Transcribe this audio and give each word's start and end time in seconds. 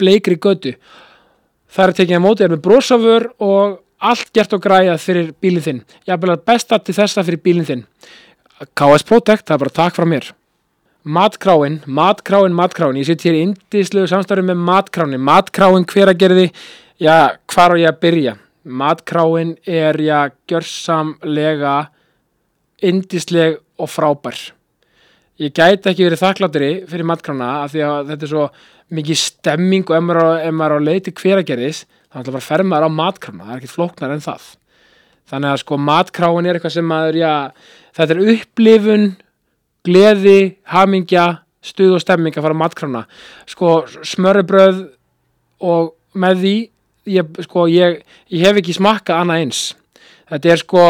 bleikri 0.00 0.36
götu. 0.40 0.74
Það 1.74 1.88
er 1.88 1.96
tekið 1.98 2.18
að 2.18 2.24
mótið 2.24 2.46
er 2.46 2.54
með 2.54 2.62
brosafur 2.64 3.26
og 3.42 3.80
allt 4.04 4.30
gert 4.36 4.54
og 4.54 4.62
græjað 4.62 5.02
fyrir 5.02 5.32
bílinn 5.42 5.64
þinn. 5.64 5.82
Ég 6.06 6.14
er 6.14 6.40
besta 6.46 6.78
til 6.78 6.94
þessa 6.94 7.24
fyrir 7.26 7.42
bílinn 7.42 7.68
þinn. 7.68 7.84
KS 8.78 9.06
Protect, 9.08 9.46
það 9.48 9.56
er 9.56 9.62
bara 9.64 9.76
takk 9.80 9.98
frá 9.98 10.06
mér. 10.08 10.30
Matkráin, 11.04 11.82
matkráin, 11.84 12.54
matkráin. 12.56 12.96
Ég 12.96 13.08
sitt 13.08 13.26
hér 13.26 13.36
í 13.36 13.42
indislegu 13.44 14.08
samstarfi 14.08 14.46
með 14.46 14.62
matkráin 14.64 15.20
matkráin 15.20 15.84
hver 15.90 16.14
að 16.14 16.20
gerði 16.22 16.46
já, 17.02 17.36
hvar 17.50 17.74
á 17.74 17.76
ég 17.76 17.90
að 17.90 18.00
byrja? 18.06 18.36
Matkráin 18.64 19.56
er 19.68 20.00
já, 20.00 20.30
gjörsamlega 20.48 21.76
indisleg 22.80 23.58
og 23.76 23.90
frábær 23.90 24.53
ég 25.42 25.54
gæti 25.54 25.90
ekki 25.90 26.06
verið 26.06 26.22
þakkláttur 26.22 26.64
fyrir 26.90 27.08
matkrána 27.08 27.50
af 27.64 27.72
því 27.72 27.84
að 27.88 28.10
þetta 28.12 28.26
er 28.26 28.32
svo 28.32 28.44
mikið 28.94 29.18
stemming 29.18 29.88
og 29.88 29.96
ef 29.96 30.04
maður, 30.04 30.28
ef 30.44 30.54
maður 30.54 30.74
er 30.76 30.84
á 30.84 30.86
leiti 30.88 31.14
hveragerðis 31.18 31.84
þá 31.84 32.20
ætla 32.20 32.34
bara 32.34 32.42
að 32.42 32.48
ferma 32.48 32.78
þér 32.78 32.86
á 32.86 32.98
matkrána. 32.98 33.46
Það 33.46 33.54
er 33.54 33.62
ekkert 33.62 33.74
flóknar 33.74 34.14
en 34.14 34.24
það. 34.24 34.44
Þannig 35.32 35.50
að 35.50 35.62
sko 35.64 35.78
matkráin 35.80 36.46
er 36.46 36.58
eitthvað 36.58 36.74
sem 36.76 36.86
maður 36.86 37.18
já, 37.18 37.32
þetta 37.96 38.14
er 38.14 38.34
upplifun 38.34 39.06
gleði, 39.84 40.38
hamingja 40.70 41.24
stuð 41.64 41.96
og 41.96 42.04
stemming 42.04 42.36
að 42.36 42.46
fara 42.46 42.56
á 42.56 42.62
matkrána. 42.62 43.02
Sko 43.50 43.72
smörrebröð 44.04 44.84
og 45.64 45.94
með 46.14 46.44
því 46.44 46.56
ég, 47.16 47.40
sko, 47.48 47.66
ég, 47.72 48.02
ég 48.30 48.46
hef 48.46 48.60
ekki 48.60 48.76
smakka 48.76 49.18
annað 49.20 49.44
eins. 49.44 49.62
Þetta 50.30 50.52
er 50.52 50.62
sko, 50.62 50.84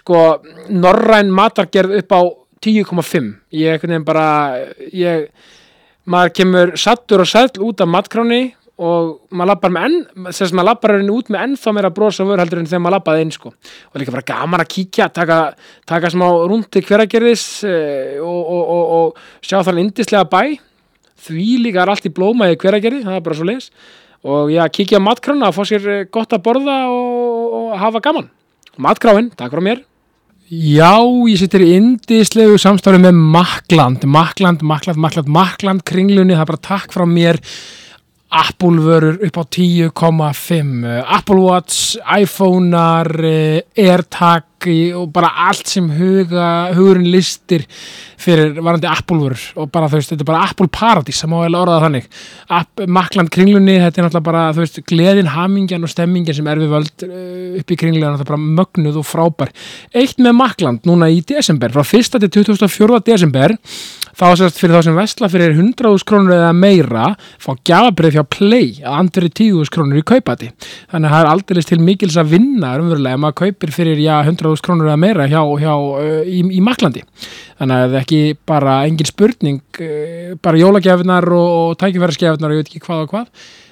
sko 0.00 0.24
norræn 0.72 1.30
matargerð 1.34 2.00
upp 2.00 2.16
á 2.16 2.20
10,5 2.64 3.32
ég 3.54 3.68
er 3.68 3.76
einhvern 3.76 3.94
veginn 3.94 4.06
bara 4.08 4.28
ég 4.92 5.28
maður 6.08 6.34
kemur 6.40 6.72
sattur 6.80 7.22
og 7.24 7.28
sæll 7.28 7.52
út 7.64 7.82
af 7.84 7.90
matkráni 7.90 8.42
og 8.78 9.34
maður 9.34 9.50
lappar 9.50 9.72
með 9.74 9.86
enn 9.88 10.28
þess 10.28 10.46
að 10.46 10.54
maður 10.54 10.68
lappar 10.68 10.94
henni 10.94 11.14
út 11.14 11.30
með 11.34 11.44
ennþá 11.46 11.72
meira 11.74 11.90
brosa 11.94 12.26
vör 12.26 12.38
heldur 12.38 12.60
en 12.60 12.68
þegar 12.70 12.82
maður 12.84 12.94
lappaði 12.94 13.24
inn 13.24 13.32
sko. 13.34 13.50
Og 13.90 13.98
líka 13.98 14.14
bara 14.14 14.28
gaman 14.28 14.62
að 14.62 14.70
kíkja, 14.76 15.08
taka, 15.14 15.38
taka 15.88 16.10
smá 16.14 16.26
rúndi 16.46 16.82
hveragerðis 16.86 17.46
eh, 17.66 18.20
og, 18.22 18.38
og, 18.38 18.62
og, 18.76 18.84
og 18.98 19.42
sjá 19.42 19.64
þannig 19.66 19.88
indislega 19.88 20.30
bæ. 20.30 20.54
Því 21.26 21.48
líka 21.64 21.82
er 21.82 21.90
allt 21.90 22.06
í 22.06 22.14
blómaði 22.14 22.60
hveragerði, 22.62 23.02
það 23.08 23.18
er 23.18 23.26
bara 23.26 23.40
svo 23.40 23.48
leis 23.48 23.72
og 24.28 24.50
já, 24.50 24.64
kíkja 24.74 24.98
á 24.98 25.06
matkrána 25.06 25.50
að 25.50 25.58
fá 25.58 25.62
sér 25.66 25.90
eh, 25.90 26.06
gott 26.14 26.34
að 26.34 26.44
borða 26.46 26.78
og 26.94 27.74
hafa 27.82 28.02
gaman. 28.06 28.30
Matkráin, 28.78 29.34
takk 29.34 29.54
frá 29.54 29.64
mér 29.64 29.82
Já, 30.48 30.96
ég 31.28 31.36
sittir 31.36 31.60
í 31.60 31.74
indislegu 31.76 32.54
samstári 32.56 32.96
með 33.02 33.18
Makland, 33.34 34.06
Makland, 34.08 34.62
Makland, 34.64 34.96
Makland, 34.96 35.28
Makland 35.28 35.82
kringlunni, 35.84 36.32
það 36.32 36.44
er 36.46 36.48
bara 36.48 36.62
takk 36.64 36.94
frá 36.94 37.04
mér. 37.04 37.36
Apple 38.32 38.80
vörur 38.80 39.18
upp 39.24 39.36
á 39.36 39.44
10,5 39.44 41.04
Apple 41.04 41.42
Watch, 41.44 41.98
iPhone-ar 42.00 43.12
AirTag 43.76 44.57
og 44.66 45.10
bara 45.14 45.30
allt 45.48 45.68
sem 45.70 45.86
huga, 45.94 46.72
hugurinn 46.74 47.10
listir 47.12 47.64
fyrir 48.18 48.56
varandi 48.58 48.88
Apple 48.90 49.20
vörur 49.20 49.44
og 49.62 49.70
bara 49.70 49.86
þú 49.90 50.00
veist, 50.00 50.10
þetta 50.12 50.24
er 50.24 50.30
bara 50.32 50.48
Apple 50.48 50.66
Paradís 50.74 51.22
það 51.22 51.30
má 51.32 51.36
vel 51.44 51.58
orða 51.60 51.78
þannig 51.84 52.08
App, 52.58 52.82
Makland 52.98 53.30
kringlunni, 53.34 53.76
þetta 53.78 54.00
er 54.00 54.08
náttúrulega 54.08 54.26
bara 54.26 54.42
þú 54.56 54.64
veist, 54.64 54.80
gleðin, 54.90 55.30
hamingjan 55.36 55.86
og 55.86 55.92
stemmingjan 55.92 56.38
sem 56.40 56.50
er 56.50 56.62
við 56.64 56.74
völd 56.74 57.06
upp 57.60 57.70
í 57.70 57.78
kringlunni, 57.78 58.16
þetta 58.16 58.26
er 58.26 58.32
bara 58.32 58.42
mögnuð 58.58 58.98
og 58.98 59.06
frábær. 59.06 59.54
Eitt 59.94 60.18
með 60.18 60.36
Makland 60.40 60.88
núna 60.88 61.10
í 61.12 61.22
desember, 61.22 61.72
frá 61.74 61.84
1. 61.86 62.18
til 62.18 62.34
24. 62.42 63.02
desember 63.06 63.54
þá 64.18 64.26
sérst 64.34 64.58
fyrir 64.58 64.74
þá 64.74 64.86
sem 64.88 64.96
vestla 64.98 65.28
fyrir 65.30 65.52
100.000 65.54 66.06
krónur 66.08 66.34
eða 66.34 66.50
meira 66.56 67.04
fá 67.38 67.52
gjafabrið 67.68 68.16
fjá 68.16 68.24
Play 68.34 68.70
að 68.82 68.96
andri 68.98 69.30
10.000 69.30 69.74
krónur 69.74 70.00
í 70.00 70.04
kaupati 70.06 70.48
þannig 70.90 71.06
að 71.06 71.12
það 71.12 71.20
er 71.20 71.30
aldrei 71.30 71.62
til 71.68 71.78
mikils 71.86 72.18
að 72.18 72.32
vinna 72.34 72.72
umverulega 72.80 73.14
ef 73.14 73.22
maður 73.22 73.38
kaupir 73.44 73.74
fyrir 73.76 74.02
já, 74.02 74.16
100.000 74.48 74.64
krónur 74.64 74.88
eða 74.90 75.00
meira 75.00 75.28
hjá, 75.30 75.40
hjá, 75.60 75.72
uh, 75.76 76.22
í, 76.24 76.42
í 76.58 76.62
Maklandi 76.64 77.04
þannig 77.58 77.84
að 77.84 77.96
ekki 78.02 78.20
bara 78.48 78.80
engin 78.88 79.08
spurning 79.08 79.82
uh, 79.84 80.34
bara 80.42 80.60
jólagjafinar 80.60 81.28
og, 81.32 81.48
og 81.60 81.80
tækifæraskjafinar 81.82 82.54
og 82.54 82.58
ég 82.58 82.64
veit 82.64 82.72
ekki 82.72 82.86
hvað 82.86 83.04
og 83.04 83.12
hvað. 83.14 83.28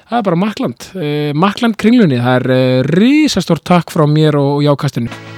Það 0.07 0.21
er 0.21 0.29
bara 0.29 0.43
Makland 0.43 0.91
uh, 0.95 1.33
Makland 1.47 1.81
kringlunni, 1.81 2.21
það 2.23 2.39
er 2.43 2.59
uh, 2.59 2.93
risastór 2.95 3.65
takk 3.67 3.95
frá 3.95 4.07
mér 4.11 4.39
og, 4.39 4.61
og 4.61 4.69
jákastinu 4.69 5.36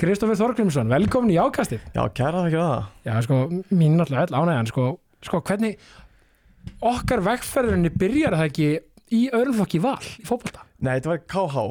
Kristófur 0.00 0.38
Þorgrímsson, 0.38 0.88
velkomin 0.88 1.34
í 1.34 1.36
ákastið. 1.36 1.82
Já, 1.92 2.00
kæra 2.16 2.38
það 2.40 2.46
ekki 2.48 2.60
það. 2.62 2.84
Já, 3.04 3.12
sko, 3.26 3.40
mín 3.76 3.98
náttúrulega 3.98 4.22
hell 4.22 4.38
ánægjan 4.38 4.68
sko, 4.70 4.84
sko, 5.26 5.40
hvernig 5.44 5.74
okkar 6.88 7.20
vegferðinni 7.26 7.90
byrjar 8.00 8.36
það 8.38 8.46
ekki 8.46 8.68
í 9.12 9.20
öðrumflokki 9.28 9.80
val 9.84 9.98
í 10.00 10.24
fótbolta? 10.24 10.64
Nei, 10.80 10.94
þetta 10.94 11.10
var 11.12 11.20
KH 11.28 11.64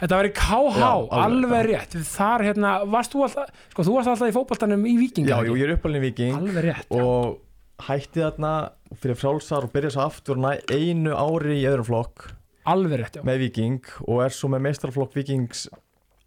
Þetta 0.00 0.18
var 0.18 0.28
í 0.28 0.32
KH, 0.36 0.76
Já, 0.76 0.90
alveg, 1.22 1.64
rétt. 1.70 1.96
Þar, 2.10 2.44
hérna, 2.50 2.72
varst 2.92 3.16
þú 3.16 3.24
alltaf 3.24 3.64
sko, 3.72 3.84
þú 3.88 3.94
varst 3.96 4.12
alltaf 4.12 4.28
í 4.28 4.34
fótboltanum 4.36 4.84
í 4.84 4.96
Víking 5.00 5.30
Já, 5.30 5.38
jú, 5.48 5.56
ég 5.56 5.64
er 5.64 5.76
uppalinn 5.78 6.02
í 6.02 6.10
Viking 6.10 6.36
Alveg 6.36 6.66
rétt, 6.66 6.88
já. 6.92 7.00
og 7.00 7.86
hætti 7.86 8.20
þarna 8.20 8.54
fyrir 9.00 9.16
frálsar 9.16 9.64
og 9.64 9.72
byrja 9.72 9.94
svo 9.96 10.04
aftur 10.04 10.42
einu 10.44 11.16
ári 11.16 11.62
í 11.62 11.68
öðrum 11.68 11.88
flokk. 11.88 12.28
Alveg 12.68 13.00
rétt, 13.00 13.16
já. 13.16 13.24
Með 13.24 13.46
Viking 13.46 13.94
og 14.04 14.20
er 14.26 14.36
svo 14.36 14.52
með 14.52 14.66
meistarflokk 14.68 15.16
Vikings 15.16 15.70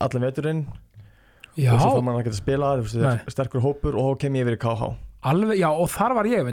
allan 0.02 0.26
veturinn 0.26 0.66
Já, 1.54 1.74
og 1.76 1.82
svo 1.84 1.90
fór 1.98 2.06
maður 2.06 2.20
að 2.20 2.28
geta 2.28 2.34
að 2.34 2.42
spila 2.42 2.70
þú 2.74 2.86
veist, 2.86 2.96
þetta 2.98 3.10
Nei. 3.10 3.26
er 3.28 3.36
sterkur 3.36 3.64
hópur 3.64 3.98
og 4.00 4.08
þá 4.08 4.22
kem 4.24 4.38
ég 4.40 4.48
yfir 4.48 4.58
í 4.58 4.62
KH 4.64 4.94
alveg, 5.24 5.60
já, 5.62 5.70
og 5.72 5.92
þar 5.94 6.16
var 6.18 6.30
ég 6.30 6.48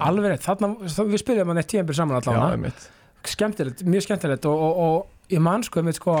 Alveg 0.00 0.30
rétt, 0.32 0.44
þarna, 0.46 0.70
við 0.80 1.20
spilum 1.20 1.58
eitt 1.60 1.70
tíðanbyrð 1.72 1.98
saman 1.98 2.20
Já, 2.22 2.30
allavega 2.30 3.82
mjög 3.84 4.06
skemmtilegt 4.06 4.46
og, 4.48 4.62
og, 4.64 4.78
og 4.84 5.32
ég 5.34 5.42
man 5.44 5.64
sko, 5.66 5.82
sko 5.96 6.14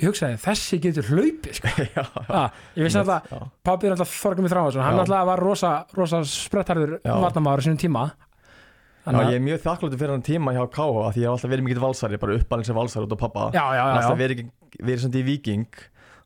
ég 0.00 0.08
hugsaði, 0.08 0.38
þessi 0.40 0.78
getur 0.84 1.08
hlaupið 1.10 1.58
sko. 1.58 1.72
ah, 2.38 2.48
ég 2.76 2.86
vissi 2.86 3.00
alltaf, 3.00 3.30
pabbi 3.66 3.88
er 3.88 3.96
alltaf 3.96 4.14
Þorgum 4.22 4.46
í 4.48 4.52
Þráhansson, 4.52 4.84
hann 4.84 5.02
alltaf 5.02 5.26
var 5.28 5.42
rosa, 5.42 5.72
rosa 5.96 6.22
sprettarður 6.28 6.98
varnamáður 7.04 7.66
sínum 7.66 7.80
tíma. 7.80 8.04
Þannig 9.04 9.24
að- 9.24 9.32
ég 9.32 9.40
er 9.40 9.44
mjög 9.48 9.62
þakkláttur 9.64 10.00
fyrir 10.00 10.14
hann 10.14 10.26
tíma 10.26 10.54
hjá 10.54 10.62
af 10.62 11.14
því 11.16 11.24
ég 11.24 11.26
hef 11.26 11.34
alltaf 11.34 11.50
verið 11.50 11.66
mikill 11.66 11.82
valsari, 11.82 12.20
bara 12.20 12.36
uppalinn 12.36 12.68
sem 12.68 12.76
valsari 12.76 13.08
út 13.08 13.16
á 13.16 13.18
pappa 13.24 13.46
alltaf 13.50 14.18
verið, 14.20 14.44
verið 14.78 15.02
samt 15.06 15.18
í 15.18 15.24
viking 15.26 15.66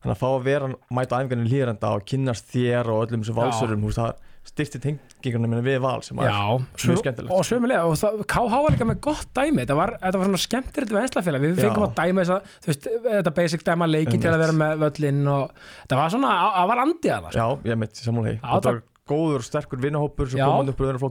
þannig 0.05 0.13
að 0.13 0.21
fá 0.21 0.29
að 0.29 0.45
vera 0.45 0.69
mæta 0.93 1.19
æfingarnir 1.19 1.51
hlýrenda 1.51 1.91
og 1.97 2.05
kynnast 2.07 2.47
þér 2.53 2.93
og 2.93 3.03
öllum 3.07 3.25
þessum 3.25 3.35
Já. 3.35 3.41
valsurum, 3.41 3.85
veist, 3.89 3.99
það 3.99 4.31
styrti 4.45 4.79
tengingarna 4.83 5.49
minna 5.49 5.63
við 5.65 5.79
val 5.81 6.03
sem 6.05 6.19
Já, 6.21 6.37
mjög 6.61 6.99
skemmtilegt. 7.01 7.33
og 7.33 7.45
sömulega 7.47 7.85
og 7.89 7.95
það, 7.97 8.19
KH 8.29 8.59
var 8.61 8.75
líka 8.75 8.85
með 8.85 8.99
gott 9.07 9.31
dæmi 9.33 9.63
þetta 9.63 9.77
var, 9.79 9.93
þetta 10.03 10.19
var 10.21 10.29
svona 10.29 10.41
skemmtilegt 10.43 10.93
við 10.93 10.99
einslafélag 11.01 11.45
við 11.45 11.61
fengum 11.63 11.85
að 11.87 11.95
dæma 11.97 12.25
þess 12.25 12.33
að 12.35 12.51
þú 12.61 12.69
veist, 12.69 12.89
þetta 13.07 13.33
basic 13.39 13.65
dæma 13.65 13.87
leikin 13.89 14.21
til 14.21 14.29
að 14.29 14.43
vera 14.43 14.57
með 14.59 14.83
völlin 14.85 15.23
og 15.33 15.63
það 15.89 15.97
var 16.01 16.13
svona, 16.13 16.35
það 16.59 16.69
var 16.71 16.83
andið 16.83 17.15
að 17.15 17.25
það 17.25 17.39
já, 17.39 17.47
ég 17.71 17.81
mitt, 17.81 18.03
því 18.29 18.35
þetta 18.45 18.69
var 18.69 18.79
góður 19.09 19.41
og 19.41 19.47
sterkur 19.49 19.81
vinnahópur 19.81 20.29
sem 20.29 20.41
Já. 20.41 20.45
kom 20.49 20.71
upp 20.71 20.81
úr 20.81 20.89
öðrum 20.91 21.01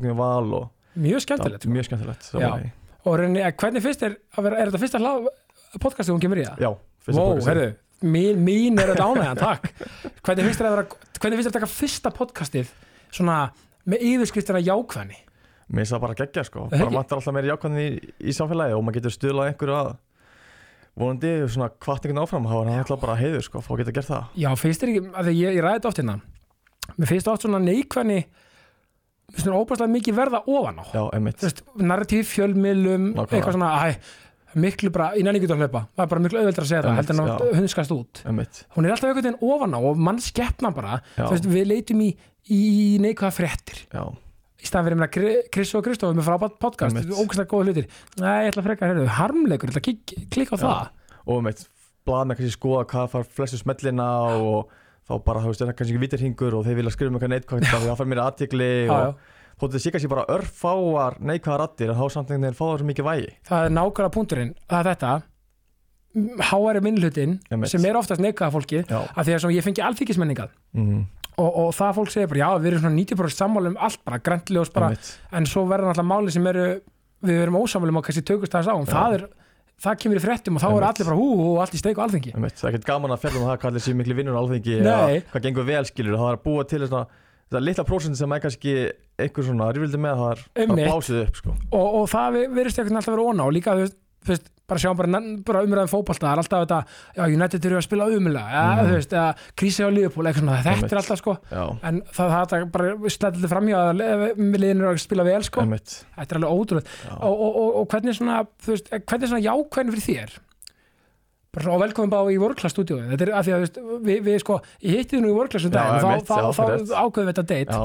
og 0.60 0.70
mjög 0.94 1.24
skemmtilegt 1.26 1.66
mjög 1.70 1.88
skemmtilegt 1.88 2.26
sammála 2.28 2.58
því. 2.62 2.70
og 3.04 3.22
eh, 3.24 3.50
hvernig 3.58 3.86
að 4.34 4.46
vera, 4.46 4.58
er 4.62 4.70
þetta 4.70 4.82
fyrsta 4.82 5.02
podcastið 5.82 6.14
hún 6.14 6.22
kemur 6.22 6.42
í 6.42 6.46
það? 6.46 6.62
já, 6.62 6.70
fyrsta 7.06 7.20
Vó, 7.20 7.34
podcastið. 7.34 7.76
Mín, 8.04 8.40
mín 8.44 8.80
er 8.80 8.92
þetta 8.92 9.08
ánægjan, 9.10 9.40
takk. 9.40 9.68
Hvernig 10.24 10.48
finnst 10.48 10.62
þér 10.62 10.70
að 10.70 11.46
að 11.48 11.56
taka 11.58 11.70
fyrsta 11.70 12.12
podcastið 12.14 12.72
svona 13.14 13.38
með 13.88 14.04
yfirskriftina 14.10 14.62
jákvæðni? 14.64 15.20
Mér 15.68 15.80
finnst 15.82 15.94
það 15.96 16.04
bara 16.04 16.18
geggja 16.20 16.44
sko, 16.48 16.66
bara 16.72 16.90
vantar 16.92 17.20
alltaf 17.20 17.34
meira 17.36 17.54
jákvæðin 17.54 17.80
í, 17.80 18.12
í 18.20 18.36
samfélagi 18.36 18.76
og 18.76 18.84
maður 18.84 18.98
getur 19.00 19.16
stuðlað 19.16 19.50
einhverju 19.52 19.78
að 19.80 19.90
vonandi 20.94 21.34
svona 21.50 21.72
kvartningun 21.82 22.22
áfram 22.22 22.46
þá 22.46 22.54
er 22.60 22.68
það 22.70 22.82
alltaf 22.84 23.02
bara 23.02 23.18
heiður 23.18 23.46
sko, 23.48 23.64
fá 23.64 23.72
að 23.74 23.82
geta 23.82 23.96
gert 23.96 24.10
það. 24.12 24.30
Já, 24.44 24.50
finnst 24.60 24.84
þér 24.84 24.92
ekki, 24.92 25.04
að 25.10 25.28
því 25.30 25.36
ég, 25.40 25.56
ég 25.58 25.64
ræði 25.64 25.80
þetta 25.80 25.90
oft 25.90 26.02
hérna 26.02 26.20
mér 26.98 27.10
finnst 27.10 27.30
oft 27.30 27.44
svona 27.44 27.60
neikvæðni 27.62 28.18
svona 29.34 29.60
óbærslega 29.62 29.92
mikið 29.94 30.16
verða 30.18 30.42
ofan 30.50 30.80
á. 30.80 30.84
Fjölmiðlum 32.28 33.06
Nákvæmlega. 33.14 33.38
eitthvað 33.38 33.56
svona, 33.56 33.70
æ, 33.88 33.96
miklu 34.60 34.90
bara 34.94 35.12
í 35.18 35.22
nenni 35.26 35.40
getur 35.42 35.56
að 35.56 35.64
hlaupa, 35.64 35.84
það 35.94 36.04
er 36.04 36.10
bara 36.12 36.24
miklu 36.24 36.40
auðveldur 36.40 36.64
að 36.64 36.70
segja 36.70 36.82
það 36.84 36.98
heldur 36.98 37.14
en 37.14 37.22
að 37.22 37.30
já. 37.30 37.56
hundskast 37.58 37.94
út. 37.94 38.20
Einmitt. 38.28 38.60
Hún 38.76 38.86
er 38.86 38.94
alltaf 38.94 39.08
einhvern 39.08 39.26
veginn 39.26 39.54
ofan 39.54 39.76
á 39.76 39.80
og 39.80 40.02
mann 40.08 40.20
skeppna 40.22 40.70
bara 40.74 41.00
þú 41.16 41.30
veist, 41.32 41.48
við 41.50 41.66
leitum 41.70 42.04
í, 42.04 42.10
í 42.48 42.60
neikvæða 43.04 43.34
fréttir. 43.38 43.82
Já, 43.94 44.04
í 44.64 44.70
staðan 44.70 44.88
fyrir 44.88 45.04
að 45.04 45.48
Chris 45.54 45.74
og 45.76 45.84
Kristof 45.86 46.16
með 46.16 46.28
frábært 46.30 46.56
podcast, 46.62 47.00
ógæslega 47.12 47.50
góða 47.50 47.68
hlutir. 47.68 47.90
Nei, 48.22 48.46
ég 48.46 48.52
ætla 48.52 48.62
að 48.62 48.68
freka, 48.70 48.90
heyrðu, 48.90 49.10
harmleikur, 49.18 49.74
klikka 50.32 50.56
á 50.56 50.58
Já. 50.58 50.64
það. 50.64 50.88
Og 51.24 51.40
einmitt, 51.40 51.60
blað 52.08 52.26
með 52.30 52.40
kannski 52.40 52.56
skoða 52.56 52.88
hvað 52.92 53.12
far 53.12 53.30
flestu 53.36 53.60
smellina 53.60 54.08
og 54.40 54.72
þá 55.04 55.14
bara, 55.26 55.44
þú 55.44 55.52
veist, 55.52 55.62
er 55.64 55.70
það 55.70 55.78
kannski 55.80 55.94
ekki 55.94 56.04
vitirhingur 56.06 56.56
og 56.58 56.66
þeir 56.66 56.78
vilja 56.80 56.94
skrifa 56.94 57.12
um 57.12 57.18
mér 58.08 58.24
og 59.54 59.62
þóttu 59.62 59.76
þið 59.76 59.84
sé 59.84 59.92
kannski 59.94 60.10
bara 60.10 60.26
örfáar 60.34 61.18
neikvæðar 61.22 61.62
rattir 61.62 61.92
en 61.92 61.98
þá 61.98 62.04
samt 62.10 62.30
einhvern 62.30 62.48
veginn 62.48 62.58
fá 62.58 62.64
það 62.64 62.78
svo 62.80 62.88
mikið 62.90 63.08
vægi. 63.08 63.28
Það 63.48 63.66
er 63.66 63.74
nákvæmlega 63.78 64.14
punkturinn. 64.14 64.54
Það 64.70 64.80
er 64.80 64.88
þetta. 64.90 65.12
Háari 66.50 66.80
minnlutin 66.84 67.36
sem 67.66 67.84
er 67.88 67.96
oftast 67.98 68.22
neikvæða 68.22 68.54
fólki 68.54 68.82
Já, 68.86 69.00
af 69.02 69.26
því 69.26 69.34
að 69.34 69.54
ég 69.56 69.64
fengi 69.66 69.82
alþykismenningað 69.82 70.52
mm, 70.78 71.00
og, 71.42 71.48
og 71.64 71.70
það 71.74 71.96
fólk 71.96 72.12
segir 72.14 72.28
bara 72.30 72.44
já 72.44 72.60
við 72.62 72.68
erum 72.70 72.84
svona 72.84 72.98
90% 73.00 73.40
sammála 73.40 73.72
um 73.72 73.78
allt 73.82 74.04
bara 74.06 74.20
græntilegos 74.22 74.70
bara. 74.74 74.92
Einmitt. 74.92 75.08
En 75.34 75.48
svo 75.50 75.64
verður 75.66 75.90
náttúrulega 75.90 76.12
máli 76.12 76.34
sem 76.36 76.46
eru 76.52 76.68
við 77.24 77.40
erum 77.46 77.58
ósammála 77.58 77.94
um 77.94 77.98
að 77.98 78.06
kannski 78.06 78.24
tökust 78.30 78.54
það 78.54 78.70
á. 78.70 78.76
Það, 78.92 79.16
er, 79.18 79.26
það 79.88 79.98
kemur 80.04 80.20
í 80.20 80.24
fréttum 80.28 80.60
og 80.60 80.62
þá 80.62 80.68
er 80.68 80.76
Einmitt. 80.76 80.88
allir 80.92 81.10
bara 81.10 81.18
hú 81.18 81.28
og 81.48 81.60
allt 81.64 81.74
í 81.74 81.82
steik 81.82 81.98
og 81.98 82.14
Einmitt, 82.14 82.60
það 82.60 82.68
er 82.68 82.72
ekkert 82.76 82.88
gaman 82.92 83.16
að 83.16 83.24
fjalla 83.24 83.40
um 83.40 83.48
það 83.48 83.58
hvað 83.58 83.72
allir 83.72 83.86
séu 83.88 83.98
miklu 83.98 84.18
vinnur 84.20 84.38
á 84.38 84.40
alþengi 84.44 84.78
eða 84.78 84.96
hvað 85.32 85.46
gengur 85.48 85.68
vel 85.72 85.84
skilur 85.90 86.20
það 86.20 86.30
er 86.30 86.38
að 86.38 86.44
búa 86.46 86.68
til 86.70 86.82
svona 86.86 87.06
það 87.52 87.60
litla 87.68 87.84
prósent 87.84 88.16
sem 88.16 88.32
er 88.32 88.40
kannski 88.40 88.72
einhver 89.20 89.44
svona 89.46 89.68
rífildi 89.74 90.00
með 90.00 90.16
það 90.22 90.32
er 90.32 90.40
bara 90.54 90.64
Einmitt. 90.64 90.88
blásið 90.90 91.20
upp 91.28 91.36
sko. 91.42 91.54
Og, 91.72 91.86
og 92.00 92.08
það 92.10 92.40
virðist 92.56 92.78
ekkert 92.82 92.96
alltaf 92.98 93.14
vera 93.14 93.28
óna 93.30 93.44
og 93.46 93.52
líka 93.54 93.76
þú 93.76 94.32
veist, 94.32 94.46
bara 94.64 94.80
sjáum 94.80 94.96
bara, 94.96 95.18
bara 95.44 95.60
umræðum 95.66 95.90
fótbolta 95.92 96.24
það 96.24 96.32
er 96.32 96.40
alltaf 96.40 96.62
þetta, 96.64 96.78
já 97.18 97.24
United 97.36 97.66
eru 97.68 97.76
að 97.76 97.82
spila 97.84 98.06
ja, 98.54 98.62
Mhm. 98.74 98.86
þú 98.88 98.94
veist, 98.96 99.12
eða 99.12 99.36
krísi 99.60 99.84
á 99.84 99.88
Liverpool 99.92 100.24
eitthvað 100.26 100.40
svona, 100.40 100.56
þetta 100.64 100.72
Einmitt. 100.72 100.92
er 100.94 101.00
alltaf 101.02 101.18
sko. 101.20 101.34
Já, 101.52 101.64
en 101.90 102.00
það, 102.08 102.32
það, 102.32 102.46
það 102.54 102.64
bara 102.72 102.94
slættilega 103.12 103.52
framhjá 103.52 103.82
að 103.84 104.00
liðin 104.40 104.80
eru 104.80 104.88
að 104.94 105.02
spila 105.04 105.24
vel 105.28 105.42
sko. 105.44 105.60
Einmitt. 105.60 105.98
Þetta 106.16 106.32
er 106.32 106.40
alveg 106.40 106.56
ótrúlega 106.56 107.20
og, 107.20 107.36
og, 107.44 107.60
og, 107.60 107.88
hvernig 107.92 108.16
svona, 108.16 108.38
þú 108.64 108.72
veist, 108.72 108.88
hvernig 108.90 109.22
er 109.28 109.32
svona 109.34 109.44
jákvæðin 109.44 109.94
fyrir 109.98 110.08
þér 110.08 110.34
og 111.54 111.80
velkomin 111.84 112.10
bara 112.12 112.32
í 112.34 112.38
World 112.40 112.58
Class 112.60 112.74
stúdíu 112.74 112.98
þetta 113.12 113.26
er 113.26 113.32
að 113.38 113.46
því 113.48 113.54
að 113.56 113.64
veist, 113.64 113.78
við, 114.08 114.22
við 114.26 114.38
sko 114.42 114.58
ég 114.82 114.98
hitti 114.98 115.16
þið 115.16 115.24
nú 115.24 115.30
í 115.32 115.36
World 115.36 115.54
Class 115.54 115.68
um 115.68 115.74
daginn 115.74 115.94
og 115.94 116.26
þá, 116.26 116.34
þá, 116.34 116.58
þá 116.58 116.94
ákveðum 117.04 117.28
við 117.28 117.32
þetta 117.32 117.46
date 117.52 117.78
já, 117.78 117.84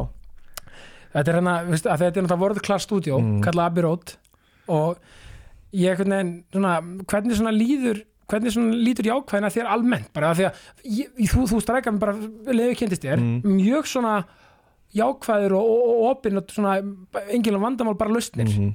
þetta 1.13 1.31
er 1.31 1.39
hérna, 1.39 1.55
þetta 1.69 2.09
er 2.09 2.11
náttúrulega 2.11 2.41
World 2.43 2.61
Class 2.65 2.87
stúdíu 2.89 3.17
Mm. 3.19 3.41
kallað 3.45 3.65
Abbey 3.69 3.85
Road 3.85 4.15
og 4.69 4.99
ég 5.75 5.99
veginn, 5.99 6.33
svona, 6.53 6.79
hvernig 7.05 7.37
svona 7.37 7.53
líður 7.53 8.03
hvernig 8.29 8.53
svona 8.53 8.77
lítur 8.77 9.07
jákvæðin 9.09 9.47
að 9.47 9.55
þér 9.57 9.71
almennt 9.73 10.11
bara 10.13 10.33
því 10.37 10.45
að 10.49 10.59
ég, 10.85 11.15
þú, 11.31 11.47
þú 11.49 11.61
strækar 11.65 11.95
mig 11.95 12.03
bara 12.03 12.13
leðu 12.53 12.75
kynntist 12.77 13.05
þér, 13.05 13.19
Mm. 13.23 13.41
mjög 13.57 13.89
svona 13.89 14.13
jákvæður 14.95 15.55
og, 15.57 15.65
og, 15.69 15.89
og 15.89 16.05
opinn 16.11 16.37
og 16.37 16.53
svona 16.53 16.77
enginn 17.29 17.59
vandamál 17.61 17.97
bara 17.97 18.13
lausnir, 18.13 18.49
mhm. 18.49 18.71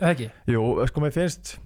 eða 0.00 0.12
ekki? 0.14 0.28
Jú, 0.48 0.62
sko 0.88 1.02
mér 1.04 1.12
finnst 1.16 1.58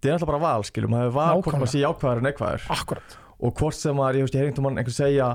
það 0.00 0.10
er 0.10 0.16
alltaf 0.16 0.30
bara 0.30 0.42
val 0.42 0.66
skilur, 0.68 0.90
maður 0.92 1.06
hefur 1.08 1.16
val 1.18 1.42
hvort 1.44 1.58
maður 1.60 1.72
sé 1.72 1.82
jákvæður 1.82 2.20
en 2.20 2.26
neikvæður. 2.28 2.66
Akkurat, 2.76 3.16
og 3.40 3.54
hvort 3.60 3.78
sem 3.78 3.96
maður, 3.96 4.18
ég 4.20 4.26
veist, 4.26 4.36
ég 4.36 4.42
heyri 4.42 4.52
einhvern 4.52 4.66
mann 4.68 4.80
einhvern 4.80 4.96
segja 4.96 5.28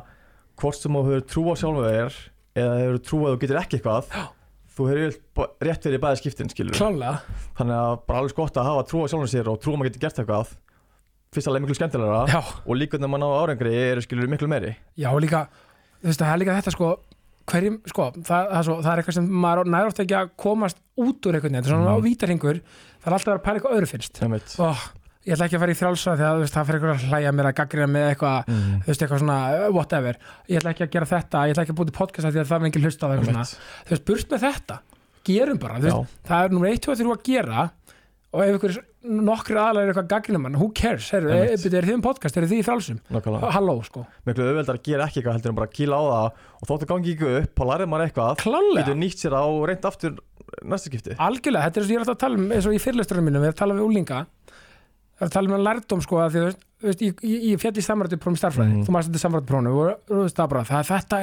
hvort 0.62 0.78
sem 0.80 0.94
maður 0.96 1.16
hefur 1.18 1.28
trú 1.32 1.44
á 1.50 1.54
sjálfu 1.62 1.86
þér 1.88 2.20
eða 2.62 2.80
hefur 2.82 3.02
trú 3.08 3.22
að 3.26 3.36
þú 3.36 3.42
getur 3.46 3.62
ekki 3.62 3.80
eitthvað 3.80 4.12
Já. 4.12 4.24
þú 4.76 4.90
hefur 4.92 5.48
rétt 5.68 5.88
verið 5.88 5.98
í 6.00 6.04
bæði 6.06 6.22
skiptin 6.22 6.52
skilur 6.52 6.78
klálega. 6.78 7.14
Þannig 7.60 7.78
að 7.82 7.96
bara 8.08 8.22
alveg 8.24 8.38
gott 8.42 8.60
að 8.60 8.70
hafa 8.72 8.86
trú 8.90 9.04
á 9.04 9.08
sjálfum 9.12 9.32
sér 9.32 9.52
og 9.52 9.62
trú 9.64 9.74
að 9.74 9.82
maður 9.82 9.92
getur 9.92 10.06
gert 10.06 10.22
eitthvað 10.22 10.54
fyrst 11.32 11.48
alveg 11.48 11.64
miklu 11.64 11.78
skemmtilegra 11.80 12.24
Já, 15.00 15.10
og 15.16 15.22
líka 15.24 15.46
það 17.52 17.58
hverjum, 17.58 17.78
sko, 17.92 18.06
það, 18.22 18.48
það, 18.52 18.64
svo, 18.68 18.76
það 18.82 18.92
er 18.96 19.02
eitthvað 19.02 19.18
sem 19.20 19.28
maður 19.44 19.70
nær 19.74 19.90
oft 19.92 20.00
ekki 20.04 20.16
að 20.22 20.32
komast 20.46 20.78
út 20.98 21.28
úr 21.28 21.38
einhvern 21.38 21.52
veginn, 21.52 21.60
þetta 21.62 21.70
er 21.70 21.76
svona 21.76 21.92
Mhm. 21.92 22.00
á 22.00 22.06
vítarhingur 22.08 22.62
það 22.62 23.08
er 23.08 23.16
alltaf 23.18 23.28
að 23.28 23.32
vera 23.32 23.40
að 23.42 23.46
pæla 23.46 23.60
eitthvað 23.60 23.78
öðru 23.78 23.90
finnst 23.92 24.22
oh, 24.60 24.82
ég 25.26 25.34
ætla 25.36 25.46
ekki 25.46 25.58
að 25.58 25.64
fara 25.66 25.72
í 25.76 25.80
þrjálsa 25.82 26.14
því 26.18 26.26
að 26.30 26.40
veist, 26.42 26.54
það 26.56 26.66
fyrir 26.70 26.80
eitthvað 26.80 26.96
að 26.96 27.10
hlæja 27.12 27.32
mér 27.38 27.50
að 27.52 27.58
gaggrina 27.60 27.88
með 27.92 28.08
eitthvað 28.12 28.48
Mm. 28.48 28.80
þú 28.82 28.88
veist, 28.92 29.02
eitthvað 29.06 29.20
svona, 29.22 29.38
uh, 29.52 29.72
whatever. 29.76 30.18
Ég 30.50 30.58
ætla 30.62 30.72
ekki 30.74 30.86
að 30.88 30.92
gera 30.96 31.06
þetta, 31.12 31.44
ég 31.46 31.52
ætla 31.54 31.64
ekki 31.66 31.74
að 31.76 31.80
búið 31.82 31.94
podcast 32.00 32.26
af 32.26 32.34
því 32.34 32.40
að 32.42 32.50
það 32.50 32.58
er 32.62 32.66
engin 32.72 32.86
hlusta 32.86 33.06
á 33.06 33.10
það 33.12 33.22
þú 33.22 33.92
veist, 33.92 34.06
burt 34.06 34.28
með 34.32 34.42
þetta, 34.48 34.80
gerum 35.24 35.60
bara 35.62 35.80
veist, 35.80 36.16
það 36.26 36.44
er 36.46 36.50
nummer 36.56 36.70
1, 36.72 36.80
2, 36.82 36.96
3 36.98 37.12
að 37.14 37.24
gera 37.30 37.70
og 38.32 38.42
ef 38.46 38.56
ykkur 38.58 38.76
nokkri 39.28 39.58
aðalega 39.60 39.82
er 39.84 39.90
eitthvað 39.92 40.10
gaggrina 40.14 40.40
mann, 40.40 40.56
who 40.56 40.70
cares, 40.78 41.10
heyrðu, 41.12 41.32
e, 41.34 41.40
Einmitt. 41.50 41.64
er 41.82 41.88
þið 41.90 41.96
um 41.98 42.04
podcast, 42.06 42.38
eru 42.38 42.48
þið 42.48 42.60
í 42.62 42.66
nákvæmlega. 43.12 43.50
Halló, 43.58 43.76
sko, 43.84 44.04
miklu 44.30 44.46
auðveldar 44.46 44.78
að 44.80 44.84
gera 44.88 45.08
ekki 45.10 45.20
eitthvað 45.22 45.36
heldur 45.38 45.52
en 45.52 45.58
bara 45.60 45.68
að 45.68 45.76
kýla 45.80 46.00
á 46.00 46.04
það 46.12 46.28
og 46.62 46.70
þóttu 46.72 46.90
gangi 46.92 47.16
ekki 47.16 47.32
upp 47.42 47.64
og 47.66 47.72
lærið 47.72 47.90
maður 47.92 48.06
eitthvað 48.08 48.44
getur 48.86 49.00
nýtt 49.02 49.20
sér 49.26 49.36
á 49.36 49.44
reynd 49.72 49.86
aftur 49.92 50.16
næsta 50.64 50.92
skipti. 50.92 51.16
Algjörlega, 51.18 51.66
þetta 51.68 51.80
er 51.82 51.84
og 51.86 51.92
ég 51.92 51.98
er 51.98 52.04
alltaf 52.06 52.16
að 52.16 52.24
tala 52.26 52.40
um 52.40 52.52
eins 52.56 52.68
og 52.70 52.74
í 52.78 52.82
fyrirlesturinn 52.84 53.26
mínum, 53.28 53.42
ég 53.44 53.52
er 53.52 53.56
að 53.56 53.62
tala 53.64 53.74
við 53.78 53.88
úlinga 53.90 54.22
það 55.22 55.22
er 55.22 55.30
að 55.30 55.34
tala 55.36 55.48
um 55.52 55.56
lærdóm 55.66 56.02
sko 56.02 56.18
að 56.22 56.32
því, 56.34 56.42
þú 56.82 56.88
veist, 56.90 57.02
ég, 57.06 57.20
ég, 57.30 57.44
ég 57.52 57.60
fjall 57.62 57.78
í 57.78 57.84
samrættu 57.86 58.18
prófum 58.18 58.38
starfræði, 58.42 58.72
Mhm. 58.74 58.86
þú 58.88 58.94
maður 58.96 59.08
þetta 59.12 59.22
samrættu 59.22 59.50
bara, 60.50 60.64
það 60.66 60.80
er 60.82 60.88
þetta 60.92 61.20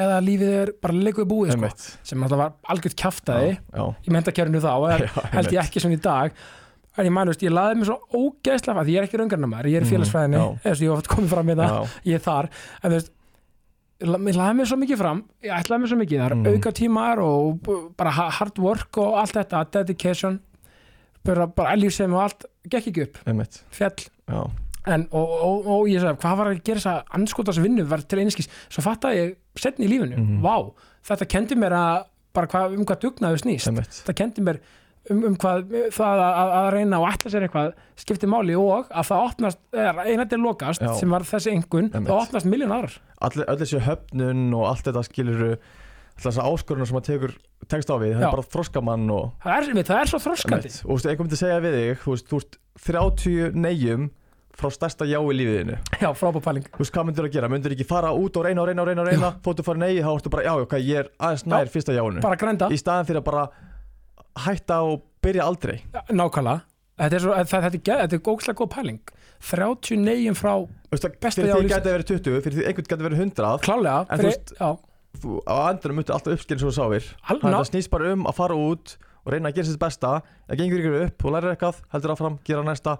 en 6.98 7.06
ég 7.06 7.12
man, 7.14 7.26
þú 7.28 7.32
veist, 7.34 7.44
ég 7.46 7.52
laði 7.54 7.76
mig 7.78 7.86
svo 7.88 7.98
ógeðslega 8.12 8.82
því 8.84 8.94
ég 8.94 8.98
er 9.02 9.06
ekki 9.08 9.20
raungarnamæður, 9.20 9.68
ég 9.70 9.76
er 9.78 9.84
Mhm, 9.86 9.92
félagsfræðinni 9.92 10.38
já. 10.38 10.46
eða 10.64 10.74
svo 10.76 10.84
ég 10.84 10.90
hef 10.90 10.98
oft 10.98 11.08
komið 11.14 11.28
fram 11.34 11.46
með 11.46 11.56
það, 11.62 11.70
já, 11.70 11.88
ég 12.10 12.14
er 12.14 12.24
þar 12.26 12.48
en 12.82 12.90
þú 12.90 12.94
veist, 12.98 13.10
ég 14.00 14.08
la- 14.08 14.18
ég 14.18 14.36
laði 14.38 14.56
mig 14.56 14.66
svo 14.66 14.76
mikið 14.78 14.98
fram 14.98 15.24
ég 15.42 15.52
ætlaði 15.58 15.80
mig 15.80 15.88
svo 15.90 15.98
mikið, 15.98 16.18
það 16.18 16.30
er 16.30 16.34
Mhm. 16.34 16.46
auka 16.54 16.72
tímar 16.72 17.18
og 17.18 17.94
bara 17.96 18.10
ha- 18.10 18.30
hard 18.30 18.58
work 18.58 18.98
og 18.98 19.14
allt 19.18 19.32
þetta, 19.34 19.70
dedication 19.70 20.40
bara, 21.24 21.46
bara 21.46 21.76
lífsefn 21.76 22.14
og 22.14 22.20
allt, 22.22 22.44
gekk 22.68 22.86
ekki 22.92 23.02
upp. 23.02 23.18
Einmitt. 23.26 23.62
Fjall, 23.70 23.96
en 24.86 25.08
og, 25.12 25.28
og, 25.28 25.66
og 25.66 25.86
ég 25.88 26.00
sagði, 26.00 26.18
hvað 26.22 26.36
var 26.38 26.46
að 26.46 26.62
gera 26.64 26.78
þess 26.80 26.86
að 26.86 27.02
anskotas 27.18 27.58
vinnu 27.58 27.84
var 27.84 27.98
til 28.08 28.18
einskis, 28.20 28.48
svo 28.70 28.80
fattaði 28.82 29.16
ég 29.18 29.36
setni 29.58 29.86
í 29.86 29.90
lífinu, 29.90 30.16
Mhm. 30.16 30.40
vá, 30.40 30.72
þetta 31.04 31.26
kendi 31.28 31.54
mér 31.58 31.72
að 31.72 32.04
bara 32.32 32.46
hvað, 32.46 32.78
um 32.78 32.84
hvað 32.86 33.00
dugnaðu 33.00 33.40
snýst. 33.42 33.66
Einmitt. 33.68 34.04
Þetta 34.04 34.14
kendi 34.14 34.40
mér 34.44 34.58
um, 35.12 35.24
um 35.30 35.36
hvað 35.40 35.74
það 35.94 36.22
að, 36.24 36.52
að, 36.58 36.68
reyna 36.74 37.00
og 37.02 37.08
ætla 37.10 37.32
sér 37.32 37.46
eitthvað 37.46 37.72
skiptir 37.98 38.30
máli 38.30 38.56
og 38.58 38.88
að 38.90 39.10
það 39.10 39.26
opnast 39.26 39.60
er 39.74 40.42
lokast 40.42 40.84
Já. 40.84 40.92
sem 40.98 41.12
var 41.12 41.26
þessi 41.28 41.54
engun 41.54 41.90
það 41.94 42.14
opnast 42.18 42.48
miljón 42.48 42.74
aðrar. 42.76 43.00
Allir, 43.28 43.50
þessi 43.62 43.82
höfnun 43.86 44.46
og 44.58 44.68
allt 44.70 44.88
þetta 44.88 45.04
skilur 45.06 45.44
þess 46.18 46.38
að 46.38 46.52
áskorunum 46.52 46.88
sem 46.88 46.98
maður 46.98 47.34
tekst 47.70 47.90
á 47.90 47.96
við, 48.00 48.14
það 48.16 48.22
Já. 48.22 48.28
er 48.28 48.36
bara 48.36 48.46
þroskamann 48.54 49.10
og 49.14 49.26
það 49.44 49.58
er, 49.58 49.82
það 49.90 50.00
er 50.00 50.12
svo 50.12 50.22
þroskandi. 50.22 50.72
Og 50.78 50.88
þú 50.88 50.96
veist, 50.96 51.10
einhver 51.10 51.26
myndi 51.26 51.40
segja 51.40 51.60
við 51.64 51.76
þig 51.78 52.00
þú 52.04 52.14
veist, 52.14 52.30
þú 52.30 52.40
veist 52.40 52.58
30 52.88 53.58
neyjum 53.58 54.08
frá 54.58 54.72
stærsta 54.74 55.06
já 55.06 55.18
í 55.20 55.34
lífiðinu 55.38 55.76
já, 56.02 56.08
frábær 56.18 56.42
pæling. 56.42 56.66
Þú 56.66 56.82
veist, 56.82 56.94
hvað 56.94 57.08
myndir 57.08 57.28
að 57.28 57.34
gera, 57.36 57.50
myndir 57.52 57.74
ekki 57.76 57.86
fara 57.86 58.10
út 58.10 58.38
og 58.38 58.46
reyna 58.46 58.64
og 58.64 58.70
reyna 58.70 58.82
og 58.82 58.88
reyna? 58.90 59.04
Og 59.04 59.10
reyna, 59.12 59.30
þóttu 59.44 59.64
fara 59.66 59.82
nei 59.84 60.00
þá 60.02 60.10
ertu 60.16 60.32
bara, 60.34 60.46
já, 60.48 60.52
ok, 60.64 60.76
ég 60.82 61.02
er 61.04 61.10
aðeins 61.28 61.44
nær 61.46 61.70
fyrsta 61.70 61.94
jáinu. 61.94 62.22
Bara 62.24 62.38
grænda, 62.40 62.70
í 62.74 62.80
staðan 62.80 63.06
fyrir 63.06 63.22
að 63.22 63.28
bara 63.28 63.44
hætta 64.46 64.80
og 64.86 65.02
byrja 65.24 65.46
aldrei? 65.48 65.78
Nákvæmlega. 66.10 66.60
Þetta 66.98 67.14
er, 67.14 67.22
svo, 67.22 67.34
þetta, 67.38 67.60
þetta 67.68 67.78
er, 67.94 68.00
þetta 68.04 68.16
er 68.18 68.22
gókslega 68.26 68.58
góð 68.58 68.70
pæling. 68.74 69.00
30 69.48 70.00
neyjum 70.02 70.34
frá 70.34 70.52
veist, 70.90 71.04
Besta 71.22 71.42
fyrir 71.44 71.54
því 71.54 71.68
gæti 71.70 71.92
verið 71.94 72.08
20, 72.10 72.40
fyrir 72.42 72.56
því 72.58 72.64
einhvern 72.66 72.88
gæti 72.90 73.04
verið 73.06 73.20
100 73.22 73.60
klálega 73.62 73.98
En 74.10 74.18
þú 74.18 74.24
fyrir, 74.24 74.32
veist- 74.32 74.54
þú, 75.22 75.36
á 75.46 75.54
endanum 75.70 76.00
myndir 76.00 76.14
alltaf 76.16 76.34
uppskilin 76.34 76.62
svo 76.64 76.72
að 76.74 77.44
það 77.46 77.68
snýst 77.70 77.90
bara 77.92 78.10
um 78.16 78.26
að 78.26 78.34
fara 78.40 78.56
út 78.58 78.96
og 78.98 79.32
reyna 79.32 79.50
að 79.52 79.54
gera 79.60 79.68
sitt 79.68 79.78
besta. 79.78 80.10
Það 80.48 80.58
gengur 80.62 80.82
ykkur 80.82 80.98
upp 81.06 81.24
og 81.28 81.32
lærir 81.36 81.54
eitthvað, 81.54 81.80
heldur 81.94 82.14
áfram 82.16 82.38
gera 82.48 82.62
næsta, 82.66 82.96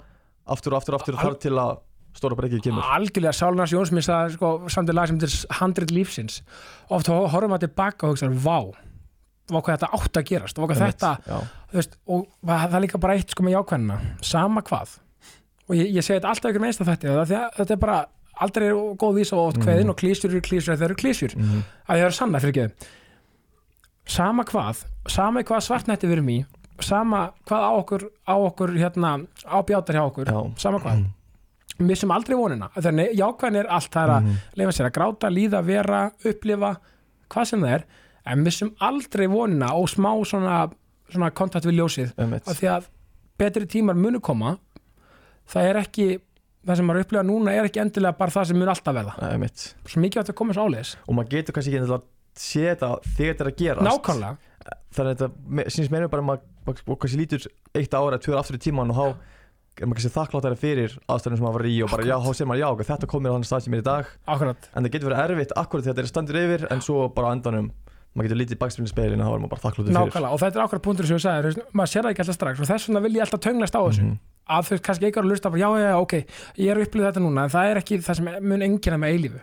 aftur 0.47 0.75
og 0.75 0.79
aftur 0.83 0.95
og 0.95 1.01
aftur 1.01 1.19
þar 1.19 1.37
til 1.43 1.55
að 1.59 1.79
stóra 2.19 2.37
breykið 2.39 2.63
kemur. 2.69 2.83
Algjörlega 2.95 3.35
Sálunars 3.37 3.73
Jónsmins 3.75 4.09
að 4.13 4.35
sko, 4.37 4.51
samt 4.73 4.89
er 4.91 4.97
lag 4.99 5.09
sem 5.11 5.19
þetta 5.19 5.29
er 5.29 5.59
100 5.59 5.93
lífsins. 5.95 6.41
Oft 6.91 7.11
hor- 7.11 7.29
horfum 7.33 7.55
við 7.57 7.67
tilbaka 7.67 8.07
og 8.09 8.15
hugsa 8.15 8.29
vá, 8.31 8.75
vá 9.49 9.59
hvað 9.61 9.75
þetta 9.79 9.91
átt 9.99 10.21
að 10.21 10.27
gerast 10.29 10.59
Einmitt, 10.59 10.79
þetta, 10.79 11.41
veist, 11.73 11.97
og 12.07 12.27
það 12.45 12.63
það 12.69 12.77
er 12.79 12.85
líka 12.87 12.99
bara 13.03 13.15
eitt 13.19 13.31
sko 13.35 13.43
með 13.47 13.57
jákvæðina, 13.57 13.99
sama 14.23 14.63
hvað. 14.63 14.95
Og 15.69 15.75
ég, 15.77 15.91
ég 15.99 16.05
segi 16.05 16.19
þetta 16.21 16.29
alltaf 16.33 16.51
ykkur 16.53 16.61
með 16.65 16.73
einsta 16.73 16.85
þetta 16.89 17.17
að 17.23 17.35
þetta 17.59 17.75
er 17.77 17.83
bara, 17.83 17.99
aldrei 18.41 18.67
er 18.69 18.79
góð 19.03 19.19
vísa 19.19 19.37
og 19.37 19.49
oft 19.49 19.59
Mhm. 19.59 19.65
kveðin 19.67 19.91
og 19.91 19.97
klísjur 19.99 20.31
eru 20.31 20.41
klísjur 20.41 20.77
þeir 20.79 20.89
eru 20.91 20.95
klísjur, 21.03 21.35
mhm, 21.37 21.63
að 21.89 21.97
það 21.99 22.05
eru 22.07 22.17
sanna 22.21 22.39
fyrir 22.41 22.55
ekki. 22.69 22.87
Sama 24.09 24.45
hvað 24.49 24.85
sama 25.13 25.43
hvað 25.45 25.65
svartnætti 25.67 26.09
við 26.09 26.17
erum 26.19 26.31
í 26.33 26.39
sama 26.81 27.33
hvað 27.49 27.63
á 27.67 27.71
okkur 27.83 28.03
á 28.29 28.35
okkur 28.39 28.73
hérna, 28.79 29.27
á 29.45 29.59
bjátar 29.67 29.97
hjá 29.99 30.05
okkur 30.07 30.29
já, 30.31 30.39
sama 30.63 30.79
hvað, 30.79 31.01
missum 31.83 32.11
aldrei 32.15 32.37
vonina. 32.39 32.69
Þannig 32.77 33.17
jákvæðin 33.19 33.59
er 33.65 33.67
allt 33.75 33.91
það 33.91 34.05
er 34.05 34.13
að 34.15 34.23
mhm, 34.23 34.37
leifa 34.61 34.73
sér 34.77 34.87
að 34.89 34.95
gráta, 34.99 35.31
líða, 35.35 35.63
vera, 35.67 36.01
upplifa 36.25 36.71
hvað 37.29 37.45
sem 37.51 37.61
það 37.67 37.75
er, 37.75 37.85
en 38.29 38.45
missum 38.45 38.75
aldrei 38.85 39.27
vonina 39.31 39.73
og 39.79 39.89
smá 39.91 40.11
svona, 40.29 40.63
svona 41.09 41.33
kontakt 41.35 41.69
við 41.69 41.81
ljósið 41.81 42.15
af 42.19 42.55
því 42.59 42.73
að 42.77 42.89
betri 43.39 43.69
tímar 43.71 43.99
munu 43.99 44.21
koma 44.25 44.57
það 45.49 45.71
er 45.71 45.81
ekki 45.83 46.09
það 46.69 46.81
sem 46.81 46.89
maður 46.89 47.07
upplifa 47.07 47.25
núna 47.27 47.55
er 47.57 47.69
ekki 47.69 47.83
endilega 47.83 48.19
bara 48.19 48.35
það 48.35 48.51
sem 48.51 48.61
mun 48.61 48.71
alltaf 48.73 48.97
verða. 48.97 49.31
Svo 49.89 50.03
mikið 50.03 50.23
átt 50.23 50.33
að 50.33 50.39
koma 50.41 50.57
svo 50.57 50.67
áleiðis. 50.69 50.95
Og 51.07 51.17
maður 51.17 51.35
getur 51.37 51.57
kannski 51.57 51.73
ekki 51.73 51.81
endilega 51.81 52.05
sé 52.39 52.67
þetta 52.67 52.91
þegar 53.07 53.33
þetta 53.33 53.45
er 53.45 53.51
að 53.51 53.59
gerast. 53.63 53.89
Nákvæmlega, 53.89 54.75
þannig 54.99 55.11
að 55.11 55.25
þetta 55.25 55.73
sýnist 55.75 55.95
meira 55.95 56.13
bara 56.13 56.25
að 56.25 56.29
maður 56.29 57.01
kannski 57.01 57.21
lítur 57.23 57.49
eitt 57.79 57.97
ára, 57.97 58.21
tvö 58.21 58.35
ára 58.35 58.45
aftur 58.45 58.59
í 58.59 58.63
tíman 58.63 58.93
og 58.93 58.99
þá 58.99 59.05
er 59.79 59.89
maður 59.89 60.01
kannski 60.01 60.15
þakkláttari 60.17 60.59
fyrir 60.59 60.95
aðstæðunum 61.07 61.41
sem 61.41 61.47
maður 61.47 61.59
var 61.59 61.71
í 61.71 61.75
og 61.87 61.93
bara 61.95 62.07
já, 62.09 62.17
þá 62.19 62.31
segir 62.35 62.51
maður 62.51 62.63
já, 62.65 62.89
þetta 62.91 63.11
kom 63.11 63.25
mér 63.25 63.31
á 63.31 63.35
þannig 63.39 63.51
stað 63.51 63.65
sem 63.65 63.77
er 63.77 63.83
í 63.83 63.87
dag. 63.89 64.15
Akkurat. 64.35 64.71
En 64.73 64.85
það 64.85 64.95
getur 64.97 65.11
verið 65.13 65.23
erfitt 65.25 65.55
akkurat 65.55 65.87
þegar 65.87 65.95
þetta 65.95 66.05
er 66.05 66.11
standur 66.13 66.41
yfir 66.43 66.67
en 66.75 66.83
svo 66.85 67.05
bara 67.15 67.31
á 67.31 67.35
endanum 67.39 67.69
maður 68.15 68.29
getur 68.29 68.41
lítið 68.41 68.61
bakspilin 68.63 68.91
speilin 68.91 69.23
og 69.23 69.29
þá 69.29 69.35
er 69.35 69.43
maður 69.43 69.53
bara 69.53 69.63
þakkláttur 69.65 69.89
fyrir. 69.89 69.99
Nákvæmlega, 69.99 70.33
og 70.33 70.43
þetta 70.43 70.59
er 70.59 70.65
akkurat 70.65 70.85
punktur 70.87 71.09
sem 71.09 71.19
ég 71.19 71.25
sagði, 71.25 71.65
maður 71.73 71.93
sér 71.93 72.07
það 72.07 72.13
ekki 72.15 72.25
alltaf 72.25 72.39
strax 72.39 72.63
og 72.63 72.71
þess 72.71 72.89
vegna 72.89 73.03
vil 73.05 73.15
ég 73.15 73.25
alltaf 73.27 73.43
tönglast 73.45 73.79
á 73.79 73.83
þessu. 73.85 74.05
Mhm. 74.09 74.19
að 74.49 74.65
þú 74.65 74.73
veist, 74.73 74.85
kannski 74.87 75.05
eitthvað 75.05 75.25
að 75.27 75.29
lusta 75.29 75.51
já, 75.53 75.69
já, 75.77 75.89
já, 75.93 75.97
ok 76.01 76.15
ég 76.57 76.71
er 76.73 76.79
að 76.79 76.87
upplifa 76.87 77.09
þetta 77.11 77.21
núna, 77.21 77.43
en 77.45 77.53
það 77.53 77.67
er 77.69 77.81
ekki 77.83 77.99
það 78.01 78.17
sem 78.17 78.31
mun 78.49 78.63
engina 78.65 78.97
með 78.97 79.13
eilífu. 79.13 79.41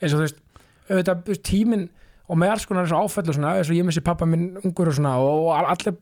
Eins 0.00 0.14
og 0.14 0.16
þú 0.16 0.22
veist, 0.24 0.38
auðvitað 0.88 1.42
tíminn 1.44 1.84
og 2.24 2.38
með 2.40 2.54
alls 2.54 2.64
konar 2.64 2.86
eins 2.88 2.94
og 2.96 3.34
svona 3.36 3.52
eins 3.58 3.68
og 3.68 3.76
ég 3.76 3.84
missi 3.84 4.00
pappa 4.00 4.24
minn 4.24 4.56
ungur 4.64 4.88
og 4.88 4.96
svona 4.96 5.18
og 5.20 5.52
allir, 5.52 5.92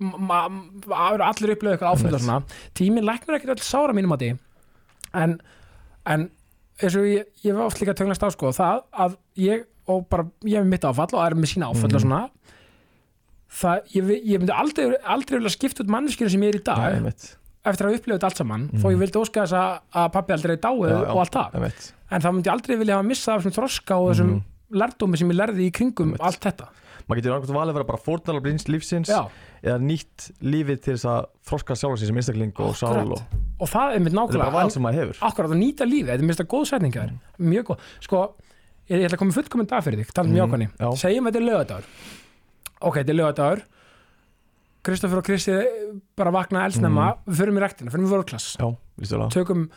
allir 1.19 1.55
upplöðu 1.57 1.75
eitthvað 1.75 1.97
áföll 1.97 2.15
og 2.15 2.23
svona. 2.23 2.39
Tíminn 2.79 3.05
læknar 3.09 3.41
ekkert 3.41 3.57
öll 3.59 3.67
sára 3.67 3.91
mínum 3.91 4.15
að 4.15 4.23
því 4.23 4.31
en, 5.19 5.37
en 6.07 6.29
eins 6.83 6.97
og 6.99 7.07
ég, 7.07 7.29
ég 7.45 7.57
var 7.57 7.69
oft 7.69 7.83
líka 7.83 7.95
tönglast 7.97 8.25
á 8.25 8.29
sko 8.33 8.53
það 8.55 8.83
að 9.05 9.17
ég 9.43 9.67
og 9.89 10.09
bara 10.09 10.25
ég 10.45 10.59
hef 10.61 10.67
mitt 10.67 10.85
áfall 10.85 11.13
og 11.15 11.25
er 11.27 11.35
með 11.35 11.53
sína 11.55 11.71
áföll 11.73 11.89
Mhm. 11.91 11.95
og 11.97 12.01
svona 12.01 12.31
það, 13.53 13.81
ég, 13.97 14.11
ég 14.33 14.41
myndi 14.43 14.55
aldrei, 14.57 14.89
aldrei 15.05 15.39
vilja 15.39 15.53
skipta 15.57 15.85
út 15.85 15.91
manneskjur 15.93 16.31
sem 16.33 16.41
ég 16.47 16.55
er 16.55 16.61
í 16.61 16.65
dag 16.65 16.95
einmitt. 16.97 17.37
eftir 17.65 17.87
að 17.87 17.97
upplifa 17.99 18.19
þetta 18.19 18.29
allt 18.31 18.37
saman 18.43 18.69
Mhm. 18.73 18.81
þó 18.83 18.87
ég 18.93 18.99
vildi 18.99 19.19
óska 19.21 19.43
þess 19.45 19.53
að, 19.53 19.81
að 19.95 20.13
pappi 20.13 20.33
aldrei 20.33 20.57
dáið 20.57 20.89
Já, 20.91 21.03
já. 21.03 21.11
og 21.11 21.19
allt 21.19 21.33
það 21.33 21.73
en 22.11 22.21
þá 22.21 22.29
myndi 22.33 22.47
ég 22.49 22.53
aldrei 22.57 22.77
vilja 22.79 22.95
hafa 22.97 23.07
missa 23.09 23.35
af 23.35 23.43
þessum 23.43 23.57
þroska 23.59 23.95
og 24.01 24.15
þessum 24.15 24.31
Mhm. 24.31 24.43
lærdómi 24.73 25.19
sem 25.19 25.29
ég 25.31 25.37
lærði 25.37 25.69
í 25.69 25.73
kringum 25.73 26.17
allt 26.21 26.41
þetta 26.41 26.69
maður 27.09 27.17
getur 27.21 27.33
annað 27.35 27.55
valið 27.55 27.71
að 27.71 27.75
vera 27.75 27.85
bara 27.85 27.99
fórnalar 27.99 28.41
blins 28.43 28.65
lífsins 28.69 29.09
Já, 29.09 29.29
eða 29.63 29.79
nýtt 29.83 30.31
lífið 30.43 30.81
til 30.83 30.95
þess 30.95 31.05
að 31.05 31.27
þroska 31.47 31.75
sjálf 31.77 31.99
sig 31.99 32.07
sem 32.09 32.17
einstakling 32.17 32.53
og 32.61 32.75
sál 32.75 33.13
og 33.13 33.23
og 33.61 33.69
það 33.69 33.95
er 33.95 34.01
mitt 34.01 34.13
nákvæmlega 34.15 35.19
akkurat 35.21 35.51
að 35.51 35.61
nýta 35.61 35.85
lífið, 35.87 36.07
þetta 36.09 36.23
er 36.23 36.27
mista 36.27 36.45
góð 36.45 36.67
setningar 36.67 37.11
mjög 37.39 37.65
góð, 37.65 37.79
sko 38.01 38.35
ég, 38.91 38.99
ég 38.99 39.07
ætla 39.07 39.17
að 39.17 39.23
koma 39.23 39.37
fullkominn 39.37 39.69
dag 39.71 39.85
fyrir 39.85 40.03
þig, 40.03 40.13
tala 40.15 40.29
um 40.29 40.35
Mhm, 40.35 40.41
jákvæðni. 40.43 40.69
já. 40.79 40.89
segjum 40.97 41.27
að 41.27 41.33
þetta 41.33 41.41
er 41.43 41.49
lögadagur 41.51 41.85
ok, 42.83 42.95
þetta 42.97 43.09
er 43.15 43.21
lögadagur 43.21 43.63
Kristoffer 44.83 45.19
og 45.19 45.25
Kristi 45.25 45.53
bara 46.19 46.31
vakna 46.35 46.65
elsnema, 46.67 47.17
við 47.29 47.37
förum 47.39 47.59
í 47.59 47.61
rektina, 47.63 47.91
förum 47.91 48.07
í 48.09 48.11
vörklass 48.11 48.57
tökum 49.31 49.69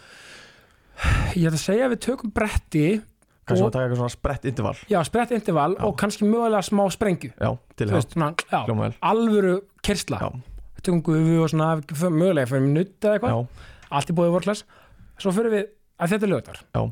ég 1.36 1.46
ætla 1.50 1.60
að 1.60 1.66
segja 1.68 1.86
að 1.90 1.94
við 1.96 2.02
tökum 2.08 2.32
bretti 2.34 3.02
kannski 3.46 3.62
og- 3.62 3.70
maður 3.70 3.76
taka 3.76 3.86
eitthvað 3.86 4.00
svona 4.02 4.16
sprett 4.16 4.46
interval 4.46 4.76
já, 4.90 5.00
sprett 5.06 5.32
interval 5.32 5.76
Já. 5.76 5.84
og 5.86 5.98
kannski 5.98 6.26
mögulega 6.26 6.64
smá 6.66 6.90
sprengju. 6.90 7.32
Já, 7.40 7.58
til 7.76 7.88
það, 7.90 8.94
alvöru 9.04 9.62
kersla 9.84 10.42
tökum 10.82 11.02
gufu 11.04 11.44
og 11.44 11.50
svona 11.50 11.82
mögulega 12.10 12.48
fyrir 12.48 12.68
nutt 12.74 13.00
eða 13.02 13.20
eitthvað. 13.20 13.48
Allt 13.92 14.10
í 14.10 14.14
bóði 14.14 14.32
vorklass 14.34 14.64
svo 15.20 15.32
fyrir 15.32 15.52
við 15.52 15.66
að 16.00 16.10
þetta 16.10 16.24
er 16.24 16.28
Já. 16.74 16.92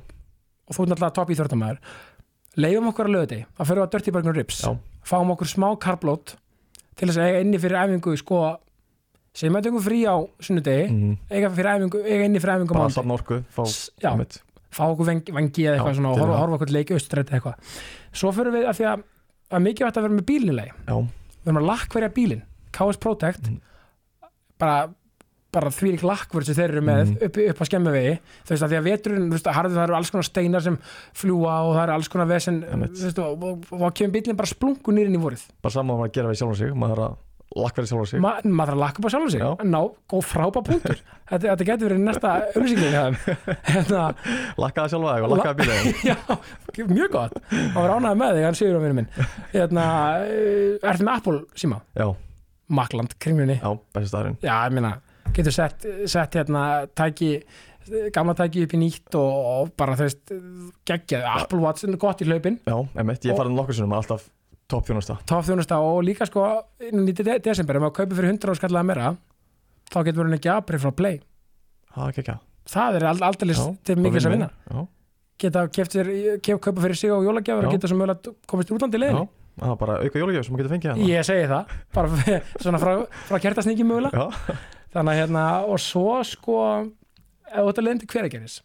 Og 0.67 0.75
þú 0.75 0.83
er 0.85 0.91
náttúrulega 0.93 1.15
topp 1.17 1.29
í 1.33 1.37
þörtamæður 1.39 1.79
leifum 2.63 2.87
okkur 2.91 3.09
að 3.09 3.15
lögði 3.17 3.39
þá 3.57 3.61
fyrir 3.65 3.79
við 3.81 3.85
að 3.87 3.91
Dirty 3.95 4.11
Burger 4.13 4.35
Ribs. 4.37 4.59
Já. 4.63 4.71
fáum 5.09 5.31
okkur 5.33 5.49
smá 5.49 5.67
karblót 5.81 6.35
til 6.95 7.07
þess 7.09 7.17
að 7.17 7.27
eiga 7.31 7.39
inni 7.41 7.59
fyrir 7.59 7.79
æfingu 7.81 8.13
sko, 8.21 8.39
segjum 9.33 9.57
að 9.57 9.65
tökum 9.67 9.81
frí 9.83 9.99
á 10.05 10.15
sunnudegi. 10.39 10.85
Mhm. 10.93 11.17
eiga, 11.33 11.49
fyrir 11.49 11.71
æfingu, 11.73 12.03
eiga 12.05 12.25
inni 12.29 12.39
fyrir 12.43 12.53
æfingu 12.59 12.73
bara 12.77 12.89
safna 12.93 13.13
orku 13.17 13.39
fá, 13.49 13.63
S- 13.65 13.89
fá 14.73 14.83
okkur 14.89 15.05
vengi, 15.09 15.31
vengi 15.33 15.65
eða 15.65 15.77
eitthvað 15.79 15.93
Já, 15.93 15.97
svona 15.99 16.11
og 16.13 16.19
horfa, 16.21 16.37
horfa 16.43 16.55
okkur 16.59 16.71
leiki 16.73 16.93
austrætt 16.93 17.29
eitthvað. 17.33 17.55
Svo 18.13 18.31
fyrir 18.33 18.53
við 18.53 18.65
að 18.69 18.77
því 18.79 18.85
að 18.93 19.03
er 19.53 19.59
mikið 19.67 19.85
vægt 19.87 19.97
að 19.97 20.05
vera 20.07 20.13
með 20.17 20.25
bílinlega 20.29 20.73
já, 20.87 20.95
við 21.43 21.47
erum 21.49 21.59
að 21.63 21.67
lakkverja 21.73 22.09
bílinn. 22.13 22.43
KS 22.73 22.97
Protect. 22.97 23.49
Mhm. 23.49 23.59
bara, 24.59 24.87
bara 25.53 25.69
því 25.73 25.91
lík 25.93 26.03
lakkverð 26.07 26.47
sem 26.49 26.57
þeir 26.57 26.71
eru 26.73 26.81
með 26.87 27.01
Mhm. 27.03 27.17
upp, 27.27 27.37
upp 27.53 27.61
á 27.61 27.65
skemmuvegi. 27.69 28.13
Þú 28.43 28.53
veist 28.53 28.63
að 28.65 28.71
því 28.73 28.77
að 28.79 28.87
veturinn, 28.89 29.27
þú 29.29 29.35
veist 29.37 29.49
að 29.51 29.57
harðu 29.59 29.75
það 29.77 29.83
eru 29.87 29.95
alls 29.99 30.09
konar 30.13 30.27
steinar 30.29 30.61
sem 30.65 30.77
fljúa 31.13 31.57
og 31.67 31.75
það 31.77 31.83
eru 31.83 31.93
alls 31.97 32.09
konar 32.09 32.27
vesen 32.31 32.63
þú 32.63 33.03
veist, 33.03 33.19
og, 33.19 33.43
og, 33.43 33.67
og 33.71 33.79
þá 33.83 33.93
kemur 33.99 34.15
bílinn 34.17 34.39
bara 34.39 34.49
splungu 34.49 34.89
nýrinn 34.97 35.15
í 35.19 35.21
vorið. 35.21 35.45
Bara 35.61 35.73
saman 35.77 36.01
að 36.07 36.11
gera 36.17 36.29
við 36.33 36.41
sjálfum 36.41 36.57
sig 36.57 36.73
maður 36.73 37.03
að 37.05 37.15
lakkverði 37.53 37.89
sjálfum 37.91 38.09
sig. 38.09 38.19
Ma, 38.23 38.31
maður 38.43 38.73
að 38.73 38.81
lakka 38.81 38.97
upp 38.97 39.05
á 39.05 39.11
sjálfum 39.13 39.29
sig. 39.29 39.41
Ná, 39.69 39.81
góð 40.09 40.25
frábá 40.25 40.59
punktur. 40.65 40.97
Þetta, 41.29 41.45
þetta 41.53 41.65
getur 41.69 41.87
verið 41.87 42.01
næsta 42.03 42.31
auðlýsingin 42.57 43.15
hérna, 43.73 44.01
lakkaði 44.59 44.89
sjálfa 44.91 45.13
þig 45.13 45.23
og 45.23 45.31
lakkaði 45.33 45.55
bílið 45.61 45.81
já, 46.09 46.17
mjög 46.89 47.13
gott. 47.13 47.37
Og 47.53 47.77
var 47.77 47.93
ánægði 47.95 48.17
með 48.19 48.33
þig, 48.33 48.43
hann 48.49 48.57
vinnu 48.83 48.97
minn. 48.99 49.09
Hérna, 49.53 49.85
eh, 50.27 52.13
Makland, 52.73 53.11
kringlunni. 53.19 53.59
Já, 53.59 53.69
besti 53.93 54.09
staðurinn. 54.09 54.37
Já, 54.41 54.53
ég 54.65 54.71
meina, 54.73 54.93
getur 55.37 55.55
sett, 55.55 55.85
sett 56.09 56.37
hérna, 56.39 56.63
tæki 56.95 57.33
gamla 58.15 58.35
tæki 58.37 58.63
upp 58.67 58.75
í 58.77 58.79
nýtt 58.79 59.17
og, 59.19 59.33
og 59.53 59.73
bara 59.79 59.97
þú 59.99 60.07
veist, 60.07 60.33
geggjað, 60.87 61.27
Apple 61.33 61.59
Watch 61.63 61.87
er 61.87 61.97
gott 61.99 62.23
í 62.23 62.27
hlaupin, 62.29 62.59
já, 62.63 62.77
einmitt, 62.95 63.27
ég 63.27 63.37
farið 63.37 63.57
nokkur 63.57 63.77
sinnum 63.77 63.95
alltaf 63.97 64.29
topp 64.71 64.87
þjónusta 64.87 65.17
top 65.29 65.45
þjónusta 65.47 65.81
og 65.83 65.99
líka 66.07 66.27
sko 66.29 66.47
í 66.79 67.03
de 67.11 67.37
desember, 67.43 67.79
ef 67.79 67.85
maður 67.85 67.97
kaupir 67.99 68.19
fyrir 68.21 68.35
100 68.37 68.55
áskallaða 68.55 68.89
meira, 68.89 69.13
þá 69.91 69.99
getur 70.07 70.23
verið 70.23 70.39
ekki 70.39 70.53
aðbrið 70.55 70.85
frá 70.85 70.95
Play, 71.01 71.21
það 71.91 72.07
er 72.07 72.13
ekki 72.13 72.25
ekki 72.25 72.39
það 72.73 72.99
er 72.99 73.07
ald 73.11 73.27
aldrei 73.27 73.55
til 73.83 73.99
mikið 73.99 74.27
að 74.29 74.35
vinna, 74.37 74.51
já, 74.71 74.83
geta 75.43 75.67
kef, 75.75 76.59
kaupa 76.63 76.79
fyrir 76.85 76.99
sig 76.99 77.11
og 77.11 77.27
jólagjafur 77.27 77.67
og 77.67 77.75
geta 77.75 77.91
sem 77.91 77.99
mögulega 77.99 78.37
komist 78.47 78.71
útlandi 78.71 79.01
já, 79.01 79.03
leiðin 79.03 79.31
það 79.59 79.73
er 79.73 79.79
bara 79.81 79.97
auka 80.01 80.21
jólagjöf 80.21 80.45
sem 80.45 80.53
maður 80.55 80.63
getur 80.63 80.73
fengið 80.73 80.89
hérna. 80.89 81.09
Ég 81.11 81.27
segi 81.27 81.49
það, 81.51 81.73
bara 81.93 82.37
svona 82.63 82.79
frá, 82.81 82.93
frá 83.27 83.41
kertasningi 83.43 83.85
mögulega. 83.85 84.23
Já, 84.23 84.55
þannig 84.93 85.13
að 85.13 85.19
hérna, 85.19 85.45
og 85.67 85.81
svo 85.81 86.17
sko 86.27 86.57
ef 87.53 87.79
leiðin 87.79 88.03
til 88.03 88.11
hverageris 88.13 88.59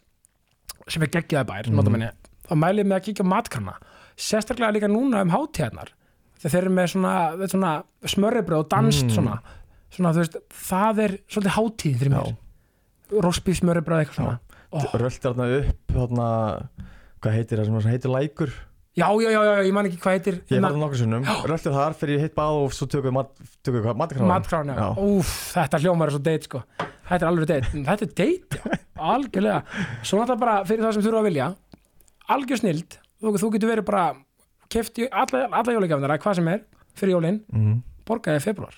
sem 0.88 1.04
er 1.04 1.12
geggjaði 1.12 1.48
bær, 1.48 1.68
mm. 1.68 2.08
þá 2.48 2.54
mælið 2.56 2.88
með 2.88 2.96
að 2.98 3.06
kíkja 3.08 3.24
á 3.28 3.32
matkrana 3.32 3.74
sérstaklega 4.18 4.74
líka 4.74 4.90
núna 4.90 5.22
um 5.24 5.32
hátíðarnar 5.32 5.92
þegar 6.38 6.52
þeir 6.54 6.60
eru 6.62 6.74
með 6.74 6.90
svona, 6.94 7.14
svona 7.52 7.72
smörribröð 8.14 8.62
og 8.64 8.68
danst 8.72 9.06
Mm. 9.06 9.14
svona, 9.14 9.38
svona 9.90 10.12
veist, 10.14 10.36
það 10.50 11.02
er 11.04 11.16
svolítið 11.28 11.56
hátíð 11.56 11.98
fyrir 11.98 12.14
mér. 12.14 12.36
Rósbíf 13.08 13.58
smörribröð 13.60 14.04
eitthvað 14.04 14.18
svona. 14.20 14.38
Ó, 14.68 14.78
rölt 15.00 15.22
þarna 15.24 15.46
upp 15.58 15.92
þarna, 15.96 16.28
hvað 17.20 17.36
heitir 17.38 17.58
það 17.58 17.82
sem 17.82 17.90
heitir 17.90 18.12
lækur 18.12 18.52
já, 18.98 19.06
já, 19.22 19.30
já, 19.32 19.40
já, 19.48 19.52
ég 19.66 19.74
man 19.76 19.88
ekki 19.88 20.00
hvað 20.02 20.16
heitir 20.16 20.38
Ég 20.38 20.54
hef 20.56 20.64
farið 20.66 20.80
nokkur 20.82 21.00
sinnum, 21.00 21.26
röltið 21.52 21.76
þar 21.78 21.96
fyrir 22.00 22.18
ég 22.18 22.24
hitt 22.26 22.36
bað 22.38 22.60
og 22.62 22.74
svo 22.76 22.88
tökum 22.90 23.20
við 23.20 23.90
matkrána, 23.98 24.76
Já. 24.78 24.88
úf, 25.02 25.34
þetta 25.54 25.80
hljómar 25.84 26.10
er 26.10 26.16
svo 26.16 26.22
date 26.28 26.48
sko, 26.48 26.62
þetta 27.08 27.20
er 27.20 27.28
alveg 27.30 27.50
date. 27.52 27.72
Þetta 27.88 28.08
er 28.08 28.14
date, 28.22 28.62
já, 28.62 28.80
algjörlega. 29.14 29.60
Svo 30.02 30.18
náttúrulega 30.18 30.42
bara 30.42 30.56
fyrir 30.68 30.84
það 30.86 30.96
sem 30.98 31.06
þurfa 31.06 31.22
að 31.22 31.28
vilja. 31.30 31.46
Algjör 32.34 32.60
snild, 32.62 32.98
þú, 33.22 33.36
þú 33.44 33.52
getur 33.54 33.72
verið 33.72 33.88
bara 33.88 34.04
keft 34.68 35.00
í 35.00 35.08
alla, 35.08 35.46
alla 35.62 35.78
jólagjafnir 35.78 36.18
hvað 36.26 36.40
sem 36.40 36.52
er, 36.52 36.66
fyrir 36.98 37.16
jólin, 37.16 37.40
mm, 37.54 37.80
borgaði 38.08 38.44
februar, 38.44 38.76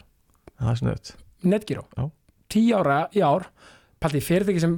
Það 0.60 0.70
er 0.74 0.80
snuðt 0.84 1.12
netgíró 1.46 1.86
tíu 2.50 2.76
ára 2.78 3.04
í 3.14 3.22
ár. 3.24 3.48
Paldi 4.00 4.22
fyrirtæki 4.24 4.62
sem 4.62 4.76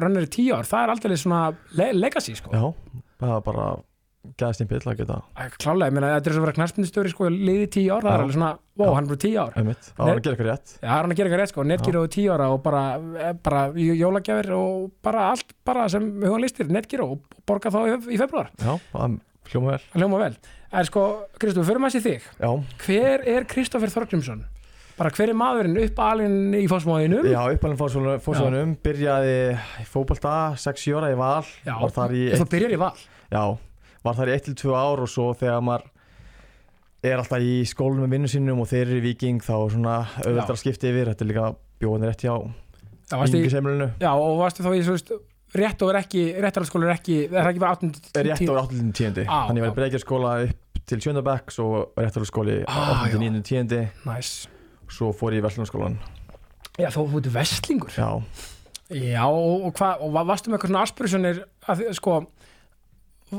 rönnur 0.00 0.24
í 0.24 0.30
tíu 0.32 0.54
ár 0.56 0.66
það 0.68 0.86
er 0.86 0.92
aldrei 0.94 1.16
svona 1.20 1.40
le 1.76 1.90
legacy 1.92 2.34
sko. 2.38 2.52
Já, 2.54 3.02
það 3.20 3.34
er 3.36 3.42
bara 3.44 3.66
gæðist 4.40 4.62
einn 4.62 4.70
pill 4.70 4.80
að 4.90 5.00
geta. 5.00 5.18
Klálega, 5.60 5.90
ég 5.90 5.96
meina, 5.96 6.12
þetta 6.16 6.30
er 6.30 6.34
svo 6.34 6.42
að 6.42 6.46
vera 6.46 6.56
knarspindistöri 6.58 7.12
sko, 7.12 7.28
liði 7.32 7.68
tíu 7.76 7.90
ár, 7.92 8.06
það 8.06 8.14
er 8.14 8.24
alveg 8.24 8.36
svona 8.36 8.50
wow, 8.80 8.94
hann 8.96 9.04
er 9.04 9.12
bara 9.12 9.22
tíu 9.24 9.42
ár. 9.42 9.52
Það 9.54 10.00
var 10.00 10.14
að 10.14 10.24
gera 10.24 10.34
eitthvað 10.34 10.50
rétt. 10.50 10.74
Það 10.78 10.88
er 10.88 10.94
hann 10.94 11.14
að 11.14 11.20
gera 11.20 11.30
eitthvað 11.30 11.42
rétt 11.42 11.52
sko, 11.52 11.66
netgíro 11.70 12.02
tíu 12.14 12.32
ára 12.34 12.48
og 12.54 12.64
bara, 12.64 12.82
eh, 13.20 13.36
bara 13.48 13.62
jólagjafir 13.74 14.50
og 14.56 14.88
bara 15.04 15.28
allt 15.34 15.54
bara 15.64 15.86
sem 15.92 16.08
höfum 16.24 16.42
listir, 16.42 16.72
netgíro 16.72 17.10
og 17.14 17.38
borga 17.46 17.72
þá 17.74 17.80
í, 17.84 18.00
í 18.16 18.20
februar, 18.20 18.50
Já, 18.58 18.74
það 18.92 19.20
hljóma 19.52 19.74
vel. 19.74 19.86
Hljóma 19.94 20.24
vel. 20.24 20.34
En 20.74 20.88
sko, 20.88 21.04
Kristofur, 21.38 21.68
fyrir 21.68 21.84
maður 21.84 21.98
sér 21.98 22.06
þig. 22.08 22.28
Já, 22.40 22.50
hver 22.86 23.28
er 23.36 23.48
Kristoffer 23.50 23.92
Þorgrimsson? 23.92 24.44
bara 24.98 25.10
hver 25.10 25.32
er 25.32 25.38
maðurinn? 25.38 25.78
Upp 25.88 26.00
alinn 26.06 26.54
í 26.54 26.64
fósmóðinum? 26.70 27.26
já 27.26 27.40
fórsvonum 28.22 28.76
byrjaði 28.84 29.36
í 29.82 29.86
fótbolta 29.90 30.54
6 30.60 30.86
ára 30.94 31.10
í 31.10 31.18
val. 31.18 31.42
Já, 31.66 31.74
þú 31.82 32.46
byrjar 32.52 32.76
í 32.76 32.80
val? 32.80 32.94
Já, 33.32 33.42
var 34.04 34.16
þar 34.18 34.30
í 34.32 34.36
1-2 34.38 34.74
ár 34.76 35.02
og 35.04 35.10
svo 35.10 35.30
þegar 35.38 35.62
maður 35.64 35.90
er 37.04 37.20
alltaf 37.20 37.44
í 37.44 37.54
skólum 37.68 38.00
með 38.04 38.14
vinnu 38.16 38.30
sínum 38.32 38.60
og 38.64 38.68
þeir 38.70 38.86
eru 38.88 38.98
í 39.02 39.04
viking 39.10 39.42
þá 39.44 39.54
er 39.58 39.72
svona 39.74 39.94
auðvitað 40.24 40.54
að 40.54 40.60
skipta 40.62 40.88
yfir. 40.88 41.10
Þetta 41.12 41.24
er 41.26 41.30
líka 41.30 41.46
bjóðan 41.82 42.06
rétt 42.08 42.24
hjá 42.24 42.34
yngisemlunu 43.12 43.88
já, 44.00 44.10
og 44.16 44.38
varstu 44.40 44.64
þá 44.64 44.70
í 44.78 44.82
svo 44.86 44.94
veist, 44.96 45.10
rétt 45.54 45.82
og 45.84 45.90
er 45.92 45.98
ekki, 46.00 46.22
réttararskóla 46.40 46.88
er 46.88 46.94
ekki 46.96 47.16
það 47.28 47.40
er 47.42 47.50
ekki 47.50 47.62
bara 47.62 47.74
18 47.76 47.90
rétt 48.24 48.48
á 48.48 48.54
8.10. 48.64 49.20
Á, 49.28 49.36
Þannig 49.50 49.60
ég 49.60 49.66
var 49.66 49.74
í 49.74 49.76
breykjarskóla 49.78 50.32
upp 50.48 50.80
til 50.88 50.98
Sjöndabæk 51.04 51.52
svo 51.54 51.68
rétt 52.00 52.16
á 52.16 52.20
skóli 52.28 52.56
Ah, 52.66 53.04
8.9.10. 53.04 53.92
næs 54.08 54.32
Svo 54.94 55.12
fór 55.16 55.36
ég 55.36 55.42
í 55.42 55.44
Vestlunarskólan 55.44 55.98
Já, 56.80 56.88
þú 56.90 57.04
ert 57.20 57.28
vestlingur? 57.36 57.92
Já, 57.94 58.08
Já, 58.94 59.22
og, 59.28 59.68
og 59.68 59.76
hvað, 59.78 60.02
og 60.04 60.10
va- 60.16 60.24
varstu 60.28 60.50
með 60.50 60.58
eitthvað 60.58 60.72
svona 60.72 60.82
aspirationir 60.88 61.38
að 61.70 61.84
sko 61.96 62.16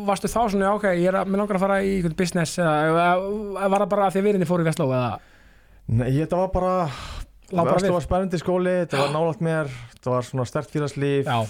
varstu 0.07 0.31
þá 0.31 0.39
svona, 0.53 0.71
ok, 0.77 0.87
ég 0.95 1.09
er 1.11 1.19
að, 1.21 1.29
mér 1.31 1.43
langar 1.43 1.59
að 1.59 1.65
fara 1.65 1.81
í 1.83 1.97
einhvern 1.97 2.17
business 2.19 2.59
eða, 2.61 3.09
var 3.65 3.83
það 3.83 3.91
bara 3.93 4.07
að 4.07 4.15
því 4.15 4.21
að 4.21 4.27
virinni 4.29 4.49
fóru 4.49 4.65
í 4.65 4.67
Vestló 4.69 4.87
eða? 4.91 5.11
Nei, 5.85 6.07
þetta 6.17 6.39
var 6.41 6.49
bara 6.55 6.73
Vestló 7.51 7.93
var 7.95 8.05
spennandi 8.05 8.41
skóli, 8.41 8.73
þetta 8.83 9.03
var 9.03 9.13
nálægt 9.13 9.45
mér 9.45 9.69
þetta 10.05 10.15
var 10.15 10.25
svona 10.27 10.45
stert 10.49 10.73
félagslíf. 10.73 11.29
Já, 11.29 11.45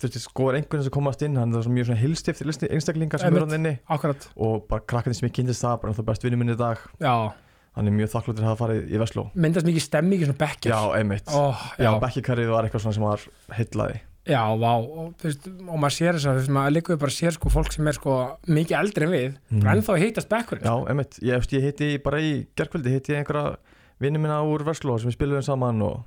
þú 0.00 0.08
veist, 0.08 0.18
sko 0.24 0.48
er 0.50 0.58
einhvern 0.58 0.84
sem 0.84 0.94
komast 0.94 1.22
inn 1.24 1.38
hann 1.40 1.54
er 1.56 1.64
svo 1.64 1.72
mjög 1.72 1.90
svona 1.90 2.00
hilstift 2.00 2.66
einstaklingar 2.68 3.22
sem 3.22 3.36
eru 3.36 3.46
hann 3.46 3.56
inni. 3.60 3.76
Akkurat, 3.88 4.26
og 4.36 4.66
bara 4.68 4.84
krakkandi 4.84 5.20
sem 5.20 5.28
ég 5.30 5.36
kynntist 5.38 5.64
það 5.64 5.78
bara 5.84 5.96
það 5.96 6.10
best 6.10 6.26
vinnu 6.26 6.40
minni 6.40 6.56
í 6.56 6.60
dag. 6.60 6.82
Já, 7.00 7.14
hann 7.78 7.88
er 7.88 7.96
mjög 7.96 8.12
þakklútur 8.16 8.44
að 8.44 8.50
hafa 8.50 8.62
farið 8.66 8.92
í 8.92 9.00
Vestló. 9.00 9.26
Myndast 9.32 9.68
mikið 9.68 9.86
stemmi 9.86 10.18
ekki 10.18 10.28
svona 10.28 10.42
bekkir 10.44 10.74
Já, 10.74 10.80
einmitt. 10.98 11.32
Ó, 11.32 11.56
já, 11.78 11.88
Já, 11.88 11.90
bekkikarrið 12.04 12.52
var 12.52 12.68
eitthvað 12.68 12.84
svona 12.84 12.98
sem 12.98 13.06
var 13.08 13.26
heillaði 13.56 14.00
já, 14.30 14.42
vá 14.60 14.70
og, 14.78 15.10
veist, 15.24 15.48
og 15.50 15.76
maður 15.82 15.96
sér 15.96 16.14
þess 16.18 16.28
að, 16.30 16.36
þú 16.38 16.40
veist, 16.42 16.52
maður 16.56 16.74
líka 16.76 16.96
bara 17.02 17.16
sér 17.16 17.34
sko 17.36 17.50
fólk 17.52 17.72
sem 17.74 17.90
er 17.90 17.98
sko 17.98 18.14
mikið 18.48 18.78
eldri 18.80 19.06
en 19.08 19.12
við 19.14 19.26
Mhm. 19.50 19.60
bara 19.64 19.74
ennþá 19.76 19.98
hittast 20.04 20.30
bekkurinn 20.30 20.64
Já, 20.70 20.74
einmitt, 20.90 21.18
ég, 21.22 21.50
ég 21.56 21.66
hitti 21.68 21.90
bara 22.02 22.18
í 22.22 22.46
gerkvöldi 22.56 22.94
hitti 22.94 23.12
ég 23.14 23.24
einhverja 23.24 23.56
vinni 24.00 24.18
minna 24.22 24.40
úr 24.46 24.64
Vestló 24.64 24.98
sem 24.98 25.10
við 25.10 25.18
spilum 25.18 25.42
saman 25.44 25.82
og 25.82 26.04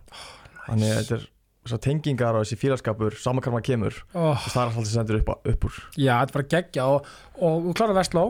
þannig 0.67 0.89
að 0.93 1.01
þetta 1.03 1.15
er 1.19 1.27
þessar 1.63 1.79
tengingar 1.85 2.35
og 2.35 2.43
þessi 2.43 2.57
félagskapur 2.59 3.13
saman 3.15 3.39
hvað 3.43 3.53
maður 3.55 3.67
kemur. 3.69 3.99
Og 4.19 4.35
það 4.51 4.57
er 4.57 4.67
alltaf 4.67 4.87
sem 4.89 4.97
sendur 4.97 5.19
upp, 5.21 5.29
upp 5.47 5.63
úr. 5.69 5.77
Já, 5.95 6.17
þetta 6.19 6.33
er 6.33 6.35
bara 6.35 6.49
geggja 6.51 6.87
og, 6.91 7.05
og 7.39 7.61
þú 7.69 7.75
klárar 7.79 7.95
Vestló 8.01 8.23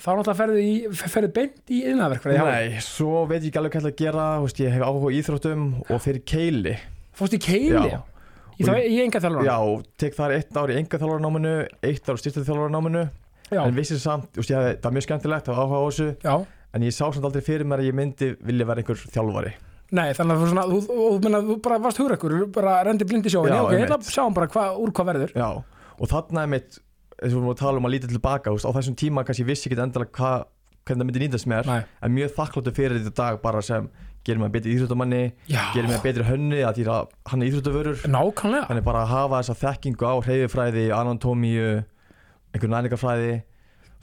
þá 0.00 0.08
náttúrulega 0.16 0.38
ferðu, 0.38 0.62
í, 0.64 1.28
beint 1.36 1.68
í 1.68 1.82
innæðverkfræði 1.90 2.44
Nei, 2.46 2.78
svo 2.80 3.26
veit 3.28 3.42
ég 3.42 3.50
ekki 3.50 3.60
alveg 3.60 3.74
hvað 3.74 3.82
ég 3.82 3.84
ætla 3.84 3.92
að 3.92 4.00
gera 4.00 4.28
veist, 4.40 4.60
ég 4.64 4.72
hef 4.72 4.86
áhuga 4.86 5.10
á 5.12 5.16
íþróttum 5.18 5.66
og 5.90 6.00
fyrir 6.00 6.22
keili. 6.24 6.72
Fórst 7.12 7.36
í 7.36 7.40
keili? 7.44 7.90
Já. 7.92 8.00
Í, 8.60 8.82
í 8.92 9.00
enga 9.04 9.22
þjálfur? 9.24 9.48
Já, 9.48 9.56
tek 10.04 10.16
þar 10.18 10.36
eitt 10.36 10.60
ár 10.60 10.72
í 10.72 10.76
enga 10.80 11.00
þjálfarnáminu 11.00 11.54
eitt 11.90 12.10
ár 12.12 12.20
styrta 12.20 12.44
þjálfarnáminu 12.46 13.06
Já, 13.50 13.62
en 13.64 13.74
vissi 13.74 13.98
samt, 13.98 14.36
ég 14.38 14.46
það 14.46 14.86
er 14.90 14.94
mjög 14.94 15.06
skemmtilegt 15.08 15.48
að 15.50 15.58
áhuga 15.58 15.80
á 15.80 15.84
þessu 15.88 16.08
já. 16.22 16.34
en 16.76 16.84
ég 16.86 16.94
sá 16.94 17.02
samt 17.08 17.24
aldrei 17.26 17.42
fyrir 17.42 17.66
mér 17.66 17.82
að 17.82 17.88
ég 17.90 17.96
myndi 17.98 18.28
vilja 18.46 18.68
vera 18.68 18.84
einhver 18.84 19.00
þjálfari 19.10 19.56
Nei, 19.90 20.12
þannig 20.14 20.36
að 20.36 20.42
þú, 20.44 20.50
svona, 20.52 20.64
þú, 20.70 20.76
þú, 20.86 21.06
menna, 21.24 21.40
þú 21.48 21.54
bara 21.64 21.80
varst 21.82 21.98
hugrekkur, 21.98 22.34
bara 22.54 22.76
rendi 22.86 23.08
blindi 23.10 23.32
sjóin, 23.32 23.50
Já, 23.50 23.56
já, 23.56 23.62
ok, 23.64 23.72
ég 23.74 23.80
ætla 23.88 23.96
einmitt. 23.96 24.06
að 24.06 24.14
sjá 24.14 24.26
bara 24.36 24.46
hva, 24.54 24.66
úr 24.78 24.92
hvað 24.94 25.08
verður. 25.08 25.32
Já, 25.34 25.48
og 25.98 26.10
þarna 26.12 26.44
er 26.46 26.52
mitt 26.52 26.78
eins 27.20 27.34
og 27.34 27.34
við 27.34 27.40
vorum 27.40 27.52
að 27.52 27.60
tala 27.60 27.80
um 27.80 27.88
að 27.88 27.94
líta 27.96 28.10
tilbaka 28.10 28.52
á 28.54 28.70
þessum 28.70 28.96
tíma 29.02 29.24
kannski 29.26 29.44
vissi 29.48 29.68
ekki 29.68 29.80
endalega 29.82 30.14
hva, 30.16 30.30
hvernig 30.86 31.02
það 31.02 31.08
myndi 31.10 31.22
nýtast 31.24 31.48
mér 31.50 31.68
Nei. 31.68 31.80
en 32.06 32.14
mjög 32.16 32.32
þakkláttu 32.38 32.72
fyrir 32.76 33.00
þetta 33.00 33.16
dag 33.18 33.40
bara 33.42 33.60
sem 33.66 33.90
gerir 34.26 34.40
mig 34.42 34.52
betri 34.54 34.74
íþróttamanni 34.76 35.20
Já, 35.48 35.60
gerir 35.74 35.88
mig 35.88 36.02
betri 36.04 36.26
hönni 36.28 36.62
að 36.66 36.80
því 36.80 36.86
að 36.92 37.14
hann 37.30 37.42
er 37.42 37.50
íþróttavörur. 37.50 38.02
Nákvæmlega. 38.10 38.66
þannig 38.68 38.86
bara 38.88 39.04
að 39.04 39.12
hafa 39.14 39.40
þessa 39.40 39.56
þekkingu 39.62 40.10
á 40.10 40.14
hreyfifræði, 40.26 40.84
anatómíu 40.96 41.70
einhver 42.50 42.74
næringarfræði 42.74 43.32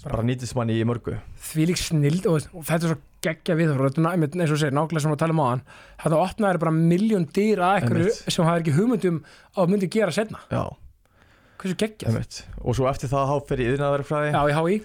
bara 0.03 0.25
nýtist 0.25 0.57
manni 0.57 0.77
í 0.77 0.87
mörgu. 0.87 1.17
Því 1.49 1.69
lík 1.71 1.79
snild 1.81 2.27
og, 2.29 2.49
þetta 2.53 2.77
er 2.77 2.91
svo 2.93 2.99
geggja 3.25 3.55
við 3.57 3.71
er 3.73 3.85
eins 3.87 4.51
og 4.53 4.59
segir, 4.61 4.75
nákvæmlega 4.77 5.03
sem 5.03 5.13
við 5.13 5.21
talum 5.23 5.41
á 5.41 5.45
hann, 5.49 5.63
þetta 6.03 6.19
opnaði 6.21 6.61
bara 6.61 6.75
miljón 6.75 7.25
dýr 7.33 7.63
að 7.65 7.79
ekkur 7.81 8.03
sem 8.13 8.45
er 8.45 8.61
ekki 8.61 8.75
hugmyndum 8.77 9.23
á 9.57 9.59
að 9.65 9.73
myndi 9.73 9.89
gera 9.89 10.13
setna. 10.13 10.43
Já, 10.53 10.69
Hversu 11.57 11.73
geggjað? 11.81 12.43
og 12.61 12.77
svo 12.77 12.85
eftir 12.85 13.09
það 13.09 13.33
fyrir 13.49 13.73
yðnaðverkfræði 13.73 14.29
Já, 14.29 14.41
ég 14.45 14.59
há 14.59 14.63
í. 14.69 14.77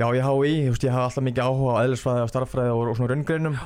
Já, 0.00 0.06
ég 0.16 0.24
hái, 0.24 0.48
ég, 0.48 0.70
veist, 0.72 0.84
ég 0.86 0.94
hafa 0.94 1.10
alltaf 1.10 1.24
mikið 1.26 1.44
áhuga 1.44 1.72
á 1.76 1.82
eðlisfræði 1.84 2.22
og 2.24 2.30
starffræði 2.30 2.72
og, 2.72 2.86
og 2.88 2.96
svona 2.96 3.10
raungreinum 3.12 3.56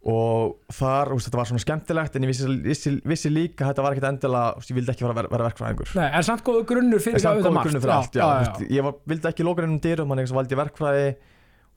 og 0.00 0.54
þar, 0.72 1.10
veist, 1.12 1.26
þetta 1.28 1.40
var 1.42 1.48
svona 1.50 1.60
skemmtilegt 1.60 2.14
en 2.16 2.24
ég 2.24 2.30
vissi, 2.30 2.46
vissi, 2.64 2.92
vissi 3.04 3.32
líka 3.32 3.66
að 3.66 3.72
þetta 3.74 3.82
var 3.84 3.96
ekkert 3.96 4.08
endilega, 4.08 4.62
ég 4.70 4.78
vildi 4.78 4.94
ekki 4.94 5.04
vera, 5.04 5.26
vera, 5.28 5.48
verkfræðingur. 5.50 5.90
Nei, 5.98 6.06
en 6.08 6.24
samt 6.24 6.44
góðu 6.46 6.62
grunnur 6.70 7.02
fyrir 7.04 7.20
samt 7.20 7.36
auðvitað 7.36 7.56
margt. 7.58 7.74
fyrir 7.76 7.92
allt, 7.98 8.16
já, 8.16 8.22
já, 8.24 8.38
veist, 8.46 8.70
ég 8.72 8.86
var, 8.86 8.96
vildi 9.12 9.28
ekki 9.28 9.44
loka 9.44 9.66
innum 9.66 9.82
dyrum, 9.84 10.14
þannig 10.14 10.30
að 10.30 10.38
valdi 10.40 10.56
ég 10.56 10.62
verkfræði 10.62 11.10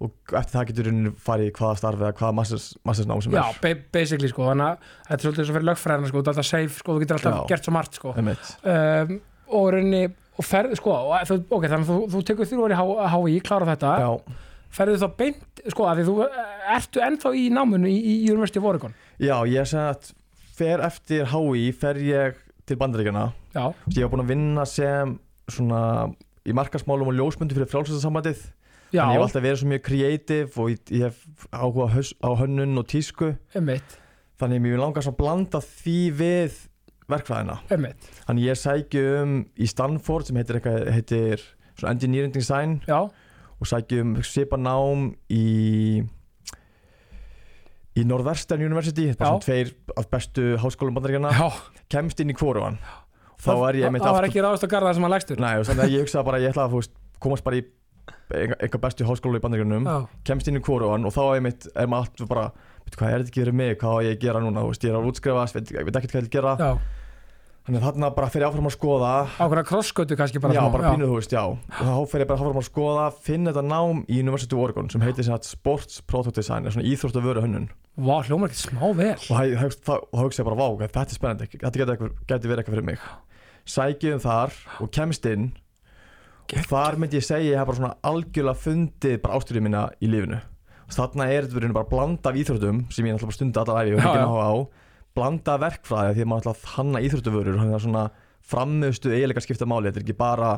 og 0.04 0.34
eftir 0.40 0.58
það 0.58 0.66
getur 0.70 0.88
rauninni 0.90 1.12
farið 1.24 1.50
í 1.50 1.54
hvaða 1.58 1.76
starf 1.80 2.02
eða 2.02 2.16
hvaða 2.18 2.36
mastersnám 2.40 3.22
sem 3.24 3.36
Já, 3.36 3.44
er. 3.44 3.60
ba 3.62 3.74
basically 3.94 4.32
sko, 4.32 4.48
þannig 4.50 4.72
að 4.72 4.88
þetta 5.10 5.16
er 5.20 5.26
svolítið 5.28 5.48
svo 5.48 5.56
fyrir 5.58 5.68
lögfræðina 5.70 6.10
sko, 6.10 6.18
þú 6.18 6.24
ert 6.24 6.32
alltaf 6.34 6.50
safe 6.50 6.80
sko, 6.80 6.96
þú 6.96 7.04
getur 7.04 7.20
alltaf 7.20 7.38
Já. 7.38 7.44
gert 7.52 7.68
svo 7.68 7.76
margt 7.76 8.00
sko. 8.00 8.16
um, 8.18 9.14
og 9.54 9.68
rauninni, 9.76 10.02
og 10.40 10.48
ferð 10.48 10.76
sko, 10.80 10.96
og 10.98 11.14
ok, 11.14 11.68
þannig 11.70 11.86
að 11.86 11.92
þú, 11.92 12.00
þú 12.16 12.24
tekur 12.32 12.50
þrjú 12.50 12.66
orði 12.66 12.80
HÍ, 13.14 13.38
klára 13.46 13.70
þetta, 13.70 13.94
Já, 14.04 14.12
ferðu 14.74 14.98
þá 15.04 15.08
beint, 15.20 15.62
sko, 15.70 15.86
að 15.90 16.02
því 16.02 16.06
þú 16.10 16.16
ertu 16.78 17.04
ennþá 17.06 17.32
í 17.38 17.46
námunu 17.54 17.90
í, 17.92 17.98
í 18.00 18.16
University 18.32 18.60
of 18.62 18.68
Oregon? 18.72 18.96
Já, 19.22 19.36
ég 19.50 19.70
segi 19.70 19.84
að 19.94 20.12
fer 20.58 20.84
eftir 20.86 21.30
HÍ, 21.34 21.68
fer 21.78 22.00
ég 22.02 22.42
til 22.70 22.78
bandaríkjana 22.80 23.28
Já, 23.54 23.66
ég 23.94 24.04
var 24.06 24.12
búin 24.14 24.24
að 24.26 24.32
vinna 24.34 24.66
sem 24.70 25.16
svona 25.52 25.80
í 26.48 26.54
markasmálum 26.56 27.10
og 27.12 27.18
ljósmyndu 27.18 27.56
fyrir 27.58 27.70
já, 28.94 29.04
Þannig 29.04 29.14
ég 29.14 29.20
hef 29.20 29.26
alltaf 29.28 29.44
verið 29.46 29.60
svo 29.62 29.70
mjög 29.72 29.84
creative 29.88 30.62
og 30.62 30.70
ég, 30.74 30.80
ég 30.94 31.04
hef 31.08 31.48
áhuga 31.54 31.88
haus- 31.94 32.14
á 32.22 32.30
hönnun 32.42 32.78
og 32.82 32.88
tísku. 32.92 33.34
Einmitt, 33.56 33.98
Þannig 34.42 34.62
mér 34.66 34.82
langar 34.82 35.06
svo 35.06 35.14
að 35.14 35.20
blanda 35.22 35.62
því 35.64 35.98
við 36.20 36.58
verkfræðina. 37.12 37.60
Einmitt, 37.72 38.10
Þannig 38.28 38.48
ég 38.50 38.60
sæki 38.60 39.04
um 39.22 39.36
í 39.60 39.68
Stanford 39.70 40.28
sem 40.30 40.38
heitir, 40.40 40.60
heitir 40.94 41.42
Engineering 41.90 42.34
Design. 42.34 42.80
Já, 42.88 43.10
og 43.64 43.70
sæki 43.70 44.02
um 44.04 44.18
svipa 44.26 44.60
nám 44.60 45.14
í 45.32 46.04
í 47.94 48.04
Northwestern 48.10 48.64
University 48.66 49.10
er 49.12 49.18
bara 49.20 49.36
svona 49.36 49.46
tveir 49.46 49.72
af 50.00 50.10
bestu 50.10 50.46
háskólum 50.62 50.96
bandaríkjana 50.98 51.32
kemst 51.94 52.24
inn 52.24 52.34
í 52.34 52.38
hvorugan. 52.38 52.80
Þá 53.44 53.54
er 53.68 53.78
ég 53.82 53.88
einmitt 53.90 54.04
Það 54.04 54.16
var 54.16 54.24
aftur 54.24 54.32
ekki 54.32 54.44
ráðast 54.46 54.66
að 54.66 54.72
garða 54.72 54.90
það 54.90 54.98
sem 54.98 55.06
að 55.08 55.14
lægstur 55.14 55.42
Nei, 55.44 55.54
og 55.60 55.66
þannig 55.68 55.84
að 55.84 55.94
ég 55.94 56.06
hugsaði 56.06 56.28
bara 56.30 56.40
ég 56.42 56.54
ætla 56.54 56.64
að 56.64 56.74
þú 56.74 56.80
veist, 56.80 56.94
komast 57.26 57.46
bara 57.46 57.60
í 57.60 57.64
einhver 58.34 58.82
bestu 58.84 59.08
háskóla 59.08 59.40
í 59.40 59.44
bandaríkjunum 59.44 59.90
kemst 60.28 60.50
inn 60.50 60.58
í 60.58 60.64
hvorugan 60.64 61.06
og 61.08 61.14
þá 61.14 61.24
er 61.36 61.44
mitt 61.46 61.68
er 61.76 61.90
maður 61.92 62.08
allt 62.24 62.32
bara, 62.32 62.46
veitu 62.88 63.00
hvað 63.02 63.12
er 63.12 63.22
þetta 63.22 63.34
ekki 63.34 63.44
verið 63.44 63.58
mig? 63.60 63.76
Hvað 63.84 63.94
á 63.94 64.00
ég 64.08 64.16
að 64.16 64.24
gera 64.24 64.42
núna, 64.44 64.64
þú 64.64 64.72
veist, 64.74 64.88
ég 64.88 64.94
er 64.94 64.98
að 65.00 65.10
útskrifast 65.12 65.58
veit, 65.60 65.74
veit 65.76 66.00
ekkert 66.00 66.16
hvað 66.16 66.22
ég 66.22 66.26
vil 66.26 66.34
gera, 66.34 66.56
já, 66.60 66.72
þannig 67.64 67.80
að 67.80 67.86
þarna 67.88 68.10
bara 68.18 68.30
fyrir 68.34 68.48
áfram 68.50 68.68
að 68.68 68.76
skoða. 68.76 69.12
Ákveðna 69.40 69.64
krosskötu 69.70 70.18
kannski 70.20 70.42
bara 70.44 70.58
já, 70.58 70.62
smá, 70.64 70.74
bara 70.74 70.92
pínuð, 70.94 71.12
þú 71.14 71.20
veist, 71.20 71.36
já. 71.36 71.44
Og 71.48 71.88
þá 71.88 72.12
fyrir 72.12 72.26
ég 72.26 72.30
bara 72.32 72.42
áfram 72.42 72.60
að 72.60 72.68
skoða, 72.68 73.06
finna 73.24 73.54
þetta 73.54 73.64
nám 73.70 74.04
í 74.04 74.20
University 74.20 74.58
of 74.58 74.66
Oregon 74.66 74.92
sem 74.92 75.06
heitir 75.06 75.28
sagt 75.30 75.48
Sports 75.48 76.02
Product 76.04 76.36
Design, 76.36 76.68
er 76.68 76.76
svona 76.76 76.90
íþrótt 76.92 77.20
að 77.20 77.28
vöru 77.30 77.46
hönnun 77.46 77.70
Vá, 77.94 78.16
hljómar 78.26 78.50
ekki 78.50 78.64
smá 78.64 78.88
vel. 78.98 79.14
Og 79.30 79.36
og 79.38 79.76
þá 79.86 80.24
hugsa 80.24 80.42
ég 80.42 80.48
bara, 80.50 80.58
vá, 80.58 80.68
þetta 80.82 81.04
er 81.04 81.14
spennandi. 81.14 81.50
Þetta 81.62 81.98
geti 82.26 82.50
verið 82.50 82.64
eitthvað 82.64 82.74
fyrir 82.74 82.88
mig. 82.88 83.04
Sækjum 83.70 84.24
þar 84.24 84.56
og 84.82 84.90
kemst 84.98 85.28
inn. 85.30 85.52
Og 86.50 86.66
þar 86.72 86.98
myndi 87.00 87.20
ég 87.20 87.26
segja 87.28 87.54
ég 87.54 87.62
hef 87.62 87.70
bara 87.70 87.78
svona 87.78 87.94
algjörlega 88.10 88.60
fundið 88.60 89.22
bara 89.22 89.38
ástyrðið 89.38 89.66
mína 89.68 89.84
í 90.02 90.10
lífinu. 90.10 90.42
Þarna 90.94 91.28
er 91.32 91.46
þetta 91.46 91.58
verið 91.60 91.76
bara 91.78 91.90
blanda 91.90 92.32
af 92.34 92.40
íþróttum 92.42 92.82
sem 92.94 93.06
ég 93.08 93.16
náttúrulega 93.16 93.38
stundi 93.38 93.62
allar 93.62 93.86
æfi 93.86 93.94
og 93.94 94.02
Já, 94.02 94.08
ekki 94.10 94.26
náha 94.26 94.50
á 94.50 94.54
blanda 95.14 95.58
verkfræði 95.62 96.16
því 96.18 96.24
að 96.26 96.30
maður 96.32 96.44
ætla 96.48 96.54
að 96.56 96.70
hanna 96.78 97.02
íþróttuvörur 97.06 97.60
hann 97.62 97.74
er 97.78 97.84
svona 97.84 98.06
framöðstu 98.44 99.12
eiginlega 99.14 99.44
skipta 99.46 99.68
máli. 99.70 99.90
Þetta 99.92 100.02
er 100.02 100.06
ekki 100.08 100.18
bara 100.20 100.54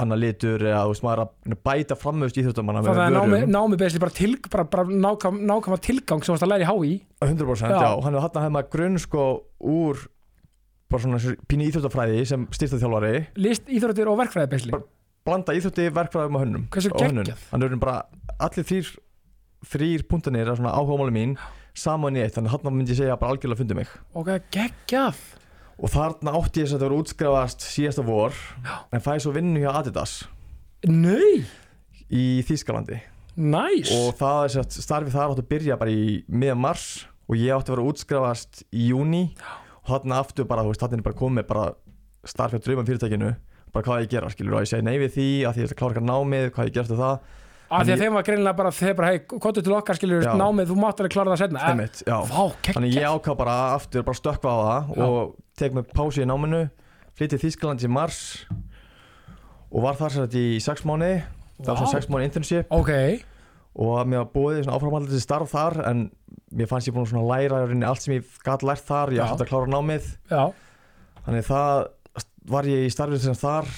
annar 0.00 0.16
litur 0.20 0.62
eða 0.64 0.84
þú 0.86 0.92
veist 0.94 1.04
maður 1.04 1.22
er 1.22 1.52
að 1.52 1.58
bæta 1.66 1.96
framöðstu 1.98 2.40
íþróttamanna 2.42 2.82
það 2.86 2.96
með 2.96 3.02
er 3.04 3.14
námi, 3.16 3.34
vörum. 3.34 3.52
námi 3.52 3.78
besli 3.82 4.00
bara, 4.00 4.14
til, 4.16 4.30
bara, 4.48 4.64
bara 4.72 4.84
nákvæm, 4.88 5.40
nákvæma 5.50 5.78
tilgang 5.84 6.24
sem 6.24 6.32
varst 6.32 6.46
að 6.46 6.52
læra 6.54 6.64
í 6.64 6.70
HÍ 6.70 6.92
100% 7.26 7.74
Já. 7.74 7.82
já, 7.82 7.90
og 7.98 8.04
hann 8.06 8.16
er 8.16 8.24
að 8.24 8.38
hefða 8.46 8.62
grunn 8.72 8.98
sko 9.02 9.26
úr 9.60 10.00
bara 10.92 11.02
svona 11.04 11.36
pínu 11.50 11.68
íþróttafræði 11.68 12.24
sem 12.30 12.46
styrtaþjálfari 12.56 13.14
list, 13.44 13.68
íþróttir 13.68 14.08
og 14.12 14.18
verkfræði 14.22 14.52
besli 14.54 14.72
Bara- 14.72 14.88
blanda 15.28 15.54
íþrótti 15.58 15.90
verkfræðum 15.94 16.38
og 16.38 16.44
hönnum 16.46 16.64
Hversu 16.72 16.94
geggjað. 16.96 17.44
hann 17.52 17.62
er 17.68 17.76
bara 17.76 17.98
allir 18.40 18.64
þrýr 18.66 18.94
þrýr 19.74 20.06
punktanir 20.08 20.48
er 20.48 20.56
svona 20.56 20.72
áhugamáli 20.74 21.14
mín 21.14 21.36
saman 21.78 22.18
í 22.18 22.22
eitt, 22.22 22.34
þannig 22.36 22.52
að 22.52 22.66
hann 22.66 22.76
myndi 22.76 22.96
segja 22.98 23.16
bara 23.20 23.34
algjörlega 23.34 23.60
fundi 23.62 23.76
mig. 23.78 23.92
Ok, 24.18 24.30
geggjað. 24.54 25.20
Og 25.82 25.90
þarna 25.90 26.34
átti 26.38 26.62
ég 26.62 26.68
þess 26.68 26.76
að 26.76 26.82
það 26.82 26.88
voru 26.88 26.98
útskrifast 27.02 27.64
síðasta 27.64 28.04
vor 28.06 28.36
Já. 28.62 28.74
en 28.92 29.02
fæði 29.02 29.24
svo 29.24 29.32
vinnu 29.34 29.62
hjá 29.62 29.70
Adidas. 29.80 30.12
Nei, 30.86 31.44
í 32.12 32.24
Þýskalandi. 32.46 33.00
Næs 33.40 33.88
og 33.96 34.12
það 34.18 34.42
er 34.44 34.52
sett 34.58 34.76
starfið 34.76 35.14
þar 35.16 35.32
átti 35.32 35.44
að 35.46 35.50
byrja 35.54 35.78
bara 35.80 35.94
í 35.94 36.18
miðan 36.28 36.60
mars 36.60 36.88
og 37.24 37.38
ég 37.40 37.54
átti 37.56 37.72
að 37.72 37.78
vera 37.78 37.86
útskrifast 37.88 38.64
í 38.76 38.90
júni 38.90 39.22
og 39.82 39.88
þarna 39.94 40.18
aftur 40.20 40.46
bara, 40.50 40.66
þú 40.66 40.74
veist, 40.74 40.82
þarna 40.84 41.00
er 41.00 41.06
bara 41.06 41.20
komið 41.22 41.48
bara 41.48 41.64
starfið 42.28 42.60
á 42.60 42.64
draumum 42.66 42.88
fyrirtækinu 42.90 43.30
bara 43.72 43.86
hvað 43.86 44.02
ég 44.04 44.12
gera, 44.12 44.28
skilur, 44.28 44.58
og 44.58 44.66
ég 44.66 44.68
segi 44.68 44.84
nei 44.84 44.98
við 45.00 45.14
því 45.16 45.28
að 45.48 45.54
því 45.56 45.62
ég 45.62 45.70
ætla 45.70 45.72
að 45.72 45.80
klára 45.80 45.94
eitthvað 45.94 46.08
námið, 46.10 46.48
hvað 46.52 46.68
ég 46.68 46.74
gerst 46.76 46.92
það 46.92 47.30
af 47.72 47.86
því 47.86 47.94
að 47.94 48.02
þeim 48.04 48.16
var 48.18 48.24
greinilega 48.26 48.58
bara 48.58 48.70
þeir 48.76 48.94
bara, 48.98 49.10
hei, 49.12 49.20
kottu 49.32 49.62
til 49.64 49.74
okkar 49.76 49.98
skilur 49.98 50.24
Já. 50.26 50.32
námið, 50.38 50.70
þú 50.70 50.76
mátt 50.82 51.00
alveg 51.02 51.14
klára 51.14 51.32
það 51.32 51.42
setna 51.42 51.88
já. 52.06 52.16
Vá, 52.28 52.42
Þannig 52.68 52.96
ég 52.98 53.06
ákvað 53.08 53.38
bara 53.42 53.56
aftur 53.76 54.04
bara 54.06 54.18
stökkva 54.18 54.52
á 54.52 54.58
það 54.62 54.90
Já. 54.96 55.04
og 55.06 55.34
tek 55.62 55.76
með 55.76 55.92
pásu 55.96 56.22
í 56.24 56.28
náminu 56.28 56.62
flyttið 57.18 57.44
Þýskaland 57.46 57.84
í 57.86 57.90
mars 57.92 58.20
og 59.72 59.84
var 59.86 59.96
þar 60.00 60.14
sér 60.16 60.26
þetta 60.26 60.42
í 60.42 60.60
sex 60.64 60.84
mánu 60.88 61.12
það 61.62 61.68
var 61.70 61.78
svona 61.80 61.88
Vá. 61.88 61.94
sex 61.96 62.10
mánu 62.12 62.26
internship. 62.28 62.66
Ok, 62.74 62.92
og 63.82 64.02
mér 64.10 64.28
búið 64.32 64.62
svona 64.64 64.76
áframhaldið 64.76 65.22
starf 65.24 65.52
þar 65.54 65.78
en 65.88 66.04
mér 66.52 66.68
fannst 66.68 66.90
ég 66.90 66.96
búin 66.96 67.08
að 67.22 67.30
læra 67.30 67.62
allt 67.88 68.04
sem 68.04 68.18
ég 68.18 68.38
gæti 68.44 68.68
lært 68.68 68.84
þar, 68.88 69.14
ég 69.16 69.24
ætti 69.24 69.46
að 69.46 69.52
klára 69.52 69.70
námið. 69.72 70.10
Já, 70.28 70.42
þannig 71.24 71.46
það 71.48 71.86
var 72.52 72.68
ég 72.68 72.86
í 72.88 72.92
starfið 72.92 73.22
sem 73.28 73.38
þar 73.38 73.68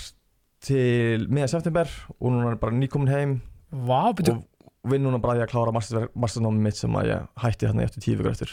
til 0.64 1.26
miða 1.28 1.50
september 1.52 1.90
og 2.18 2.30
núna 2.32 2.54
er 2.54 2.60
bara 2.62 2.72
nýkomin 2.74 3.12
heim 3.12 3.34
vá, 3.74 4.12
betur 4.16 4.40
og 4.84 4.90
vinn 4.92 5.00
núna 5.06 5.16
bara 5.22 5.38
ég 5.38 5.46
að 5.46 5.52
klára 5.54 5.72
master- 5.72 6.10
masternámið 6.12 6.64
mitt 6.66 6.76
sem 6.76 6.92
að 7.00 7.06
ég 7.08 7.28
hætti 7.40 7.66
þarna 7.70 7.84
eftir 7.86 8.02
tíu 8.04 8.16
vikur 8.18 8.32
eftir. 8.34 8.50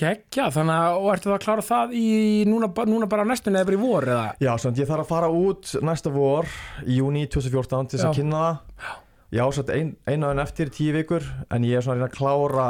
Geggjað, 0.00 0.54
þannig 0.56 0.78
að 0.80 0.96
og 1.02 1.08
ertu 1.12 1.28
það 1.28 1.34
að 1.36 1.42
klára 1.44 1.64
það 1.66 1.92
í 1.98 2.06
núna, 2.48 2.70
núna 2.88 3.08
bara 3.12 3.26
næstunni 3.28 3.60
eða 3.60 3.68
bara 3.68 3.76
í 3.76 3.82
vor 3.82 4.06
eða? 4.08 4.28
Já, 4.40 4.52
svona 4.56 4.80
ég 4.80 4.88
þarf 4.88 5.04
að 5.04 5.10
fara 5.12 5.28
út 5.28 5.74
næsta 5.84 6.12
vor 6.14 6.48
í 6.86 6.96
júni 7.02 7.26
2014 7.28 7.90
til 7.92 7.98
þess 7.98 8.08
að 8.08 8.14
Já. 8.14 8.16
kynna 8.22 8.40
það. 8.46 8.96
Ég 9.32 9.44
ásett 9.44 9.70
ein, 9.76 9.92
einu 10.08 10.30
en 10.32 10.42
eftir 10.42 10.72
tíu 10.72 10.92
vikur 10.96 11.22
en 11.50 11.62
ég 11.68 11.76
er 11.76 11.84
svona 11.84 11.96
að 11.96 12.00
reyna 12.00 12.08
að 12.08 12.16
klára 12.16 12.66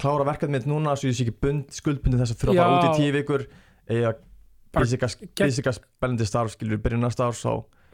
klára 0.00 0.24
verkefni 0.24 0.56
mitt 0.56 0.66
núna 0.66 0.96
svo 0.96 1.08
ég 1.12 1.16
sé 1.18 1.26
ekki 1.26 1.36
bund, 1.40 1.68
skuldbundin 1.72 2.20
þess 2.20 2.32
að 2.32 2.40
þurfa 2.40 2.52
að 2.52 2.62
fara 2.62 2.72
Já. 2.72 2.80
út 2.80 2.88
í 2.88 3.00
tíu 3.02 3.12
vikur 3.12 3.44
eða 3.92 4.14
bísika, 4.72 5.72
spennandi 5.76 6.24
starf 6.24 6.54
skilur 6.56 6.80
byrjun 6.80 7.04
næsta 7.04 7.26
árs 7.28 7.42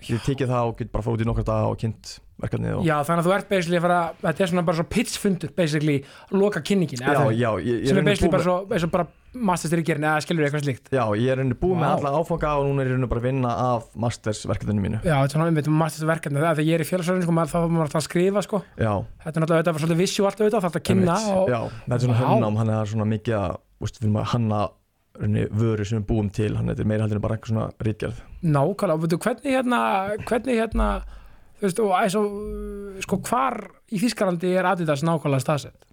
ég 0.07 0.25
tekið 0.27 0.51
það 0.53 0.71
og 0.71 0.75
get 0.79 0.91
bara 0.95 1.13
út 1.13 1.23
í 1.23 1.27
nokkra 1.29 1.45
daga 1.49 1.69
og 1.73 1.79
kynnt 1.81 2.19
verkefnið 2.39 2.77
og 2.79 2.83
Já, 2.87 2.97
þannig 3.07 3.23
að 3.23 3.27
þú 3.27 3.33
ert 3.35 3.49
basically 3.51 3.79
að 3.79 3.85
fara, 3.85 4.01
þetta 4.23 4.41
er 4.45 4.51
svona 4.53 4.67
bara 4.69 4.79
svo 4.79 4.87
pitchfundur 4.95 5.51
basically, 5.57 5.97
loka 6.35 6.61
kynningin 6.63 7.01
já, 7.03 7.07
já, 7.35 7.51
ég, 7.59 7.83
ég 7.83 7.89
sem 7.91 7.97
er 7.99 8.01
er 8.03 8.07
basically 8.07 8.29
búið 8.29 8.37
bara 8.37 8.47
svo, 8.47 8.57
eins 8.77 8.85
og 8.87 8.93
bara 8.95 9.07
masterstyr 9.49 9.83
í 9.83 9.85
gerin 9.87 10.07
eða 10.07 10.23
skilur 10.25 10.45
eitthvað 10.47 10.65
slíkt? 10.65 10.87
Já, 10.95 11.05
ég 11.19 11.29
er 11.33 11.37
rauninni 11.41 11.59
búið 11.59 11.77
með 11.83 11.89
Vá. 11.89 11.95
alla 11.99 12.11
áfanga 12.23 12.51
og 12.61 12.63
núna 12.69 12.81
er 12.83 12.89
ég 12.89 12.93
rauninni 12.95 13.11
bara 13.11 13.23
að 13.23 13.29
vinna 13.29 13.51
af 13.65 13.83
mastersverkefninu 14.07 14.81
mínu. 14.87 14.99
Já, 15.03 15.17
þetta 15.19 15.29
er 15.29 15.35
svona 15.35 15.51
einmitt 15.51 15.69
masterverkefni 15.83 16.39
það, 16.41 16.55
þegar 16.63 16.69
ég 16.71 16.75
er 16.79 16.83
í 16.87 16.89
félagsverðin 16.89 17.27
sko, 17.27 17.35
maður, 17.37 17.53
þá 17.53 17.59
var 17.59 17.71
maður 17.75 17.87
alltaf 17.89 18.01
að 18.01 18.09
skrifa 18.09 18.41
sko. 18.47 18.57
Já, 18.79 18.95
þetta 19.27 19.37
er 19.37 19.43
náttúrulega, 19.45 19.77
svolítið 19.85 20.49
auðvitað, 20.49 20.63
það 27.75 28.09
er 28.09 28.09
að 28.09 28.28
og, 28.42 28.48
nákvæmlega, 28.55 28.94
og 28.94 29.05
veitu, 29.05 29.18
hvernig 29.24 29.57
hérna 29.57 29.81
hvernig 30.29 30.59
hérna 30.61 30.88
þú 31.59 31.66
veist, 31.66 31.83
og 31.83 31.94
eins 31.98 32.16
og, 32.18 32.37
sko, 33.05 33.20
hvar 33.29 33.59
í 33.90 34.01
Þískalandi 34.03 34.53
er 34.55 34.68
Adidas 34.70 35.05
nákvæmlega 35.07 35.44
staðsett? 35.44 35.88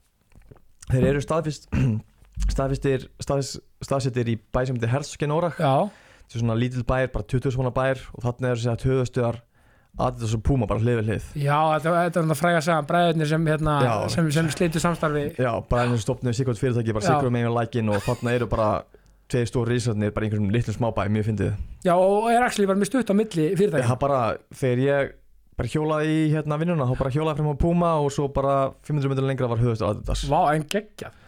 Þeir 0.91 1.09
eru 1.13 1.23
staðfist 1.25 1.69
staðfistir, 2.55 3.09
staðfist, 3.23 3.61
staðsettir 3.85 4.29
í 4.35 4.37
bæ 4.37 4.65
sem 4.67 4.77
heitir 4.77 4.93
Herskenórak 4.93 5.57
Já, 5.57 5.89
þetta 5.89 6.37
er 6.37 6.43
svona 6.43 6.59
lítill 6.59 6.85
bær, 6.85 7.09
bara 7.13 7.29
20 7.33 7.55
svona 7.57 7.73
bær 7.75 8.01
og 8.13 8.25
þarna 8.25 8.53
eru 8.53 8.61
sér 8.63 8.75
að 8.75 8.87
höfustöðar 8.91 9.41
Adidas 9.95 10.33
og 10.35 10.41
Puma 10.43 10.67
bara 10.67 10.81
hlið 10.83 10.97
við 10.99 11.09
hlið. 11.09 11.27
Já, 11.39 11.55
þetta, 11.55 11.91
þetta 11.95 12.19
er 12.19 12.25
þetta 12.25 12.35
fræga 12.35 12.57
að 12.59 12.65
segja 12.65 12.79
bræðurnir 12.89 13.29
sem, 13.29 13.45
hérna, 13.47 13.75
sem, 14.11 14.25
sem 14.35 14.49
slitu 14.51 14.81
samstarfi. 14.83 15.21
Já, 15.39 15.51
bara 15.69 15.85
einu 15.87 15.99
stopnum 16.01 16.35
sikkert 16.35 16.59
fyrirtæki, 16.59 16.95
bara 16.97 17.05
sikkert 17.05 17.31
með 17.31 17.45
einu 17.45 17.53
lækin 17.55 17.91
og 17.93 18.03
þarna 18.03 18.33
eru 18.35 18.49
bara 18.51 18.67
tveir 19.35 19.51
stór 19.51 19.69
rísarnir, 19.71 20.13
bara 20.15 20.29
einhverjum 20.29 20.49
litlum 20.53 20.77
smábæ, 20.77 21.05
mjög 21.11 21.27
fyndið. 21.29 21.53
Já, 21.83 21.93
og 21.95 22.31
er 22.31 22.45
actually 22.45 22.69
bara 22.69 22.79
með 22.79 22.91
stutt 22.93 23.11
á 23.11 23.15
milli 23.17 23.51
fyrirtæki 23.59 23.89
Það 23.89 24.01
bara, 24.05 24.21
þegar 24.55 24.83
ég 24.85 25.13
bara 25.55 25.71
hjólaði 25.71 26.15
í 26.15 26.23
hérna 26.33 26.59
vinnuna, 26.59 26.87
þá 26.87 26.99
bara 26.99 27.13
hjólaði 27.15 27.39
frem 27.39 27.51
á 27.51 27.61
Puma 27.61 27.91
og 28.03 28.09
svo 28.11 28.27
bara 28.35 28.55
500 28.87 29.11
metrur 29.11 29.29
lengra 29.29 29.51
var 29.51 29.61
höfustöð 29.61 29.91
Adidas. 29.91 30.25
Vá, 30.31 30.39
en 30.55 30.65
geggjað. 30.71 31.21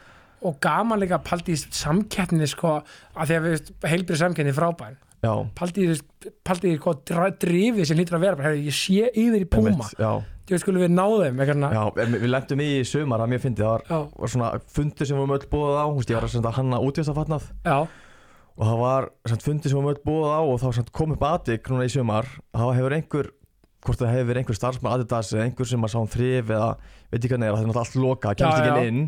Og 0.47 0.57
gaman 0.61 1.01
líka 1.01 1.17
að 1.17 1.27
paldi 1.31 1.55
í 1.55 1.59
samkeppni 1.59 2.47
sko, 2.49 2.77
að 3.17 3.31
því 3.31 3.37
að 3.37 3.45
við 3.47 3.71
heilbrið 3.91 4.21
samkeppni 4.21 4.55
frábær. 4.55 4.97
Já, 4.99 5.06
paldi 5.57 5.85
í 5.87 5.99
paldi 6.45 6.73
í 6.75 6.79
hvað 6.81 7.37
drifið 7.41 7.85
sem 7.89 7.97
lítur 7.97 8.17
að 8.17 8.25
vera 8.25 8.43
herri, 8.47 8.65
ég 8.67 8.75
sé 8.77 9.07
yfir 9.13 9.45
í 9.45 9.49
Puma? 9.49 9.87
þú 10.47 10.59
skulum 10.61 10.83
við 10.85 10.91
ná 10.95 11.03
þeim 11.03 11.39
eitthvað 11.41 11.57
svona- 11.57 11.71
já, 11.75 11.83
við 12.13 12.27
lendum 12.31 12.61
í 12.63 12.69
sumar 12.87 13.19
að 13.19 13.31
mér 13.33 13.41
fyndi, 13.43 13.63
það 13.63 13.71
var, 13.73 14.11
var 14.15 14.33
svona 14.33 14.51
fundur 14.71 15.07
sem 15.07 15.17
við 15.17 15.23
höfum 15.23 15.35
öll 15.37 15.47
búið 15.51 15.75
á, 15.75 15.85
veist, 15.97 16.11
ég 16.11 16.19
var 16.21 16.51
að 16.51 16.57
hanna 16.59 16.79
útvistafatnað 16.87 17.49
og 18.57 18.63
það 18.65 18.77
var 18.79 19.09
fundur 19.43 19.69
sem 19.69 19.77
við 19.77 19.81
höfum 19.81 19.91
öll 19.91 20.05
búið 20.07 20.29
á 20.31 20.39
og 20.47 20.61
þá 20.61 20.91
kom 20.91 21.11
upp 21.17 21.25
aðik 21.27 21.67
núna 21.69 21.85
í 21.85 21.91
sumar. 21.91 22.25
Það 22.55 22.75
hefur 22.79 22.95
einhver 22.97 23.31
hvort 23.85 24.01
það 24.01 24.15
hefur 24.15 24.39
einhver 24.39 24.57
starfsmann 24.57 24.95
Adidas 24.95 25.33
eða 25.33 25.45
einhver 25.47 25.69
sem 25.69 25.85
að 25.85 25.93
sá 25.93 25.99
um 25.99 26.09
þrif 26.11 26.49
eða 26.49 26.69
veit 27.11 27.19
ekki 27.21 27.31
hvað 27.33 27.41
neður, 27.43 27.57
það 27.57 27.61
er 27.61 27.67
náttúrulega 27.67 27.83
allt 27.83 27.99
loka, 28.03 28.33
kemst 28.39 28.63
ekki 28.63 28.87
inn. 28.87 29.03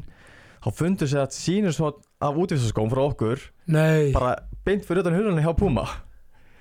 Þá 0.59 0.69
fundur 0.75 1.07
sér 1.09 1.23
að 1.23 1.35
sínur 1.39 1.75
svo 1.75 1.89
af 2.19 2.35
útvistaskóm 2.35 2.91
frá 2.91 3.01
okkur 3.05 3.43
nei. 3.71 4.11
bara 4.11 4.35
beint 4.67 4.85
fyrir 4.87 5.03
utan 5.03 5.17
hurðunni 5.17 5.43
hjá 5.45 5.53
Puma. 5.57 5.85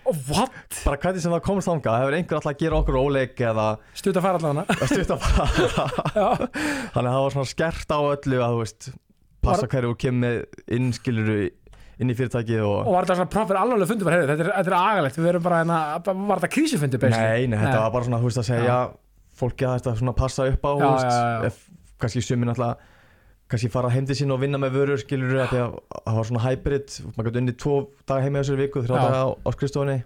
Oh, 0.08 0.16
what? 0.32 0.54
bara 0.86 0.96
hvernig 1.02 1.20
sem 1.20 1.32
það 1.34 1.42
komst 1.44 1.68
þangað, 1.68 1.98
hefur 2.00 2.14
einhver 2.16 2.38
alltaf 2.38 2.54
að 2.54 2.62
gera 2.62 2.78
okkur 2.78 2.96
óleik 2.96 3.42
eða 3.44 3.66
stutt 3.92 4.16
að 4.16 4.24
fara 4.24 4.38
allavega. 4.40 4.76
Að 4.78 4.92
stutta 4.94 5.18
bara 5.20 5.46
já, 6.16 6.28
þannig 6.94 7.10
að 7.10 7.12
það 7.12 7.24
var 7.26 7.34
svona 7.36 7.50
skert 7.50 7.92
á 7.92 7.98
öllu 8.00 8.38
að 8.40 8.54
þú 8.54 8.62
veist 8.62 8.88
passa 9.44 9.66
Var- 9.66 9.72
hverju 9.74 9.90
þú 9.92 9.98
kemur 10.06 10.38
inn 10.78 10.88
skiluru 10.96 11.38
inn 11.98 12.12
í 12.12 12.14
fyrirtækið 12.14 12.62
og, 12.62 12.76
og 12.86 12.94
var 12.94 13.06
þetta 13.08 13.18
svona 13.18 13.32
proper 13.34 13.58
alveg 13.58 13.90
fundur 13.90 14.06
bara, 14.08 14.16
heyrðu, 14.20 14.30
þetta 14.30 14.44
er, 14.46 14.50
þetta 14.54 14.70
er 14.70 14.78
agalegt, 14.78 15.16
við 15.18 15.30
erum 15.32 15.44
bara 15.44 15.60
hérna, 15.60 15.78
var 16.30 16.40
þetta 16.42 16.50
krísufundur 16.54 17.04
nei, 17.10 17.46
nei, 17.50 17.58
þetta 17.58 17.80
var 17.82 17.94
bara 17.96 18.06
svona 18.06 18.20
þú 18.22 18.28
veist 18.30 18.40
að 18.42 18.46
segja 18.52 18.76
fólki 19.38 19.66
að 19.66 19.74
þetta 19.80 19.94
svona 19.98 20.14
passa 20.18 20.46
upp 20.52 20.68
á 20.68 20.70
þú 20.78 20.92
veist, 21.42 21.64
kannski 21.98 22.22
sumin 22.22 22.52
alltaf 22.54 22.86
kannski 23.48 23.70
fara 23.72 23.88
heim 23.94 24.06
til 24.08 24.16
sín 24.18 24.32
og 24.34 24.40
vinna 24.42 24.58
með 24.60 24.74
vörur 24.76 25.00
skiluru 25.00 25.40
því 25.48 25.60
að 25.64 25.76
það 26.04 26.16
var 26.18 26.28
svona 26.30 26.44
hybrid. 26.44 26.96
Maður 27.16 27.28
gæti 27.30 27.40
unni 27.42 27.54
tvo 27.56 27.76
daga 28.08 28.24
heim 28.26 28.36
í 28.36 28.42
þessari 28.42 28.62
viku 28.66 28.82
þrjá 28.84 28.96
Já. 28.96 29.04
daga 29.08 29.20
á, 29.24 29.28
á 29.32 29.48
skrifstofunni. 29.56 29.98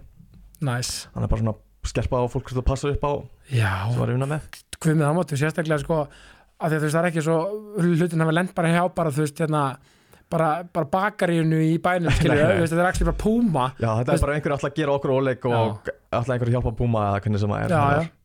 Næs, 0.63 0.91
þannig 1.13 1.27
að 1.27 1.33
bara 1.33 1.41
svona 1.43 1.55
skerpa 1.83 2.21
á 2.23 2.25
fólk 2.31 2.53
að 2.55 2.63
passa 2.67 2.91
upp 2.93 3.03
á 3.03 3.13
sem 3.49 3.99
var 3.99 4.13
vinna 4.13 4.29
með. 4.29 4.45
Hvað 4.79 4.95
með 4.95 5.05
það 5.09 5.17
máttu 5.17 5.39
sérstaklega 5.41 5.81
sko, 5.83 5.97
að 6.63 6.71
því 6.71 6.79
veist 6.85 6.95
það 6.95 7.01
er 7.03 7.09
ekki 7.11 7.23
svo 7.25 7.35
hlutin 7.83 8.23
hafa 8.23 8.35
lent 8.37 8.53
bara 8.55 8.71
hjá 8.71 8.83
bara 8.95 9.11
þú 9.11 9.25
veist 9.25 9.41
hérna 9.43 9.63
bara, 10.31 10.47
bara 10.73 10.87
bakaríunu 10.93 11.59
í 11.67 11.73
bænum 11.83 12.13
skilur, 12.17 12.39
Nei, 12.39 12.43
nei. 12.47 12.55
þú 12.55 12.63
veist 12.63 12.73
þetta 12.73 12.83
er 12.85 12.89
ekki 12.93 13.07
bara 13.09 13.19
púma 13.23 13.65
já, 13.75 13.89
þetta 13.99 14.11
Veist- 14.13 14.23
er 14.23 14.25
bara 14.27 14.37
einhver 14.37 14.55
alltaf 14.55 14.69
að 14.71 14.77
gera 14.79 14.95
okkur 14.97 15.13
óleik 15.17 15.45
og 15.49 15.89
alltaf 16.15 16.31
einhver 16.37 16.49
að 16.49 16.55
hjálpa 16.55 16.71
að 16.71 16.77
búma 16.79 17.03
eða 17.09 17.19
hvernig 17.25 17.43
sem 17.43 17.53
það 17.53 17.65
er 17.65 17.73
já, 17.75 17.81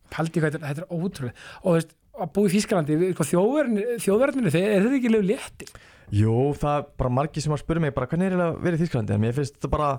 Það 0.09 0.31
já, 0.31 0.31
þetta, 0.38 0.48
er- 0.48 0.62
þetta 0.68 0.85
er 0.85 0.88
ótrúlega 0.94 1.35
og 1.59 1.66
þú 1.68 1.74
veist, 1.81 1.90
að 2.18 2.33
búa 2.37 2.48
í 2.48 2.54
Þískalandi 2.57 3.12
sko, 3.14 3.28
þjóðverðinu, 3.33 4.52
eru 4.52 4.88
þið 4.88 4.98
ekki 4.98 5.14
lög 5.14 5.26
létti 5.33 5.70
Jú, 6.18 6.35
það 6.57 6.78
er 6.78 6.87
bara 7.02 7.12
margir 7.12 7.44
sem 7.44 7.52
að 7.52 7.61
spura 7.61 7.83
mig 7.85 7.92
bara 7.96 8.09
hvernig 8.09 8.33
er 8.33 8.40
að 8.40 8.62
vera 8.64 8.78
í 8.78 8.81
Þýskalandi? 8.81 9.16
En 9.16 9.22
mér 9.26 9.37
finnst 9.37 9.59
þetta 9.59 9.70
bara 9.74 9.90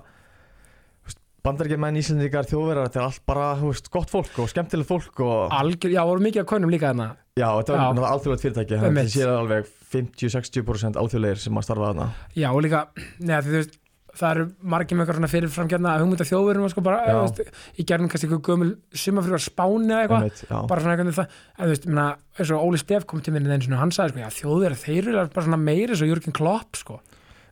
bandarækjumenn, 1.44 1.98
Íslandíkar, 2.00 2.48
þjóðverðar 2.50 2.88
þetta 2.88 3.00
er 3.00 3.06
allt 3.06 3.22
bara 3.28 3.44
veist, 3.62 3.88
gott 3.92 4.10
fólk 4.12 4.40
og 4.42 4.50
skemmtilegt 4.52 4.88
fólk 4.90 5.22
og 5.24 5.54
algjör, 5.56 5.94
já, 5.94 6.00
voru 6.04 6.24
mikið 6.26 6.42
að 6.42 6.48
konum 6.50 6.72
líka 6.72 6.90
þarna. 6.90 7.06
Já, 7.38 7.46
þetta 7.46 7.72
er 7.72 7.78
Já. 7.78 7.84
náttúrulega 7.86 8.10
alþjóðlegt 8.16 8.44
fyrirtæki 8.44 8.80
það 8.82 8.98
sér 9.14 9.32
alveg 9.32 9.70
50-60% 9.94 11.00
alþjóðlegir 11.00 11.40
sem 11.40 11.60
að 11.60 11.66
starfa 11.66 11.92
þarna. 11.92 12.08
Já, 12.36 12.48
og 12.50 12.60
líka, 12.66 12.82
neða, 13.30 13.40
þú 13.46 13.54
veist 13.56 13.78
það 14.16 14.30
eru 14.34 14.44
margir 14.72 14.96
með 14.98 15.02
eitthvað 15.04 15.18
svona 15.20 15.30
fyrirframgjarna 15.30 15.92
hugmynda 16.00 16.26
þjóðverðum 16.26 16.70
sko 16.72 16.82
bara, 16.82 16.98
þú 17.06 17.20
veist, 17.26 17.60
í 17.78 17.84
gerðum 17.86 18.08
kannski 18.10 18.26
eitthvað 18.26 18.42
gömul 18.48 18.70
sumafrývar 19.02 19.44
spáni 19.44 19.94
eða 19.94 20.00
eitthvað. 20.24 20.64
Bara 20.72 20.80
svona 20.84 20.96
eitthvað 20.96 21.18
það, 21.20 21.36
en 21.54 21.62
þú 21.62 21.70
veist, 21.74 21.86
minna, 21.90 22.06
eins 22.40 22.50
og 22.56 22.64
Óli 22.66 22.80
Stef 22.82 23.06
kom 23.06 23.22
til 23.22 23.34
minni 23.36 23.60
sinni 23.62 23.76
og 23.78 23.82
hann 23.84 23.94
sagði, 23.94 24.16
sko, 24.16 24.24
já, 24.24 24.30
þjóðverð, 24.40 24.82
þeir 24.86 25.10
eru 25.12 25.26
bara 25.36 25.46
svona 25.46 25.60
meiri 25.62 25.96
svo 26.00 26.10
Jürgen 26.10 26.34
Klopp, 26.40 26.80
sko. 26.80 26.98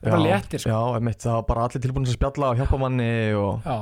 Já, 0.03 0.11
bara 0.11 0.21
léttir, 0.25 0.63
sko. 0.63 0.71
já, 0.75 0.81
einmitt, 0.99 1.23
það 1.23 1.39
var 1.39 1.47
bara 1.53 1.69
allir 1.69 1.83
tilbúin 1.87 2.07
að 2.11 2.19
spjalla 2.19 2.51
og 2.53 2.59
hjálpa 2.61 2.79
manni 2.83 3.09
og 3.39 3.65
já, 3.67 3.79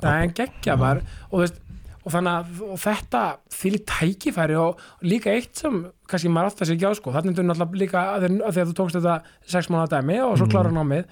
það 0.00 0.14
er 0.14 0.22
en 0.28 0.36
geggja 0.38 0.76
bara, 0.80 1.02
og 1.30 1.34
þú 1.38 1.42
veist 1.46 1.58
og 2.00 2.14
þannig 2.14 2.32
að 2.32 2.60
og 2.64 2.78
þetta 2.80 3.20
fyrir 3.52 3.82
tækifæri 3.84 4.54
og, 4.56 4.78
og 4.80 5.04
líka 5.04 5.34
eitt 5.36 5.58
sem 5.60 5.74
kannski 6.08 6.30
maður 6.32 6.48
alltaf 6.54 6.68
sér 6.70 6.78
ekki 6.78 6.88
á 6.88 6.92
sko, 6.96 7.12
þannig 7.12 7.36
er 7.42 7.44
náttúrulega 7.50 7.82
líka 7.82 8.04
að 8.14 8.24
þegar, 8.24 8.38
að 8.48 8.54
þegar 8.56 8.70
þú 8.70 8.76
tókst 8.78 8.96
þetta 8.96 9.16
sex 9.52 9.68
mánuða 9.68 9.90
dæmi 9.98 10.16
og 10.24 10.32
svo 10.40 10.46
Mhm. 10.48 10.54
klára 10.54 10.72
námið 10.72 11.04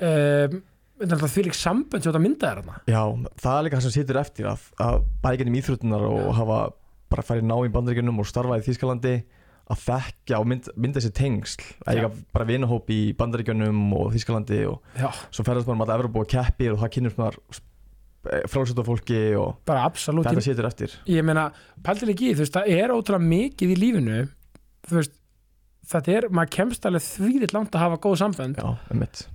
um, 0.00 0.58
því 0.96 1.46
líka 1.46 1.58
sambönd 1.60 2.02
sem 2.02 2.10
þetta 2.10 2.22
mynda 2.22 2.50
er 2.50 2.60
þarna. 2.62 2.82
Já, 2.88 3.00
það 3.42 3.56
er 3.58 3.66
líka 3.66 3.78
það 3.78 3.86
sem 3.86 3.94
situr 3.98 4.20
eftir 4.20 4.50
að, 4.50 4.68
að 4.82 5.00
bæði 5.24 5.40
gennum 5.42 5.58
íþrótunar 5.60 6.06
og 6.08 6.28
hafa 6.38 6.60
bara 7.12 7.26
farið 7.26 7.48
ná 7.50 7.56
í 7.60 7.72
bandaríkjunum 7.74 8.22
og 8.22 8.28
starfa 8.28 8.58
í 8.58 8.64
Þýskalandi 8.66 9.14
að 9.66 9.82
þekkja 9.82 10.40
og 10.40 10.48
mynd, 10.50 10.68
mynda 10.78 11.02
sér 11.02 11.14
tengsl. 11.14 11.62
Að 11.84 12.00
eiga 12.00 12.10
bara 12.34 12.48
vinahóp 12.48 12.90
í 12.94 13.00
bandaríkjunum 13.18 13.86
og 13.98 14.12
Þýskalandi 14.14 14.60
og 14.70 14.98
já, 14.98 15.08
svo 15.30 15.46
ferðast 15.46 15.68
maður 15.68 15.76
um 15.76 15.84
alltaf 15.84 16.00
Evropa 16.00 16.22
og 16.22 16.30
keppir 16.30 16.74
og 16.74 16.82
það 16.82 16.92
kynnur 16.96 17.16
maður 17.18 17.40
frálsötu 18.50 18.82
fólki 18.86 19.20
og 19.38 19.60
þetta 19.66 20.42
situr 20.42 20.66
eftir. 20.66 20.96
Ég 21.10 21.26
meina, 21.26 21.48
pæltir 21.86 22.10
ekki 22.10 22.32
í, 22.32 22.34
þú 22.34 22.42
veist, 22.42 22.56
það 22.56 22.72
er 22.74 22.94
ótrúlega 22.94 23.30
mikið 23.30 23.74
í 23.74 23.78
lífinu 23.78 24.22
þú 24.86 24.98
veist, 25.00 25.14
þetta 25.92 26.14
er, 26.16 26.28
maður 26.34 26.52
kemst 26.56 26.86
alveg 26.88 27.04
þvíðitt 27.06 27.54
langt 27.56 27.74
að 27.76 27.84
hafa 27.86 28.00
góð 28.06 28.16
sambönd. 28.22 28.62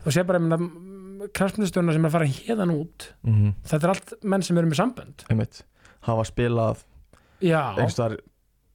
Þú 0.04 0.16
sé 0.16 0.26
bara, 0.28 0.42
ég 0.42 0.48
meina, 0.48 1.30
kraftmyndstöðuna 1.38 1.96
sem 1.96 2.06
er 2.06 2.10
að 2.10 2.16
fara 2.18 2.32
hérðan 2.34 2.74
út 2.74 3.12
mm 3.28 3.54
þetta 3.70 3.88
er 3.88 3.94
allt 3.94 4.14
menn 4.34 4.44
sem 4.46 4.58
eru 4.58 4.72
með 4.72 4.82
sambönd. 4.82 5.26
Einmitt. 5.30 5.64
Hafa 6.08 6.26
spilað 6.26 6.84
já, 7.46 7.62
einhverstaðar 7.76 8.18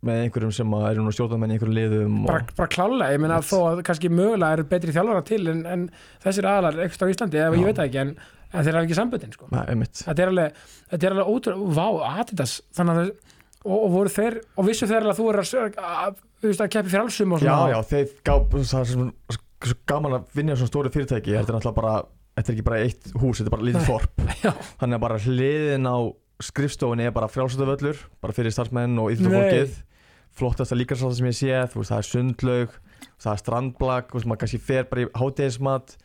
með 0.07 0.23
einhverjum 0.23 0.53
sem 0.55 0.75
eru 0.79 1.03
nú 1.03 1.12
stjórnamenn 1.15 1.51
í 1.51 1.57
einhverjum 1.57 1.77
liðum 1.77 2.17
og, 2.23 2.29
bara, 2.31 2.47
bara 2.61 2.71
klálega, 2.71 3.12
ég 3.17 3.23
meina 3.25 3.41
þó 3.43 3.57
að 3.73 3.83
kannski 3.89 4.11
mögulega 4.12 4.59
eru 4.59 4.67
betri 4.71 4.95
þjálfara 4.95 5.25
til 5.27 5.43
en, 5.51 5.62
en 5.67 5.87
þessir 6.23 6.47
aðalar 6.47 6.83
eitthvað 6.85 7.11
á 7.11 7.12
Íslandi, 7.15 7.41
eða 7.41 7.57
Já. 7.57 7.59
ég 7.59 7.71
veit 7.71 7.81
ekki 7.87 8.03
en, 8.05 8.12
en 8.53 8.67
þeir 8.67 8.77
hafa 8.79 8.87
ekki 8.87 8.99
samböndin, 9.01 9.33
sko. 9.35 9.49
Þetta 10.05 10.23
er 10.23 10.33
alveg, 10.33 10.61
alveg 11.01 11.33
ótrúlega, 11.33 11.73
vá, 11.81 11.87
Adidas 12.12 12.59
þannig 12.77 13.01
að 13.03 13.11
og, 13.67 13.77
og 13.77 13.89
voru 13.95 14.13
þeir 14.13 14.39
og 14.55 14.69
vissu 14.69 14.89
þeir 14.89 15.09
að 15.11 15.19
þú 15.21 15.29
er 15.33 15.41
að, 15.43 15.81
að, 15.83 16.21
að 16.53 16.71
keppi 16.75 16.93
fyrir 16.93 17.03
allsum 17.03 17.35
og 17.37 17.43
já, 17.45 17.55
já, 17.73 17.79
þeir 17.91 18.05
er 18.07 18.93
svo, 18.93 19.09
gaman 19.89 20.19
að 20.19 20.29
vinna 20.37 20.55
í 20.55 20.61
svona 20.61 20.71
stóri 20.71 20.93
fyrirtæki. 20.95 21.35
Þetta 21.35 21.53
er 21.53 21.57
náttúrulega 21.57 21.79
bara, 21.81 21.97
þetta 22.37 22.53
er 22.53 22.57
ekki 22.57 22.67
bara 22.69 22.81
eitt 22.85 23.11
hús 23.17 23.41
þetta 23.41 23.51
er 23.51 23.57
bara 23.57 23.69
lítið 23.71 23.91
Já. 24.45 24.53
þannig 24.83 24.99
að 24.99 25.05
bara 25.07 25.21
hliðin 25.27 25.91
á 25.91 25.97
skrifstofunni 26.47 27.07
er 27.09 27.15
bara 27.17 27.31
frjálsöldavöllur 27.33 28.01
bara 28.23 28.37
fyrir 28.37 28.55
starfsmenn 28.55 28.99
og 29.01 29.13
íþróttafólkið. 29.15 29.79
Flottasta 30.37 30.77
líkarsálta 30.77 31.17
sem 31.17 31.31
ég 31.31 31.37
sé 31.39 31.61
þú 31.73 31.81
veist, 31.81 31.93
það 31.95 32.01
er 32.03 32.09
sundlaug, 32.11 32.75
það 33.17 33.31
er 33.33 33.41
strandblag 33.41 34.11
þú 34.11 34.19
veist, 34.19 34.29
maður 34.29 34.43
kannski 34.43 34.61
fer 34.61 34.91
bara 34.91 35.07
í 35.07 35.09
hátegismat 35.17 35.97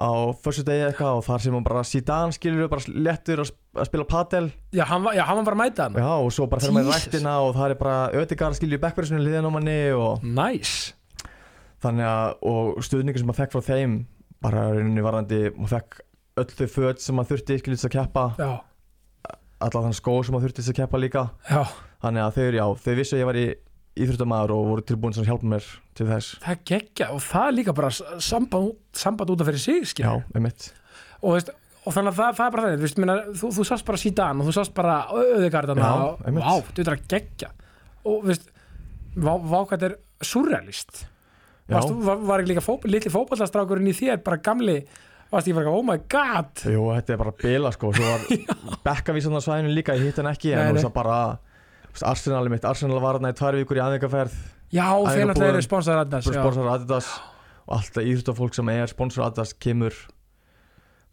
á 0.00 0.10
förstu 0.42 0.64
degi 0.66 0.84
eitthvað 0.88 1.18
og 1.20 1.24
þar 1.26 1.42
sem 1.44 1.54
maður 1.54 1.66
bara 1.68 1.82
síðan 1.86 2.32
skilur 2.34 2.68
bara 2.72 2.94
léttur 3.06 3.42
að, 3.44 3.48
sp- 3.52 3.78
að 3.78 3.88
spila 3.90 4.04
padel. 4.10 4.48
Já, 4.74 4.84
hann, 4.90 5.02
var- 5.06 5.14
já, 5.14 5.22
hann 5.28 5.36
var 5.38 5.44
bara 5.48 5.56
að 5.56 5.62
mæta 5.62 5.86
hann 5.86 5.94
Já, 6.02 6.10
og 6.18 6.32
svo 6.34 6.46
bara 6.50 6.60
fer 6.64 6.74
maður 6.74 6.88
í 6.88 6.92
Jesus. 6.92 7.06
ræktina 7.06 7.34
og 7.46 7.54
það 7.54 7.70
er 7.70 7.78
bara 7.84 7.98
ödegar 8.24 8.56
skilju 8.58 8.80
backverðsunu 8.82 9.22
liðan 9.22 9.48
á 9.48 9.50
manni 9.54 9.76
og 9.94 10.24
nice, 10.26 10.92
þannig 11.84 12.08
að, 12.10 12.34
og 12.42 12.82
stuðningur 12.84 13.22
sem 13.22 13.28
maður 13.30 13.42
fekk 13.44 13.54
frá 13.56 13.64
þeim 13.70 13.96
bara 14.44 14.66
rauninni 14.74 15.04
varandi, 15.04 15.40
maður 15.56 15.74
fekk 15.78 16.00
öll 16.42 16.50
þau 16.58 16.68
föt 16.74 17.00
sem 17.00 17.14
maður 17.16 17.36
þurfti 17.36 17.58
skilju 17.62 17.78
til 17.80 17.88
að 17.88 17.94
keppa. 18.00 18.24
Já, 18.42 18.52
alla 19.64 19.84
þann 19.86 19.94
skó 19.96 20.18
sem 20.26 20.34
maður 20.34 20.50
þurfti 20.52 20.70
að 20.74 20.78
keppa 20.82 21.00
líka. 21.00 21.22
Já. 21.48 21.62
Þannig 22.04 22.20
að 22.26 22.34
þau, 22.36 22.48
já, 22.58 22.64
þau 22.84 22.94
vissu 22.98 23.16
að 23.16 23.22
ég 23.22 23.28
var 23.30 23.38
í 23.40 23.44
íþróttamæður 23.94 24.52
og 24.54 24.70
voru 24.70 24.84
tilbúin 24.88 25.14
að 25.14 25.28
hjálpa 25.28 25.50
mér 25.54 25.66
til 25.94 26.06
þess. 26.08 26.38
Það 26.42 26.54
er 26.54 26.62
geggja 26.70 27.10
og 27.14 27.20
það 27.22 27.46
er 27.48 27.56
líka 27.58 27.74
bara 27.76 27.90
samband, 27.94 28.72
samband 28.96 29.34
út 29.34 29.44
af 29.44 29.50
fyrir 29.50 29.62
sig. 29.62 29.92
Já, 30.02 30.10
einmitt. 30.34 30.66
Og, 31.20 31.36
veist, 31.36 31.52
og 31.84 31.94
þannig 31.94 32.10
að 32.14 32.18
það, 32.18 32.36
það 32.40 32.46
er 32.46 32.56
bara 32.56 32.66
það 32.66 32.84
veist, 32.84 33.00
minna, 33.02 33.16
þú, 33.30 33.52
þú 33.58 33.66
sást 33.70 33.86
bara 33.86 34.02
síðan 34.02 34.42
og 34.42 34.50
þú 34.50 34.56
sást 34.58 34.74
bara 34.76 34.98
auðvigardana 35.14 35.92
og 36.08 36.26
vá, 36.26 36.52
þetta 36.70 36.84
er 36.84 36.92
að 36.96 37.08
geggja. 37.14 37.50
Og 38.10 38.26
veist, 38.26 38.50
vá, 39.14 39.32
vá 39.38 39.58
hvað 39.62 39.74
þetta 39.76 39.90
er 39.92 39.98
surrealist. 40.26 41.04
Varstu, 41.70 41.96
var, 42.04 42.20
var 42.28 42.42
ekki 42.42 42.52
líka 42.52 42.64
fó, 42.64 42.74
litli 42.84 43.12
fótballastrákurinn 43.14 43.88
í 43.88 43.96
þér 43.96 44.20
bara 44.26 44.42
gamli, 44.44 44.80
varst 45.30 45.48
ég 45.48 45.56
bara 45.56 45.72
oh 45.72 45.86
my 45.86 45.96
god. 46.12 46.50
Jú, 46.66 46.90
þetta 46.92 47.14
er 47.14 47.22
bara 47.22 47.32
bila 47.40 47.72
sko 47.72 47.94
svo 47.94 48.10
var 48.10 48.26
bekkavísan 48.90 49.38
á 49.38 49.40
svæðinu 49.40 49.72
líka 49.72 49.96
ég 49.96 50.10
hitt 50.10 50.20
hann 50.20 50.28
ekki, 50.34 50.52
en 50.52 50.74
þú 50.74 50.76
veist 50.76 50.88
það 50.90 50.96
bara 50.98 51.18
Arsenal 52.02 52.48
mitt, 52.50 52.64
Arsenal 52.66 52.98
var 53.02 53.20
hann 53.20 53.30
í 53.30 53.36
tvær 53.38 53.58
vikur 53.60 53.78
í 53.78 53.84
aðeinkaferð 53.84 54.34
já, 54.74 54.88
þeir 54.88 55.06
Æfingabúðum, 55.06 55.30
náttúrulega 55.30 55.54
eru 55.54 55.62
sponsor 55.68 56.00
Adidas 56.02 56.28
sponsor 56.28 56.70
Adidas. 56.72 57.10
Og 57.64 57.76
alltaf 57.78 58.04
íþróttafólk 58.10 58.58
sem 58.58 58.72
er 58.74 58.90
sponsor 58.90 59.26
Adidas 59.28 59.54
kemur 59.54 59.94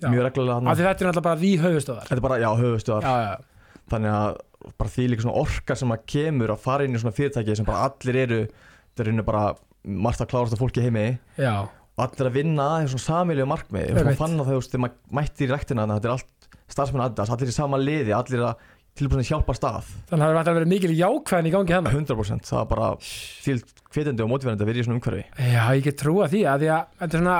já. 0.01 0.09
mjög 0.09 0.25
reglulega 0.29 0.57
hann 0.57 0.71
þetta 0.71 0.87
er 0.89 0.91
náttúrulega 0.91 1.25
bara 1.27 1.41
því 1.43 1.51
höfustöðar 1.65 2.07
þetta 2.09 2.17
er 2.17 2.25
bara, 2.25 2.39
já, 2.41 2.49
höfustöðar 2.63 3.43
þannig 3.91 4.15
að 4.15 4.39
bara 4.77 4.93
því 4.93 5.05
líka 5.11 5.25
svona 5.25 5.41
orka 5.41 5.77
sem 5.77 5.93
að 5.93 6.07
kemur 6.13 6.53
að 6.53 6.63
fara 6.65 6.85
inn 6.85 6.95
í 6.95 7.01
svona 7.01 7.15
fyrirtæki 7.17 7.57
sem 7.57 7.67
bara 7.67 7.85
allir 7.89 8.19
eru 8.25 8.41
þetta 8.47 9.05
er 9.05 9.11
einu 9.11 9.25
bara 9.27 9.45
margt 9.81 10.21
að 10.21 10.29
klárast 10.29 10.53
af 10.53 10.61
fólki 10.61 10.83
heimi. 10.83 11.15
Já, 11.41 11.65
og 11.97 12.03
allir 12.05 12.29
að 12.29 12.37
vinna 12.37 12.67
að 12.77 12.91
svona 12.93 13.05
samilju 13.07 13.47
markmið 13.49 13.97
og 14.01 14.11
fann 14.19 14.37
að 14.37 14.45
þau, 14.45 14.51
þú 14.51 14.59
veist, 14.59 14.71
þegar 14.73 14.83
maður 14.85 15.17
mætti 15.17 15.45
í 15.45 15.49
rektina 15.51 15.85
að 15.85 15.95
þetta 15.95 16.09
er 16.09 16.13
allt 16.15 16.47
starfsmenn 16.71 17.05
Adidas, 17.05 17.31
allir 17.33 17.51
í 17.51 17.55
sama 17.55 17.79
liði 17.81 18.15
allir 18.15 18.45
að 18.47 18.69
tilbúin 18.99 19.21
að 19.23 19.29
hjálpa 19.31 19.53
stað. 19.55 19.87
Þannig 20.09 20.25
að 20.27 20.35
það 20.41 20.49
er 20.51 20.57
verið 20.59 20.71
mikil 20.73 20.91
jákvæðin 20.99 21.47
í 21.47 21.53
gangi 21.55 21.73
hennar 21.77 21.95
100% 21.95 22.49
það 22.49 22.59
er 22.61 22.69
bara 22.73 22.89
fílt 23.01 23.71
hvetjandi 23.91 24.23
og 24.25 24.29
motiverandi 24.31 24.63
að 24.65 24.71
vera 24.71 24.81
í 24.81 24.85
svona 24.87 24.99
umhverfi. 24.99 25.23
Já, 25.51 25.63
ég 25.77 25.83
get 25.87 25.97
trúa 26.01 26.27
því 26.31 26.41
að 26.51 26.63
því 26.65 26.69
að 26.75 26.83
þetta 26.99 27.17
er 27.17 27.23
svona 27.23 27.37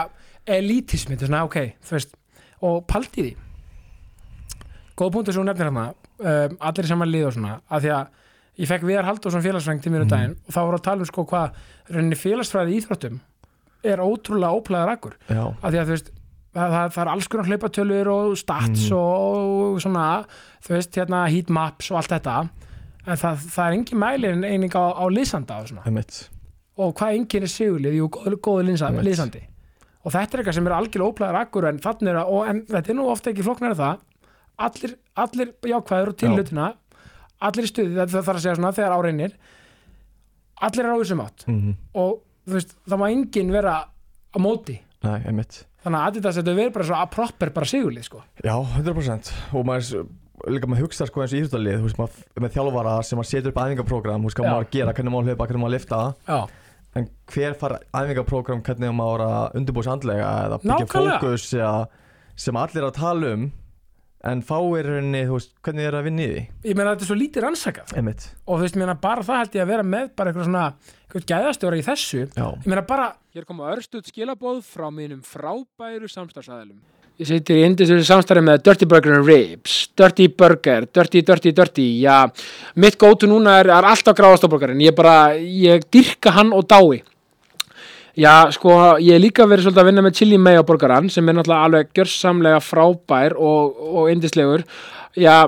elitismi, 0.57 1.15
þetta 1.15 1.27
er 1.27 1.31
svona 1.31 1.43
ok 1.47 1.59
veist, 1.91 2.15
og 2.61 2.79
paldi 2.87 3.25
því. 3.27 3.33
Góð 5.01 5.11
punktur 5.15 5.33
sem 5.35 5.41
hún 5.43 5.49
nefnir 5.51 5.69
hérna 5.69 5.85
um, 5.91 6.57
allir 6.69 6.87
í 6.87 6.91
saman 6.91 7.11
lið 7.11 7.27
og 7.29 7.35
svona 7.37 7.53
að 7.71 7.85
því 7.85 7.91
að 7.97 8.17
ég 8.61 8.69
fekk 8.69 8.83
Viðar 8.87 9.07
Halldórsson 9.07 9.43
félagsfræng 9.45 9.79
til 9.81 9.91
mér 9.93 10.03
um 10.03 10.07
Mhm. 10.07 10.11
daginn 10.15 10.35
og 10.47 10.53
þá 10.55 10.59
voru 10.67 10.77
að 10.79 10.83
tala 10.87 11.05
um 11.05 11.09
sko 11.09 11.25
hvað 11.25 12.17
félagsfræði 12.21 12.73
í 12.75 12.81
íþróttum 12.81 13.19
er 13.83 13.97
ótrúlega 14.03 14.57
óplæðar 14.59 14.91
akkur 14.95 15.15
já, 15.29 15.41
að 15.63 15.71
því 15.71 15.79
að 15.81 15.87
þú 15.87 15.95
veist 15.95 16.11
það, 16.55 16.73
það, 16.93 16.97
er 17.03 17.11
alls 17.13 17.27
konar 17.31 17.47
hlaupatölur 17.49 18.09
og 18.11 18.33
stats 18.39 18.87
Mhm. 18.89 18.97
og 18.97 19.79
svona 19.81 20.25
þú 20.63 20.75
veist 20.75 20.97
hérna 20.99 21.29
heat 21.31 21.49
maps 21.49 21.91
og 21.91 21.97
allt 22.01 22.11
þetta. 22.15 22.49
En 23.07 23.17
það, 23.17 23.37
það 23.55 23.67
er 23.67 23.77
engin 23.77 23.99
mæli 23.99 24.27
eining 24.45 24.75
á, 24.77 24.83
á 24.93 25.05
liðsanda 25.09 25.61
og 25.61 25.67
svona. 25.71 25.83
Og 26.77 26.93
hvað 26.95 27.15
enginn 27.17 27.43
er 27.43 27.51
sigurlið, 27.51 27.95
jú, 27.97 28.09
góð, 28.09 28.35
góð 28.41 28.61
liðsandi, 28.69 29.41
og 30.05 30.11
þetta 30.11 30.33
er 30.33 30.41
eitthvað 30.41 30.53
sem 30.53 30.67
er 30.67 30.75
algjörlega 30.77 31.09
óplæðar 31.13 31.39
akkur 31.41 31.67
en 31.69 31.79
þannig 31.79 32.09
er 32.09 32.15
að, 32.21 32.27
og, 32.31 32.47
en 32.49 32.61
þetta 32.65 32.89
er 32.89 32.95
nú 32.95 33.07
ofta 33.11 33.31
ekki 33.31 33.43
flóknar 33.45 33.75
það, 33.75 33.97
allir, 34.57 34.95
allir 35.17 35.51
jákvæður 35.61 36.07
og 36.13 36.17
til 36.17 36.29
Já. 36.29 36.35
allir 37.41 37.63
í 37.65 37.71
stuði, 37.71 37.95
það 37.97 38.15
þarf 38.21 38.35
að 38.37 38.41
segja 38.45 38.55
svona 38.55 38.73
þegar 38.77 38.95
áreinir 38.97 39.33
allir 40.61 40.85
er 40.85 40.93
á 40.93 40.97
þessum 41.01 41.23
átt. 41.25 41.45
Mm 41.47 41.75
og 41.93 42.21
þú 42.47 42.53
veist, 42.57 42.75
það 42.89 42.99
má 43.01 43.07
enginn 43.11 43.51
vera 43.53 43.73
á 43.85 44.37
móti. 44.41 44.79
Nei, 45.03 45.19
einmitt 45.25 45.65
þannig 45.83 45.99
að 45.99 46.07
Adidas 46.07 46.39
þetta 46.39 46.55
verður 46.57 46.73
bara 46.77 46.87
svo 46.89 46.97
að 46.99 47.11
proper 47.15 47.53
bara 47.57 47.69
sigurlið 47.71 48.07
sko. 48.07 48.23
já, 48.43 48.55
100% 48.77 49.31
og 49.57 49.65
maður 49.69 50.03
líka 50.51 50.69
maður 50.71 50.87
hugsa 50.87 51.05
sko 51.09 51.21
eins 51.23 51.35
og 51.35 51.39
íþróttalið 51.41 51.77
þú 51.79 51.87
veist 51.87 52.01
maður 52.01 52.43
með 52.45 52.55
þjálfara 52.57 52.95
sem 53.05 53.19
maður 53.21 53.31
setur 53.31 53.53
upp 53.53 53.61
æfingaprógram 53.61 54.21
þú 54.23 54.29
veist 54.31 54.39
hvað 54.41 54.49
maður 54.51 54.67
að 54.67 54.75
gera, 54.77 54.95
hvernig 54.97 55.13
maður 55.15 55.23
að 55.23 55.31
hlaupa, 55.31 55.47
hvernig 55.51 55.63
maður 55.63 55.71
að 55.71 55.77
lifta 55.77 56.01
já, 56.31 56.39
en 57.01 57.09
hver 57.33 57.57
fara 57.61 57.79
æfingaprógram 58.01 58.63
hvernig 58.67 58.95
maður 58.97 59.25
að 59.27 59.57
undirbúið 59.61 59.87
sig 59.87 59.93
andlega 59.95 60.31
eða 60.47 60.61
byggja 60.65 60.87
fókus 60.95 61.49
eða, 61.55 61.73
sem 62.45 62.61
allir 62.61 62.81
er 62.81 62.89
að 62.89 62.97
tala 62.97 63.33
um 63.37 63.49
en 64.31 64.41
fáir 64.45 64.85
rauninni, 64.85 65.23
þú 65.25 65.37
veist, 65.37 65.53
hvernig 65.65 65.87
er 65.89 65.95
að 65.97 66.03
vinna 66.05 66.21
í 66.21 66.27
því. 66.29 66.41
Ég 66.69 66.75
meina 66.77 66.91
þetta 66.91 67.05
er 67.05 67.09
svo 67.09 67.15
lítið 67.17 67.41
rannsakað. 67.41 67.93
Einmitt, 67.97 68.25
og 68.45 68.59
þú 68.59 68.65
veist, 68.67 68.75
ég 68.77 68.81
meina 68.83 68.93
bara 69.01 69.23
það 69.25 69.39
held 69.41 69.55
ég 69.57 69.63
að 69.63 69.71
vera 69.71 69.85
með 69.87 70.11
bara 70.19 70.29
eitthvað 70.29 70.45
svona, 70.45 70.65
eitthvað 71.11 71.27
gæðastjóra 71.35 71.81
í 71.81 71.85
þessu 71.85 72.23
já, 72.31 72.47
ég 72.47 72.69
meina 72.71 72.87
bara 72.87 73.11
Hér 73.31 73.45
koma 73.47 73.69
örstuð 73.71 74.09
skilabóð 74.11 74.57
frá 74.67 74.89
mínum 74.91 75.21
frábæru 75.23 76.09
samstagsæðilum. 76.11 76.81
Ég 77.15 77.29
situr 77.29 77.55
í 77.55 77.61
indisöðu 77.63 78.03
samstarfi 78.03 78.43
með 78.43 78.65
Dirty 78.65 78.87
Burger 78.91 79.15
and 79.15 79.23
Ribs, 79.23 79.75
Dirty 79.95 80.25
Burger, 80.27 80.83
Dirty, 80.91 81.21
Dirty, 81.23 81.53
Dirty, 81.55 81.85
já, 82.03 82.27
mitt 82.75 82.99
gótu 82.99 83.31
núna 83.31 83.55
er, 83.61 83.71
er 83.71 83.87
alltaf 83.87 84.19
gráðastofburgarinn, 84.19 84.83
ég 84.83 84.99
bara, 84.99 85.15
ég 85.39 85.87
dyrka 85.95 86.35
hann 86.35 86.51
og 86.51 86.67
dái. 86.67 86.99
Já, 88.19 88.51
sko, 88.51 88.75
ég 88.99 89.15
hef 89.15 89.23
líka 89.29 89.47
verið 89.47 89.69
svolítið 89.69 89.85
að 89.85 89.91
vinna 89.93 90.07
með 90.09 90.19
chili 90.19 90.43
mayo 90.43 90.67
burgaran 90.67 91.07
sem 91.07 91.23
er 91.23 91.39
náttúrulega 91.39 91.71
alveg 91.71 91.95
gjörsamlega 91.95 92.59
frábær 92.67 93.39
og, 93.39 93.83
og 93.95 94.11
indislegur. 94.11 94.67
Já, 95.15 95.45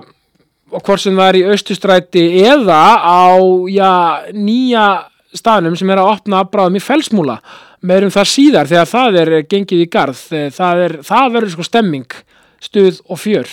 og 0.71 0.87
hvort 0.87 1.03
sem 1.03 1.19
það 1.19 1.33
er 1.33 1.43
í 1.43 1.47
austustræti 1.51 2.29
eða 2.47 2.83
á, 3.03 3.27
já, 3.67 3.91
nýja 4.31 4.91
staðnum 5.33 5.75
sem 5.79 5.89
er 5.89 6.01
að 6.01 6.11
opna 6.13 6.43
bráðum 6.49 6.79
í 6.79 6.83
felsmúla 6.83 7.39
meirum 7.83 8.13
það 8.13 8.29
síðar 8.31 8.69
þegar 8.69 8.89
það 8.91 9.19
er 9.23 9.33
gengið 9.49 9.83
í 9.83 9.89
garð. 9.91 10.21
Eh, 10.31 10.47
það, 10.53 10.85
er, 10.85 10.95
það 11.03 11.33
verður 11.35 11.53
sko 11.55 11.67
stemming 11.67 12.17
stuð 12.63 13.01
og 13.11 13.19
fjör. 13.19 13.51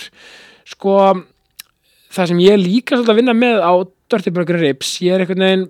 Sko 0.70 0.96
það 2.14 2.30
sem 2.30 2.44
ég 2.44 2.60
líka 2.60 2.96
svolítið 2.96 3.14
að 3.14 3.20
vinna 3.22 3.36
með 3.36 3.60
á 3.62 3.72
Dirty 4.10 4.32
Burger 4.34 4.58
Ribs 4.58 4.96
ég 5.04 5.14
er 5.14 5.24
einhvern 5.24 5.44
veginn 5.46 5.68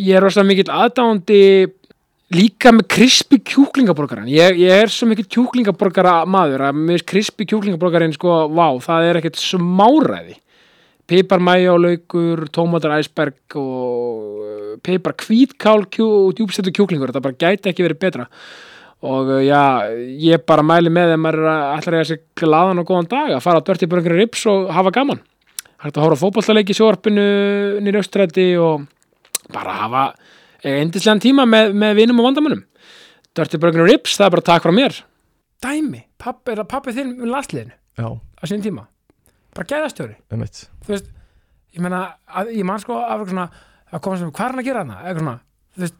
ég 0.00 0.16
er 0.16 0.24
rosalega 0.24 0.50
mikill 0.50 0.72
aðdáandi 0.74 1.42
líka 2.34 2.72
með 2.74 2.86
krispi 2.94 3.40
kjúklingaborgaran 3.42 4.28
ég, 4.30 4.58
ég 4.62 4.82
er 4.84 4.92
svo 4.92 5.08
mikill 5.10 5.26
kjúklingaborgara 5.30 6.20
maður 6.30 6.68
að 6.68 6.78
með 6.78 7.04
krispi 7.10 7.46
kjúklingaborgarin 7.50 8.14
sko, 8.14 8.44
vá, 8.54 8.68
það 8.82 9.08
er 9.08 9.20
ekkert 9.20 9.42
smáræði. 9.42 10.38
Pipar 11.10 11.42
laukur, 11.42 12.44
tómatar 12.54 13.00
æsberg 13.00 13.56
og 13.58 14.49
pipar 14.86 15.16
hvítkál 15.24 15.86
kjú, 15.90 16.06
og 16.26 16.34
djúbstættu 16.38 16.72
kjúklingur 16.76 17.12
þetta 17.12 17.24
bara 17.24 17.38
gæti 17.40 17.72
ekki 17.72 17.86
verið 17.86 18.02
betra. 18.02 18.26
Og 19.00 19.30
uh, 19.32 19.40
já, 19.40 19.88
ég 20.20 20.42
bara 20.48 20.64
mæli 20.66 20.92
með 20.92 21.14
þeim 21.14 21.22
maður 21.24 21.42
er 21.42 21.50
að 21.50 21.74
ætla 21.78 21.92
að 21.92 21.98
eiga 21.98 22.08
sér 22.10 22.22
glaðan 22.36 22.82
og 22.82 22.88
góðan 22.90 23.10
dag 23.10 23.34
að 23.36 23.44
fara 23.46 23.62
á 23.62 23.66
Dirty 23.66 23.88
Burger 23.88 24.16
Ribs 24.18 24.42
og 24.50 24.72
hafa 24.76 24.92
gaman. 24.94 25.22
Hægt 25.80 25.96
að 25.96 26.04
hóra 26.04 26.18
fótballtaleik 26.20 26.72
í 26.72 26.76
sjóarpinu 26.76 27.24
nýri 27.80 28.02
austrætti 28.02 28.50
og 28.60 28.84
bara 29.54 29.78
hafa 29.78 30.02
endislegan 30.60 31.22
tíma 31.24 31.46
með, 31.48 31.72
með 31.72 31.94
vinum 32.02 32.20
og 32.20 32.28
vandamönnum. 32.28 32.66
Dirty 33.36 33.60
Burger 33.62 33.88
Ribs, 33.88 34.18
það 34.18 34.26
er 34.26 34.34
bara 34.36 34.46
takk 34.50 34.66
frá 34.66 34.74
mér. 34.76 35.00
Dæmi, 35.64 36.02
pappi, 36.20 36.52
er 36.52 36.60
það 36.60 36.70
pappi 36.74 36.94
þinn 36.96 37.16
með 37.18 37.32
landsliðinu? 37.34 37.74
Já, 38.00 38.08
á 38.12 38.42
sín 38.48 38.64
tíma? 38.64 38.86
Bara 39.56 39.68
gæðastjóri? 39.72 40.16
Þú 40.28 40.92
veist, 40.92 41.10
ég 41.76 41.84
meina 41.84 42.02
að, 42.28 42.52
ég 42.58 42.66
man 42.68 42.80
sko 42.82 42.98
af 43.00 43.14
eitthvað 43.14 43.32
svona 43.32 43.48
að 43.90 44.02
koma 44.04 44.20
sem, 44.20 44.30
hvað 44.30 44.46
er 44.46 44.54
hann 44.54 44.62
að 44.62 44.68
gera 44.70 44.84
þarna 44.84 44.98
eitthvað 45.00 45.24
svona, 45.24 45.36
þú 45.74 45.84
veist, 45.84 45.98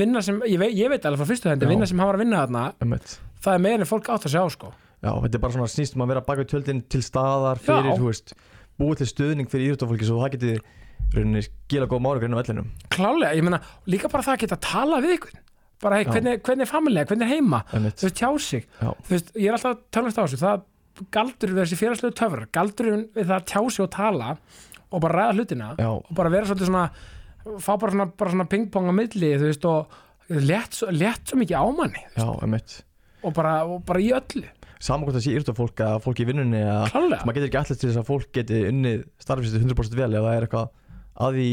vinna 0.00 0.22
sem 0.24 0.38
ég 0.48 0.58
veit, 0.62 0.74
ég 0.78 0.92
veit 0.92 1.04
alveg 1.08 1.20
frá 1.22 1.28
fyrstu 1.32 1.50
hendi, 1.52 1.66
Já. 1.68 1.72
vinna 1.74 1.86
sem 1.90 1.98
hann 2.00 2.08
var 2.08 2.18
að 2.18 2.22
vinna 2.24 2.42
þarna 2.44 2.62
einmitt 2.82 3.16
það 3.44 3.54
er 3.58 3.64
meira 3.66 3.82
en 3.84 3.90
fólk 3.90 4.08
átt 4.14 4.28
að 4.28 4.34
sjá 4.36 4.44
sko 4.54 4.70
Já, 4.98 5.12
þetta 5.22 5.36
er 5.38 5.42
bara 5.44 5.54
svona 5.54 5.70
snýst 5.70 5.94
um 5.94 6.02
að 6.02 6.08
vera 6.14 6.22
baka 6.26 6.42
í 6.42 6.48
tjöldin 6.50 6.80
til 6.90 7.02
staðar 7.06 7.60
fyrir, 7.62 7.92
Já. 7.92 7.98
þú 8.00 8.08
veist, 8.08 8.32
búið 8.80 9.02
til 9.02 9.08
stuðning 9.12 9.50
fyrir 9.52 9.68
íþjóttafólki 9.68 10.08
svo 10.08 10.22
það 10.24 10.32
geti 10.34 10.54
rauninni 11.14 11.42
skila 11.46 11.86
góð 11.88 12.02
mári 12.02 12.22
grunn 12.24 12.34
á 12.34 12.40
vellinum. 12.40 12.72
klálega, 12.90 13.36
ég 13.38 13.44
meina, 13.46 13.60
líka 13.86 14.10
bara 14.10 14.24
það 14.26 14.34
að 14.34 14.40
geta 14.42 14.56
að 14.58 14.64
tala 14.66 14.98
við 15.04 15.14
ykkur 15.18 15.36
bara, 15.78 16.00
hey, 16.00 16.04
Já. 16.08 16.10
hvernig, 16.16 16.40
hvernig 16.42 16.66
er 16.66 16.70
familega, 16.72 17.06
hvernig 17.12 17.28
er 17.28 17.36
heima 17.36 17.60
Einmitt. 17.70 18.00
þú 18.00 18.08
veist, 18.08 18.16
tjá 18.18 18.30
sig 18.42 18.66
Já. 18.80 18.90
þú 19.06 19.14
veist, 19.14 19.30
ég 19.38 19.46
er 19.46 19.54
alltaf 19.54 19.76
að 19.76 19.84
tölast 19.94 20.18
á 20.18 20.22
þessu 20.24 20.40
það 20.42 20.64
galdur 21.14 21.52
við 21.54 21.62
þessi 21.62 21.78
félagslegu 21.78 22.16
töfrar 22.18 22.48
galdur 22.58 22.88
við 23.14 23.22
það 23.28 23.36
að 23.38 23.46
tjá 23.52 23.60
sig 23.70 23.84
og 23.86 23.90
tala 23.94 24.32
og 24.90 25.00
bara 25.04 25.20
ræða 25.20 25.36
hlutina 25.38 25.68
Já, 25.78 25.90
og 25.94 26.10
bara 26.18 26.32
vera 26.34 26.48
svolítið 26.50 26.72
svona 26.72 26.88
fá 27.62 27.72
bara 27.80 27.92
svona, 27.94 28.06
bara 28.20 28.34
svona 28.34 28.48
pingpong 28.52 28.90
á 28.90 28.94
milli 28.94 29.32
þú 29.40 29.48
veist 29.48 29.64
og 29.70 29.96
létt, 30.28 30.76
svo- 30.76 30.92
létt 30.92 31.30
svo 31.32 31.38
mikið 31.40 31.56
ámanni 31.62 32.02
já, 32.14 32.26
og 33.24 33.34
bara, 33.34 33.52
og 33.66 33.80
bara 33.88 34.00
í 34.04 34.10
öllu. 34.14 34.44
Saman 34.78 35.08
hvort 35.08 35.16
það 35.18 35.24
sé 35.24 35.32
íþjóttafólk 35.34 35.80
eða 35.82 36.02
fólk 36.04 36.20
í 36.22 36.26
vinnunni 36.28 36.60
eða 36.62 36.84
klálega, 36.92 37.24
maður 37.26 37.38
getur 37.40 37.48
ekki 37.48 37.58
allast 37.58 37.80
til 37.82 37.88
þess 37.90 37.98
að 37.98 38.06
fólk 38.12 38.28
geti 38.36 38.60
unnið 38.68 39.00
starfið 39.24 39.48
sitt 39.56 39.64
100% 39.66 39.96
vel 39.98 40.12
ef 40.14 40.22
það 40.28 40.36
er 40.36 40.46
eitthvað 40.46 40.68
að 41.18 41.38
því 41.38 41.48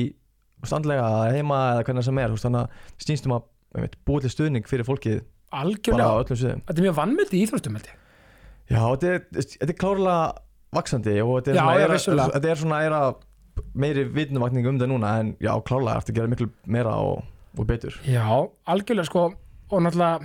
standlega 0.70 1.08
eða 1.10 1.32
heima 1.34 1.58
eða 1.72 1.86
hvernig 1.88 2.06
sem 2.06 2.20
er, 2.22 2.36
þannig 2.44 2.62
að 2.62 3.06
snýst 3.06 3.26
um 3.30 3.34
að 3.40 3.48
einmitt, 3.76 3.98
búið 4.06 4.28
til 4.28 4.34
stuðning 4.36 4.70
fyrir 4.70 4.86
fólkið 4.88 5.18
algjörlega. 5.56 6.26
þetta 6.68 6.76
er 6.78 6.86
mjög 6.86 6.98
vannmyndi 7.00 7.40
í 7.40 7.44
íþróttum 7.48 7.80
held 7.80 7.90
ég. 7.90 7.98
Já, 8.66 8.82
þetta 8.82 9.10
er, 9.16 9.26
þetta 9.56 9.72
er 9.74 9.80
klárlega 9.82 10.20
vaksandi 10.76 11.16
og 11.24 11.34
þetta 11.40 11.52
er 11.52 11.58
Já, 11.58 11.98
svona, 12.06 12.26
er, 12.26 12.36
þetta 12.36 12.52
er 12.54 12.62
svona 12.62 12.80
er 12.86 12.96
að 13.00 13.10
meiri 13.74 14.06
vitnuvakning 14.16 14.68
um 14.70 14.80
það 14.82 14.92
núna 14.92 15.14
en 15.22 15.36
já, 15.44 15.52
klárlega 15.68 16.02
eftir 16.02 16.16
að 16.16 16.22
gera 16.22 16.34
miklu 16.34 16.50
meira 16.66 16.96
og, 17.02 17.24
og 17.58 17.68
betur. 17.70 18.00
já, 18.08 18.26
algjörlega 18.72 19.10
sko 19.10 19.28
og 19.30 19.86
náttúrulega 19.86 20.20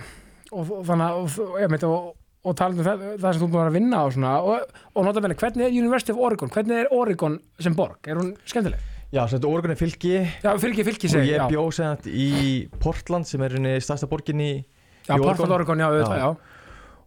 og, 0.51 0.71
og 0.79 0.85
þannig 0.87 1.05
að 1.05 1.19
og, 1.21 1.37
og, 1.57 1.85
og, 1.89 2.09
og 2.41 2.57
talandi 2.57 2.81
um 2.81 2.87
það, 2.87 3.03
það 3.21 3.35
sem 3.35 3.43
þú 3.43 3.49
búin 3.53 3.67
að 3.67 3.77
vinna 3.77 4.01
á 4.01 4.05
svona 4.13 4.37
og, 4.45 4.79
og 4.95 5.07
nota 5.07 5.23
benni, 5.23 5.37
hvernig 5.39 5.67
er 5.67 5.75
University 5.75 6.15
of 6.15 6.21
Oregon? 6.21 6.51
Hvernig 6.53 6.83
er 6.83 6.95
Oregon 6.95 7.37
sem 7.61 7.75
borg, 7.77 7.99
er 8.07 8.19
hún 8.19 8.33
skemmtileg? 8.45 8.87
Já, 9.11 9.25
þetta 9.27 9.49
Oregon 9.49 9.73
er 9.73 9.79
fylki. 9.79 10.13
Já, 10.39 10.51
fylgi, 10.55 10.83
fylgi 10.87 11.09
og 11.11 11.25
ég 11.27 11.35
já, 11.35 11.43
bjó 11.51 11.65
sem 11.75 11.89
þetta 11.97 12.11
í 12.15 12.29
Portland 12.79 13.27
sem 13.27 13.41
er 13.43 13.57
henni 13.57 13.73
stærsta 13.83 14.07
borgin 14.07 14.39
í 14.39 14.51
já, 14.55 15.17
í 15.17 15.19
Portland 15.19 15.51
Oregon, 15.57 15.83
já, 15.83 15.89
auðvitað, 15.89 16.37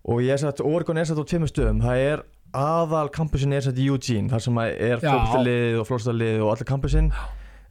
og 0.04 0.20
ég 0.20 0.36
er 0.36 0.42
þetta 0.42 0.66
Oregon 0.68 1.00
er 1.00 1.08
þetta 1.08 1.24
á 1.24 1.30
tveimur 1.30 1.50
stöðum. 1.50 1.80
Það 1.80 2.02
er 2.10 2.24
aðal 2.54 3.08
kampusin 3.14 3.54
er 3.56 3.66
í 3.74 3.86
Eugene 3.90 4.30
þar 4.32 4.42
sem 4.46 4.58
er 4.64 5.02
Já. 5.02 5.10
fólkstallið 5.10 5.78
og 5.80 5.88
flórstalið 5.88 6.42
og 6.44 6.52
allir 6.54 6.68
kampusin 6.68 7.12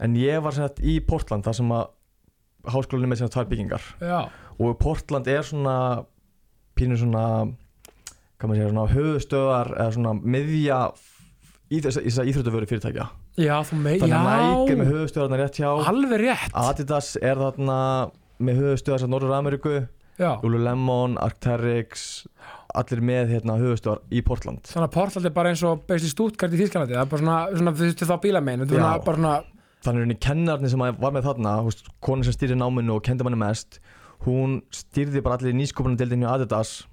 en 0.04 0.17
ég 0.19 0.43
var 0.43 0.58
þetta 0.58 0.84
í 0.84 0.98
Portland 1.08 1.46
þar 1.48 1.58
sem 1.60 1.74
að 1.76 1.86
háskólinni 2.74 3.10
með 3.12 3.24
þetta 3.24 3.36
tvær 3.36 3.50
byggingar. 3.52 3.88
Já, 4.00 4.19
og 4.60 4.78
Portland 4.80 5.28
er 5.32 5.43
svona 5.48 5.76
pínu 6.78 6.98
svona 7.00 7.26
svona 8.69 8.86
höfustöðar 8.91 9.74
eða 9.78 9.96
svona 9.96 10.13
miðja 10.19 10.80
í 11.74 11.80
þess 11.84 12.19
að 12.19 12.32
íþróttavöru 12.32 12.69
fyrirtækja. 12.69 13.10
Já, 13.39 13.56
þú 13.65 13.80
þannig 14.04 14.15
að 14.19 14.43
Nike 14.43 14.78
með 14.78 14.91
já 14.91 14.93
höfustöðarna 14.93 15.39
rétt 15.39 15.60
hjá. 15.60 15.69
Alveg 15.89 16.22
rétt. 16.22 16.56
Adidas 16.63 17.13
er 17.17 17.39
þarna 17.39 17.78
með 18.43 18.60
höfustöðar 18.62 19.04
sem 19.04 19.13
Norður 19.13 19.36
Ameríku 19.38 19.76
já, 20.19 20.32
Lululemon, 20.43 21.17
Arc'teryx 21.22 22.26
allir 22.80 23.02
með 23.06 23.34
hérna 23.36 23.58
höfustöðar 23.62 24.04
í 24.10 24.22
Portland. 24.26 24.64
Þannig 24.70 24.88
að 24.90 24.94
Portland 24.98 25.30
er 25.30 25.36
bara 25.36 25.54
eins 25.54 25.64
og 25.68 25.92
í 25.94 26.12
stútkart 26.12 26.56
í 26.56 26.62
Þýskalandi, 26.62 26.96
það 26.98 27.04
er 27.04 27.12
bara 27.12 27.24
svona, 27.24 27.40
svona 27.58 27.76
þú 27.78 27.90
veist 27.90 28.06
þá 28.10 28.16
bílamein, 28.24 28.66
svona 28.70 29.34
þannig 29.84 30.06
henni 30.06 30.18
kennarni 30.24 30.72
sem 30.72 30.84
að 30.86 31.00
var 31.04 31.12
með 31.12 31.28
þarna 31.28 31.54
konin 32.04 32.24
sem 32.24 32.36
stýrði 32.38 32.56
náminu 32.56 32.96
og 32.96 33.04
kendi 33.04 33.26
manni 33.28 33.40
mest 33.42 33.82
hún 34.24 34.62
stýrði 34.72 35.24
bara 35.24 35.36
allir 35.40 35.56
nýskopunardeildinu 35.58 36.30
Adidas 36.32 36.84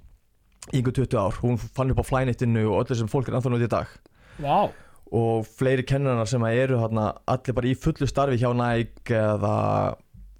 í 0.71 0.79
einhver 0.81 0.95
20 0.99 1.17
ár. 1.17 1.37
Hún 1.41 1.57
fann 1.57 1.93
upp 1.93 2.01
á 2.03 2.05
flynettinu 2.05 2.67
og 2.69 2.83
öllu 2.83 2.97
sem 2.99 3.09
fólk 3.11 3.29
er 3.29 3.37
ennþá 3.39 3.53
núti 3.53 3.67
í 3.69 3.71
dag. 3.71 3.93
Vá, 4.41 4.69
og 5.11 5.47
fleiri 5.59 5.83
kennarnar 5.87 6.29
sem 6.29 6.43
að 6.47 6.59
eru 6.61 6.79
þarna 6.79 7.09
allir 7.33 7.55
bara 7.57 7.67
í 7.67 7.75
fullu 7.75 8.07
starfi 8.07 8.39
hjá 8.39 8.51
Nike 8.55 9.17
eða 9.17 9.55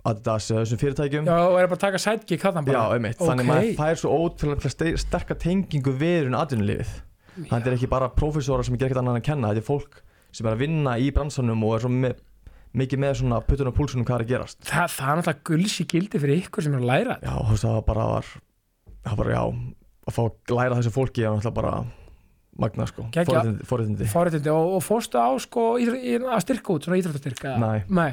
Adidas 0.03 0.47
eða 0.49 0.63
þessum 0.63 0.79
fyrirtækjum. 0.81 1.25
Já, 1.29 1.37
og 1.45 1.57
er 1.61 1.67
bara 1.69 1.77
að 1.77 1.83
taka 1.85 1.99
sidekick 2.01 2.41
þarna 2.41 2.63
Já, 2.65 2.73
bara 2.73 2.95
einmitt, 2.97 3.19
þannig 3.21 3.45
maður 3.45 3.67
Ok. 3.69 3.77
fær 3.77 3.99
svo 4.01 4.09
ótrúlega 4.17 4.71
ste- 4.73 4.97
sterka 4.97 5.35
tengingu 5.37 5.93
við 5.93 6.27
um 6.31 6.37
atvinnulífið. 6.39 6.93
Þetta 7.51 7.67
er 7.69 7.75
ekki 7.77 7.89
bara 7.89 8.09
prófessora 8.09 8.63
sem 8.65 8.73
er 8.75 8.79
ekkert 8.87 8.97
annað 9.03 9.15
en 9.15 9.21
að 9.21 9.27
kenna 9.29 9.51
Þetta 9.53 9.61
er 9.61 9.67
fólk 9.69 10.01
sem 10.31 10.47
er 10.47 10.53
að 10.55 10.57
vinna 10.63 10.97
í 10.97 11.11
bransanum 11.13 11.63
og 11.63 11.75
er 11.75 11.79
svo 11.85 11.89
með, 11.93 12.15
mikið 12.73 12.99
með 13.03 13.13
svona 13.21 13.41
puttun 13.45 13.67
og 13.67 13.75
púlsunum 13.77 14.05
hvað 14.07 14.19
er 14.19 14.25
að 14.25 14.31
gerast. 14.33 14.57
Þa, 14.65 14.87
það 14.87 15.11
er 15.11 15.21
náttúrulega 15.21 15.43
gulls 15.51 15.77
í 15.81 15.85
gildi 15.91 16.19
fyrir 16.23 16.41
ykkur 16.41 16.63
sem 16.63 16.73
er 16.73 16.79
að 16.81 16.89
læra 16.91 17.15
Já, 17.21 17.33
þú 17.37 17.49
veist, 17.51 17.63
það 17.67 17.73
var 17.77 17.85
bara 17.91 18.05
var, 18.15 18.25
það 19.05 19.11
var 19.11 19.17
bara, 19.21 19.31
já, 19.37 19.43
að 20.07 20.15
fá 20.17 20.21
að 20.25 20.55
læra 20.57 20.77
þessu 20.81 20.93
fólki 20.97 21.21
er 21.25 21.29
náttúrulega 21.35 21.53
bara 21.61 21.85
magna, 22.61 22.85
sko, 22.85 23.05
forréttindi- 23.11 24.51
og, 24.51 24.75
og 24.75 24.83
fórstu 24.83 25.15
á 25.19 25.29
sko 25.39 25.77
að 25.77 26.41
styrka 26.43 26.73
út, 26.75 26.83
svona 26.85 26.99
íþróttastyrka 26.99 27.53
Nei. 27.59 27.83
Nei, 27.89 28.11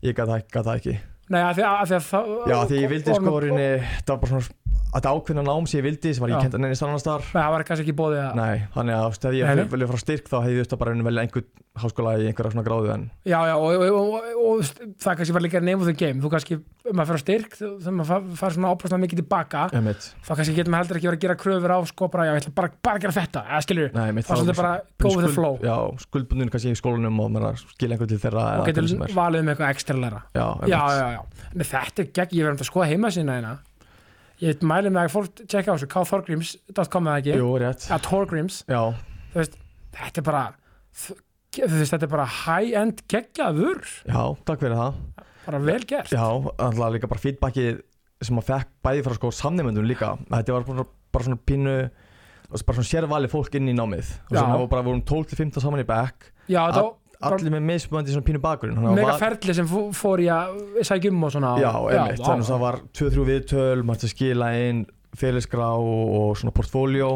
Ég 0.00 0.16
gat 0.16 0.30
það, 0.30 0.74
ekki. 0.78 0.96
Nei 1.30 1.40
að 1.44 1.58
því 1.58 1.64
að, 1.66 1.74
að, 1.80 1.90
að 1.96 2.06
það 2.08 2.30
Já, 2.50 2.56
því 2.70 2.78
ég 2.80 2.90
vildi 2.90 3.16
sko 3.18 3.32
rinni, 3.44 3.66
það 4.00 4.12
var 4.14 4.20
bara 4.22 4.30
svona 4.30 4.46
þetta 4.90 5.14
ákveðna 5.14 5.46
nám 5.46 5.68
sem 5.70 5.80
ég 5.80 5.86
vildi 5.86 6.12
sem 6.14 6.24
var 6.24 6.34
ekki 6.34 6.48
kent 6.48 6.58
að 6.58 6.64
neina 6.64 6.78
annars 6.86 7.06
þar 7.06 7.26
það 7.30 7.50
var 7.54 7.66
kannski 7.68 7.86
ekki 7.86 7.96
bóðið 8.00 8.22
að 8.24 8.38
Nei, 8.40 8.62
þannig 8.74 8.98
að 8.98 9.18
þú 9.20 9.30
ef 9.30 9.38
ég 9.38 9.58
nei. 9.60 9.66
vilja 9.74 9.90
fara 9.90 10.04
styrk 10.04 10.30
þá 10.30 10.36
hefði 10.40 10.56
ég 10.56 10.64
veist 10.64 10.74
að 10.74 10.80
bara 10.82 10.94
að 10.94 11.10
velja 11.10 11.24
einhvern 11.26 11.50
háskóla 11.80 12.16
í 12.18 12.26
einhverja 12.26 12.52
svona 12.52 12.64
gráðu 12.66 12.90
en 12.94 13.04
Já, 13.22 13.38
já, 13.46 13.54
og, 13.54 13.70
og, 13.70 13.98
og, 14.00 14.14
og, 14.16 14.48
og 14.50 14.96
það 15.00 15.18
kannski 15.20 15.34
var 15.36 15.44
líka 15.44 15.60
name 15.62 15.78
of 15.78 15.86
the 15.86 15.94
game. 15.94 16.18
Þú 16.22 16.30
kannski, 16.32 16.58
um 16.90 17.02
að 17.02 17.12
fyrir 17.12 17.22
styrk 17.22 17.54
þegar 17.60 17.94
maður 17.94 18.10
fær, 18.10 18.26
fær 18.40 18.56
svona 18.56 18.72
ápröfna 18.74 18.98
mikið 19.04 19.22
tilbaka 19.22 19.62
þá 19.70 20.32
kannski 20.32 20.56
getur 20.56 20.74
maður 20.74 20.82
heldur 20.82 21.00
ekki 21.00 21.10
verið 21.10 21.20
að 21.20 21.24
gera 21.26 21.38
kröfur 21.44 21.74
á 21.76 21.78
sko 21.92 22.10
bara, 22.10 22.26
já, 22.26 22.32
ég 22.34 22.42
ætla 22.42 22.54
bara, 22.58 22.72
bara 22.88 22.98
að 22.98 23.06
gera 23.06 23.16
þetta. 23.20 23.44
Eða 23.46 23.62
skilur, 23.68 23.94
það 23.94 24.10
er 24.10 24.28
svolítið 24.28 24.60
bara 24.60 24.74
go 24.98 25.14
with 25.14 25.26
the 25.28 25.32
flow. 25.36 25.58
Já, 25.62 25.76
skuldbundin 26.04 26.52
kannski 26.52 26.74
í 26.74 26.80
skólanum 26.82 27.22
og 27.22 27.32
maður 27.36 27.52
að 27.52 27.64
skilja 27.76 27.96
einhvern 27.96 28.12
til 28.12 28.22
þeirra 28.26 28.46
og 28.58 28.70
getur 28.70 29.16
valið 29.20 29.44
um 29.46 29.54
eitthvað 29.54 29.74
ekstra 29.76 29.96
að 29.96 30.06
læra. 30.08 30.22
Já, 30.34 30.46
já, 30.66 30.80
já, 30.98 31.08
já, 31.14 31.20
þetta 31.62 32.04
er 32.04 32.14
gegn, 32.18 32.38
ég 32.40 32.48
verðum 32.48 32.64
að 32.66 32.72
skoða 32.72 32.90
heima 32.90 33.14
sína 33.14 33.38
hérna 33.38 33.58
ég 34.40 34.62
mæli 34.66 34.90
mig 34.92 35.02
að 35.06 35.14
fólk 35.14 35.42
tjekka 35.44 35.72
á 35.72 35.74
þessu 35.76 35.88
kthorgrims.com 35.92 37.10
eða 37.10 37.20
ekki, 37.22 37.34
Jú, 37.40 37.50
rétt. 37.60 37.86
Að 37.92 38.04
Torgrims 38.06 38.62
Já, 38.70 38.80
þú 39.32 39.40
veist, 39.42 39.58
þetta 39.98 40.22
er 40.22 40.26
bara 40.30 40.44
þú 41.00 41.68
veist, 41.76 41.92
þetta 41.94 42.06
er 42.06 42.12
bara 42.14 42.28
high-end 42.44 43.02
geggjaður, 43.10 43.80
já, 44.06 44.22
takk 44.46 44.62
fyrir 44.64 44.76
það. 44.78 45.00
Bara 45.46 45.60
vel 45.64 45.80
gert. 45.88 46.12
Já, 46.14 46.24
alltaf 46.30 46.92
líka 46.94 47.08
bara 47.10 47.22
feedbacki 47.22 47.66
sem 48.20 48.36
maður 48.36 48.50
fekk 48.52 48.72
bæði 48.84 49.04
frá 49.06 49.16
sko 49.16 49.30
samnefndum 49.34 49.86
líka. 49.88 50.12
Þetta 50.28 50.56
var 50.58 50.66
bara, 50.68 50.84
bara 51.10 51.26
svona 51.26 51.40
pínu 51.48 51.74
bara 52.50 52.76
svona 52.76 52.88
sérvali 52.90 53.30
fólk 53.30 53.54
inn 53.56 53.70
í 53.70 53.74
námið. 53.76 54.10
Og 54.28 54.34
Já. 54.36 54.40
svona 54.42 54.58
og 54.60 54.68
bara 54.70 54.84
vorum 54.86 55.02
12-15 55.06 55.62
saman 55.64 55.82
í 55.82 55.86
back 55.88 56.28
já, 56.50 56.60
þetta 56.66 56.82
var 56.82 56.92
allir 57.20 57.52
með 57.52 57.64
mismunandi 57.68 58.14
svona 58.14 58.26
pínu 58.30 58.40
bakgrunn 58.40 58.78
að 58.80 58.94
mega 58.96 59.10
var- 59.12 59.20
ferli 59.20 59.54
sem 59.54 59.66
fó- 59.68 59.90
fór 59.92 60.22
í 60.24 60.28
að 60.32 60.60
sækja 60.88 61.10
um 61.12 61.24
og 61.24 61.32
svona 61.34 61.50
Já, 61.60 61.72
einmitt, 61.90 62.22
þannig 62.24 62.46
að 62.46 62.52
það 62.54 62.62
var 62.64 62.78
2-3 63.00 63.26
viðtöl, 63.30 63.82
maður 63.84 64.00
til 64.00 64.08
að 64.08 64.14
skila 64.14 64.48
inn 64.68 64.80
félagsgrá 65.20 65.68
og 65.76 66.36
svona 66.40 66.54
portfóljó 66.56 67.10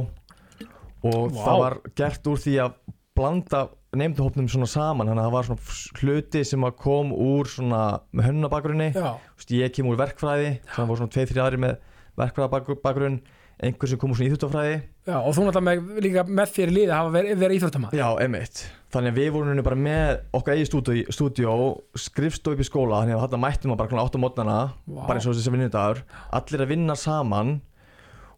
og 1.04 1.32
Vá. 1.32 1.40
það 1.44 1.58
var 1.62 1.78
gert 1.96 2.28
úr 2.32 2.38
því 2.40 2.54
að 2.64 2.76
blanda 3.14 3.68
nefnduhópnum 3.94 4.48
svona 4.50 4.66
saman. 4.66 5.06
Þannig 5.06 5.22
að 5.22 5.28
það 5.28 5.34
var 5.36 5.44
svona 5.46 6.00
hluti 6.00 6.40
sem 6.44 6.64
að 6.66 6.76
kom 6.82 7.12
úr 7.14 7.46
svona 7.46 7.82
með 8.12 8.26
hönnunabakgrunni 8.28 8.88
já, 8.96 9.12
ég 9.54 9.72
kem 9.76 9.86
úr 9.86 9.96
verkfræði 10.00 10.48
þannig 10.74 10.88
voru 10.90 10.98
svona 11.04 11.14
tveið, 11.14 11.30
þrjá 11.30 11.44
aðri 11.46 11.60
með 11.62 11.76
verkfræðabakgrunn 12.18 13.20
einhver 13.64 13.88
sem 13.92 13.98
kom 14.02 14.10
úr 14.10 14.18
svona 14.18 14.30
íþjóttafræði 14.32 14.74
já, 15.06 15.14
og 15.20 15.30
þú 15.36 15.44
náttúrulega 15.46 15.68
með, 15.68 16.02
líka 16.02 16.24
með 16.26 16.50
þér 16.56 16.72
í 16.72 16.74
liði 16.74 16.90
að 16.90 16.98
hafa 16.98 17.12
verið, 17.14 17.38
verið 17.44 17.58
íþróttamaður. 17.60 18.00
Já, 18.00 18.08
emitt 18.26 18.64
Þannig 18.94 19.10
að 19.14 19.18
við 19.18 19.30
vorum 19.34 19.62
bara 19.66 19.78
með 19.84 20.10
okkar 20.38 20.54
eigi 20.54 20.66
stúdíó, 20.70 21.04
stúdíó 21.14 21.54
skrifstof 21.98 22.54
upp 22.54 22.62
í 22.62 22.66
skóla 22.68 23.00
þannig 23.02 23.16
að 23.18 23.24
þarna 23.24 23.40
mættum 23.44 23.72
maður 23.72 23.80
bara 23.82 23.90
klána 23.92 24.04
8 24.06 24.20
mótnana 24.22 24.58
Vá. 24.86 25.00
bara 25.08 25.18
eins 25.18 25.26
og 25.26 25.34
þessi 25.34 25.52
vinnudagur. 25.54 26.04
Allir 26.38 26.62
að 26.64 26.70
vinna 26.70 26.94
saman 26.98 27.56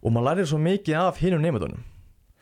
og 0.01 0.11
maður 0.15 0.27
lærir 0.31 0.49
svo 0.49 0.57
mikið 0.61 0.97
af 1.03 1.21
hinum 1.21 1.43
nefndunum 1.45 1.83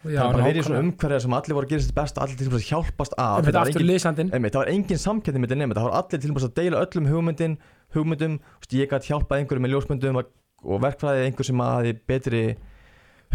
já, 0.06 0.20
það 0.22 0.28
er 0.30 0.36
bara 0.38 0.46
verið 0.46 0.60
í 0.62 0.66
svona 0.68 0.82
umhverja 0.86 1.20
sem 1.24 1.34
allir 1.34 1.56
voru 1.58 1.66
að 1.66 1.72
gera 1.74 1.84
sitt 1.86 1.96
besta 1.98 2.22
allir 2.22 2.38
til 2.38 2.48
að 2.52 2.66
hjálpast 2.70 3.16
að 3.18 3.36
Einmitt, 3.40 3.56
Það 3.56 3.60
var 3.60 3.70
engin- 3.72 4.34
Einmitt, 4.36 4.54
það 4.54 4.62
var 4.62 4.72
engin 4.76 5.02
samkeppni 5.02 5.42
með 5.42 5.56
nefnd 5.58 5.78
það 5.80 5.88
var 5.90 5.98
allir 6.00 6.22
til 6.22 6.32
að 6.36 6.54
deila 6.60 6.84
öllum 6.86 7.10
hugmyndin 7.10 7.58
hugmyndum, 7.96 8.40
ég 8.72 8.90
gæti 8.92 9.10
hjálpað 9.12 9.40
einhverjum 9.40 9.66
með 9.66 9.74
ljósmyndum 9.74 10.20
og- 10.22 10.34
og 10.66 10.82
verkfræði 10.82 11.26
einhver 11.26 11.46
sem 11.46 11.58
hafi 11.60 11.94
betri 12.08 12.44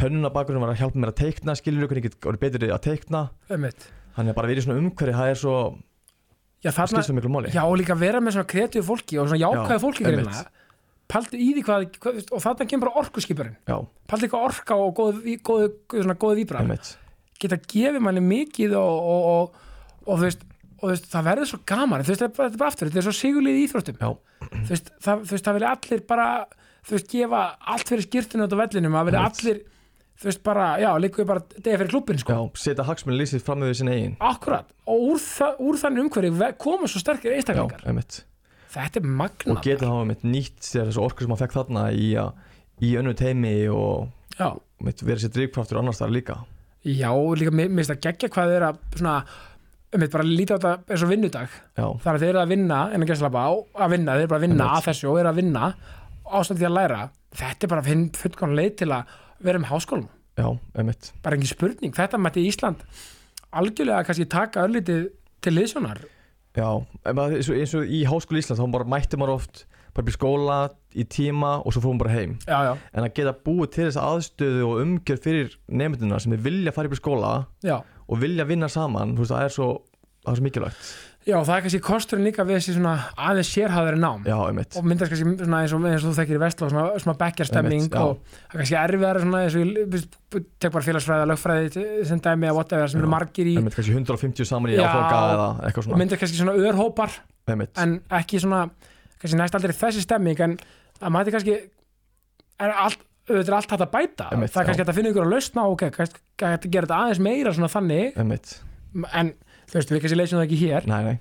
hönnunabakur 0.01 0.61
var 0.61 0.71
að 0.75 0.81
hjálpa 0.81 1.01
mér 1.01 1.11
að 1.13 1.19
teikna 1.25 1.57
skilur 1.59 1.87
ykkur, 1.89 1.99
ég 1.99 2.03
get 2.07 2.41
betri 2.41 2.71
að 2.71 2.83
teikna. 2.87 3.31
Einmitt. 3.51 3.91
Þannig 4.17 4.33
að 4.33 4.39
bara 4.41 4.51
verið 4.51 4.63
í 4.63 4.65
svona 4.67 4.81
umhverju 4.83 5.17
það 5.19 5.31
er 5.35 5.39
svo, 5.41 5.55
já, 6.65 6.71
þarna, 6.71 6.91
skilst 6.95 7.11
svo 7.11 7.17
miklu 7.19 7.33
máli. 7.35 7.53
Já, 7.55 7.63
og 7.67 7.77
líka 7.81 7.97
vera 8.01 8.21
með 8.21 8.37
svona 8.39 8.51
kreatíu 8.53 8.83
fólki 8.87 9.21
og 9.23 9.31
svona 9.31 9.41
jákvæði 9.43 9.77
Já, 9.79 9.83
fólki 9.85 10.05
greinilega. 10.07 10.45
paldi 11.11 11.41
í 11.43 11.49
því 11.57 11.65
hvað, 11.67 11.87
hvað 12.05 12.21
og 12.37 12.45
þarna 12.45 12.69
kemur 12.71 12.87
bara 12.89 13.01
orkuskipurinn. 13.05 13.57
Paldi 14.11 14.29
eitthvað 14.29 14.47
orka 14.51 14.77
og 14.79 14.93
góð, 15.01 15.23
ví- 15.25 15.41
góð, 15.43 15.67
svona 15.95 16.15
góð 16.21 16.39
víbra 16.43 16.65
geta 17.41 17.57
gefið 17.57 18.03
manni 18.05 18.21
mikið 18.21 18.75
og, 18.77 18.97
og, 19.11 19.23
og, 19.33 19.61
og, 20.05 20.19
þú 20.19 20.25
veist, 20.27 20.43
og 20.77 20.83
þú 20.85 20.91
veist, 20.93 21.07
það 21.09 21.25
verður 21.31 21.49
svo 21.49 21.59
gaman. 21.65 22.03
Þú 22.05 22.13
veist, 22.13 22.21
þetta 22.27 22.45
er 22.45 22.57
bara- 22.61 22.69
aftur, 22.69 22.91
þetta 22.91 23.01
er 23.01 23.07
svo 23.09 23.15
sigurlið 23.17 23.57
í 23.57 23.63
íþróttum. 23.65 23.97
Þú 24.01 24.69
veist, 24.69 24.91
það, 25.01 25.23
það 25.41 25.57
vilja 25.57 25.71
allir 25.73 26.03
bara 26.11 26.27
þú 26.85 26.97
veist, 26.99 27.09
gefa 27.15 27.41
allt 27.73 27.89
fyrir 27.89 28.05
skýrtinu 28.07 28.45
út 28.45 28.53
á 28.53 28.61
vellinum, 28.61 28.93
það 28.99 29.09
vilja 29.09 29.25
allir 29.31 29.63
þú 30.21 30.29
veist, 30.29 30.43
bara, 30.45 30.67
já, 30.83 30.91
líka 31.01 31.23
við 31.23 31.29
bara 31.31 31.43
degja 31.57 31.79
fyrir 31.81 31.91
klubbin, 31.95 32.19
sko, 32.21 32.35
já, 32.37 32.61
setja 32.61 32.85
hagsmunni 32.85 33.21
lýsið 33.23 33.45
fram 33.47 33.63
með 33.63 33.75
sinni 33.79 33.95
eigin. 33.97 34.17
Akkurat. 34.21 34.69
Og 34.91 35.07
úr, 35.15 35.21
þa 35.25 35.49
úr 35.65 35.79
þannig 35.81 36.05
umhverju 36.07 36.33
ve- 36.43 36.53
koma 36.61 36.91
svo 36.91 37.01
sterkir 37.01 37.33
já, 37.33 37.39
einstaklingar, 37.41 37.85
einmitt. 37.89 38.19
Þetta 38.71 39.01
er 39.01 39.07
magna 39.19 39.55
og 39.57 39.63
geta 39.65 39.89
þá 39.89 39.97
einmitt 40.05 40.23
nýtt 40.29 40.61
sér 40.63 40.91
þessu 40.91 41.03
orku 41.03 41.25
sem 41.25 41.33
maður 41.33 41.47
fekk 41.47 41.57
þarna 41.57 41.87
í, 41.97 42.11
í 42.87 42.91
önnu 43.01 43.15
teimi 43.19 43.55
og 43.73 44.11
já, 44.39 44.51
einmitt, 44.81 45.01
verið 45.03 45.25
sér 45.25 45.33
drifkraftur 45.39 45.81
annars 45.81 45.99
þar 46.03 46.13
líka. 46.15 46.37
Já, 46.85 47.11
líka 47.37 47.51
finnst 47.57 47.91
að 47.97 48.05
gegja 48.07 48.29
hvað 48.33 48.53
þeir 48.53 48.59
eru 48.61 48.69
að 48.71 48.79
svona, 49.01 49.17
um 49.91 50.05
bara 50.13 50.25
líta 50.29 50.55
á 50.55 50.59
þetta 50.61 50.93
eins 50.95 51.03
og 51.03 51.11
vinnudag. 51.11 51.57
Já, 51.81 51.87
þar 52.05 52.15
að 52.15 52.21
þeir 52.23 52.31
eru 52.35 52.43
að 52.45 52.53
vinna 52.55 52.79
en 52.95 53.03
að 53.03 53.11
gæsla 53.11 53.33
á 53.35 53.49
að 53.85 53.91
vinna, 53.97 54.13
þeir 54.15 54.23
eru 54.23 54.31
bara 54.31 54.41
að 54.41 54.47
vinna 54.47 54.69
Einmitt. 54.69 54.77
að 54.79 54.87
þessu 54.93 55.11
og 55.11 55.19
eru 55.25 55.33
að 55.33 55.41
vinna 55.41 55.65
ástændi 56.31 56.69
að 56.69 56.77
læra. 56.77 57.01
Þetta 57.41 57.67
er 57.67 57.73
bara 57.75 57.83
fullkvæm 58.23 58.55
leið 58.61 58.77
til 58.85 58.91
að 58.95 59.19
með 59.41 59.71
háskólum, 59.71 60.07
já, 60.39 60.47
einmitt. 60.77 61.13
Bara 61.25 61.39
engin 61.39 61.51
spurning. 61.51 61.97
Þetta 61.97 62.21
mætti 62.21 62.45
Ísland 62.49 62.85
algjörlega 63.57 64.07
kannski 64.07 64.29
taka 64.31 64.65
örlítið 64.67 65.11
til 65.43 65.55
liðsjónar 65.57 66.05
já, 66.57 66.69
eins 67.07 67.51
og, 67.51 67.57
eins 67.57 67.75
og 67.79 67.91
í 67.91 68.05
háskóli 68.09 68.43
Íslands 68.43 68.63
þá 68.63 68.87
mætti 68.91 69.19
maður 69.19 69.39
oft 69.39 69.65
bara 69.95 70.07
í 70.07 70.15
skóla 70.15 70.59
í 70.95 71.05
tíma 71.11 71.57
og 71.65 71.75
svo 71.75 71.83
fórum 71.83 71.99
bara 71.99 72.13
heim. 72.15 72.37
Já, 72.47 72.59
já, 72.69 72.73
en 72.95 73.07
að 73.07 73.15
geta 73.17 73.35
búið 73.47 73.73
til 73.75 73.87
þess 73.89 73.99
aðstöðu 73.99 74.67
og 74.69 74.83
umgjörð 74.85 75.25
fyrir 75.25 75.57
nefndina 75.67 76.21
sem 76.23 76.35
þeir 76.37 76.45
vilja 76.47 76.75
fara 76.77 76.91
upp 76.91 76.95
í 76.95 77.01
skóla 77.01 77.33
já, 77.67 77.81
og 77.83 78.23
vilja 78.23 78.47
vinna 78.47 78.71
saman 78.71 79.17
þú 79.17 79.25
veist, 79.25 79.35
það 79.35 79.47
er 79.49 79.57
svo, 79.57 79.69
það 80.23 80.33
er 80.33 80.39
svo 80.39 80.47
mikilvægt 80.47 80.93
já, 81.27 81.37
það 81.37 81.53
er 81.55 81.65
kannski 81.67 81.81
kosturinn 81.85 82.27
líka 82.27 82.45
við 82.49 82.59
þessi 82.59 82.75
svona 82.77 82.95
aðeins 83.29 83.51
sérhæðari 83.55 84.01
nám. 84.01 84.23
Já, 84.29 84.37
og 84.41 84.87
myndast 84.87 85.13
kannski 85.13 85.35
svona 85.45 85.63
eins 85.65 85.75
og, 85.77 85.87
eins 85.91 86.05
og 86.05 86.11
þú 86.11 86.15
þekkir 86.21 86.39
í 86.39 86.43
Vestló 86.45 86.71
svona, 86.73 86.85
svona 87.05 87.17
bekkjarstemming 87.21 87.89
og 88.01 88.15
það 88.31 88.55
er 88.55 88.63
kannski 88.63 88.79
erfiðari 88.81 89.25
svona 89.25 89.43
eins 89.45 89.59
og 89.59 89.67
ég 89.67 90.07
tek 90.61 90.75
bara 90.77 90.87
félagsfræði, 90.89 91.29
lögfræði 91.33 91.85
sem 92.09 92.23
dæmi 92.25 92.51
að 92.51 92.57
whatever 92.61 92.93
sem 92.93 93.03
eru 93.03 93.13
margir 93.13 93.51
í 93.51 93.59
einmitt 93.61 93.77
kannski 93.77 93.97
150 93.99 94.49
saman 94.49 94.73
í 94.73 94.79
áfanga 94.81 95.21
eða 95.35 95.51
eitthvað 95.69 95.83
og 95.83 95.89
svona 95.89 96.01
myndast 96.01 96.25
kannski 96.25 96.41
svona 96.41 96.57
örhópar 96.71 97.19
einmitt, 97.51 97.75
en 97.81 97.99
ekki 98.21 98.41
svona 98.41 98.65
kannski 99.21 99.39
næst 99.39 99.59
aldrei 99.59 99.77
þessi 99.77 100.07
stemming 100.07 100.41
en 100.47 100.57
það 101.01 101.15
mæti 101.17 101.37
kannski 101.37 101.59
er 102.61 102.75
allt, 102.87 103.05
auðvitað 103.29 103.53
er 103.53 103.57
allt 103.59 103.71
hægt 103.75 103.85
að 103.85 103.93
bæta. 103.95 104.27
Einmitt, 104.35 104.53
það 104.55 104.63
er 104.63 104.69
kannski 104.71 104.85
að 104.85 104.99
finna 104.99 105.13
ykkur 105.13 105.27
að 105.27 105.35
lausna 105.35 105.67
ok, 105.73 105.85
kannski 105.97 106.21
hægt 106.45 106.67
að 106.67 106.75
gera 106.75 106.89
þetta 106.89 106.99
aðeins 107.05 107.23
meira 107.25 107.55
svona 107.57 107.71
þannig. 107.73 108.19
En 109.21 109.33
þú 109.71 109.79
veist, 109.79 109.93
við 109.95 110.03
kannski 110.05 110.19
leysum 110.21 110.41
það 110.41 110.47
ekki 110.49 110.61
hér. 110.65 110.89
Nei, 110.91 111.01
nei, 111.07 111.17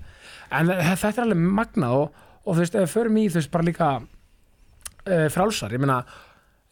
en 0.58 0.72
þe- 0.72 0.98
þetta 1.04 1.12
er 1.14 1.26
alveg 1.28 1.44
magnað 1.60 1.96
og, 2.00 2.20
og 2.44 2.50
þú 2.56 2.64
veist, 2.64 2.74
ef 2.80 2.84
við 2.88 2.94
förum 2.96 3.20
í 3.22 3.28
þú 3.30 3.40
veist, 3.40 3.52
bara 3.54 3.68
líka 3.70 3.90
uh, 4.00 5.28
frálsar, 5.32 5.74
ég 5.76 5.82
meina 5.82 6.02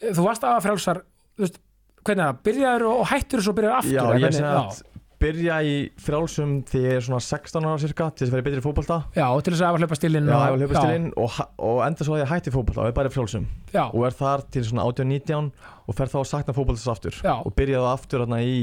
eh, 0.02 0.12
þú 0.12 0.26
varst 0.28 0.46
aða 0.48 0.60
frálsar 0.66 1.02
þú 1.38 1.46
veist, 1.46 1.58
hvernig 2.04 2.22
er 2.24 2.30
það, 2.32 2.44
byrjaður 2.48 2.86
og 2.92 3.02
hættur 3.12 3.42
og 3.42 3.48
svo 3.48 3.56
byrjaður 3.58 3.80
aftur 3.82 3.98
já, 3.98 4.02
ég 4.04 4.22
hvernig? 4.22 4.38
segi 4.38 4.54
að 4.54 4.84
byrja 5.18 5.54
í 5.66 5.70
frjálsum 5.98 6.50
þegar 6.70 6.84
ég 6.92 6.96
er 7.00 7.02
svona 7.02 7.18
16 7.26 7.64
ára 7.66 7.78
cirka 7.82 8.04
til 8.14 8.22
þess 8.22 8.30
að 8.30 8.36
vera 8.36 8.44
betri 8.46 8.60
í 8.60 8.62
fótbolta. 8.62 8.98
Já, 9.18 9.24
til 9.42 9.50
þess 9.56 9.64
að 9.66 9.78
hlaupa 9.80 9.96
stilinn 9.98 10.28
og, 10.30 11.24
og, 11.24 11.40
og 11.66 11.80
enda 11.88 12.06
svo 12.06 12.14
að 12.14 12.20
ég 12.22 12.30
hætti 12.30 12.52
fótbolta 12.54 12.84
og 12.84 12.90
er 12.92 12.94
bara 12.94 13.10
í 13.10 13.14
frjálsum. 13.16 13.48
Já, 13.74 13.80
og 13.88 14.04
er 14.06 14.14
þar 14.14 14.44
til 14.54 14.62
svona 14.68 14.84
18-19 14.86 15.48
og 15.90 15.98
fer 15.98 16.12
þá 16.12 16.20
að 16.20 16.28
sakna 16.30 16.54
fótboltas 16.54 16.86
aftur. 16.94 17.18
Já. 17.18 17.34
og 17.34 17.56
byrjaði 17.58 17.90
aftur 17.90 18.22
þarna 18.22 18.38
í 18.46 18.60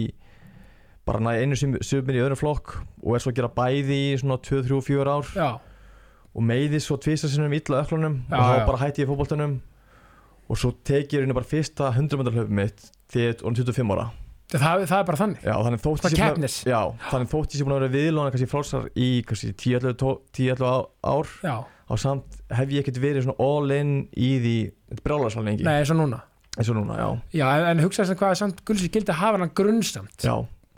bara 1.06 1.20
næ 1.22 1.36
einu 1.44 1.56
sumir 1.56 2.16
í 2.18 2.22
öðrum 2.24 2.40
flokk 2.40 2.76
og 3.04 3.16
er 3.16 3.22
svo 3.24 3.32
að 3.32 3.38
gera 3.40 3.52
bæði 3.54 3.98
í 4.14 4.18
svona 4.22 4.40
2-3-4 4.42 5.14
ár. 5.16 5.32
Já, 5.38 5.50
og 6.36 6.44
meiði 6.44 6.82
svo 6.84 6.98
tvisa 7.00 7.30
sinnum 7.32 7.54
illa 7.56 7.84
öklunum 7.86 8.18
Já, 8.28 8.36
og 8.36 8.44
þá 8.50 8.56
já. 8.60 8.66
bara 8.68 8.82
hætti 8.84 9.04
ég 9.06 9.10
fótboltanum. 9.12 9.54
Og 10.50 10.58
svo 10.62 10.74
teki 10.86 11.16
ég 11.18 11.22
rauninni 11.24 11.34
bara 11.38 11.48
fyrsta 11.50 11.88
100 11.96 12.18
metrar 12.20 12.36
hlaupið 12.36 12.54
mitt 12.60 12.84
þegar 13.10 13.26
ég 13.26 13.36
er 13.40 13.46
orðinn 13.48 13.66
25 13.66 13.94
ára. 13.96 14.08
Það, 14.56 14.84
það 14.86 15.00
er 15.00 15.06
bara 15.08 15.18
þannig. 15.18 15.40
Já, 15.42 15.54
þannig 15.66 15.82
þótt 15.82 15.96
ég 15.96 16.04
að- 16.06 16.12
sé 17.58 17.64
búin 17.66 17.74
að 17.74 17.80
vera 17.82 17.94
viðlóna 17.96 18.34
kannski 18.36 18.50
frálsar 18.52 18.86
í 18.94 19.08
kannski 19.26 19.54
10-11 19.58 19.96
tó- 19.98 20.20
10-11 20.38 20.70
á- 20.70 20.86
ár. 21.02 21.32
Já, 21.42 21.56
á 21.66 21.94
samt 21.98 22.38
hef 22.54 22.70
ég 22.70 22.84
ekkert 22.86 23.02
verið 23.02 23.26
svona 23.26 23.40
all 23.42 23.72
in 23.72 24.08
í 24.14 24.30
því 24.44 24.56
brjálarsal 25.02 25.44
lengi. 25.46 25.64
Nei, 25.66 25.80
eins 25.82 25.90
og 25.90 25.98
núna. 25.98 26.22
Eins 26.58 26.70
og 26.70 26.76
núna, 26.78 26.96
já, 26.96 27.10
já, 27.42 27.46
en, 27.58 27.66
en 27.80 27.84
hugsaði 27.84 28.08
sem 28.08 28.16
hvað 28.16 28.30
er 28.32 28.36
samt 28.40 28.62
gulsi 28.64 28.88
gildi 28.88 29.12
að 29.12 29.18
hafa 29.20 29.38
hann 29.42 29.50
grunnsamt 29.58 30.24
já, 30.24 30.36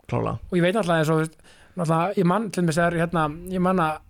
klála 0.08 0.34
og 0.38 0.56
ég 0.58 0.64
veit 0.64 0.76
alltaf 0.76 0.98
eins 0.98 1.12
og 1.12 2.18
ég 2.18 2.26
mann 2.26 2.48
til 2.54 2.64
mér 2.66 2.80
er 2.86 2.98
hérna, 3.04 3.28
ég 3.52 3.62
mann 3.62 3.82
að 3.82 4.00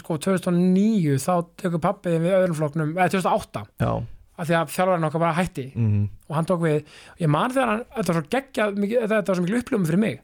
sko 0.00 0.16
2009 0.24 1.18
þá 1.20 1.32
tekur 1.60 1.82
pappið 1.84 2.18
við 2.24 2.34
öðrum 2.38 2.58
flokknum, 2.58 2.92
eða 2.96 3.12
2008 3.12 3.64
já, 3.84 3.92
af 4.32 4.48
því 4.48 4.56
að 4.56 4.70
þjálfarinn 4.72 5.06
okkar 5.08 5.20
bara 5.22 5.36
hætti. 5.36 5.66
Mhm, 5.76 6.04
og 6.30 6.36
hann 6.38 6.48
tók 6.48 6.62
við, 6.64 6.78
ég 7.20 7.28
man 7.30 7.52
þegar 7.52 7.68
hann 7.68 7.82
þetta 7.92 8.12
var 8.12 8.18
svo 8.18 8.28
geggjað, 8.32 8.78
þetta 9.12 9.22
var 9.28 9.36
svo 9.36 9.44
mikið 9.44 9.58
upplifum 9.60 9.88
fyrir 9.90 10.02
mig. 10.02 10.20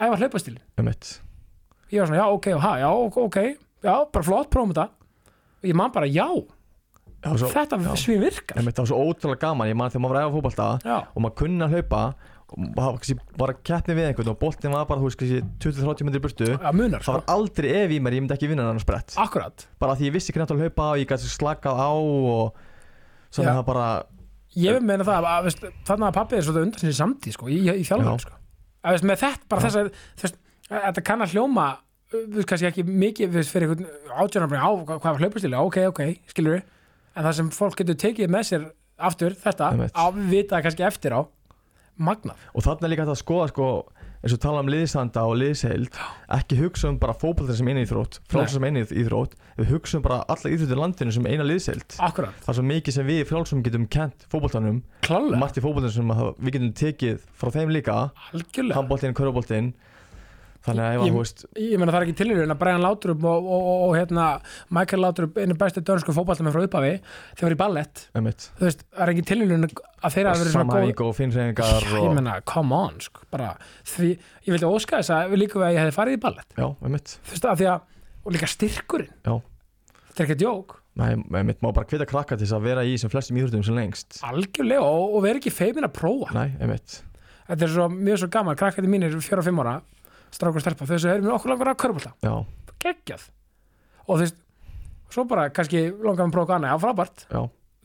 Æfa 0.00 0.18
hlaupastil 0.18 0.56
um 0.80 0.88
mitt 0.90 1.20
ég 1.90 2.00
var 2.00 2.10
svona, 2.10 2.20
já, 2.20 2.26
ok, 2.30 2.46
og 2.54 2.62
ha, 2.64 2.72
já, 2.78 2.88
ok 3.24 3.38
já, 3.82 3.94
bara 4.12 4.24
flott, 4.26 4.50
prófum 4.52 4.74
þetta. 4.74 4.88
Og 5.60 5.68
ég 5.70 5.76
man 5.76 5.92
bara, 5.94 6.08
já, 6.08 6.26
já, 7.20 7.30
svo, 7.36 7.50
þetta 7.52 7.78
svið 7.98 8.22
virkar. 8.26 8.60
Það 8.60 8.82
var 8.82 8.90
svo 8.90 9.00
ótrúlega 9.06 9.42
gaman. 9.46 9.70
Ég 9.70 9.78
man 9.78 9.92
þegar 9.92 10.04
maður 10.04 10.14
var 10.14 10.20
að 10.20 10.28
æfa 10.28 10.36
fótbolta 10.36 10.68
já, 10.84 10.98
og 11.14 11.24
maður 11.24 11.36
kunni 11.42 11.66
að 11.66 11.74
hlaupa 11.76 12.02
og 12.50 12.60
maður 12.76 13.20
var 13.38 13.52
að 13.52 13.60
keppni 13.66 13.96
við 13.96 14.08
einhvern 14.08 14.32
og 14.32 14.38
boltin 14.40 14.74
var 14.74 14.86
bara, 14.88 15.00
þú 15.00 15.08
veist, 15.08 15.20
kannski 15.20 15.40
20-30 15.62 16.06
myndir 16.06 16.20
í 16.20 16.24
burtu. 16.24 16.48
Já, 16.50 16.70
munar, 16.74 17.00
það 17.00 17.06
sko, 17.06 17.14
var 17.16 17.24
aldrei 17.34 17.68
ef 17.80 17.94
í 17.94 18.00
mér, 18.02 18.16
ég 18.16 18.24
myndi 18.24 18.36
ekki 18.36 18.50
vinna 18.50 18.66
hann 18.66 18.82
sprett. 18.82 19.14
Akkurat. 19.20 19.66
Bara 19.82 19.94
því 19.98 20.08
ég 20.08 20.16
vissi 20.16 20.32
ekki 20.32 20.42
náttúrulega 20.42 20.70
að 20.70 20.74
hlaupa 20.74 20.88
og 20.94 21.02
ég 21.02 21.10
gæti 21.10 21.30
slakað 21.30 21.82
á 21.82 21.90
og 21.94 22.58
svona 23.30 23.52
Já. 23.52 23.54
það 23.60 23.66
bara 23.70 23.86
ég 24.58 24.80
meina 24.82 25.06
það, 25.06 25.28
að, 25.30 25.50
þannig 25.86 26.08
að 26.08 26.16
pappið 26.18 26.40
er 26.40 26.46
svolítið 26.46 26.66
undan 26.66 26.82
sinni 26.82 26.98
samtíð, 26.98 27.36
sko, 27.36 27.50
í, 27.50 27.60
í 27.70 27.84
Já. 27.86 27.94
sko. 28.24 28.34
Að, 28.80 28.96
veist, 28.96 29.06
með 29.06 29.22
þetta, 29.22 29.48
bara 29.52 29.64
þess 29.66 29.78
að 29.78 29.92
þú 29.94 30.26
veist, 30.26 30.42
þetta 30.72 31.06
kann 31.06 31.24
að 31.24 31.34
hljóma 31.36 31.66
uh, 31.76 32.26
veist, 32.34 32.48
kannski 32.50 32.68
ekki 32.70 32.84
mikið 32.88 33.34
veist, 33.36 33.52
fyrir 33.54 33.70
einhvern 33.70 34.18
átjónar 34.24 34.54
á 34.58 34.70
hvað 34.90 35.06
var 35.06 35.22
hlaupastili, 35.22 35.58
ok, 35.60 35.80
ok, 35.92 36.02
skilur 36.32 36.58
við 36.58 36.64
en 37.14 37.26
það 37.26 37.36
sem 37.38 37.50
fólk 37.54 37.78
getur 37.80 37.98
tekið 38.00 38.32
með 38.32 38.46
sér 38.48 38.66
aftur 39.10 39.36
þetta, 39.38 39.70
á 39.94 40.04
vita 40.30 40.60
kannski 40.64 40.86
eftir 40.86 41.14
á 41.16 41.20
magnað, 42.00 42.46
og 42.54 42.64
þarna 42.66 42.86
er 42.88 42.94
líka 42.94 43.04
hægt 43.04 43.14
að 43.14 43.22
skoða 43.22 43.50
sko 43.52 43.70
eins 44.20 44.34
og 44.36 44.40
tala 44.42 44.60
um 44.60 44.68
liðsanda 44.68 45.22
og 45.24 45.38
liðsheild 45.40 45.96
ekki 46.36 46.58
hugsa 46.58 46.90
um 46.90 46.98
bara 47.00 47.14
fótboltar 47.16 47.56
sem 47.56 47.68
eina 47.70 47.84
íþrótt 47.86 48.18
frálsar 48.28 48.58
sem 48.58 48.66
eina 48.68 48.82
íþrótt 48.84 49.36
við 49.56 49.70
hugsa 49.72 49.96
um 49.96 50.04
bara 50.04 50.18
alla 50.28 50.52
íþróttir 50.52 50.76
í 50.76 50.80
landinu 50.80 51.14
sem 51.16 51.28
eina 51.30 51.46
liðsheild. 51.46 51.96
Er 51.96 52.58
svo 52.58 52.64
mikið 52.68 52.96
sem 52.98 53.08
við 53.08 53.22
frálsum 53.30 53.62
getum 53.64 53.86
kent 53.88 54.26
klálega. 54.30 55.40
Margt 55.40 55.56
í 55.56 55.64
fótboltanum 55.64 55.94
sem 55.94 56.12
við 56.36 56.56
getum 56.58 56.74
tekið 56.82 57.24
frá 57.40 57.52
þeim 57.56 57.72
líka. 57.72 57.96
Algjörlega, 58.34 58.76
handboltinn, 58.76 59.16
köruboltinn 59.16 59.72
þannig 60.66 60.84
að 60.84 60.94
Ég- 60.94 61.00
að, 61.00 61.10
þú 61.10 61.20
veist, 61.20 61.44
ég 61.56 61.80
meina 61.80 61.92
það 61.94 61.98
er 62.00 62.06
ekki 62.06 62.16
tilhörun 62.20 62.54
að 62.54 62.58
Brian 62.60 62.82
Laudrup 62.84 63.26
og, 63.30 63.46
og, 63.56 63.68
og, 63.72 63.84
og 63.86 63.94
hérna 63.96 64.24
Michael 64.76 65.04
Laudrup 65.04 65.38
einu 65.40 65.56
bestu 65.60 65.82
dönsku 65.84 66.14
fótballtamenn 66.16 66.54
frá 66.54 66.64
upphafi 66.66 66.92
þeir 67.38 67.46
var 67.46 67.54
í 67.54 67.60
ballett. 67.62 68.02
Þú 68.14 68.66
veist, 68.66 68.84
það 68.90 69.04
er 69.06 69.12
ekki 69.14 69.26
tilhörun 69.30 69.68
að 69.68 70.16
þeir 70.16 70.30
hafa 70.30 70.42
verið 70.42 70.56
svona 70.56 70.82
góð 71.00 71.14
finnsengar 71.20 71.70
Já, 71.70 71.94
ég 71.96 72.10
og, 72.10 72.18
meina, 72.18 72.36
come 72.48 72.82
on 72.88 73.00
sko, 73.04 73.24
bara, 73.32 73.54
því, 73.94 74.10
ég 74.46 74.52
vildi 74.56 74.68
óska 74.68 75.00
þess 75.00 75.14
að 75.16 75.38
líka 75.40 75.62
að 75.62 75.72
ég 75.76 75.82
hefði 75.84 75.96
farið 75.96 76.18
í 76.18 76.20
ballett. 76.26 76.52
Já, 76.58 76.68
þú 76.68 76.92
veist, 76.96 77.48
af 77.48 77.60
því 77.62 77.70
að, 77.72 77.96
og 78.20 78.36
líka 78.36 78.52
styrkurinn. 78.52 79.16
Já. 79.24 79.34
þetta 80.10 80.22
er 80.24 80.28
ekki 80.28 80.40
djók 80.44 80.80
Nei, 80.98 81.14
einmitt 81.38 81.60
má 81.62 81.70
bara 81.72 81.86
hvita 81.88 82.06
krakka 82.08 82.36
til 82.36 82.44
þess 82.44 82.56
að 82.56 82.64
vera 82.66 82.82
í 82.84 82.96
sem 83.00 83.10
flestum 83.12 83.38
íþróttum 83.38 83.62
sem 83.64 83.76
lengst. 83.78 84.18
Algjörlega 84.26 84.82
og, 84.82 85.14
og 85.16 85.22
vera 85.24 85.38
ekki 85.38 85.52
feimin 85.54 85.86
að 85.86 85.94
prófa. 85.96 86.34
Nei, 86.34 86.50
þetta 86.58 87.66
er 87.66 87.72
svo, 87.72 87.86
mjög 87.94 88.20
svo 88.24 88.28
gaman, 88.34 88.58
krakkandi 88.58 88.90
mínir 88.90 89.14
fjóra 89.22 89.44
og 89.44 89.46
fimm 89.46 89.62
ára, 89.62 89.76
strákur 90.34 90.62
stelpa 90.64 90.86
þau 90.88 90.98
sem 91.02 91.14
erum 91.16 91.34
okkur 91.36 91.52
langar 91.54 91.72
að 91.72 91.78
körbólta, 91.82 92.12
geggjað. 92.80 93.28
Og 94.06 94.16
þú 94.16 94.20
veist, 94.24 94.40
svo 95.10 95.24
bara 95.30 95.48
kannski 95.54 95.86
langar 95.90 96.26
að 96.28 96.34
prófa 96.36 96.52
gana, 96.54 96.72
já 96.72 96.80
frábært. 96.82 97.26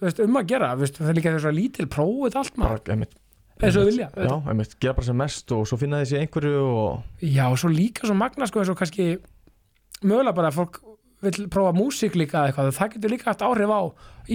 Veist, 0.04 0.20
um 0.20 0.36
að 0.41 0.50
gera, 0.52 0.74
veist, 0.76 0.98
það 1.00 1.10
er 1.14 1.16
líka 1.20 1.32
þess 1.38 1.48
að 1.50 1.56
lítil 1.60 1.86
prófið 1.88 2.36
allt 2.41 2.58
maður, 2.60 3.06
eins 3.64 3.78
og 3.80 3.86
vilja 3.88 4.10
Já, 4.12 4.34
einmitt, 4.52 4.74
gera 4.84 4.98
bara 4.98 5.08
sem 5.08 5.16
mest 5.16 5.52
og 5.56 5.62
svo 5.70 5.78
finna 5.80 6.02
þessi 6.02 6.18
einhverju 6.20 6.64
og 6.68 7.24
já, 7.24 7.46
og 7.48 7.56
svo 7.62 7.70
líka 7.72 8.04
svo 8.10 8.16
magna 8.20 8.48
sko, 8.50 8.66
og 8.68 8.80
kannski 8.82 9.06
mögulega 10.04 10.36
bara 10.36 10.52
að 10.52 10.58
fólk 10.60 10.82
vill 11.24 11.48
prófa 11.48 11.72
músík 11.78 12.18
líka 12.20 12.43
eitthvað, 12.50 12.74
það 12.76 12.91
getur 12.98 13.14
líka 13.16 13.30
haft 13.32 13.46
áhrif 13.48 13.72
á 13.72 13.82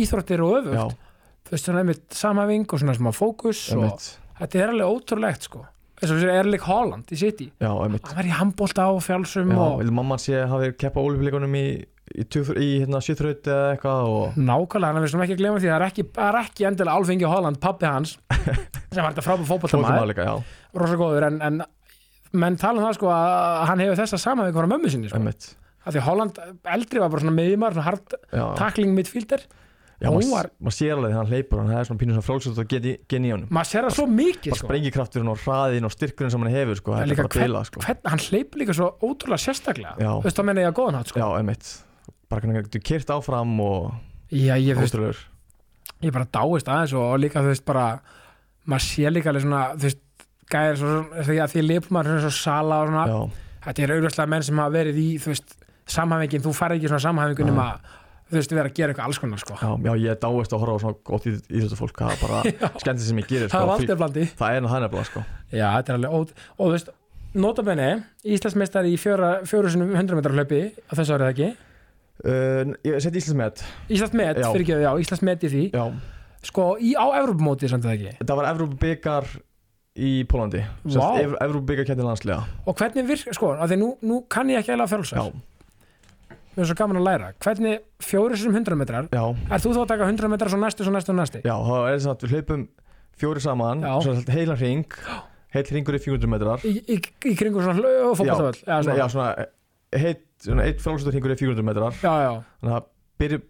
íþróttir 0.00 0.40
og 0.46 0.56
öfugt, 0.62 0.78
Já, 0.80 0.86
þú 1.44 1.54
veist, 1.54 1.68
svona 1.68 1.82
einmitt 1.84 2.16
samhæfing 2.16 2.64
og 2.72 2.80
svona 2.80 2.96
smá 2.96 3.10
fókus 3.12 3.60
og 3.76 4.00
þetta 4.40 4.62
er 4.62 4.72
alveg 4.72 4.96
ótrúlegt 4.96 5.50
sko 5.50 5.66
eins 6.00 6.10
og 6.10 6.16
þessi 6.16 6.32
Erling 6.32 6.64
Haaland 6.64 7.12
í 7.12 7.20
City. 7.20 7.50
Já, 7.60 7.70
hann 7.70 7.98
var 8.00 8.28
í 8.28 8.34
handbólta 8.34 8.88
á 8.88 8.92
fjálsum 9.04 9.52
Já, 9.52 9.60
og 9.60 9.80
vil 9.82 9.94
mamman 9.94 10.22
sé 10.22 10.44
hafi 10.48 10.72
keppa 10.80 11.04
ólífleikunum 11.04 11.56
í 11.60 11.64
í, 12.10 12.24
í 12.24 12.68
hérna 12.82 13.00
sjöþraut 13.04 13.48
eða 13.50 13.66
eitthvað 13.74 14.08
og 14.10 14.38
nákvæmlega, 14.38 14.88
hann 14.90 15.00
er 15.00 15.06
við 15.06 15.24
ekki 15.26 15.36
að 15.36 15.42
glemja 15.42 15.62
því 15.62 15.70
það 15.70 15.76
er 15.76 15.86
ekki, 15.86 16.06
ekki 16.40 16.66
endilega 16.70 16.96
Alfengi 17.00 17.30
Haaland, 17.30 17.60
pappi 17.62 17.88
hans 17.88 18.16
sem 18.92 19.02
var 19.02 19.12
þetta 19.12 19.26
frábæð 19.26 19.50
fótballtamaður 19.50 19.94
tóttum 19.94 20.10
líka, 20.10 20.26
já, 20.26 20.58
rosa 20.82 20.98
góður 21.00 21.28
en, 21.28 21.38
en 21.46 21.62
menn 22.42 22.58
tala 22.60 22.80
um 22.80 22.86
það 22.88 22.98
sko 22.98 23.10
að 23.14 23.64
hann 23.70 23.84
hefur 23.84 24.02
þessa 24.02 24.22
saman 24.22 24.48
við 24.48 24.58
hvora 24.58 24.72
mömmu 24.74 24.92
sinni 24.92 25.10
sko. 25.10 25.22
því 25.86 26.02
að 26.02 26.06
Holland 26.06 26.42
eldri 26.76 27.02
var 27.02 27.12
bara 27.12 27.24
svona 27.24 27.36
miðjumar 27.38 27.76
svona 27.76 27.88
hard 27.88 28.16
Já, 28.30 28.44
tackling 28.58 28.94
midfielder 28.96 29.46
já 30.00 30.08
maður 30.10 30.30
var- 30.32 30.50
mað 30.64 30.74
sér 30.76 30.92
alveg 30.96 31.10
þegar 31.10 31.18
hann 31.20 31.30
hleypur 31.30 31.58
hann 31.60 31.70
hefði 31.74 31.86
svona 31.90 32.00
pínu 32.00 32.14
svona 32.16 32.26
frálsöld 32.28 32.68
geti 32.70 32.92
gen 33.08 33.24
í 33.28 33.30
honum. 33.34 33.48
Maður 33.50 33.68
sér 33.70 33.84
það 33.86 33.94
svo 33.98 34.06
mikið 34.10 34.56
sko. 34.56 34.66
sprengikrafturinn 34.66 35.28
og 35.32 35.38
hraðin 35.44 35.84
og 35.84 35.92
styrkurinn 35.92 36.30
sem 36.34 36.40
hann 36.46 36.54
hefur 36.54 36.76
sko, 36.80 36.92
líka 36.92 37.10
er 37.10 37.16
bara 37.16 37.28
að 37.28 37.44
bila 37.44 37.64
sko. 37.68 37.80
hvern, 37.84 38.00
hann 38.06 38.18
hleypur 38.26 38.58
líka 38.62 38.76
svo 38.78 38.88
ótrúlega 39.04 39.42
sérstaklega. 39.44 39.94
Þú 40.00 40.22
veist 40.24 40.36
þá 40.40 40.44
meina 40.48 40.60
ég 40.64 40.70
að 40.72 40.78
góðan 40.80 40.98
hátt 41.00 41.12
sko. 41.12 41.20
Já, 41.20 41.28
einmitt. 41.38 41.70
Bara 42.30 42.40
hann 42.46 42.62
getur 42.62 42.80
kyrt 42.80 43.10
áfram 43.12 43.60
og 43.60 43.92
já, 44.32 44.54
ég, 44.56 44.76
veist, 44.80 44.94
ég 46.00 46.12
bara 46.12 46.24
dáist 46.32 46.68
aðeins 46.70 46.94
og 46.96 47.18
líka 47.20 47.42
þú 47.44 47.52
veist 47.52 47.64
bara 47.68 48.00
maður 48.66 48.86
sé 48.88 49.10
líka 49.12 49.28
alveg 49.30 49.42
svona 49.44 49.62
þú 49.76 49.84
veist 49.88 50.00
gæðir 50.50 50.76
svo, 50.80 50.92
því 51.28 51.36
að 51.44 51.52
því 51.54 51.62
leipur 51.66 51.90
maður 51.94 52.06
svona 52.14 52.24
svo 52.24 52.34
sala 52.40 52.80
og 52.82 52.88
svona. 52.88 53.30
Þetta 53.60 53.82
er 53.84 53.92
auðvitað 53.94 54.28
menn 54.32 54.42
sem 54.42 54.56
hafa 54.56 54.72
verið 54.72 54.96
í 54.96 55.08
þú 55.20 55.34
veist 55.34 55.56
samhæfingin, 55.90 56.42
þú 56.46 56.52
færði 56.56 56.78
ekki 56.80 56.88
svona 56.88 57.04
samhæfingun 57.04 57.50
um 57.52 57.58
að 57.60 57.80
þú 58.30 58.38
veist 58.38 58.54
vera 58.54 58.70
að 58.70 58.76
gera 58.78 58.94
eitthvað 58.94 59.08
alls 59.10 59.20
konar 59.22 59.42
sko. 59.42 59.56
já, 59.60 59.70
já, 59.86 59.92
ég 60.04 60.20
dáist 60.22 60.54
að 60.54 60.62
horfa 60.64 60.76
á 60.76 60.82
svona 60.84 60.98
gott 61.10 61.26
í, 61.26 61.34
í 61.36 61.62
þetta 61.64 61.78
fólk 61.80 62.02
það 62.02 62.14
er 62.14 62.22
bara 62.24 62.42
skemmtið 62.82 63.08
sem 63.08 63.20
ég 63.22 63.28
gerir 63.30 63.52
það 63.52 63.66
sko, 63.66 63.74
alltaf 63.76 64.00
blandi 64.02 64.26
það 64.30 64.56
er 64.56 64.68
það 64.70 64.84
nefnilega 64.86 65.08
sko. 65.10 65.24
já, 65.50 65.66
þetta 65.66 65.92
er 65.92 65.98
alveg 65.98 66.16
ót 66.20 66.32
og 66.36 66.62
þú 66.62 66.70
veist, 66.76 66.94
notabenni 67.46 67.90
Íslandsmeistari 68.36 68.94
í 68.94 69.00
fjóra, 69.00 69.32
fjóru 69.48 69.74
sinum 69.74 69.92
100 69.96 70.18
metrar 70.18 70.38
hlaupi 70.38 70.62
á 70.70 70.92
þessu 70.94 71.16
árið 71.18 71.32
ekki? 71.34 71.50
Uh, 72.20 72.74
Ég 72.84 72.98
seti 73.00 73.16
Íslandsmet. 73.22 73.62
Íslandsmet, 73.88 74.40
fyrir 74.44 74.64
ekki, 74.66 74.74
já, 74.82 74.90
Íslandsmet 75.00 75.46
í 75.46 75.50
því. 75.54 75.62
Já, 75.72 75.84
sko, 76.44 76.66
í, 76.76 76.90
á 76.92 77.06
Evropamóti 77.20 77.70
samt 77.70 77.86
eða 77.86 77.96
ekki? 77.96 78.16
Þetta 78.18 78.36
var 78.36 78.48
Evrópubikar 78.50 79.30
í 80.00 80.10
Pólandi 80.30 80.62
wow. 80.94 81.18
Evrópubikar 81.42 81.88
kætti 81.88 82.04
landslega 82.04 82.44
og 82.68 82.76
hvernig 82.78 83.08
virk, 83.08 83.32
sko, 83.36 83.54
af 83.58 83.70
því 83.70 83.80
nú, 83.80 83.88
nú 84.06 84.20
kann 84.30 84.52
ég 84.52 84.62
ekki 84.62 84.76
eða 86.56 86.58
frjálsar 86.58 86.58
Já, 86.58 86.58
mér 86.58 86.64
er 86.64 86.70
svo 86.70 86.76
gaman 86.80 87.00
að 87.00 87.06
læra, 87.06 87.32
hvernig 87.44 87.80
fjóru 88.02 88.36
sinum 88.36 88.56
100 88.58 88.78
metrar? 88.80 89.08
Já, 89.14 89.24
er 89.50 89.62
þú 89.62 89.74
þá 89.76 89.80
að 89.84 89.90
taka 89.92 90.08
100 90.10 90.30
metrar 90.32 90.50
svo 90.50 90.60
næstu, 90.60 90.84
svo 90.86 90.92
næstu, 90.94 91.12
svo 91.12 91.18
næstu 91.18 91.42
já 91.44 91.54
þá 91.54 91.74
er 91.78 91.98
þess 91.98 92.10
að 92.10 92.24
við 92.26 92.34
hlaupum 92.36 92.68
fjóri 93.20 93.42
saman 93.44 93.84
Já. 93.84 93.94
svo 94.04 94.14
heilan 94.32 94.60
hring. 94.60 95.00
Heil 95.50 95.66
hringur 95.66 95.96
í 95.98 96.00
400 96.00 96.30
metrar. 96.30 96.62
Í, 96.62 96.76
í, 96.94 96.96
í 97.26 97.34
kringu 97.34 97.62
svona 97.64 97.74
fókbaltavöll 98.14 98.60
já, 98.62 98.76
svona. 98.86 99.08
svona 99.10 99.50
svona 100.40 100.66
eitt 100.68 100.80
frálsöld 100.82 101.12
hringur 101.12 101.34
í 101.34 101.38
400 101.40 101.66
metrar. 101.66 101.96
Já, 102.00 102.12
já, 102.22 102.32
þannig 102.62 102.76
að 102.78 102.88
byrja, 103.20 103.40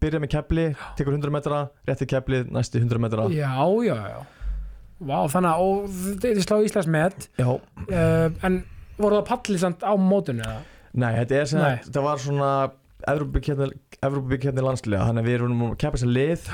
byrja 0.00 0.22
með 0.22 0.32
kepli 0.32 0.66
tekur 0.96 1.16
100 1.18 1.34
metra, 1.34 1.62
rétti 1.88 2.08
kepli, 2.08 2.44
næsti 2.54 2.80
100 2.80 3.02
metra. 3.02 3.28
Já, 3.34 3.52
já, 3.84 3.96
já. 4.14 4.20
Vá, 4.98 5.18
þannig 5.30 5.50
að 5.50 5.64
og 5.66 5.98
þið 6.22 6.40
slá 6.46 6.56
Íslands 6.66 6.90
met. 6.90 7.28
Já, 7.38 7.50
uh, 7.50 8.46
en 8.46 8.62
voru 8.98 9.20
það 9.20 9.28
palli 9.28 9.60
samt 9.62 9.84
á 9.86 9.92
mótinu 9.98 10.46
eða? 10.46 10.62
Nei, 10.92 11.12
þetta 11.20 11.40
er 11.40 11.50
sem 11.52 11.62
að 11.64 11.78
þetta 11.86 12.04
var 12.06 12.22
svona 12.22 12.50
Evrópubikjarni 13.08 14.64
landslega 14.64 15.06
þannig 15.06 15.22
að 15.22 15.28
við 15.28 15.36
erum 15.38 15.62
að 15.68 15.76
keppa 15.82 16.00
sér 16.00 16.10
lið 16.12 16.48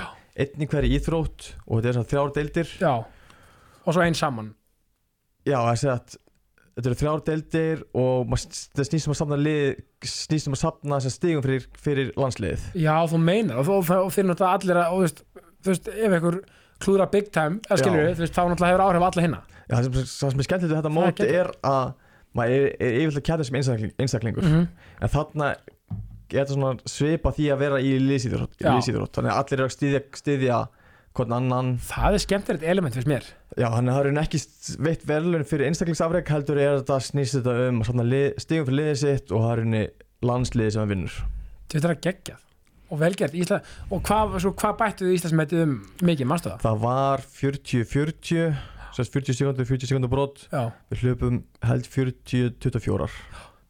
einn 0.45 0.65
í 0.65 0.69
hverju 0.71 0.99
íþrótt 0.99 1.49
og 1.65 1.79
þetta 1.79 1.89
er 1.89 1.97
svona 1.97 2.11
þrjár 2.11 2.35
deildir. 2.37 2.75
Já, 2.83 2.93
og 3.85 3.97
svo 3.97 4.05
einn 4.05 4.19
saman. 4.19 4.53
Já, 5.45 5.59
sé 5.79 5.91
að 5.93 6.17
þetta 6.75 6.91
eru 6.91 6.99
þrjár 7.01 7.23
deildir 7.29 7.83
og 7.95 8.35
það 8.35 8.89
snýst 8.89 9.09
um 9.09 9.15
að 9.15 9.21
safna 9.21 9.39
lið 9.41 9.65
snýst 10.11 10.51
um 10.51 10.57
að 10.57 10.63
safna 10.65 10.99
þessar 10.99 11.15
stigum 11.15 11.45
fyrir, 11.45 11.67
fyrir 11.87 12.13
landsliðið. 12.19 12.69
Já, 12.83 12.95
þú 13.11 13.21
meinar 13.23 13.63
og, 13.63 13.73
og, 13.77 13.93
og 14.01 14.13
þeir 14.15 14.29
náttúrulega 14.31 14.59
allir 14.59 14.81
að, 14.81 14.95
og, 14.95 14.95
þú 14.95 15.05
veist, 15.05 15.25
þú 15.65 15.73
veist, 15.73 15.91
ef 15.95 16.17
einhver 16.19 16.41
klúðra 16.85 17.11
big 17.13 17.31
time, 17.35 17.61
eða 17.69 17.81
skilur 17.81 18.01
við, 18.03 18.17
þú 18.19 18.25
veist, 18.27 18.35
þá 18.35 18.43
náttúrulega 18.43 18.73
hefur 18.75 18.87
áhrif 18.89 19.07
alla 19.09 19.27
hinna. 19.29 19.43
Já, 19.65 19.77
það 19.77 19.87
sem, 19.87 20.09
sem 20.11 20.43
er 20.43 20.49
skemmtilegt 20.49 20.73
við 20.75 20.81
þetta 20.81 20.93
móti 20.93 21.29
er 21.31 21.53
að 21.65 21.95
maður 22.37 22.69
er, 22.75 22.97
yfirlega 23.03 23.27
kætið 23.31 23.49
sem 23.49 23.59
einstakling, 23.61 23.95
einstaklingur. 24.05 24.47
-hmm. 24.51 24.69
en 25.01 25.13
þarna 25.13 25.51
þetta 26.35 26.57
svona 26.57 26.89
svipa 26.89 27.33
því 27.35 27.51
að 27.53 27.61
vera 27.63 27.81
í 27.81 27.93
liðsýþrótt. 28.03 28.57
þannig 29.15 29.31
að 29.33 29.39
allir 29.39 29.59
eru 29.61 29.69
að 29.69 29.77
styðja, 29.77 30.03
styðja 30.21 30.61
hvern 31.15 31.35
annan. 31.37 31.75
Það 31.85 32.17
er 32.17 32.25
skemmtilegt 32.25 32.65
element 32.67 32.97
fyrst 32.97 33.11
mér. 33.11 33.27
Já, 33.55 33.69
þannig 33.71 33.93
að 33.93 33.99
það 33.99 34.01
eru 34.05 34.23
ekki 34.25 34.41
veitt 34.83 35.05
verðlun 35.07 35.47
fyrir 35.47 35.69
einstaklingsafreg 35.69 36.33
heldur 36.35 36.59
er 36.59 36.81
þetta 36.81 36.97
snýst 37.07 37.39
þetta 37.39 37.69
um 37.69 37.85
stigum 38.43 38.67
fyrir 38.67 38.81
liðið 38.81 38.99
sitt 39.05 39.31
og 39.31 39.45
það 39.45 39.53
er 39.53 39.63
henni 39.63 39.85
landsliðið 40.27 40.75
sem 40.75 40.83
það 40.83 40.95
vinnur. 40.95 41.21
Þetta 41.71 41.87
er 41.87 41.95
að 41.95 42.03
geggjað 42.09 42.43
og 42.95 43.01
velgert 43.01 43.35
Ísla, 43.35 43.61
og 43.91 44.03
hvað, 44.07 44.37
svo, 44.45 44.53
hvað 44.59 44.77
bættuðu 44.83 45.15
Íslandsmetið 45.17 45.63
um 45.65 45.75
mikið, 46.05 46.35
það? 46.45 46.59
Það 46.63 46.83
var 46.85 47.25
40-40 47.41 48.74
sérst 48.95 49.15
40 49.15 49.41
sekundur, 49.41 49.67
40 49.69 49.91
sekundur 49.91 50.13
brot. 50.13 50.47
Já, 50.53 50.71
við 50.93 51.05
hlupum 51.05 51.43
held 51.67 51.91
40-24 51.91 53.11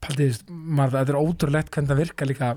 paldið, 0.05 0.39
maður, 0.51 1.01
þetta 1.01 1.15
er 1.15 1.21
ótrúlegt 1.21 1.73
hvernig 1.75 1.91
það 1.91 2.01
virka 2.03 2.29
líka. 2.29 2.51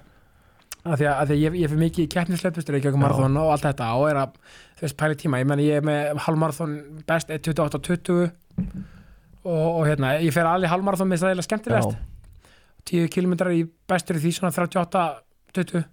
Að 0.87 1.01
því 1.01 1.07
að, 1.07 1.13
að 1.13 1.29
því 1.29 1.37
ég, 1.41 1.55
ég 1.61 1.71
fyrir 1.71 1.81
mikið 1.81 2.05
í 2.05 2.11
keppnislegt 2.13 2.59
veist, 2.59 2.69
Reykjavík 2.71 2.99
marathon 3.01 3.39
og 3.41 3.49
allt 3.53 3.65
þetta 3.65 3.87
og 3.99 4.05
er 4.07 4.19
að 4.21 4.37
þú 4.77 4.85
veist, 4.85 4.97
pæli 4.99 5.17
tíma, 5.19 5.41
ég 5.41 5.49
menn 5.49 5.63
ég 5.63 5.79
er 5.81 5.87
með 5.87 6.21
halvmarathon 6.23 6.75
best 7.09 7.33
1.28.20 7.33 8.21
og, 8.23 9.65
og 9.65 9.81
hérna, 9.87 10.13
ég 10.23 10.35
fer 10.35 10.47
alveg 10.47 10.71
halvmarathon 10.71 11.11
með 11.11 11.23
það 11.23 11.33
eiginlega 11.33 11.47
skemmtilegast. 11.49 11.97
10 12.87 13.11
km 13.11 13.35
í 13.51 13.65
bestur 13.89 14.19
í 14.19 14.23
því 14.23 14.33
svona 14.37 14.53
38-20 14.55 15.83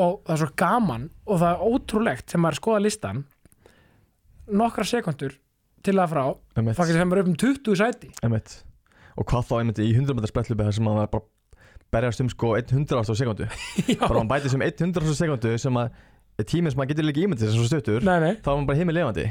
og 0.00 0.18
það 0.24 0.34
er 0.34 0.40
svo 0.42 0.50
gaman 0.58 1.06
og 1.26 1.38
það 1.42 1.52
er 1.52 1.70
ótrúlegt 1.70 2.32
sem 2.32 2.42
maður 2.42 2.58
skoða 2.58 2.82
listan 2.82 3.22
nokkra 4.50 4.86
sekundur 4.86 5.36
til 5.86 5.96
að 5.96 6.12
frá, 6.12 6.24
getur 6.56 6.98
sem 7.00 7.14
er 7.14 7.22
upp 7.22 7.30
um 7.30 7.38
20 7.42 7.78
sæti. 7.80 8.10
Emmett 8.26 8.56
og 9.20 9.26
hvað 9.28 9.48
þá 9.48 9.54
einmitt 9.58 9.80
í 9.82 9.90
100 9.90 10.16
metrar 10.16 10.30
spretlubi 10.30 10.64
þar 10.64 10.76
sem 10.76 10.86
maður 10.86 11.08
bara 11.12 11.24
berjast 11.92 12.22
um 12.22 12.30
sko 12.30 12.54
100 12.56 13.00
ást 13.00 13.10
á 13.10 13.14
sekundu 13.18 13.48
bara 14.00 14.20
hann 14.20 14.30
bæti 14.30 14.52
sem 14.52 14.62
100 14.62 15.02
ást 15.02 15.12
á 15.12 15.16
sekundu 15.18 15.56
sem 15.60 15.80
að 15.80 15.90
er 16.40 16.46
tíminn 16.48 16.72
sem 16.72 16.80
maður 16.80 16.92
getur 16.94 17.08
líka 17.08 17.24
ímyndið 17.24 17.50
þess 17.50 17.58
að 17.58 17.68
stuttur 17.72 18.06
nei, 18.06 18.16
nei. 18.22 18.32
þá 18.38 18.52
er 18.52 18.60
maður 18.60 18.68
bara 18.70 18.80
heimil 18.80 18.96
lifandi. 18.96 19.26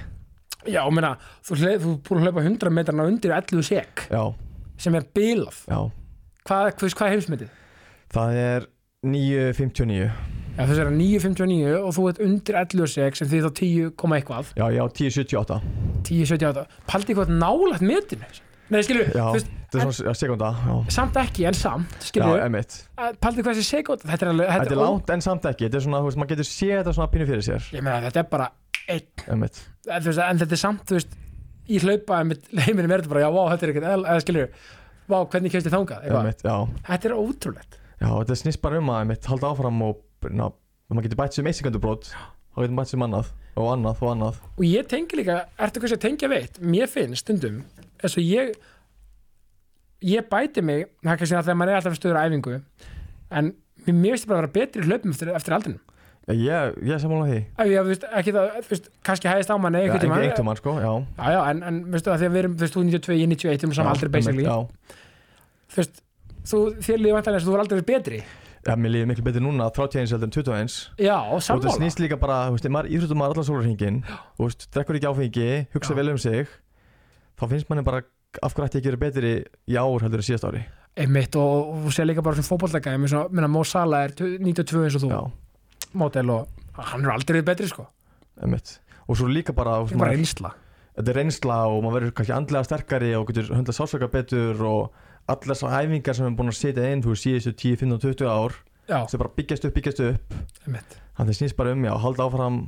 Já, 0.67 0.81
og 0.83 0.91
meina, 0.93 1.13
þú, 1.47 1.55
þú 1.55 1.69
er 1.71 1.87
búin 2.05 2.19
að 2.19 2.27
hlaupa 2.27 2.43
100 2.43 2.75
metrarna 2.75 3.07
undir 3.07 3.33
11 3.37 3.63
sek. 3.65 4.03
Já, 4.11 4.23
sem 4.83 4.99
er 4.99 5.07
já. 5.71 5.79
Hvað, 6.49 6.73
hvað, 6.75 6.93
hvað 6.99 7.07
er 7.07 7.15
heimsmyndið? 7.15 7.55
það 8.09 8.37
er 8.41 8.67
9.59 9.05 10.38
Já, 10.59 10.65
þessi 10.67 10.81
er 10.83 10.89
að 10.89 10.97
9.59 10.99 11.75
og 11.79 11.93
þú 11.95 12.05
ert 12.09 12.17
undir 12.25 12.57
11 12.59 12.89
sek 12.91 13.15
sem 13.15 13.27
því 13.31 13.37
þá 13.45 13.49
10, 13.61 13.91
komma 14.01 14.17
eitthvað. 14.19 14.49
Já, 14.59 14.65
já, 14.75 14.81
10.78 14.97 15.59
10.78. 16.09 16.63
Paldi 16.89 17.13
eitthvað 17.13 17.31
nálægt 17.31 17.85
metinu. 17.87 18.27
Nei, 18.69 18.81
skilur, 18.85 19.07
já, 19.15 19.23
veist, 19.33 19.47
þetta 19.71 19.79
er 19.79 19.93
svona 19.97 20.13
sekunda 20.19 20.49
já, 20.61 20.73
samt 20.93 21.15
ekki 21.17 21.45
en 21.49 21.55
samt, 21.57 21.95
já 21.95 22.05
skilur, 22.11 22.41
emitt 22.43 22.75
paldi 23.23 23.41
hvað 23.41 23.57
þessi 23.57 23.77
sekund, 23.79 24.03
þetta 24.05 24.27
er 24.27 24.29
alveg, 24.29 24.51
þetta 24.51 24.75
er 24.75 24.81
langt 24.83 25.13
en 25.15 25.23
samt 25.25 25.47
ekki 25.49 25.65
þetta 25.65 25.79
er 25.79 25.85
svona, 25.87 26.01
þú 26.03 26.09
veist, 26.11 26.19
maður 26.21 26.31
getur 26.35 26.47
séð 26.49 26.73
þetta 26.75 26.93
svona 26.99 27.09
pínu 27.15 27.27
fyrir 27.31 27.47
sér. 27.47 27.69
Ég 27.73 27.85
meina, 27.87 28.03
þetta 28.03 28.21
er 28.21 28.27
bara 28.29 28.49
einn, 28.85 29.23
emitt 29.33 29.57
en, 29.89 30.11
en 30.27 30.43
þetta 30.43 30.57
er 30.59 30.61
samt, 30.61 30.83
þú 30.85 30.99
veist, 30.99 31.17
í 31.65 31.81
hlaupa, 31.81 32.19
heiminum 32.67 32.93
er 32.93 33.01
þetta 33.01 33.13
bara, 33.15 33.23
já, 33.25 33.31
vá, 33.33 33.41
þetta 33.55 33.71
er 33.71 33.89
eða 33.95 34.19
skilur, 34.27 34.53
vá, 35.09 35.17
hvernig 35.33 35.55
kemst 35.55 35.71
ég 35.71 35.73
þangað 35.79 36.05
eitthvað. 36.05 36.21
einmitt, 36.21 36.45
já, 36.45 36.85
þetta 36.91 37.09
er 37.09 37.17
ótrúlegt. 37.17 37.81
Já, 37.99 38.09
þetta 38.11 38.39
snýst 38.43 38.61
bara 38.61 38.83
um 38.83 38.93
að 38.93 39.01
einmitt, 39.01 39.31
halda 39.33 39.49
áfram 39.49 39.81
og 39.87 40.05
ná, 40.27 40.49
maður 40.89 41.07
getur 41.07 41.21
bætt 41.21 41.37
sér 41.37 41.45
um 41.45 41.51
eitt 41.51 41.59
sekundubrót 41.59 42.09
þá 42.09 42.59
getur 42.63 42.73
maður 42.73 42.81
bætt 42.81 42.91
sér 42.91 42.99
um 42.99 43.05
annað 43.07 43.31
og 43.59 43.69
annað 43.73 44.03
og 44.03 44.11
annað. 44.13 44.41
Og 44.57 44.65
ég 44.67 44.89
tengi 44.91 45.19
líka, 45.19 45.39
ertu 45.59 45.81
kannski 45.83 45.99
að 45.99 46.05
tengja 46.07 46.31
veitt 46.31 46.59
mér 46.63 46.91
finnst 46.91 47.23
stundum 47.25 47.61
eins 47.99 48.17
og 48.19 48.23
ég 48.25 48.53
ég 50.05 50.29
bæti 50.31 50.63
mig 50.63 50.87
það 51.03 51.13
er 51.13 51.21
kannski 51.21 51.37
að 51.39 51.49
þegar 51.49 51.59
maður 51.59 51.73
er 51.73 51.79
alltaf 51.81 51.99
stöður 51.99 52.21
æfingu 52.23 52.57
en 53.29 53.53
mér 53.87 54.15
finnst 54.15 54.25
ég 54.25 54.31
bara 54.31 54.39
að 54.39 54.43
vera 54.43 54.55
betri 54.59 54.83
í 54.83 54.89
hlaupum 54.89 55.15
eftir, 55.15 55.31
eftir 55.35 55.55
aldrinum. 55.57 55.85
Ég, 56.29 56.75
ég 56.85 56.99
sammála 57.01 57.25
því. 57.25 57.37
Æ, 57.57 57.61
ég, 57.71 57.85
veist, 57.87 58.03
ekki 58.19 58.33
það, 58.35 58.49
þú 58.61 58.73
veist, 58.75 58.89
kannski 59.07 59.29
hæðist 59.31 59.49
á 59.49 59.55
manni 59.57 59.79
Já, 59.79 59.85
einhvern 59.87 60.11
einhvern 60.13 60.35
tímann 60.37 60.59
sko, 60.59 60.75
já. 60.77 60.91
Já, 61.17 61.31
já, 61.33 61.39
en, 61.49 61.63
en 61.65 61.79
veistu 61.89 62.11
að 62.13 62.19
því 62.21 62.27
að 62.27 62.35
við 62.35 62.41
erum, 62.43 62.53
þú 62.53 62.65
veist, 62.65 62.75
þú 62.75 62.83
92, 62.85 63.15
ég 63.17 63.31
91 63.31 63.49
við 63.49 63.65
erum 63.65 63.73
saman 63.79 63.95
aldrei 63.95 64.11
basically. 64.13 64.45
þú 65.73 65.79
veist, 65.79 66.03
þú, 66.51 66.59
þér 66.85 67.01
líður 67.01 67.17
vantarlega 67.17 67.45
þú 67.47 67.55
er 67.55 67.63
aldrei 67.63 67.81
betri 67.87 68.21
Já, 68.67 68.73
mér 68.75 68.91
líður 68.91 69.09
miklu 69.11 69.23
betur 69.23 69.43
núna 69.45 69.69
31 69.71 70.11
heldur 70.11 70.27
en 70.27 70.33
21 70.35 70.73
já, 70.99 71.15
og 71.15 71.39
það 71.39 71.45
sammála. 71.47 71.75
snýst 71.77 72.01
líka 72.03 72.17
bara, 72.19 72.39
þú 72.49 72.57
veist, 72.57 72.69
maður 72.75 72.89
íþróttum 72.95 73.21
maður 73.21 73.37
allan 73.37 73.47
sólarhingin 73.47 73.99
þú 74.09 74.47
veist, 74.49 74.65
drekkur 74.75 74.99
ekki 74.99 75.09
áfengi, 75.09 75.47
hugsa 75.75 75.93
Já. 75.93 75.97
vel 76.01 76.11
um 76.11 76.19
sig 76.19 76.51
þá 77.39 77.45
finnst 77.53 77.69
manni 77.71 77.85
bara 77.87 78.03
af 78.43 78.53
hverju 78.53 78.67
ætti 78.67 78.77
ég 78.77 78.83
að 78.83 78.89
gera 78.89 79.01
betri 79.05 79.31
í 79.71 79.79
ár 79.79 80.03
heldur 80.03 80.19
en 80.21 80.27
síðast 80.27 80.45
ári. 80.49 80.65
Einmitt 80.99 81.37
og, 81.39 81.71
og 81.71 81.85
þú 81.87 81.93
sé 81.95 82.05
líka 82.05 82.21
bara 82.25 82.35
svona 82.35 82.49
fótbollega 82.51 82.93
ég 82.93 83.31
meina 83.31 83.47
Mo 83.49 83.63
Salah 83.63 84.03
er 84.09 84.13
92 84.19 84.83
eins 84.83 84.99
og 84.99 85.05
þú. 85.05 85.09
Já, 85.15 85.21
mótel 85.95 86.33
og 86.35 86.47
hann 86.91 87.07
er 87.07 87.15
aldrei 87.15 87.39
verið 87.39 87.47
betri 87.53 87.71
sko. 87.71 87.87
Emmitt 88.43 88.75
og 89.07 89.17
svo 89.17 89.29
líka 89.31 89.55
bara, 89.55 89.79
það 89.79 89.87
veist, 89.87 89.95
er 89.95 90.03
bara 90.03 90.11
maður, 90.11 90.19
einsla 90.19 90.51
þetta 90.99 91.13
er 91.13 91.17
reynsla 91.21 91.57
og 91.71 91.77
maður 91.85 91.95
verður 91.95 92.15
kannski 92.19 92.35
andlega 92.35 92.67
sterkari 92.67 93.11
og 93.15 93.29
getur 93.29 93.53
höndla 93.55 93.75
sálsaka 93.75 94.09
betur 94.11 94.59
og 94.67 95.05
allar 95.33 95.53
þessar 95.53 95.77
æfingar 95.83 96.17
sem 96.17 96.25
við 96.25 96.29
erum 96.29 96.39
búin 96.39 96.51
að 96.53 96.59
setja 96.59 96.89
inn 96.93 97.03
þú 97.05 97.13
veist, 97.13 97.25
síðustu 97.27 97.53
10, 97.63 97.79
15, 97.83 98.01
20 98.05 98.29
ár 98.33 98.57
já, 98.89 98.97
sem 99.11 99.21
bara 99.21 99.33
byggjast 99.37 99.69
upp, 99.69 99.77
byggjast 99.77 100.03
upp. 100.07 100.35
Þannig 100.65 100.97
það 101.19 101.37
snýst 101.39 101.57
bara 101.59 101.75
um, 101.75 101.85
já, 101.85 101.93
halda 102.03 102.25
áfram. 102.25 102.59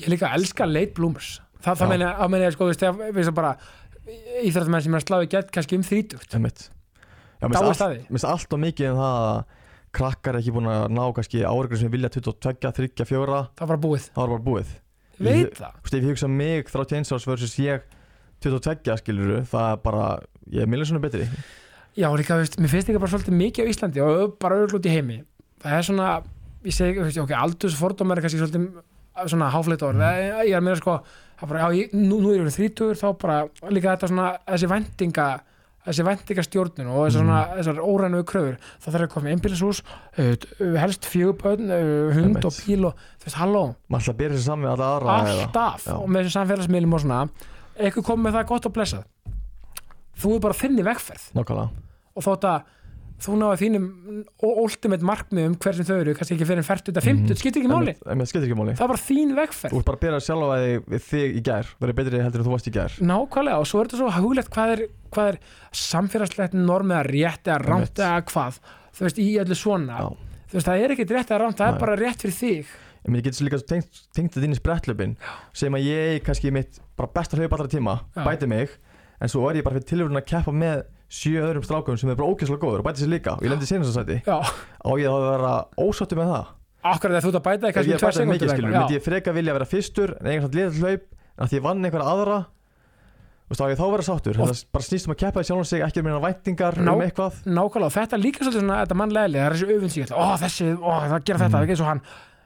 Ég 0.00 0.10
líka 0.14 0.32
elska 0.36 0.66
late 0.68 0.96
bloomers. 0.96 1.38
Þa, 1.60 1.76
það 1.76 1.94
meina, 1.94 2.10
að 2.16 2.32
meina, 2.32 2.50
sko, 2.54 2.66
þú 2.66 2.72
veist, 2.72 2.84
þegar 2.84 3.16
við 3.16 3.28
sem 3.28 3.36
bara 3.36 3.54
íþrættumenn 4.40 4.84
sem 4.86 4.96
er 4.96 5.04
sláði 5.04 5.30
gett 5.34 5.50
kannski 5.54 5.78
um 5.78 5.86
þrítugt. 5.86 6.36
Emmitt 6.38 6.68
Já, 7.40 7.48
mér 7.48 7.56
finnst 7.56 8.26
allt- 8.28 8.52
og 8.52 8.60
mikið 8.60 8.90
um 8.90 8.98
það 9.00 9.18
að 9.30 9.38
krakkar 9.96 10.36
er 10.36 10.40
ekki 10.42 10.52
búin 10.54 10.68
að 10.70 10.82
ná 10.92 11.02
kannski 11.16 11.40
áregur 11.40 11.80
sem 11.80 11.90
vilja 11.90 12.10
22, 12.12 12.72
3, 12.76 13.06
4 13.08 13.38
það 13.56 13.62
var 13.64 13.70
bara 13.72 13.80
búið, 13.80 14.10
þá 14.12 14.20
er 14.22 14.32
bara 14.34 14.44
búið. 14.44 14.74
Ég 15.20 15.24
veit 15.24 15.56
það. 15.56 15.72
Þú 15.80 15.86
veist, 15.88 15.96
ég 15.96 16.10
hugsa 16.10 16.28
mig 16.28 16.68
31 16.70 17.12
árs 17.16 17.26
versus 17.26 17.56
ég 17.58 17.82
22 18.44 18.96
skiluru, 19.00 19.40
það 19.48 19.72
er 19.72 19.80
bara 19.84 20.04
ég 20.52 20.62
er 20.64 20.70
miljónsuna 20.70 21.00
betri 21.02 21.26
já, 21.96 22.08
líka, 22.16 22.38
veist, 22.40 22.58
mér 22.60 22.72
finnst 22.72 22.90
líka 22.90 23.02
bara 23.02 23.12
svolítið 23.14 23.38
mikið 23.40 23.66
á 23.66 23.70
Íslandi 23.72 24.04
og 24.04 24.36
bara 24.42 24.60
öll 24.62 24.76
út 24.78 24.86
í 24.86 24.94
heimi. 24.94 25.20
Það 25.60 25.76
er 25.76 25.88
svona, 25.88 26.08
ég 26.66 26.76
segi, 26.76 27.20
ok, 27.24 27.34
aldurs 27.36 27.76
fordómar 27.78 28.20
er 28.20 28.26
kannski 28.26 28.40
svolítið 28.40 28.70
svona 29.28 29.50
háfleitt 29.52 29.84
orð, 29.84 30.00
mm. 30.00 30.40
ég 30.48 30.56
er 30.56 30.64
meira 30.64 30.80
sko 30.80 31.00
það 31.40 31.52
bara, 31.52 31.62
já, 31.62 31.78
ég, 31.80 31.94
nú, 31.96 32.20
nú 32.22 32.32
er 32.32 32.42
ég 32.44 32.56
þrítugur 32.56 32.98
þá 33.00 33.06
bara 33.20 33.38
líka 33.72 33.94
þetta 33.94 34.10
svona, 34.12 34.28
þessi 34.48 34.70
væntinga 34.70 35.28
þessi 35.80 36.04
væntingastjórnun 36.04 36.90
og 36.92 37.06
þessar, 37.06 37.24
svona, 37.24 37.38
þessar 37.56 37.78
órænu 37.80 38.20
kröfur, 38.28 38.58
þá 38.82 38.88
þarf 38.90 39.04
að 39.06 39.12
koma 39.14 39.26
með 39.26 39.36
einbýlisús, 39.36 39.80
helst 40.82 41.08
fjögubönn 41.08 41.72
hund 42.18 42.44
og 42.44 42.58
bíl 42.58 42.90
og 42.90 43.00
þú 43.16 43.28
veist, 43.28 43.38
halló, 43.40 43.62
maður 43.88 44.04
ætla 44.04 44.14
að 44.14 44.20
byrja 44.20 44.56
aðra 44.58 45.16
eða- 45.16 45.46
alltaf 45.46 45.88
og 45.96 46.10
með 46.10 46.26
þessi 46.26 46.36
samfélagsmiðlum 46.36 46.98
og 46.98 47.04
svona. 47.04 47.22
Eitthvað 47.80 48.08
komið 48.10 48.26
með 48.26 48.36
það 48.36 48.50
gott 48.52 48.68
og 48.68 48.76
blessað 48.76 49.08
þú 50.20 50.34
er 50.36 50.44
bara 50.44 50.54
þinni 50.60 50.84
vegferð. 50.86 51.24
Nákvæmlega, 51.34 51.70
og 52.16 52.22
þótt 52.26 52.46
að 52.50 52.68
þú 53.20 53.34
náðu 53.36 53.56
þínum 53.60 53.86
ultimate 54.40 55.04
markmiðum 55.04 55.56
hver 55.60 55.74
sem 55.76 55.84
þau 55.84 55.96
eru, 56.00 56.14
kannski 56.16 56.36
ekki 56.38 56.46
fyrir 56.48 56.62
en 56.62 56.64
40 56.64 57.02
50, 57.04 57.26
Mhm. 57.28 57.36
skiptir 57.36 57.60
ekki 57.60 57.68
máli. 57.68 57.92
en 58.08 58.16
mér 58.18 58.28
skiltir 58.30 58.48
ekki 58.48 58.56
máli. 58.56 58.72
Það 58.78 58.86
er 58.86 58.92
bara 58.94 59.02
þín 59.04 59.28
þú 59.28 59.36
vegferð 59.40 59.76
ert 59.76 59.84
bara 59.84 59.96
að 59.98 60.04
byrja 60.06 60.20
sjálfa 60.24 60.56
þig 60.64 60.84
við 60.88 61.02
þig 61.10 61.36
í 61.36 61.42
gær 61.44 61.66
verið 61.82 61.94
betri 62.00 62.22
heldur 62.24 62.40
en 62.40 62.46
þú 62.46 62.54
varst 62.54 62.68
í 62.70 62.72
gær. 62.72 62.92
Nákvæmlega 63.12 63.58
og 63.60 63.66
svo 63.68 63.80
er 63.80 63.86
þetta 63.90 64.00
svo 64.00 64.10
huglegt 64.16 64.50
hvað 64.50 64.72
er, 64.72 64.86
hvað 65.12 65.28
er 65.34 65.38
samfélagslegt 65.74 66.54
norm 66.54 66.88
eða 66.94 67.04
rétt 67.10 67.44
eða 67.50 67.60
rámt 67.66 67.94
eða 68.00 68.24
hvað 68.30 68.58
þú 68.96 69.04
veist, 69.06 69.20
í 69.20 69.28
öllu 69.40 69.56
svona. 69.56 69.98
Já. 70.00 70.08
þú 70.50 70.56
veist, 70.58 70.66
það 70.66 70.80
er 70.84 70.90
ekkert 70.96 71.12
rétt 71.14 71.28
eða 71.30 71.40
rámt, 71.44 71.56
það 71.60 71.68
Nei. 71.68 71.74
er 71.76 71.80
bara 71.84 71.96
rétt 72.00 72.22
fyrir 72.24 72.36
þig. 72.40 72.66
En 73.04 73.12
mér 73.14 73.22
getur 73.22 73.38
svo 73.38 73.46
líka 73.48 73.60
tengt, 73.66 74.00
tengt 74.12 74.32
þetta 74.34 74.44
inn 74.48 74.52
í 74.56 74.58
sprettlöpin 74.60 75.16
sem 75.52 75.72
að 75.72 75.84
ég 75.86 76.22
kannski 76.24 76.50
mitt 76.52 76.80
bara 76.96 77.08
besta 77.14 77.36
hlaup 77.38 77.52
allra 77.52 77.68
tíma, 77.68 78.00
bæti 78.16 78.48
mig 78.48 78.68
en 79.20 79.28
svo 79.28 79.48
er 79.50 79.56
ég 79.60 79.64
bara 79.66 79.76
fyrir 79.78 79.88
tilhörun 79.90 80.16
að 80.20 80.26
keppa 80.30 80.52
með 80.52 80.84
sjö 81.10 81.42
öðrum 81.42 81.64
strákum 81.66 81.98
sem 81.98 82.10
er 82.10 82.16
bara 82.16 82.30
ógeðslega 82.30 82.62
góður 82.62 82.80
og 82.80 82.86
bæti 82.86 83.02
sér 83.04 83.10
líka. 83.12 83.34
Og 83.36 83.42
ég 83.44 83.50
lendi 83.50 83.66
senast 83.66 83.90
að 83.90 83.98
sæti. 84.00 84.18
Já, 84.24 84.38
á 84.40 84.90
ég 84.96 85.06
þá 85.10 85.16
að 85.18 85.26
vera 85.34 85.54
ósáttu 85.76 86.16
með 86.20 86.30
það. 86.34 86.46
Akkurat 86.80 87.12
þegar 87.12 87.24
þú 87.24 87.30
ert 87.30 87.40
að 87.40 87.46
bæta 87.48 87.60
þig 87.60 87.68
ef 87.70 87.74
kannski 87.74 87.90
ég 87.90 87.94
um 87.94 88.00
tvær 88.00 88.10
bæti 88.10 88.28
mikið 88.30 88.30
sekúndur 88.30 88.54
skilur, 88.54 88.70
eitthvað. 88.70 88.80
myndi 88.80 88.96
ég 88.96 89.04
freka 89.04 89.32
vilja 89.36 89.52
vera 89.58 89.66
fyrstur 89.68 90.14
en 90.20 90.26
eiginlega 90.30 90.56
liða 90.56 90.78
hlaup 90.80 91.02
en 91.10 91.44
að 91.44 91.50
því 91.50 91.58
ég 91.58 91.64
vann 91.66 91.84
einhverja 91.84 92.12
aðra. 92.14 92.38
Þá 93.50 93.62
á 93.66 93.70
ég 93.72 93.78
þá 93.80 93.84
að 93.84 93.90
vera 93.96 94.06
sáttur. 94.06 94.36
Og- 94.38 94.46
þetta 94.54 94.70
bara 94.72 94.84
snýst 94.86 95.06
um 95.08 95.12
að 95.12 95.18
keppa 95.24 95.42
í 95.42 95.46
sjálfum 95.50 95.66
sig 95.66 95.82
ekki 95.82 95.98
um 95.98 96.04
meina 96.06 96.20
væntingar 96.22 96.74
Ná- 96.78 96.92
um 96.94 97.00
eitthvað. 97.02 97.34
nákvæmlega, 97.50 97.88
og 97.90 97.94
þetta 97.98 98.12
er 98.14 98.22
líka 98.22 98.44
svolítið 98.46 98.60
svona 98.62 98.76
þetta 98.86 98.96
mannlegli, 99.00 99.38
það 99.40 99.46
er 99.50 99.54
þessi 99.56 99.68
öfundsík 99.74 100.12
ó 100.14 100.24
þessi, 100.38 100.66
ó 100.78 100.90
það 101.10 101.24
gera 101.26 101.38
þetta, 101.40 101.50
Mhm. 101.50 101.54
það 101.58 101.62
er 101.66 101.70
eins 101.74 101.80
og 101.80 101.86
hann. 101.90 102.02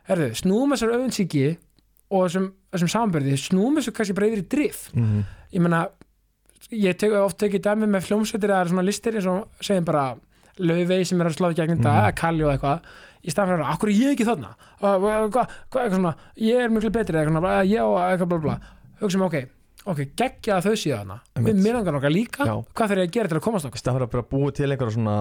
Herðu, 0.08 0.28
snúum 0.40 0.72
þessar 0.72 0.94
öfundsíki 0.96 1.56
og 2.10 2.20
þessum, 2.24 2.46
þessum 2.72 2.90
samanbyrði, 2.94 3.36
snúum 3.36 3.76
þessu 3.76 3.92
kannski 3.92 4.14
breyðir 4.16 4.40
í 4.40 4.48
drif, 4.48 4.90
mm 4.96 5.24
ég 5.52 5.60
meina 5.60 5.88
ég 6.70 6.96
tek, 6.98 7.12
oft 7.12 7.38
tekið 7.38 7.60
dæmi 7.66 7.86
með 7.90 8.06
fljómsveitir 8.08 8.50
eða 8.54 8.68
svona 8.70 8.84
listir 8.86 9.14
eins 9.18 9.26
og 9.26 9.48
segjum 9.60 9.84
bara 9.84 10.14
laufey 10.58 11.04
sem 11.04 11.20
er 11.20 11.26
að 11.26 11.36
slá 11.36 11.50
í 11.50 11.56
gegnum 11.58 11.78
þetta, 11.80 11.90
Mhm. 11.92 12.04
eða 12.04 12.14
kalli 12.14 12.44
og 12.44 12.52
eitthvað 12.54 12.80
í 13.24 13.30
staðan 13.32 13.48
fyrir 13.50 13.64
að, 13.64 13.72
akkur 13.74 13.88
er 13.88 13.94
ég 13.98 14.12
ekki 14.14 14.26
þarna? 14.28 14.50
Hvað, 14.80 15.00
hvað, 15.00 15.30
hvað, 15.34 15.48
eitthvað 15.84 15.94
svona, 15.98 16.14
ég 16.38 16.56
er 16.64 16.68
miklu 16.68 16.90
betri 16.92 17.16
eitthvað 17.18 17.34
svona, 17.38 17.64
ég 17.64 17.82
og 17.82 17.96
eitthvað 17.98 18.28
bla 18.28 18.38
bla. 18.38 18.58
Hugsa 19.00 19.18
mig, 19.18 19.26
ok, 19.26 19.48
ok, 19.86 19.98
geggja 20.16 20.56
að 20.58 20.64
þau 20.68 20.76
þarna. 20.84 21.20
Við 21.36 21.56
minnangar 21.64 21.94
okkar 21.98 22.12
líka, 22.14 22.44
Já. 22.46 22.54
hvað 22.74 22.88
þarf 22.88 22.98
ég 23.02 23.08
að 23.08 23.10
gera 23.12 23.28
til 23.28 23.38
að 23.38 23.42
komast 23.48 23.66
okkar 23.66 23.80
stað 23.82 23.94
fyrir 23.98 24.22
að 24.22 24.28
búa 24.30 24.52
til 24.54 24.70
einhverja 24.70 24.92
svona 24.94 25.16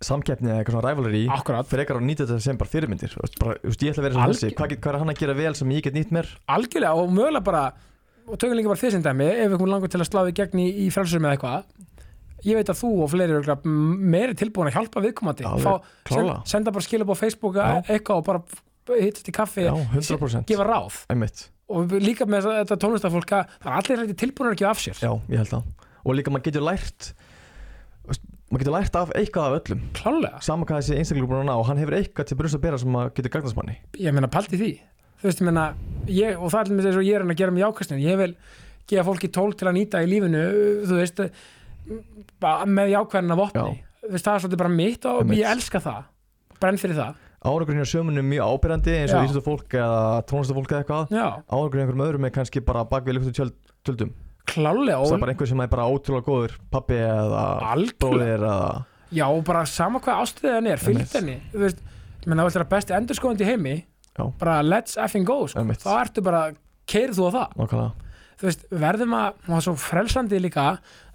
samkeppni 0.00 0.48
eða 0.48 0.62
eitthvað 0.64 0.76
svona 0.78 0.88
rivalry 0.94 1.26
akkurat, 1.28 1.66
frekar 1.68 1.98
að 2.00 2.06
nýta 2.08 2.24
þetta 2.24 2.40
sem 2.40 2.56
bara 2.56 2.70
fyrirmyndir. 2.72 3.12
Bara, 3.38 3.54
ég 3.60 3.92
ætla 3.92 4.00
að 4.00 4.06
vera 4.06 4.14
Algjör- 4.24 4.32
þessi 4.32 4.54
hvað, 4.56 4.72
hvað 4.80 4.94
er 4.94 4.98
hann 5.02 5.12
að 5.12 5.18
gera 5.20 5.34
vel 5.34 5.54
sem 5.54 5.68
ég 5.76 5.82
get 5.82 5.94
nýtt 5.94 6.10
mér? 6.16 6.26
Algjörlega 6.48 6.94
og 6.96 7.10
mögulega 7.12 7.44
bara 7.44 7.72
og 8.26 8.40
tökum 8.40 8.56
líka 8.58 8.70
bara 8.72 8.80
þið 8.80 8.96
sem 8.96 9.04
dæmi 9.04 9.28
ef 9.30 9.46
við 9.52 9.56
komum 9.58 9.72
langur 9.74 9.92
til 9.92 10.00
að 10.02 10.08
slá 10.10 10.24
í 10.28 10.34
gegn 10.36 10.62
í, 10.62 10.66
í 10.84 10.90
frelsum 10.94 11.24
eða 11.26 11.36
eitthvað 11.36 11.88
ég 12.46 12.56
veit 12.56 12.72
að 12.72 12.80
þú 12.80 12.90
og 13.04 13.10
fleiri 13.12 13.36
eru 13.36 13.56
meiri 14.14 14.36
tilbúin 14.38 14.70
að 14.70 14.78
hjálpa 14.78 15.02
viðkomandi. 15.04 15.46
Fá, 15.60 15.72
send, 16.08 16.32
senda 16.48 16.74
bara 16.74 16.86
skilja 16.86 17.06
á 17.06 17.16
Facebook 17.18 17.58
Já. 17.58 17.66
eitthvað 17.84 18.22
og 18.22 18.28
bara 18.28 19.00
hittast 19.00 19.28
í 19.30 19.34
kaffi. 19.34 19.66
Já, 19.68 19.74
100% 19.92 20.48
gefa 20.48 20.66
ráð. 20.66 21.02
Einmitt, 21.12 21.48
og 21.70 21.92
líka 22.00 22.26
með 22.28 22.48
þetta 22.62 22.78
tónlistafólk 22.82 23.34
að 23.36 23.56
það 23.60 23.70
er 23.70 23.80
allir 23.80 24.02
hætti 24.04 24.18
tilbúin 24.24 24.52
að 24.52 24.60
gefa 24.62 24.72
af 24.72 24.84
sér. 24.84 25.02
Já, 25.04 25.12
ég 25.30 25.42
held 25.42 25.52
það. 25.52 25.90
Og 26.00 26.16
líka 26.16 26.32
maður 26.32 26.48
getur 26.48 26.66
lært 26.66 27.10
maður 28.50 28.62
getur 28.64 28.74
lært 28.74 28.96
af 28.98 29.12
eitthvað 29.14 29.50
af 29.50 29.58
öllum. 29.60 29.82
Klálega, 29.94 30.40
sama 30.42 30.66
hvað 30.66 30.80
þessi 30.80 30.96
einstaklega 30.98 31.30
búin 31.30 31.42
að 31.44 31.50
ná 31.52 31.54
og 31.54 31.68
hann 31.68 31.78
hefur 31.78 31.98
eitthvað 32.00 32.30
til 32.30 32.38
brust 32.40 32.56
að 32.58 32.64
bera 32.64 32.80
sem 32.82 32.90
maður 32.90 33.12
getur 33.20 33.34
gagnast 33.36 33.58
manni. 33.58 33.76
Ég 34.00 34.16
meina 34.16 34.32
paldi 34.32 34.58
því 34.58 34.72
þú 35.20 35.28
veist, 35.28 35.40
ég 35.42 35.48
meina, 35.48 35.64
ég, 36.10 36.36
og 36.40 36.50
það 36.52 36.60
er 36.60 36.74
með 36.76 36.88
þess 36.88 37.00
að 37.00 37.08
ég 37.08 37.14
er 37.18 37.24
hann 37.24 37.34
að 37.34 37.40
gera 37.42 37.54
með 37.56 37.64
jákastinu, 37.66 38.02
ég 38.04 38.20
vil 38.20 38.30
gefa 38.90 39.06
fólki 39.06 39.30
tól 39.32 39.52
til 39.54 39.68
að 39.70 39.76
nýta 39.78 40.02
í 40.02 40.08
lífinu, 40.10 40.44
þú 40.88 40.98
veist 40.98 41.24
með 42.70 42.92
jákvæðina 42.94 43.36
vopni. 43.38 43.74
Þú 44.00 44.14
veist, 44.14 44.24
það 44.26 44.34
er 44.34 44.44
svolítið 44.44 44.62
bara 44.62 44.72
mitt 44.74 45.04
og 45.10 45.20
Einmitt. 45.22 45.40
ég 45.42 45.50
elska 45.50 45.80
það. 45.84 46.06
Brenn 46.60 46.78
fyrir 46.80 46.96
það, 46.98 47.20
árangurinn 47.40 47.80
hjá 47.80 47.88
sömunum 47.88 48.20
er 48.20 48.26
mjög 48.28 48.50
ábyrjandi 48.52 48.94
eins 48.98 49.12
og 49.14 49.20
Já. 49.20 49.24
íþjóttafólk 49.28 49.76
eða 49.80 50.00
tónlistafólk 50.28 50.72
eða 50.74 50.80
eitthvað. 50.82 51.14
Já, 51.14 51.26
árangurinn 51.48 51.80
hjá 51.80 51.84
einhverjum 51.86 52.04
öðrum 52.04 52.26
er 52.28 52.34
kannski 52.34 52.60
bara 52.64 52.82
bak 52.84 53.06
við 53.06 53.16
luktu 53.16 53.32
tjöld, 53.38 53.54
tjöldum. 53.86 54.10
Klálega 54.50 54.98
það 55.06 55.14
er 55.14 55.22
bara 55.24 55.32
einhver 55.34 55.48
sem 55.48 55.62
er 55.64 55.70
bara 55.72 55.86
ótrúlega 55.88 56.26
góður 56.26 56.56
pappi 56.72 56.98
eða 57.00 57.44
bróðir 58.02 58.34
eða 58.36 58.56
já, 59.14 59.24
bara 59.46 59.64
sama 59.66 60.00
hvað 60.04 60.20
ástriðið 60.24 60.56
henni 60.58 60.72
er, 60.74 60.84
Einmitt. 60.90 61.16
henni. 61.16 61.36
Þú 61.54 61.62
veist, 61.64 61.80
meina, 62.26 62.44
það 62.48 62.60
er 62.60 62.68
besti 62.74 62.96
endurskóðandi 62.98 63.46
í 63.46 63.50
heimi 63.50 63.74
Já. 64.20 64.26
bara 64.38 64.58
let's 64.62 64.96
effing 65.00 65.24
go, 65.28 65.40
sko. 65.50 65.64
Þá 65.64 65.90
ertu 66.04 66.22
bara 66.26 66.42
keirð 66.90 67.16
þú 67.18 67.28
á 67.28 67.30
það? 67.38 67.56
Nákvæmlega. 67.60 68.08
Þú 68.40 68.46
veist, 68.48 68.62
verðum 68.72 69.14
að, 69.18 69.34
það 69.46 69.56
er 69.58 69.64
svo 69.66 69.74
frelsandi 69.76 70.38
líka 70.40 70.66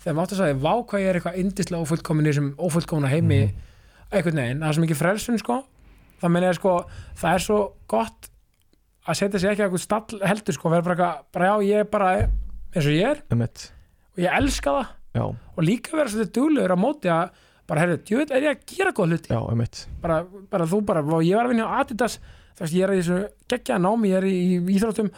þegar 0.02 0.14
maður 0.16 0.26
átt 0.28 0.34
að 0.36 0.42
sagði, 0.44 0.58
vá 0.62 0.74
hvað 0.86 1.02
ég 1.02 1.08
er 1.10 1.18
eitthvað 1.20 1.40
indislega 1.42 1.86
ófullkomin 1.86 2.26
í 2.28 2.30
þessum 2.34 2.52
ófullkomna 2.68 3.10
heimi 3.10 3.40
Mhm. 3.46 3.56
einhvern 4.12 4.42
veginn, 4.42 4.60
það 4.62 4.68
er 4.70 4.74
svo 4.78 4.84
mikið 4.86 5.00
frelsun 5.02 5.40
sko, 5.42 5.56
það 6.22 6.32
meina 6.36 6.50
ég 6.52 6.60
sko 6.60 6.76
það 7.18 7.34
er 7.34 7.40
svo 7.48 7.60
gott 7.88 8.30
að 9.08 9.18
setja 9.20 9.40
sig 9.40 9.50
ekki 9.52 9.64
að 9.64 9.70
eitthvað 9.72 9.86
stall 9.86 10.20
heldur 10.26 10.54
sko, 10.54 10.70
vera 10.70 10.82
bara, 10.86 11.10
bara 11.34 11.46
já, 11.50 11.56
ég 11.66 11.80
er 11.80 11.90
bara 11.90 12.12
eins 12.76 12.86
og 12.86 12.94
ég 12.94 13.10
er. 13.10 13.24
Einmitt, 13.32 13.72
og 14.16 14.24
ég 14.24 14.38
elska 14.38 14.70
það. 14.78 14.88
Já, 15.16 15.24
og 15.58 15.64
líka 15.64 15.92
vera 15.98 16.10
svolítið 16.10 16.32
duglegur 16.38 16.74
á 16.76 16.78
móti 16.78 17.10
að 17.10 17.30
bara, 17.68 17.80
herru, 17.82 17.98
djúið 18.06 18.32
er 18.36 18.42
ég 18.46 18.54
að 18.54 18.66
gera 18.70 18.92
góð 18.94 19.14
hluti. 19.16 19.86
Bara, 20.02 20.24
bara 20.52 20.66
þú 20.70 20.82
bara, 20.86 21.02
ég 21.26 21.36
var 21.36 21.46
að 21.48 21.54
vinna 21.56 21.66
á 21.66 21.82
Adidas 21.82 22.20
þú 22.56 22.64
veist, 22.66 22.74
ég 22.76 22.84
er 22.88 22.94
í 22.96 23.00
þessu 23.02 23.22
geggja 23.52 23.78
námi 23.84 24.10
ég 24.12 24.18
er 24.22 24.28
í, 24.30 24.36
íþróttum, 24.78 25.10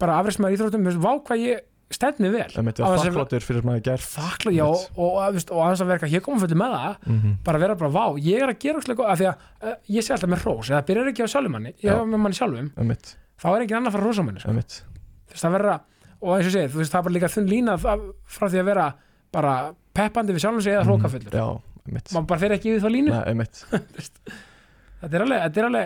bara 0.00 0.18
afreismæður 0.20 0.56
íþróttum, 0.58 0.84
þú 0.84 0.90
veist, 0.90 1.02
vá 1.04 1.12
hvað 1.28 1.44
ég 1.46 1.66
stefni 1.90 2.28
vel. 2.30 2.46
Og 2.46 2.66
þess 2.70 2.80
að- 2.86 3.00
þakkláttur 3.10 3.42
fyrir 3.42 3.60
sem 3.62 3.66
maður 3.70 3.82
gert. 3.82 4.04
Þakkla, 4.14 4.50
já, 4.54 4.64
og, 4.70 5.14
aðeins 5.26 5.80
að 5.82 5.86
vera 5.90 6.06
hér 6.12 6.20
komum 6.22 6.40
fyrir 6.40 6.58
með 6.60 6.74
það 6.76 6.96
Mhm. 7.10 7.32
bara 7.44 7.58
vera 7.58 7.74
bara 7.74 7.90
vá, 7.90 8.04
ég 8.22 8.42
er 8.42 8.48
að 8.52 8.58
gera 8.62 8.78
óslega 8.78 8.98
góð 9.00 9.10
af 9.10 9.18
því 9.18 9.26
að 9.26 9.36
uh, 9.66 9.74
ég 9.90 10.02
sé 10.06 10.12
alltaf 10.14 10.30
með 10.30 10.42
hrós, 10.44 10.70
eða 10.70 10.86
byrjar 10.86 11.08
ekki 11.10 11.24
á 11.26 11.28
sjálfum 11.34 11.50
manni 11.50 11.72
ég 11.74 11.90
Já. 11.90 11.96
hef 11.98 12.06
með 12.06 12.20
manni 12.22 12.38
sjálfum, 12.38 12.70
Einmitt, 12.78 13.16
þá 13.42 13.46
er 13.56 13.60
ekki 13.66 13.74
annar 13.76 13.90
að 13.90 13.92
fara 13.96 14.02
að 14.04 14.06
hrósa 14.06 14.24
manni 14.24 14.40
sko. 14.40 14.50
þú 14.50 14.54
veist, 14.54 15.42
það 15.42 15.54
verða, 15.58 15.80
og 16.22 16.30
eins 16.38 16.46
og 16.46 16.52
segið, 16.54 16.70
þú 16.70 16.78
veist, 16.78 16.92
það 16.94 16.98
er 17.00 17.02
bara 17.02 17.14
líka 17.18 17.32
þunn 17.34 17.50
lína 17.50 17.74
frá 17.80 18.46
því 18.50 18.58
að 18.62 18.64
vera 18.70 18.86
bara 19.32 19.54
peppandi 19.94 20.32
við 20.32 20.40
sjálfum 20.46 20.62
sig 20.62 20.72
eða 20.74 20.86
hrókafullur 20.86 21.34
Já, 21.34 21.46
einmitt. 21.90 22.08
Maður 22.14 22.26
bara 22.26 22.38
fer 22.40 22.50
ekki 22.54 22.70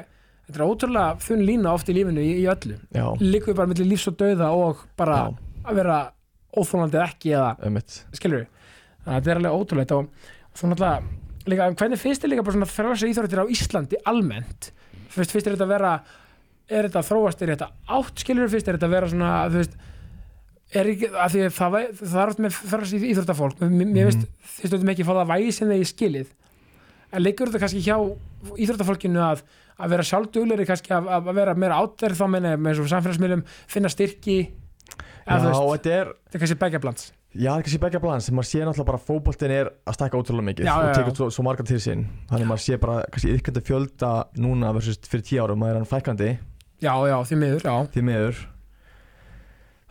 þetta 0.46 0.58
er 0.60 0.66
ótrúlega 0.68 1.16
þunn 1.24 1.44
lína 1.48 1.72
oft 1.74 1.88
í 1.88 1.94
lífinu 1.96 2.20
í, 2.24 2.32
í 2.42 2.46
öllu. 2.52 2.76
Líkuð 3.20 3.56
bara 3.56 3.70
millir 3.70 3.88
lífs 3.88 4.08
og 4.10 4.16
dauða 4.20 4.50
og 4.52 4.82
bara 4.96 5.16
já, 5.16 5.36
að 5.64 5.74
vera 5.80 5.98
óþólandi 6.54 6.98
eða 7.00 7.08
ekki 7.10 7.32
eða 7.34 7.82
skilur 8.14 8.44
við 8.44 8.48
þannig 9.04 9.14
að 9.14 9.14
þetta 9.20 9.30
er 9.34 9.40
alveg 9.40 9.56
ótrúlegt 9.60 9.94
og, 9.96 10.10
og 10.52 10.58
svo 10.60 10.68
náttúrulega 10.70 11.48
líka, 11.50 11.70
hvernig 11.80 12.00
finnst 12.00 12.22
þið 12.24 12.30
líka 12.34 12.44
bara 12.46 12.54
svona 12.58 12.70
frelsa 12.70 13.08
íþróttir 13.10 13.42
á 13.42 13.52
Íslandi 13.52 13.98
almennt? 14.08 14.70
Fyrst, 15.14 15.32
fyrst 15.34 15.46
er 15.50 15.56
þetta 15.56 15.66
að 15.66 15.74
vera 15.74 15.94
er 16.72 16.86
þetta 16.88 17.00
að 17.02 17.08
þróast, 17.10 17.42
er 17.44 17.52
þetta 17.54 17.68
átt 17.98 18.22
skilur 18.24 18.46
við 18.46 18.54
fyrst, 18.56 18.68
er 18.70 18.78
þetta 18.78 18.88
að 18.88 18.94
vera 18.96 19.10
svona 19.12 19.32
þú 19.52 19.58
veist, 19.60 19.74
er 20.74 20.88
ekki, 20.94 21.10
að 21.12 21.34
því 21.34 21.42
að 21.44 21.52
það, 21.58 21.74
væ- 21.74 21.98
það 22.00 22.22
er 22.22 22.32
oft 22.32 22.40
með 22.46 22.56
frelsa 22.72 23.00
íþróttafólk. 23.10 23.60
Mér, 23.60 23.90
mér 23.92 24.06
Mhm. 24.08 24.08
finnst 24.08 24.62
þið 24.62 24.70
stöðum 24.72 24.90
ekki 24.94 25.04
að 25.04 25.10
fá 25.10 25.14
það 25.18 25.28
vægi 25.34 25.52
sem 25.58 25.68
þeir 25.68 25.84
skilið. 25.92 26.32
En 27.12 27.22
leikur 27.22 27.46
þetta 27.52 27.60
kannski 27.62 27.82
hjá 27.84 27.96
íþróttafólkinu 28.64 29.20
að, 29.22 29.42
að 29.80 29.90
vera 29.94 30.06
sjálfdugleri 30.06 30.66
kannski 30.68 30.94
að, 30.94 31.08
að 31.18 31.32
vera 31.40 31.54
meira 31.58 31.80
átverð 31.82 32.20
þá 32.20 32.26
meina 32.30 32.54
með 32.60 32.78
svo 32.78 32.86
samfélagsmiðlum 32.92 33.42
finna 33.66 33.90
styrki 33.92 34.38
Já, 35.24 35.38
þetta 35.40 35.92
er 35.96 36.08
þetta 36.28 36.36
er 36.36 36.42
kannski 36.42 36.56
begja 36.60 36.80
blands. 36.84 37.04
Já, 37.34 37.48
það 37.50 37.56
er 37.58 37.62
kannski 37.66 37.78
begja 37.82 38.00
balans, 38.04 38.26
maður 38.30 38.46
sé 38.46 38.58
náttúrulega 38.60 38.86
bara 38.90 38.98
að 39.00 39.06
fótboltin 39.08 39.52
er 39.56 39.70
að 39.88 39.96
stækka 39.96 40.18
ótrúlega 40.20 40.46
mikið 40.50 40.68
Já, 40.68 40.74
og 40.76 40.90
tekur 40.94 41.14
svo, 41.18 41.26
svo 41.34 41.44
marga 41.46 41.64
til 41.66 41.78
sín. 41.82 42.04
Þannig 42.30 42.50
maður 42.50 42.62
sé 42.62 42.76
bara 42.78 42.98
kannski 43.10 43.32
ykkandi 43.38 43.62
fjölda 43.66 44.10
núna 44.44 44.70
versus 44.76 45.00
fyrir 45.08 45.24
tíu 45.26 45.40
árum, 45.42 45.58
maður 45.64 45.72
er 45.72 45.80
hann 45.80 45.88
fækandi 45.90 46.28
já, 46.84 46.92
já, 47.08 47.16
því 47.26 47.38
miður, 47.40 47.64
já. 47.66 47.74
Því 47.96 48.04
miður. 48.10 48.42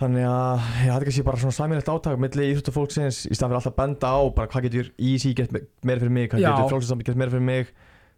Þannig 0.03 0.25
að 0.29 0.63
þetta 0.77 0.95
er 0.99 1.05
kannski 1.07 1.25
bara 1.27 1.41
svona 1.43 1.55
samilegt 1.57 1.91
átak 1.93 2.21
milli 2.23 2.47
íþróttu 2.53 2.73
fólksins 2.75 3.19
í 3.29 3.35
staðan 3.35 3.53
fyrir 3.53 3.59
alltaf 3.61 3.75
benda 3.77 4.09
á 4.13 4.19
bara 4.37 4.49
hvað 4.53 4.65
getur 4.69 4.87
Easy 4.97 5.33
gert 5.37 5.51
me- 5.53 5.65
meira 5.85 6.01
fyrir 6.05 6.15
mig, 6.15 6.29
hvað 6.31 6.45
getur 6.47 6.71
frálsins 6.71 7.05
gert 7.09 7.19
meira 7.19 7.33
fyrir 7.35 7.45
mig 7.49 7.73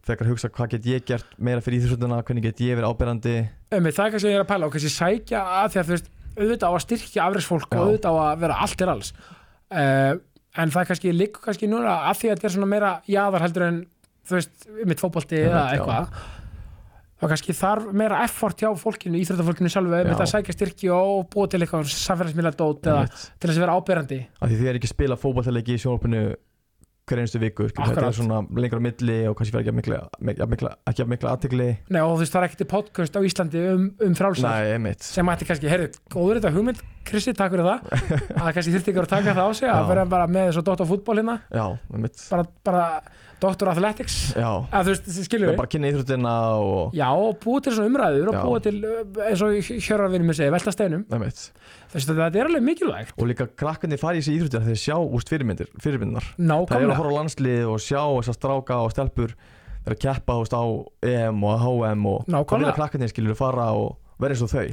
þegar 0.06 0.30
hugsa 0.32 0.52
hvað 0.54 0.76
get 0.76 0.90
ég 0.90 1.08
gert 1.08 1.34
meira 1.38 1.64
fyrir 1.66 1.82
íþróttuna 1.82 2.22
hvernig 2.26 2.46
get 2.46 2.62
ég 2.66 2.78
verið 2.78 2.92
áberandi? 2.92 3.36
Ömi, 3.74 3.94
það 3.96 4.06
er 4.06 4.14
kannski 4.16 4.32
ég 4.32 4.38
er 4.38 4.46
að 4.46 4.52
pæla 4.52 4.70
og 4.70 4.76
kannski 4.76 4.94
sækja 4.94 5.42
að 5.64 5.68
því 5.74 5.82
að 5.82 5.90
þú 5.90 5.96
veist, 5.96 6.14
auðvitað 6.36 6.70
á 6.70 6.74
að 6.76 6.86
styrkja 6.86 7.26
afræðsfólk 7.26 7.76
og 7.76 7.84
auðvitað 7.84 8.20
á 8.20 8.22
að 8.26 8.46
vera 8.46 8.62
allt 8.66 8.86
er 8.86 8.94
alls. 8.94 9.12
Uh, 9.66 10.14
en 10.56 10.72
það 10.72 10.82
er 10.82 10.90
kannski 10.92 11.14
líka 11.16 11.44
kannski 11.44 11.70
núna 11.72 12.00
að 12.10 12.22
því 12.22 12.32
að 12.32 12.38
þetta 12.38 12.50
er 12.50 12.56
svona 12.56 12.72
meira 12.72 12.96
jaðar 13.10 13.46
heldur 13.46 13.68
en 13.68 13.84
þú 14.26 14.40
veist, 14.40 14.68
mitt 14.90 15.02
fótbolti 15.02 15.40
Já, 15.40 15.48
eða 15.50 15.64
eitthvað 15.74 16.24
þá 17.16 17.28
kannski 17.32 17.56
þarf 17.56 17.92
meira 17.96 18.22
effort 18.26 18.60
hjá 18.60 18.70
fólkinu, 18.80 19.20
íþróttafólkinu 19.22 19.72
sjálfu 19.72 19.94
með 19.94 20.12
Já. 20.12 20.18
að 20.20 20.32
sækja 20.34 20.56
styrki 20.56 20.92
og 20.94 21.30
búa 21.32 21.48
til 21.52 21.62
eitthvað 21.64 21.88
samfélagsmiðla 21.94 22.52
dót 22.60 22.90
eða 22.92 23.06
til 23.08 23.48
þess 23.48 23.56
að 23.56 23.64
vera 23.64 23.78
áberandi 23.80 24.20
hver 27.06 27.22
einstu 27.22 27.42
viku, 27.42 27.68
þetta 27.70 28.08
er 28.08 28.16
svona 28.18 28.42
lengur 28.58 28.82
á 28.82 28.86
milli 28.86 29.18
og 29.30 29.38
kannski 29.38 29.54
verður 29.54 29.68
ekki 29.70 30.46
að 30.46 31.12
mikla, 31.12 31.32
aðtikli 31.36 31.68
Nei, 31.94 32.02
og 32.02 32.16
þú 32.16 32.24
veist, 32.24 32.34
það 32.34 32.42
er 32.42 32.48
ekkert 32.50 32.72
podcast 32.72 33.18
á 33.18 33.22
Íslandi 33.30 33.64
um, 33.72 33.88
um 34.08 34.18
frálsar 34.18 34.74
sem 35.06 35.34
ætti 35.36 35.50
kannski, 35.52 35.70
heyrðu, 35.70 35.92
góður 36.10 36.42
þetta 36.42 36.54
hugmynd 36.56 36.82
Krissi, 37.06 37.34
takk 37.38 37.54
fyrir 37.54 37.68
það. 37.68 37.92
Að 38.42 38.50
kannski 38.56 38.74
þurfti 38.74 38.94
ykkur 38.94 39.06
að 39.08 39.14
taka 39.14 39.36
það 39.38 39.46
á 39.46 39.52
sig 39.60 39.70
að 39.72 39.92
vera 39.92 40.08
bara 40.16 40.26
með 40.32 40.50
þessu 40.50 40.66
Dóttar 40.66 40.90
fútból 40.90 41.20
hérna. 41.20 41.38
Bara, 42.32 42.48
bara 42.66 42.88
Dr. 43.42 43.68
Athletics. 43.68 44.16
Já, 44.38 44.48
að 44.72 44.88
þú 44.88 44.94
veist, 44.94 45.10
skilur 45.28 45.50
við 45.52 45.58
bara 45.60 45.70
kynna 45.72 45.90
íþróttina 45.92 46.36
og 46.64 46.96
já, 46.96 47.08
og 47.12 47.36
búið 47.44 47.66
til 47.66 47.74
svona 47.76 47.92
umræður 47.92 48.32
og 48.32 48.38
búið 48.40 48.62
til, 48.70 48.76
uh, 48.88 49.26
eins 49.28 49.44
og 49.44 49.72
hjörarvinni 49.86 50.30
með 50.30 50.40
segja, 50.40 50.54
velta 50.56 50.74
steinum. 50.74 51.04
Að 51.12 52.08
þetta 52.08 52.30
er 52.32 52.48
alveg 52.50 52.64
mikilvægt. 52.66 53.14
Og 53.20 53.30
líka 53.30 53.50
krakkandi 53.60 54.00
fari 54.00 54.22
í 54.22 54.24
þessi 54.24 54.38
íþróttir 54.40 54.66
þegar 54.70 54.82
sjá 54.86 54.96
úst 55.04 55.32
fyrirmyndir, 55.34 55.70
fyrirmyndinar 55.84 56.32
það 56.72 56.78
er 56.80 56.96
að 56.96 57.02
horfa 57.02 57.12
á 57.12 57.18
landslið 57.20 57.70
og 57.74 57.84
sjá 57.84 58.02
þessar 58.02 58.40
stráka 58.40 58.80
og 58.88 58.96
stelpur 58.96 59.36
þeir 59.86 59.96
að 59.98 60.02
keppa 60.08 60.40
á 60.40 60.64
EM 61.12 61.46
og 61.46 61.62
HM 61.62 62.10
og 62.10 62.26
þá 62.26 62.32
Nákvæmlega. 62.40 62.62
vilja 62.64 62.78
krakkandi 62.80 63.12
skilur 63.12 63.38
fara 63.38 63.68
og 63.78 63.98
vera 64.18 64.34
eins 64.34 64.46
og 64.48 64.54
þau 64.56 64.68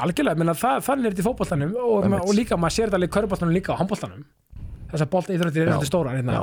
algjörlega 0.00 0.40
menna, 0.40 0.54
það, 0.58 0.82
þannig 0.86 1.08
er 1.08 1.14
þetta 1.14 1.22
í 1.22 1.28
fótboltanum 1.28 1.74
og, 1.80 2.06
og 2.20 2.32
líka, 2.36 2.58
maður 2.60 2.76
sér 2.76 2.88
þetta 2.88 3.00
alveg 3.00 3.10
í 3.10 3.14
körboltanum 3.16 3.56
líka 3.56 3.74
á 3.74 3.80
handboltanum. 3.80 4.24
Þess 4.90 5.04
að 5.04 5.12
bolta 5.12 5.34
íþróttir 5.34 5.66
er 5.66 5.72
þetta 5.74 5.90
stóra 5.90 6.16
hérna. 6.16 6.40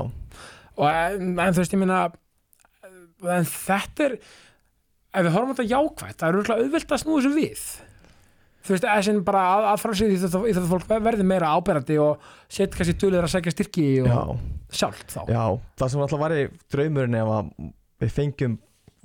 En, 0.78 1.34
en 1.42 1.56
þú 1.56 1.64
veist, 1.64 1.74
ég 1.74 1.82
minna 1.82 2.02
en 3.26 3.48
þetta 3.50 4.08
er 4.08 4.18
ef 5.18 5.26
við 5.26 5.34
horfum 5.34 5.56
þetta 5.56 5.72
jákvætt 5.72 6.20
það 6.20 6.28
er 6.28 6.38
örugglega 6.38 6.66
auðvelt 6.66 6.94
að 6.94 7.02
snúa 7.04 7.22
þessu 7.22 7.34
við. 7.36 7.64
Þú 8.68 8.74
veist, 8.76 8.86
eða 8.86 9.04
sem 9.08 9.20
bara 9.26 9.42
að, 9.56 9.66
að 9.72 9.82
frá 9.82 9.94
sig 9.96 10.12
í 10.12 10.20
þetta 10.20 10.64
fólk 10.68 10.90
verði 11.08 11.26
meira 11.28 11.54
áberandi 11.56 11.98
og 12.04 12.30
set 12.52 12.76
kannski 12.76 12.98
duðlega 13.00 13.28
að 13.30 13.34
segja 13.34 13.54
styrki 13.56 13.86
og 14.04 14.10
já, 14.12 14.22
sjálft 14.82 15.14
þá. 15.16 15.22
Já 15.32 15.44
það 15.80 15.94
sem 15.94 16.04
alltaf 16.04 16.24
væri 16.26 16.48
draumurinn 16.74 17.20
ef 17.22 17.34
að 17.38 17.52
við 18.04 18.16
fengjum 18.18 18.58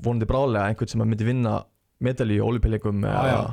vonandi 0.03 0.29
bráðlega 0.29 0.73
einhvern 0.73 0.93
sem 0.93 1.05
að 1.05 1.13
myndi 1.13 1.29
vinna 1.29 1.55
medalí 2.03 2.41
í 2.41 2.43
Já, 2.43 3.21
eða 3.23 3.53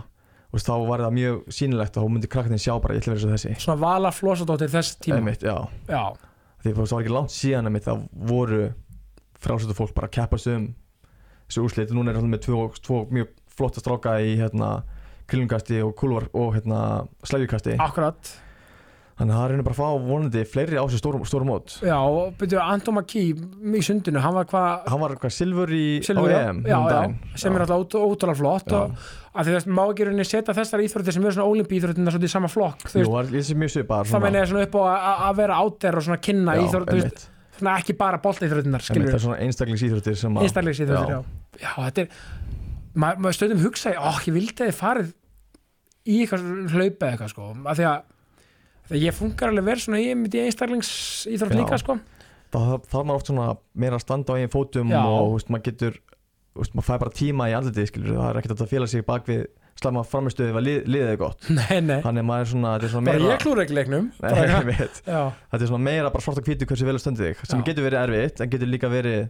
veist, 0.56 0.70
þá 0.70 0.88
var 0.90 1.04
það 1.06 1.16
mjög 1.18 1.40
sýnilegt 1.54 1.98
og 1.98 2.06
þá 2.06 2.14
myndi 2.16 2.32
krakkandi 2.34 2.62
sjá 2.64 2.74
bara 2.82 2.96
ég 2.98 3.04
ætla 3.04 3.14
að 3.14 3.18
vera 3.18 3.24
svo 3.26 3.34
þessi. 3.36 3.56
Svona 3.66 3.82
vala 3.84 4.12
flosadóttir 4.16 4.72
þess 4.74 5.00
tíma. 5.04 5.20
Einmitt, 5.22 5.46
já. 5.46 5.58
já, 5.90 6.04
því 6.64 6.74
að 6.74 6.80
það 6.80 6.96
var 6.96 7.04
ekki 7.04 7.16
langt 7.16 7.36
síðan 7.36 7.70
einmitt, 7.70 7.88
það 7.88 8.06
voru 8.32 8.62
frásötu 9.40 9.78
fólk 9.78 9.96
bara 9.98 10.10
að 10.10 10.16
keppast 10.18 10.50
um 10.52 10.70
þessu 11.48 11.66
úrslit. 11.68 11.96
Núna 11.96 12.14
er 12.14 12.20
það 12.20 12.34
með 12.34 12.46
tvo, 12.48 12.66
tvo 12.82 13.06
mjög 13.14 13.34
flotta 13.60 13.84
stráka 13.84 14.18
í 14.24 14.36
hérna 14.40 14.80
krillungasti 15.30 15.82
og 15.86 15.96
kúlvar 15.98 16.30
og 16.34 16.56
hérna 16.58 16.84
slægjukasti 17.28 17.78
akkurat. 17.78 18.38
Þannig 19.20 19.36
að 19.36 19.40
það 19.42 19.50
reynir 19.52 19.66
bara 19.68 19.76
að 19.76 19.80
fá 19.82 20.04
vonandi 20.08 20.42
fleiri 20.48 20.78
á 20.80 20.84
þessu 20.88 21.00
stórum, 21.02 21.24
stórum 21.28 21.50
mót. 21.52 21.74
Já, 21.84 21.98
og 22.00 22.38
byrju 22.40 22.60
Anton 22.64 22.96
McKee 22.96 23.34
í 23.76 23.82
sundinu, 23.84 24.22
hann 24.24 24.38
var 24.38 24.48
hvað 24.48 24.86
hann 24.94 25.02
var 25.02 25.16
hvað 25.20 25.34
silfur 25.36 25.74
í 25.76 25.88
Silfur, 26.08 26.32
á 26.32 26.40
já, 26.40 26.40
EM 26.48 26.62
já, 26.64 26.78
um 26.78 26.86
já, 26.88 26.94
daginn. 26.94 27.18
sem 27.44 27.58
er 27.58 27.66
alltaf 27.66 27.98
ótrúlega 28.00 28.40
flott 28.40 28.76
og 28.78 29.10
að 29.34 29.52
veist, 29.54 29.70
má 29.70 29.84
ekki 29.86 30.08
rauninni 30.08 30.26
setja 30.28 30.56
þessar 30.58 30.84
íþróttir 30.86 31.16
sem 31.16 31.26
eru 31.26 31.36
svona 31.36 31.50
olimpíþróttina 31.54 32.14
svona 32.14 32.30
í 32.30 32.32
sama 32.32 32.50
flokk 32.52 32.86
Jú, 32.94 33.06
það 33.06 34.10
það 34.10 34.24
meina 34.26 34.42
ég 34.42 34.50
svona 34.50 34.66
upp 34.66 34.78
á 34.80 34.82
að 34.90 35.26
að 35.28 35.42
vera 35.42 35.60
áter 35.64 36.00
og 36.00 36.08
svona 36.08 36.20
kynna 36.26 36.56
já, 36.58 36.62
íþrótt, 36.66 36.90
þú 36.90 36.98
veist, 36.98 37.24
einmitt, 37.24 37.58
svona 37.60 37.76
ekki 37.78 37.98
bara 38.00 38.22
skilur 38.24 39.10
það 39.10 39.20
er 39.20 39.26
svona 39.28 39.40
einstaklingsýþróttir 39.46 40.20
sem 40.24 40.40
að 40.40 40.48
einstaklegsíþróttir, 40.48 41.14
já. 41.14 41.20
já, 41.62 41.72
þetta 41.78 42.06
er 42.06 42.14
maður 43.00 43.24
ma 43.24 43.34
stöðum 43.36 43.64
hugsa, 43.64 43.94
ó, 43.96 44.12
ég 44.26 44.36
vildi 44.36 44.56
að 44.64 44.72
þið 44.72 44.80
farið 44.80 45.12
í 46.10 46.22
eitthvað 46.24 46.48
hlaupa 46.74 47.12
eitthvað, 47.12 47.34
sko, 47.36 47.50
af 47.70 47.78
því 47.78 47.88
að 47.90 48.00
þegar 48.90 49.04
ég 49.04 49.18
funkar 49.18 49.52
alveg 49.52 49.68
verið 49.68 49.86
svona 49.86 50.02
í, 50.02 50.14
í 50.16 50.44
einstaklingsíþrótt 50.48 51.54
Já. 51.54 51.60
líka, 51.62 51.80
sko. 51.82 51.98
Það 52.50 52.70
það 52.90 53.00
er 53.00 53.06
maður 53.06 53.20
oft 53.20 53.30
svona 53.30 53.48
meira 53.78 54.00
að 54.00 54.06
standa 54.06 54.34
á 54.34 54.38
eigin 54.40 54.54
fótum 54.54 54.94
Já. 54.94 55.02
og 55.06 55.36
veist, 55.36 55.52
maður 55.54 55.68
getur 55.68 56.00
veist, 56.58 56.76
maður 56.76 56.88
fær 56.90 57.02
bara 57.04 57.16
tíma 57.16 57.50
í 57.50 57.56
andlitið 57.58 57.90
skilur 57.92 58.16
það 58.18 58.30
er 58.30 58.40
ekkert 58.42 58.64
að 58.66 58.72
fela 58.74 58.88
sig 58.90 59.06
bak 59.08 59.28
við 59.30 59.44
slæma 59.80 60.04
framistöðu 60.04 60.52
ef 60.52 60.58
að 60.60 60.66
lið, 60.66 60.80
liðið 60.92 61.12
er 61.14 61.20
gott. 61.22 61.46
Nei, 61.60 61.78
nei, 61.86 62.00
þannig 62.04 62.24
að 62.24 62.28
maður 62.28 62.42
er 62.46 62.50
svona, 62.54 62.74
er 62.76 62.92
svona 62.94 63.08
bara 63.08 63.20
meira 63.20 63.32
ég 63.36 63.44
klúra 63.44 63.64
ekki 63.66 63.78
leiknum 63.78 64.10
bara, 64.20 64.58
þetta 64.76 65.60
er 65.62 65.70
svona 65.70 65.86
meira 65.86 66.12
bara 66.12 66.26
svart 66.26 66.42
og 66.42 66.50
hvítu 66.50 66.68
hversu 66.70 66.88
vel 66.90 66.98
að 66.98 67.04
stöndi 67.06 67.28
þig 67.30 67.44
sem 67.46 67.62
Já. 67.62 67.66
getur 67.70 67.88
verið 67.88 68.02
erfitt 68.04 68.44
en 68.44 68.52
getur 68.52 68.72
líka 68.74 68.92
verið 68.92 69.30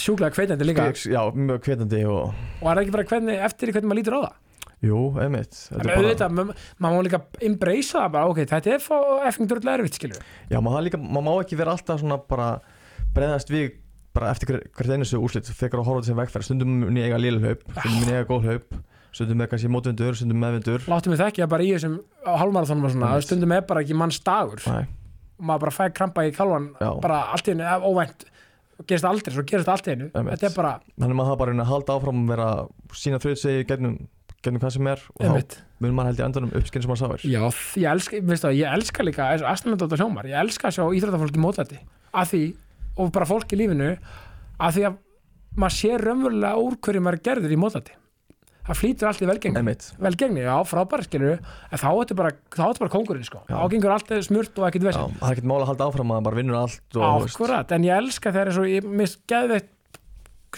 sjúklega 0.00 0.34
kveitandi 0.34 0.66
líka. 0.66 0.86
Já, 1.10 1.22
mjög 1.34 1.66
hvetandi 1.66 2.04
og 2.06 2.30
og 2.30 2.70
er 2.70 2.78
það 2.78 2.82
ekki 2.84 2.94
bara 2.96 3.08
hvernig, 3.12 3.42
eftir 3.46 3.72
hvernig 3.74 3.90
maður 3.90 4.00
lítur 4.00 4.18
á 4.18 4.20
það? 4.24 4.38
Jú, 4.80 5.00
einmitt. 5.20 5.56
Bara- 5.76 6.28
maður 6.32 6.54
má 6.80 7.02
líka 7.04 7.20
embracea 7.44 8.06
það 8.06 8.12
bara, 8.14 8.30
ok, 8.32 8.42
þetta 8.48 8.74
er 8.74 8.80
fá 8.84 8.96
effing 9.28 9.50
dröðlega 9.50 9.76
erfitt, 9.76 9.98
skilur 9.98 10.22
já, 10.48 10.58
maður, 10.64 10.94
það 10.94 11.26
má 11.26 11.32
ekki 11.34 11.58
vera 11.60 11.74
alltaf 11.76 12.00
svona 12.00 12.16
bara 12.30 12.48
breðast 13.14 13.52
við 13.52 13.74
bara 14.16 14.30
eftir 14.34 14.50
hver, 14.50 14.62
hvert 14.76 14.94
einu 14.94 15.06
svo 15.06 15.20
úrslit 15.24 15.50
þegar 15.50 15.82
að 15.82 15.90
horfa 15.90 16.06
sem 16.08 16.18
vegferð 16.18 16.48
stundum 16.48 16.78
mun 16.84 16.98
ég 16.98 17.10
eiga 17.10 17.20
lélhlaup 17.20 17.66
stundum 17.66 17.98
mun 18.00 18.10
ég 18.10 18.16
eiga 18.18 18.30
góð 18.30 18.48
hlaup 18.48 18.80
stundum 19.14 19.40
með 19.40 19.50
kannski 19.52 19.70
mótvindur, 19.70 20.16
stundum 20.18 20.40
meðvindur. 20.42 20.84
Láttum 20.90 21.14
við 21.14 21.22
þekki 21.24 21.44
að 21.44 21.52
bara 21.54 21.66
í 21.66 21.70
þessum 21.74 21.96
hálfmarathonum 22.26 22.86
og 22.86 22.92
svona, 22.94 23.12
stundum 23.26 23.54
er 23.56 23.64
bara 23.66 23.82
ekki 23.84 23.96
manns 23.98 24.20
dagur. 24.26 24.62
Og 24.70 25.48
maður 25.48 25.64
bara 25.64 25.74
fæ 25.74 25.82
krampa 25.96 26.26
í 26.28 26.34
kalvan 26.36 26.70
Já. 26.78 26.90
bara 27.02 27.24
allt 27.34 27.48
í 27.48 27.54
hennu, 27.54 27.66
óvænt 27.90 28.26
og 28.80 28.86
gerist 28.88 29.04
það 29.04 29.10
aldrei, 29.10 29.34
svo 29.34 29.44
gerist 29.48 29.68
það 29.68 29.74
allt 29.74 29.88
í 29.88 29.94
hennu 29.94 30.54
bara, 30.54 30.72
þannig 30.94 31.10
að 31.10 31.18
maður 31.18 31.30
það 31.32 31.40
bara 31.42 31.54
að 31.56 31.70
halda 31.70 31.96
áfram 31.96 32.22
að 32.22 32.32
vera 32.34 32.48
sína 32.96 33.20
þrjóðsegi 33.24 33.66
gegnum, 33.68 33.96
gegnum 34.40 34.62
hvað 34.62 34.74
sem 34.76 34.90
er 34.92 35.04
og 35.16 35.26
einmitt. 35.26 35.56
þá 35.58 35.84
mun 35.84 35.96
maður 35.96 36.10
held 36.10 36.20
í 36.20 36.24
endanum 36.28 36.54
uppskinn 36.60 36.84
sem 36.84 36.92
maður 36.92 37.02
sáir. 37.02 37.24
Já, 37.28 37.42
ég 37.80 37.90
elska, 37.92 38.22
veistu 38.30 38.48
það, 38.48 38.56
ég 38.60 38.78
elska 38.78 39.06
líka 39.06 39.28
Astanandóta 39.50 40.00
hljómar, 40.00 40.28
ég 40.28 40.40
elska 40.44 40.68
að 40.70 40.76
sjá 40.78 40.84
íþróttafólki 40.96 41.40
mótlæti, 41.44 41.80
að 42.12 42.32
því 42.32 42.42
og 43.00 43.14
bara 43.14 43.28
fólk 43.28 43.54
í 43.54 43.60
lífinu, 43.60 43.94
að 44.60 44.76
því 44.76 44.84
að 44.90 45.00
maður 45.60 45.76
sé 45.78 45.96
raunverulega 45.98 46.60
úr 46.60 46.76
hverju 46.84 47.02
maður 47.02 47.18
er 47.18 47.26
gerður 47.30 47.56
í 47.56 47.58
mótlæti 47.60 47.96
það 48.70 48.78
flýtur 48.78 49.08
allt 49.08 49.22
í 49.24 49.26
velgengni. 49.26 49.74
Velgengni, 50.04 50.42
já, 50.44 50.54
frábæri 50.68 51.06
skilur 51.06 51.38
en 51.40 51.80
þá 51.80 51.86
er 51.88 51.96
þetta 52.02 52.16
bara, 52.20 52.32
er 52.68 52.80
bara 52.84 52.92
kongurinn 52.92 53.26
sko. 53.26 53.40
Já. 53.48 53.56
þá 53.56 53.72
gengur 53.72 53.94
allt 53.94 54.12
smurt 54.26 54.60
og 54.60 54.66
ekkert 54.68 54.86
vesinn 54.86 55.16
það 55.16 55.26
er 55.26 55.34
ekkert 55.34 55.48
mála 55.50 55.64
að 55.64 55.70
halda 55.72 55.88
áfram 55.88 56.12
að 56.12 56.20
hann 56.20 56.28
bara 56.28 56.38
vinnur 56.38 56.58
allt 56.60 56.98
veist, 57.00 57.34
Akkurat, 57.34 57.74
en 57.74 57.86
ég 57.88 58.04
elska 58.04 58.34
þegar 58.36 58.52
svo, 58.54 58.66
ég 58.68 58.86
mist 59.00 59.20
geðveitt 59.30 59.72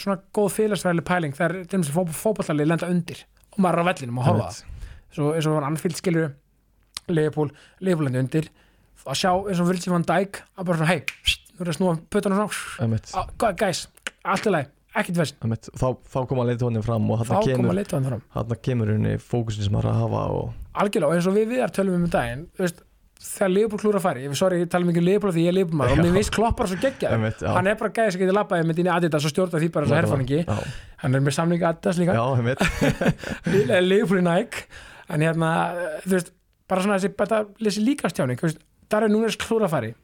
svona 0.03 0.19
góð 0.35 0.51
félagsfæðileg 0.59 1.09
pæling 1.09 1.39
þegar 1.39 1.57
til 1.63 1.79
dæmis 1.79 1.93
fó, 1.95 2.03
fótballalið 2.21 2.71
lenda 2.73 2.91
undir 2.93 3.25
og 3.53 3.63
maður 3.65 3.81
er 3.81 3.85
á 3.85 3.89
vellinum 3.93 4.21
og 4.21 4.29
horfa 4.29 4.51
svo 5.13 5.33
eins 5.37 5.49
og 5.49 5.57
var 5.59 5.69
Anfield 5.69 5.99
skilur 5.99 6.33
Leopold, 7.13 7.53
Leopold 7.83 8.09
lendi 8.09 8.21
undir. 8.23 8.51
Að 9.03 9.19
sjá 9.19 9.31
eins 9.35 9.61
og 9.61 9.67
Virgil 9.69 9.93
van 9.93 10.05
Dijk 10.07 10.39
að 10.55 10.69
bara 10.69 10.79
svona, 10.79 10.93
hei, 10.95 11.35
nú 11.53 11.65
er 11.65 11.73
að 11.73 11.79
snúa 11.79 11.97
svona, 12.13 12.63
einmitt, 12.83 13.13
"Á, 13.15 13.21
hvað, 13.39 13.59
guys, 13.65 13.87
allt 14.25 14.47
í 14.49 14.55
lagi 14.55 14.71
ekkert 14.93 15.19
einmitt. 15.43 15.69
Þá, 15.79 15.87
þá 16.13 16.19
koma 16.29 16.45
leitónin 16.49 16.85
fram 16.85 17.11
og 17.13 17.23
koma 17.57 17.75
kemur, 18.67 18.93
henni 18.93 19.17
fókusin 19.23 19.65
sem 19.67 19.77
það 19.77 19.85
er 19.85 19.91
að 19.93 20.01
hafa 20.03 20.25
og 20.37 20.81
algjörlega, 20.83 21.09
og 21.09 21.15
eins 21.17 21.29
og 21.31 21.37
við 21.37 21.53
viðar 21.53 21.73
tölum 21.77 21.97
um 22.01 22.11
daginn 22.13 22.43
þú 22.57 22.65
veist, 22.67 22.83
þegar 23.23 23.53
Leopold 23.55 23.83
klúra 23.85 24.01
að 24.01 24.05
fara 24.07 24.23
ég, 24.25 24.37
sorry, 24.37 24.61
ég 24.63 24.71
tala 24.73 24.89
mikið 24.89 25.03
um 25.03 25.09
Leopold 25.09 25.37
því 25.37 25.45
ég 25.47 25.53
er 25.53 25.57
Leopold 25.57 25.85
og 25.87 26.03
mér 26.03 26.17
veist 26.19 26.35
kloppar 26.35 26.69
svo 26.69 26.79
geggja 26.83 27.13
hann 27.13 27.71
er 27.71 27.79
bara 27.81 27.93
gæði 27.95 28.15
sem 28.15 28.23
getur 28.25 28.37
labbaði 28.37 28.69
með 28.69 28.81
dýni 28.81 28.93
Adidas 28.93 29.29
og 29.29 29.33
stjórna 29.33 29.63
því 29.63 29.71
bara 29.77 29.89
svo 29.89 29.99
herfóningi 30.01 30.41
já, 30.43 30.57
hann 31.05 31.15
er 31.19 31.25
með 31.25 31.37
samlingi 31.39 31.69
Adidas 31.71 32.01
líka. 32.03 32.17
Leopold 33.91 34.21
í 34.21 34.27
Nike. 34.27 34.67
En 35.13 35.21
hérna, 35.25 35.49
þú 36.05 36.15
veist, 36.17 36.33
bara 36.71 36.85
svona 36.85 36.99
þessi, 36.99 37.13
líkastjáning, 37.85 38.41
þú 38.41 38.49
veist, 38.49 38.61
það 38.91 39.07
er 39.07 39.13
núna 39.13 39.29
klúra 39.41 39.69
að 39.69 39.75
fari 39.77 39.95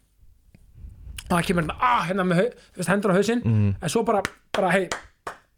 og 1.28 1.34
það 1.36 1.44
kemur 1.50 1.62
hérna, 1.66 1.76
ah, 1.80 2.02
hérna 2.08 2.24
með 2.24 2.88
hendur 2.88 3.12
á 3.12 3.18
hausinn. 3.18 3.42
Mm, 3.44 3.70
en 3.82 3.92
svo 3.92 4.02
bara, 4.08 4.22
bara, 4.56 4.70
hei 4.74 4.88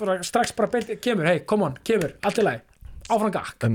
bara 0.01 0.19
strax 0.25 0.53
bara 0.57 0.69
beint, 0.73 0.91
kemur, 1.05 1.27
hei, 1.29 1.41
come 1.47 1.67
on, 1.69 1.75
kemur 1.85 2.15
allt 2.25 2.39
í 2.41 2.45
lagi, 2.47 2.63
áfram 3.13 3.33
gakk. 3.35 3.67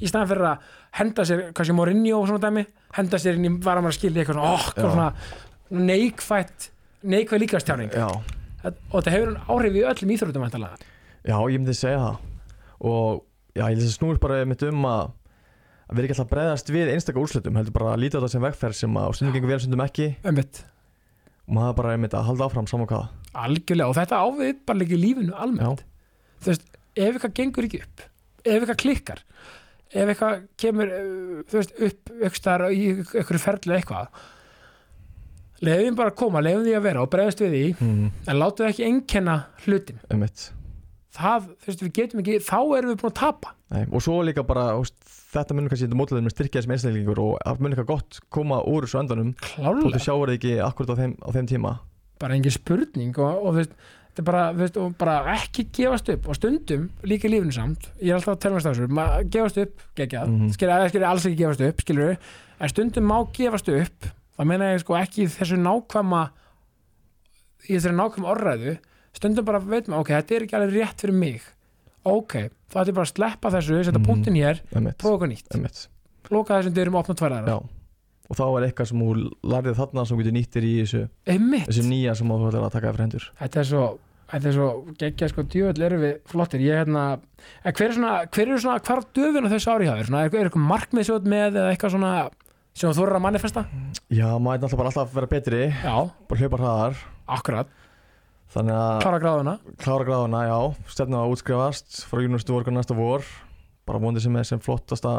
Í 0.00 0.08
staðan 0.08 0.30
fyrir 0.30 0.46
að 0.48 0.70
henda 0.98 1.26
sér 1.28 1.42
kannski 1.52 1.74
Mourinho 1.76 2.20
og 2.22 2.28
svona 2.30 2.40
dæmi 2.46 2.64
henda 2.96 3.20
sér 3.20 3.36
inn 3.38 3.48
í 3.50 3.52
varamar 3.64 3.92
skildi 3.94 4.22
eitthvað 4.22 4.38
svona, 4.38 4.54
oh, 4.54 4.70
Já. 4.72 4.82
svona 4.86 5.08
neikvætt 5.84 6.70
neikvæð 7.04 7.42
líkastjáning 7.44 7.92
já, 7.92 8.06
og 8.64 8.94
þetta 8.94 9.12
hefur 9.12 9.34
áhrif 9.52 9.76
í 9.76 9.82
öllum 9.84 10.12
íþróttum 10.14 10.44
væntanlega. 10.46 10.78
já, 11.24 11.36
ég 11.36 11.58
myndi 11.60 11.74
segja 11.76 12.00
það. 12.00 12.16
Og 12.84 13.24
já, 13.54 13.64
ég 13.68 13.78
þessi 13.80 13.96
snúr 13.98 14.20
bara 14.22 14.44
mitt 14.48 14.62
um 14.64 14.86
að 14.88 15.10
að 15.84 15.98
vera 15.98 16.06
ekki 16.08 16.14
alltaf 16.14 16.26
að 16.30 16.32
bregðast 16.32 16.70
við 16.72 16.92
einstakar 16.94 17.24
úrslitum 17.24 17.58
heldur 17.58 17.74
bara 17.76 17.92
að 17.92 18.00
líta 18.04 18.16
þetta 18.20 18.32
sem 18.32 18.44
vegferð 18.44 18.78
sem 18.78 18.96
að 18.96 19.10
stundum 19.18 19.34
gengur 19.36 19.52
vel 19.52 19.60
stundum 19.60 19.82
ekki. 19.84 20.06
Einmitt. 20.24 20.62
Og 21.44 21.58
maður 21.58 21.76
bara 21.80 21.94
einmitt 21.96 22.16
að 22.16 22.28
halda 22.30 22.48
áfram 22.48 22.68
saman 22.70 22.88
hvað. 22.90 23.10
Algjörlega 23.44 23.90
og 23.90 23.98
þetta 23.98 24.22
ávið 24.24 24.56
bara 24.64 24.80
líka 24.80 24.98
lífinu 24.98 25.34
almennt. 25.36 25.84
Þú 26.44 26.52
veist, 26.52 26.66
ef 26.94 27.16
eitthvað 27.16 27.38
gengur 27.38 27.66
ekki 27.68 27.82
upp 27.84 28.04
ef 28.44 28.60
eitthvað 28.60 28.80
klikkar 28.82 29.22
ef 29.94 30.10
eitthvað 30.10 30.46
kemur 30.60 30.92
uh, 30.94 31.42
þú 31.48 31.60
veist, 31.60 31.74
upp 31.88 32.14
eitthvað 32.28 32.66
í 32.74 32.82
eitthvað 33.00 33.44
ferli 33.44 33.78
eitthvað 33.78 34.22
leiðum 35.64 35.96
bara 35.96 36.12
að 36.12 36.18
koma, 36.20 36.42
leiðum 36.44 36.66
því 36.66 36.74
að 36.76 36.86
vera 36.88 37.04
og 37.04 37.12
bregðast 37.12 37.40
við 37.44 37.54
því 37.54 37.64
mm, 37.86 38.04
en 38.28 38.40
látum 38.40 38.68
ekki 38.68 38.88
einkenna 38.88 39.38
hlutin 39.64 40.02
einmitt 40.10 40.48
það, 41.14 41.48
þú 41.62 41.70
veist, 41.70 41.82
við 41.84 41.94
getum 41.98 42.22
ekki, 42.22 42.36
þá 42.44 42.58
erum 42.60 42.92
við 42.92 43.00
búin 43.00 43.12
að 43.12 43.18
tapa. 43.20 43.54
Nei, 43.74 43.82
og 43.88 44.04
svo 44.04 44.20
líka 44.26 44.44
bara, 44.46 44.68
úst, 44.80 44.94
þetta 45.34 45.56
munur 45.56 45.72
kannski 45.72 45.88
þetta 45.88 45.98
mótleðin 45.98 46.28
með 46.28 46.36
styrkja 46.36 46.62
sem 46.64 46.76
einstaklingur 46.76 47.22
og 47.24 47.34
að 47.42 47.60
munur 47.64 47.82
eitthvað 47.82 47.90
gott 47.90 48.22
koma 48.34 48.62
úr 48.70 48.86
þessu 48.86 49.02
endanum. 49.02 49.34
Klálega, 49.42 50.00
sjáur 50.02 50.30
það 50.30 50.38
ekki 50.38 50.54
akkurat 50.64 50.94
á 50.94 51.00
þeim, 51.02 51.18
á 51.18 51.28
þeim 51.36 51.50
tíma. 51.50 51.74
Bara 52.22 52.38
engin 52.38 52.54
spurning 52.54 53.18
og, 53.18 53.38
og 53.40 53.54
þú 53.54 53.60
veist, 53.62 53.76
þetta 54.10 54.22
er 54.22 54.28
bara, 54.30 54.42
þú 54.52 54.64
veist, 54.64 54.80
og 54.82 54.96
bara 55.00 55.18
ekki 55.34 55.66
gefast 55.74 56.10
upp. 56.14 56.28
Og 56.30 56.38
stundum 56.38 56.90
líka 57.06 57.30
lífinu 57.30 57.54
samt, 57.54 57.88
ég 58.00 58.12
er 58.12 58.20
alltaf 58.20 58.36
að 58.36 58.42
tala 58.44 58.60
um 58.60 58.66
þessu 58.68 58.90
maður 59.00 59.30
gefast 59.36 59.62
upp, 59.64 59.86
geggjað, 59.98 60.28
mm. 60.30 60.40
-hmm. 60.40 60.56
skilur, 60.58 60.88
skilur 60.92 61.08
alls 61.10 61.26
ekki 61.30 61.40
gefast 61.42 61.64
upp, 61.68 61.86
skilur 61.86 62.16
en 62.60 62.70
stundum 62.70 63.10
má 63.10 63.18
gefast 63.34 63.68
upp 63.72 64.12
það 64.36 64.50
meina 64.50 64.72
ég 64.72 64.82
sko 64.82 64.96
ekki 64.98 65.28
þessu 65.30 65.58
nákvæma 65.60 66.24
í 67.68 67.76
þessari 67.76 67.96
nákvæma 67.98 68.30
orðræðu 68.32 68.74
stundum 69.14 69.44
bara 69.46 69.60
veit 69.62 69.86
maður, 69.88 70.00
ok, 70.04 70.08
þetta 70.18 70.36
er 70.38 70.46
ekki 70.46 70.56
alveg 70.58 70.74
rétt 70.78 71.04
fyrir 71.04 71.14
mig. 71.18 71.42
Ok, 72.04 72.34
þá 72.70 72.76
ætti 72.82 72.92
ég 72.92 72.98
bara 72.98 73.06
að 73.08 73.14
sleppa 73.14 73.50
þessu 73.54 73.78
setja 73.84 73.98
Mhm. 73.98 74.04
punktinn 74.08 74.36
hér, 74.36 74.60
prófa 74.98 75.16
eitthvað 75.16 75.30
nýtt. 75.32 75.48
einmitt. 75.54 75.88
loka 76.30 76.58
þessum 76.60 76.74
dyrum 76.74 76.94
og 76.96 77.04
opna 77.04 77.14
tværaðara 77.14 77.46
Já. 77.48 77.56
og 78.30 78.36
þá 78.36 78.44
er 78.58 78.66
eitthvað 78.72 78.88
sem 78.88 78.98
þú 79.00 79.30
lærið 79.44 79.74
þarna 79.76 80.06
sem 80.06 80.16
þú 80.16 80.20
getur 80.22 80.36
nýttir 80.38 80.64
í 80.64 80.74
þessu, 80.82 81.08
einmitt, 81.26 81.66
þessu 81.68 81.84
nýja 81.84 82.16
sem 82.16 82.28
þú 82.28 82.48
ætlar 82.50 82.64
að 82.64 82.72
taka 82.72 82.88
eftir 82.88 83.04
hendur. 83.04 83.24
Þetta 83.40 83.56
er 83.60 83.64
svo 83.64 83.98
þetta 84.34 84.46
er 84.48 84.52
svo 84.56 84.68
geggjað 84.98 85.28
sko 85.30 85.42
djöfull 85.44 85.82
erum 85.84 86.00
við 86.00 86.14
flottir. 86.26 86.60
Ég 86.64 86.74
hérna, 86.80 87.20
hver 87.64 87.88
er 87.88 87.92
svona 87.92 88.26
hver 88.26 88.48
eru 88.48 88.58
svona, 88.58 88.80
hvar 88.80 89.04
döfun 89.14 89.46
á 89.46 89.52
þessu 89.52 89.68
ári 89.70 89.84
hjá 89.86 89.94
þér? 90.00 90.06
Svona, 90.08 90.24
er, 90.24 90.48
eitthvað 90.48 90.68
markmið 90.72 91.04
svo 91.04 91.18
með 91.20 91.50
eða 91.60 91.70
eitthvað 91.76 91.92
svona 91.94 92.30
sem 92.74 92.90
þú 92.90 92.94
þorir 92.98 93.14
að 93.16 93.22
manifesta 93.22 93.66
Já, 94.10 94.28
maður 94.40 94.56
er 94.56 94.64
alltaf 94.64 94.76
bara 94.80 94.88
alltaf 94.90 95.08
að 95.08 95.14
vera 95.14 95.26
betri. 95.26 95.62
Já, 95.84 96.10
bara 96.28 96.40
hlaupa 96.40 96.58
hraðar. 96.58 96.96
Akkurat, 97.28 97.68
þannig 98.54 98.76
að 98.78 98.98
klára 99.02 99.20
gráðuna. 99.22 99.54
Klára 99.82 100.06
gráðuna, 100.08 100.42
já, 100.46 100.58
stefna 100.94 101.22
að 101.24 101.34
útskrifast 101.34 102.00
frá 102.08 102.20
University 102.22 102.52
of 102.52 102.58
Oregon 102.60 102.78
næsta 102.78 102.96
vor. 102.98 103.26
Bara 103.84 104.00
vonandi 104.00 104.22
sem 104.24 104.36
er 104.40 104.46
sem 104.48 104.62
flottasta 104.62 105.14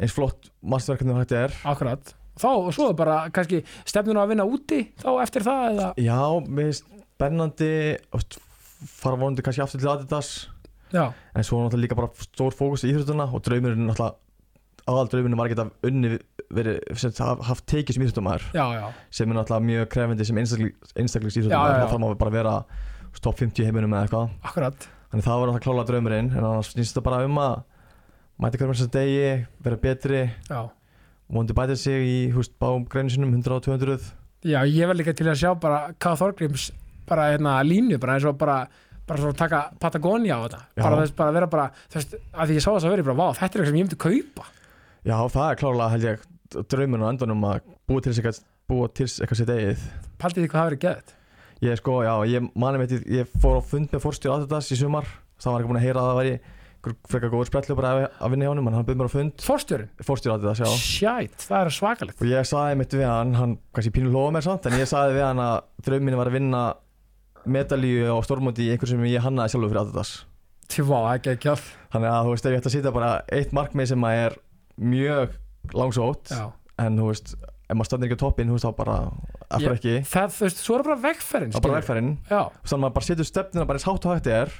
eins 0.00 0.14
flott 0.16 0.48
masterverkefni 0.64 1.14
og 1.14 1.20
hægt 1.22 1.34
er. 1.36 1.56
Akkurat, 1.68 2.14
þá 2.40 2.48
og 2.52 2.70
svo 2.74 2.88
bara 2.96 3.26
kannski 3.34 3.60
stefnun 3.84 4.18
á 4.18 4.24
að 4.24 4.32
vinna 4.32 4.48
úti 4.48 4.80
þá 5.02 5.10
eftir 5.24 5.44
það 5.46 5.66
eða, 5.74 5.90
Já, 6.00 6.20
mér 6.46 6.70
finnst 6.70 6.88
spennandi 7.12 7.72
og 8.16 8.24
fara 8.96 9.20
vonandi 9.20 9.44
kannski 9.46 9.62
aftur 9.64 9.82
til 9.82 9.92
Adidas. 9.92 10.32
Já, 10.92 11.06
en 11.10 11.46
svo 11.46 11.60
náttúrulega 11.62 11.86
líka 11.86 11.96
bara 11.98 12.26
stór 12.26 12.56
fókus 12.56 12.84
í 12.84 12.92
íþróttuna 12.92 13.28
og 13.30 13.44
draumurinn 13.44 13.86
náttúrulega 13.88 14.18
aðal 14.90 15.08
draumurinn 15.12 15.38
var 15.38 15.48
að 15.48 15.52
geta 15.54 15.66
unni 15.88 16.10
verið, 16.52 16.78
haf- 17.22 17.42
haft 17.48 17.66
tekið 17.70 17.96
sem 17.96 18.04
já 18.76 18.86
sem 19.10 19.30
er 19.30 19.38
náttúrulega 19.38 19.66
mjög 19.68 19.88
krefindi 19.94 20.26
sem 20.28 20.40
já, 21.54 21.60
já. 21.60 21.76
það 21.82 21.92
þarf 21.92 22.02
maður 22.02 22.18
bara 22.22 22.32
að 22.32 22.38
vera 22.40 22.54
top 23.22 23.38
50 23.38 23.62
í 23.62 23.66
heiminum 23.68 23.92
eða 23.94 24.06
eitthvað. 24.08 24.30
Akkurat, 24.50 24.86
þannig 25.12 25.26
það 25.28 25.40
var 25.42 25.48
náttúrulega 25.52 25.64
klála 25.68 25.84
draumurinn 25.90 26.30
en 26.32 26.44
annars 26.48 26.72
snýst 26.74 26.94
þetta 26.96 27.04
bara 27.08 27.24
um 27.28 27.38
að 27.42 27.56
mæta 28.42 28.58
hverjum 28.58 28.74
þessar 28.74 28.92
degi, 28.96 29.26
vera 29.62 29.78
betri 29.86 30.22
já. 30.48 30.60
vonandi 31.28 31.56
bæta 31.56 31.76
sig 31.78 32.06
í 32.08 32.16
húst 32.34 32.54
báum 32.60 32.86
greinu 32.88 33.12
sinum 33.12 33.32
100 33.36 33.54
og 33.58 33.62
200 33.68 33.98
já, 34.48 34.58
ég 34.66 34.88
var 34.90 34.98
líka 34.98 35.14
til 35.14 35.28
að 35.30 35.38
sjá 35.44 35.52
bara 35.60 35.92
K. 35.98 36.16
Þorgrims 36.18 36.70
bara 37.06 37.28
hérna 37.34 37.58
línu, 37.66 38.00
bara 38.02 38.16
eins 38.16 38.26
og 38.26 38.38
bara 38.40 38.64
bara 39.06 39.18
svona 39.18 39.34
taka 39.36 39.60
Patagonia 39.82 40.36
á 40.38 40.46
þetta. 40.46 40.60
Bara 40.78 40.98
þess, 41.02 41.14
bara 41.18 41.32
vera 41.34 41.46
bara, 41.50 41.68
þú 41.90 41.98
veist, 41.98 42.12
að 42.32 42.48
því 42.48 42.54
ég 42.56 42.62
sá 42.64 42.70
þess 42.70 42.86
að 42.86 42.92
vera 42.96 43.06
bara, 43.08 43.18
vá, 43.18 43.26
þetta 43.36 43.44
er 43.44 43.62
eitthvað 43.62 43.70
sem 43.70 43.78
ég 43.78 43.86
myndi 43.86 43.98
kaupa 44.06 44.44
Já, 45.02 45.16
það 45.34 45.48
er 45.48 45.58
klála 45.58 45.90
held 45.92 46.06
ég 46.06 46.28
draumurinn 46.70 47.08
á 47.08 47.12
endanum 47.12 47.48
að 47.48 47.66
búa 47.90 48.04
til 48.04 48.14
sig 48.14 48.22
eitthvað, 48.28 49.38
sitt 49.40 49.50
eigið. 49.50 49.84
Paldið 50.22 50.44
því 50.44 50.50
hvað 50.52 50.60
það 50.60 50.70
verið 50.70 50.82
geðt 50.86 51.18
Ég 51.62 51.78
sko, 51.78 52.00
já, 52.02 52.14
ég 52.26 52.48
mani 52.58 52.80
með 52.80 52.96
þetta, 52.96 53.10
ég 53.14 53.34
fór 53.38 53.60
á 53.60 53.62
fund 53.62 53.92
með 53.94 54.00
fórstjóð 54.02 54.32
Adidas 54.34 54.70
í 54.74 54.78
sumar. 54.80 55.06
Það 55.38 55.54
var 55.54 55.62
ekki 55.62 55.70
búin 55.70 55.78
að 55.78 55.84
heyra 55.86 56.02
að 56.02 56.08
það 56.08 56.18
væri 56.18 56.32
frekar 57.06 57.30
góður 57.30 57.50
sprellu 57.52 57.76
bara 57.78 57.92
að, 57.94 58.32
vinna 58.32 58.46
hjá 58.46 58.50
honum 58.50 58.70
en 58.70 58.74
hann 58.74 58.86
byrði 58.88 58.98
mér 58.98 59.10
á 59.10 59.14
fund, 59.14 59.44
Forstjórin, 59.46 59.92
fórstjóð 60.02 60.34
Adidas, 60.34 60.62
já. 60.62 60.72
Sjæt, 60.82 61.36
það 61.46 61.68
er 61.68 61.76
svakalegt. 61.76 62.18
Og 62.18 62.32
ég 62.32 62.48
saði 62.50 62.80
mitt 62.80 62.96
við 62.98 63.06
hann, 63.06 63.36
hann 63.38 63.54
kannski 63.70 63.94
pínu 63.94 64.10
lofa 64.10 64.34
mér 64.34 64.46
samt 64.48 64.66
En 64.66 64.74
ég 64.80 64.90
saði 64.90 65.14
við 65.14 65.26
hann 65.28 65.42
að 65.44 65.54
drauminn 65.86 66.18
var 66.18 66.30
að 66.32 66.36
vinna 66.40 66.64
medalíu 67.46 68.10
á 68.10 68.18
stórmóti 68.26 68.66
í 68.66 68.74
einhver 68.74 68.90
sem 68.90 69.06
ég 69.06 69.22
hannaði 69.22 69.54
sjálfur 69.54 69.70
fyrir 69.76 70.10
Tí, 70.66 70.82
vá, 70.88 70.98
ekki 71.12 71.36
ekki 71.36 71.52
all 71.52 71.62
Þannig 71.94 72.10
að 72.10 72.26
þú 72.26 72.34
veist, 72.34 72.50
ef 72.50 72.56
ég 72.56 72.62
ætti 72.64 72.72
að 72.72 72.74
sitja 72.80 72.94
bara 72.98 73.12
eitt 73.38 73.54
markmið 73.54 73.92
sem 73.92 74.08
að 74.08 74.24
er 74.24 74.36
mjög 74.80 75.36
langsótt. 75.76 76.32
En 76.80 76.96
þú 76.98 77.10
veist, 77.10 77.34
ef 77.68 77.76
maður 77.76 77.88
stöndir 77.90 78.12
ekki 78.12 78.24
á 78.24 78.28
veist, 78.32 78.64
þá 78.66 78.72
bara 78.76 78.96
af 79.52 79.60
Ég- 79.60 79.76
ekki 79.76 79.94
Það, 80.08 80.32
þú 80.36 80.46
veist, 80.46 80.62
svo 80.62 80.76
er 80.78 80.84
bara 80.86 80.98
vegferðin 81.02 81.52
Það 81.52 81.58
er 81.60 81.66
bara 81.66 81.80
vegfærin 81.80 82.10
Já, 82.28 82.40
Þannig 82.62 82.72
að 82.72 82.82
maður 82.82 82.94
bara 82.96 83.08
setur 83.08 83.28
stefnina 83.28 83.66
bara 83.68 83.78
eins 83.78 83.88
hátt 83.88 84.06
og 84.06 84.14
hægt 84.16 84.30
er 84.32 84.54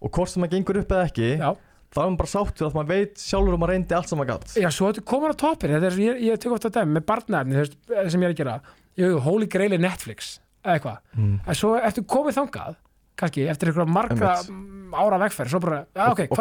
Og 0.00 0.10
hvort 0.12 0.32
sem 0.32 0.42
maður 0.42 0.54
gengur 0.56 0.80
upp 0.82 0.94
eða 0.96 1.06
ekki 1.08 1.28
já. 1.38 1.50
þá 1.94 1.98
er 2.02 2.08
maður 2.10 2.18
bara 2.22 2.32
sáttur 2.32 2.66
að 2.66 2.76
maður 2.76 2.90
veit 2.92 3.22
sjálfur 3.22 3.54
að 3.56 3.60
maður 3.62 3.72
reyndi 3.74 3.96
allt 3.96 4.10
sem 4.10 4.18
maður 4.20 4.32
gatt 4.32 4.56
Já, 4.56 4.68
svo 4.70 4.90
þetta 4.90 5.04
komur 5.12 5.32
á 5.32 5.36
toppin 5.36 5.74
Þetta 5.76 5.90
er, 5.90 6.00
ég, 6.02 6.24
ég 6.26 6.42
tek 6.42 6.56
ofta 6.56 6.72
dæmi 6.74 6.98
með 6.98 7.06
barnaefni 7.06 7.56
þú 7.56 7.62
veist, 7.62 7.78
sem 8.12 8.20
ég 8.20 8.26
er 8.26 8.34
að 8.34 8.40
gera. 8.42 8.56
Jú, 8.96 9.12
Holy 9.26 9.46
Grail 9.52 9.72
er 9.76 9.82
Netflix 9.82 10.40
eða 10.66 10.74
eitthvað. 10.76 10.98
Mm. 11.14 11.34
En 11.46 11.54
svo 11.54 11.74
eftir 11.78 12.06
komið 12.10 12.38
þangað 12.40 12.78
kannski, 13.16 13.44
eftir 13.48 13.70
einhverja 13.70 14.32
mm, 14.50 14.94
ára 14.96 15.18
vegferð 15.22 15.52
svo 15.52 15.60
bara, 15.62 15.78
já, 15.94 16.08
ok, 16.10 16.22
og, 16.26 16.40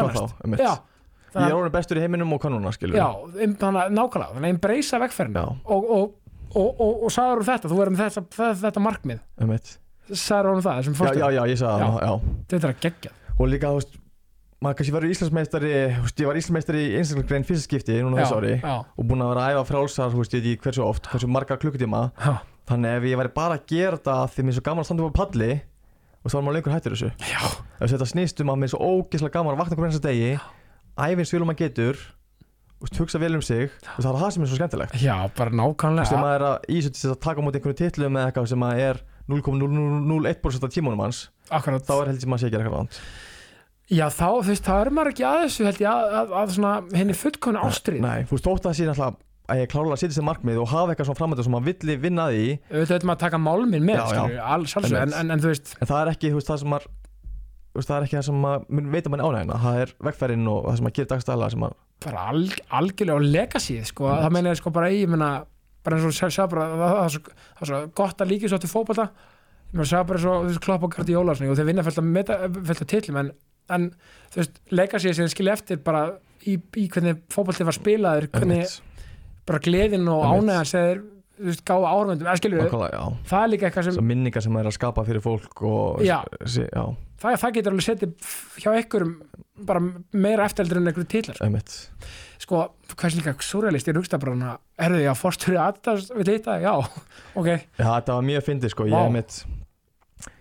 Já, 1.35 1.41
Ég 1.43 1.51
er 1.51 1.57
orðin 1.59 1.73
bestur 1.75 1.99
í 1.99 2.03
heiminum 2.05 2.31
og 2.31 2.39
hvað 2.41 2.53
núna 2.55 2.71
skilur 2.75 2.95
já, 2.95 3.07
em- 3.43 3.55
þannig 3.59 3.81
að 3.81 3.97
nákvæmlega 3.97 4.37
þannig 4.37 4.47
að 4.47 4.53
embracea 4.55 5.01
vegferðina. 5.03 5.43
Já. 5.43 5.57
og, 5.75 5.89
og, 5.97 6.13
og, 6.55 6.69
og, 6.79 7.03
og 7.03 7.11
sagður 7.11 7.41
úr 7.41 7.49
þetta, 7.49 7.71
þú 7.71 7.81
verður 7.81 7.95
með 7.97 8.15
þetta, 8.15 8.53
þetta, 8.63 8.83
markmið. 8.85 9.19
Einmitt. 9.43 9.75
sagður 10.13 10.51
hún 10.53 10.63
það, 10.63 10.79
þessum 10.79 10.95
já, 10.95 10.99
fórstjóð 11.01 11.21
já, 11.25 11.29
já, 11.35 11.43
ég 11.51 11.61
sagði 11.61 11.91
það 11.91 12.01
já. 12.07 12.15
þetta 12.53 12.67
er 12.69 12.73
að 12.75 12.81
gegja. 12.87 13.13
Og 13.35 13.51
líka, 13.51 13.73
þú 13.73 13.81
veist 13.81 14.01
maður 14.63 14.77
kannski 14.79 14.93
verður 14.95 15.13
Íslandsmeistari 15.13 15.71
þú 15.91 16.03
veist, 16.05 16.21
ég 16.21 16.29
var 16.29 16.39
Íslandsmeistari 16.39 16.81
í 16.85 16.95
einstaklega 16.99 17.47
fyrsta 17.49 17.67
skipti 17.67 17.97
núna 18.01 18.21
þessu 18.23 18.37
ári 18.39 18.53
já, 18.55 18.73
og 18.85 19.07
búin 19.09 19.23
að 19.25 19.31
vera 19.33 19.43
að 19.45 19.55
æfa 19.57 19.65
frálsar, 19.69 20.11
þú 20.13 20.21
veist, 20.21 20.35
ég 20.35 20.41
veit 20.45 20.51
ekki 20.55 20.65
hversu 20.69 20.85
oft 20.85 21.09
hversu 21.11 21.29
marga 21.29 21.57
klukkutíma. 21.59 22.01
Já, 22.15 22.33
þannig 22.71 22.95
ef 22.97 23.07
ég 23.11 23.19
væri 23.21 23.33
bara 23.35 23.59
að 23.59 23.65
gera 23.69 23.99
þetta 23.99 24.15
því 24.31 24.45
mér 24.47 24.53
er 24.53 24.57
svo 24.57 24.65
gaman 24.69 24.85
að 24.85 24.89
standa 24.89 25.05
upp 25.05 25.19
á 25.19 25.21
palli 25.21 25.51
og 26.25 26.31
þá 26.31 26.37
er 26.39 26.45
maður 26.47 26.57
lengur 26.57 26.73
hættur 26.73 26.95
þessu. 26.95 27.11
Já. 27.29 27.41
ef 27.75 27.91
þetta 27.91 28.09
snýst 28.09 28.41
um 28.41 28.53
að 28.53 28.61
mér 28.61 28.69
er 28.69 28.73
svo 28.73 28.87
ógeðslega 28.95 29.35
gaman 29.35 29.53
að 29.53 29.61
vakna 29.61 29.77
hvernig 29.77 29.93
þess 29.93 30.01
að 30.01 30.07
degi 30.09 30.31
æfins 30.97 31.33
vil 31.35 31.43
maður 31.45 31.61
getur 31.65 32.03
hugsa 32.99 33.17
vel 33.19 33.33
um 33.37 33.41
sig 33.41 33.69
og 33.95 34.03
það 34.03 34.09
er 34.11 34.19
það 34.21 34.31
sem 34.35 34.43
er 34.45 34.49
svo 34.51 34.57
skemmtilegt. 34.59 34.95
Já, 35.01 35.15
bara 35.35 35.49
nákvæmlega. 35.57 36.05
Sem 36.11 36.21
maður 36.21 36.35
er 36.35 36.47
að 36.51 36.67
í 36.69 36.81
þessu 36.85 36.91
til 36.99 37.11
að 37.15 37.21
taka 37.23 37.41
á 37.41 37.45
móti 37.45 37.59
einhverju 37.59 37.77
titlum 37.79 38.19
eða 38.19 38.29
eitthvað 38.29 38.49
sem 38.51 38.65
að 38.67 38.81
er 38.85 38.99
0,001% 39.31 40.67
af 40.67 40.73
tímunum 40.73 41.01
hans 41.05 41.21
Akkurat. 41.49 41.85
þá 41.85 41.93
er 42.03 42.11
heldur 42.11 42.29
maður 42.31 42.43
sé 42.43 42.49
að 42.49 42.55
gera 42.55 42.65
eitthvað 42.65 42.81
ránt 42.83 42.99
Já, 43.85 44.05
þá, 44.09 44.27
þú 44.41 44.49
veist, 44.49 44.65
þá 44.65 44.73
er 44.81 44.89
maður 44.97 45.11
ekki 45.13 45.25
að 45.29 45.39
þessu 45.43 45.65
held 45.67 45.81
ég 45.83 45.89
að, 45.91 46.13
að, 46.19 46.31
að 46.41 46.53
svona 46.55 46.73
henni 46.97 47.15
fullkonu 47.17 47.61
ástrið 47.65 48.01
Nei, 48.05 48.25
þú 48.25 48.37
veist, 48.37 48.45
þótt 48.47 48.61
að 48.61 48.67
það 48.69 48.77
sé 48.79 48.87
náttúrulega 48.89 49.21
að 49.45 49.59
ég 49.61 49.69
klárulega 49.69 50.01
setja 50.01 50.15
sér 50.17 50.25
markmið 50.25 50.59
og 50.63 50.69
hafa 50.71 50.93
eitthvað 50.93 51.09
svona 51.11 51.19
framönda 51.21 51.43
sem 51.45 51.53
maður 51.53 51.67
villi 51.69 51.97
vinna 52.01 52.23
að 52.25 52.37
því 52.37 52.45
auðvitað 52.71 52.95
veitum 52.95 53.11
að 53.13 53.19
taka 53.21 53.39
málminn 53.45 53.85
með 53.85 53.99
Já, 53.99 54.05
já. 54.09 54.47
skilur, 54.73 54.97
en, 55.03 55.13
en, 55.19 55.33
en 55.35 55.43
þú 55.43 55.51
veist 55.51 55.75
en 55.77 55.89
það 55.91 55.99
er 56.01 56.11
ekki, 56.15 56.31
þú 56.33 56.39
veist, 56.39 56.49
það 56.49 56.61
sem 56.63 56.73
maður 56.73 56.87
þú 56.87 56.89
veist, 56.89 57.04
það 57.83 57.97
er 57.97 58.05
ekki 58.07 58.17
það 58.17 58.25
sem 58.29 58.39
maður 58.45 58.89
veit 58.93 59.07
að 59.07 59.11
mann 59.13 59.23
ánægina 59.25 59.59
það 59.63 59.79
er 59.81 59.93
vegferðin 60.07 60.49
og 60.51 60.59
það 60.65 60.77
sem 60.77 60.87
maður 60.87 60.97
gerir 60.99 61.09
dagstæðlega 61.11 61.53
sem 61.53 61.63
maður, 61.65 61.77
bara 62.05 62.25
alg, 62.31 62.57
algjörlega 62.79 63.19
og 63.19 63.27
legacy 63.35 63.77
sko, 63.89 64.09
það 64.11 64.35
meina 64.37 64.53
ég 64.53 64.59
sko 64.61 64.73
bara 64.75 64.91
í 64.91 65.01
meina, 65.11 65.29
bara 65.85 65.99
eins 65.99 66.07
og 66.09 66.15
sjá, 66.15 66.29
sjá 66.33 66.45
bara 66.51 66.67
það, 66.71 66.99
er 67.03 67.15
svo, 67.15 67.35
svo 67.61 67.81
gott 68.01 68.23
að 68.23 68.31
líka 68.31 68.51
svo 68.51 68.61
til 68.63 68.71
ég 69.09 69.75
meina 69.75 69.89
sjá 69.91 70.03
bara 70.07 70.23
svo 70.23 70.37
veist, 70.45 70.63
klopp 70.63 70.87
og 70.87 70.95
og 70.95 71.39
svona, 71.39 71.51
og 71.51 71.59
þeir 71.59 71.69
vinna 71.71 71.85
fullt 71.85 72.03
af 72.85 72.89
titlum 72.93 73.21
en, 73.21 73.33
en 73.75 73.89
þú 74.33 74.41
veist, 74.41 74.61
legacy 74.71 75.11
sem 75.11 75.25
þeir 75.25 75.35
skilja 75.35 75.57
eftir 75.59 75.81
bara 75.83 76.05
í, 76.45 76.55
í 76.55 76.87
hvernig 76.87 77.25
fótbolti 77.33 77.67
var 77.67 77.75
spilaður 77.75 78.29
hvernig 78.31 78.77
bara 79.45 79.61
gleðin 79.61 80.07
og 80.09 80.23
sem 80.69 80.87
þeir 80.89 81.03
þú 81.37 81.47
veist, 81.49 81.63
gáða 81.67 81.93
ármöndum, 81.93 82.29
eða 82.29 82.51
nákvæmlega, 82.65 82.99
já. 82.99 83.17
það 83.31 83.41
er 83.45 83.51
líka 83.53 83.67
eitthvað 83.69 83.87
sem, 83.89 84.07
minningar 84.11 84.45
sem 84.45 84.55
maður 84.55 84.67
er 84.67 84.71
að 84.71 84.77
skapa 84.77 85.05
fyrir 85.07 85.25
fólk 85.25 85.63
og 85.69 86.03
Já. 86.05 86.17
sí, 86.43 86.63
já, 86.65 86.83
það, 87.21 87.39
það 87.41 87.57
getur 87.57 87.75
alveg 87.75 87.87
setið 87.89 88.29
hjá 88.63 88.69
einhverjum 88.73 89.17
bara 89.65 89.83
meira 90.11 90.47
eftireldur 90.49 90.81
en 90.81 90.89
einhverju 90.91 91.35
einmitt. 91.45 91.75
Sko, 92.43 92.61
hvað 92.93 93.05
er 93.07 93.19
líka 93.21 93.35
surrealist, 93.47 93.87
ég 93.87 93.99
hugsta 93.99 94.19
bara 94.21 94.55
erðu 94.87 95.03
ég 95.03 95.11
að 95.11 95.21
fórstöru 95.21 95.59
aðtast 95.63 96.11
við 96.15 96.33
þetta, 96.33 96.57
já, 96.63 96.73
ok. 97.39 97.51
Já, 97.51 97.87
þetta 97.87 98.17
var 98.17 98.27
mjög 98.31 98.47
fyndið 98.49 98.75
sko, 98.75 98.89
ég 98.91 99.13
mitt 99.15 99.43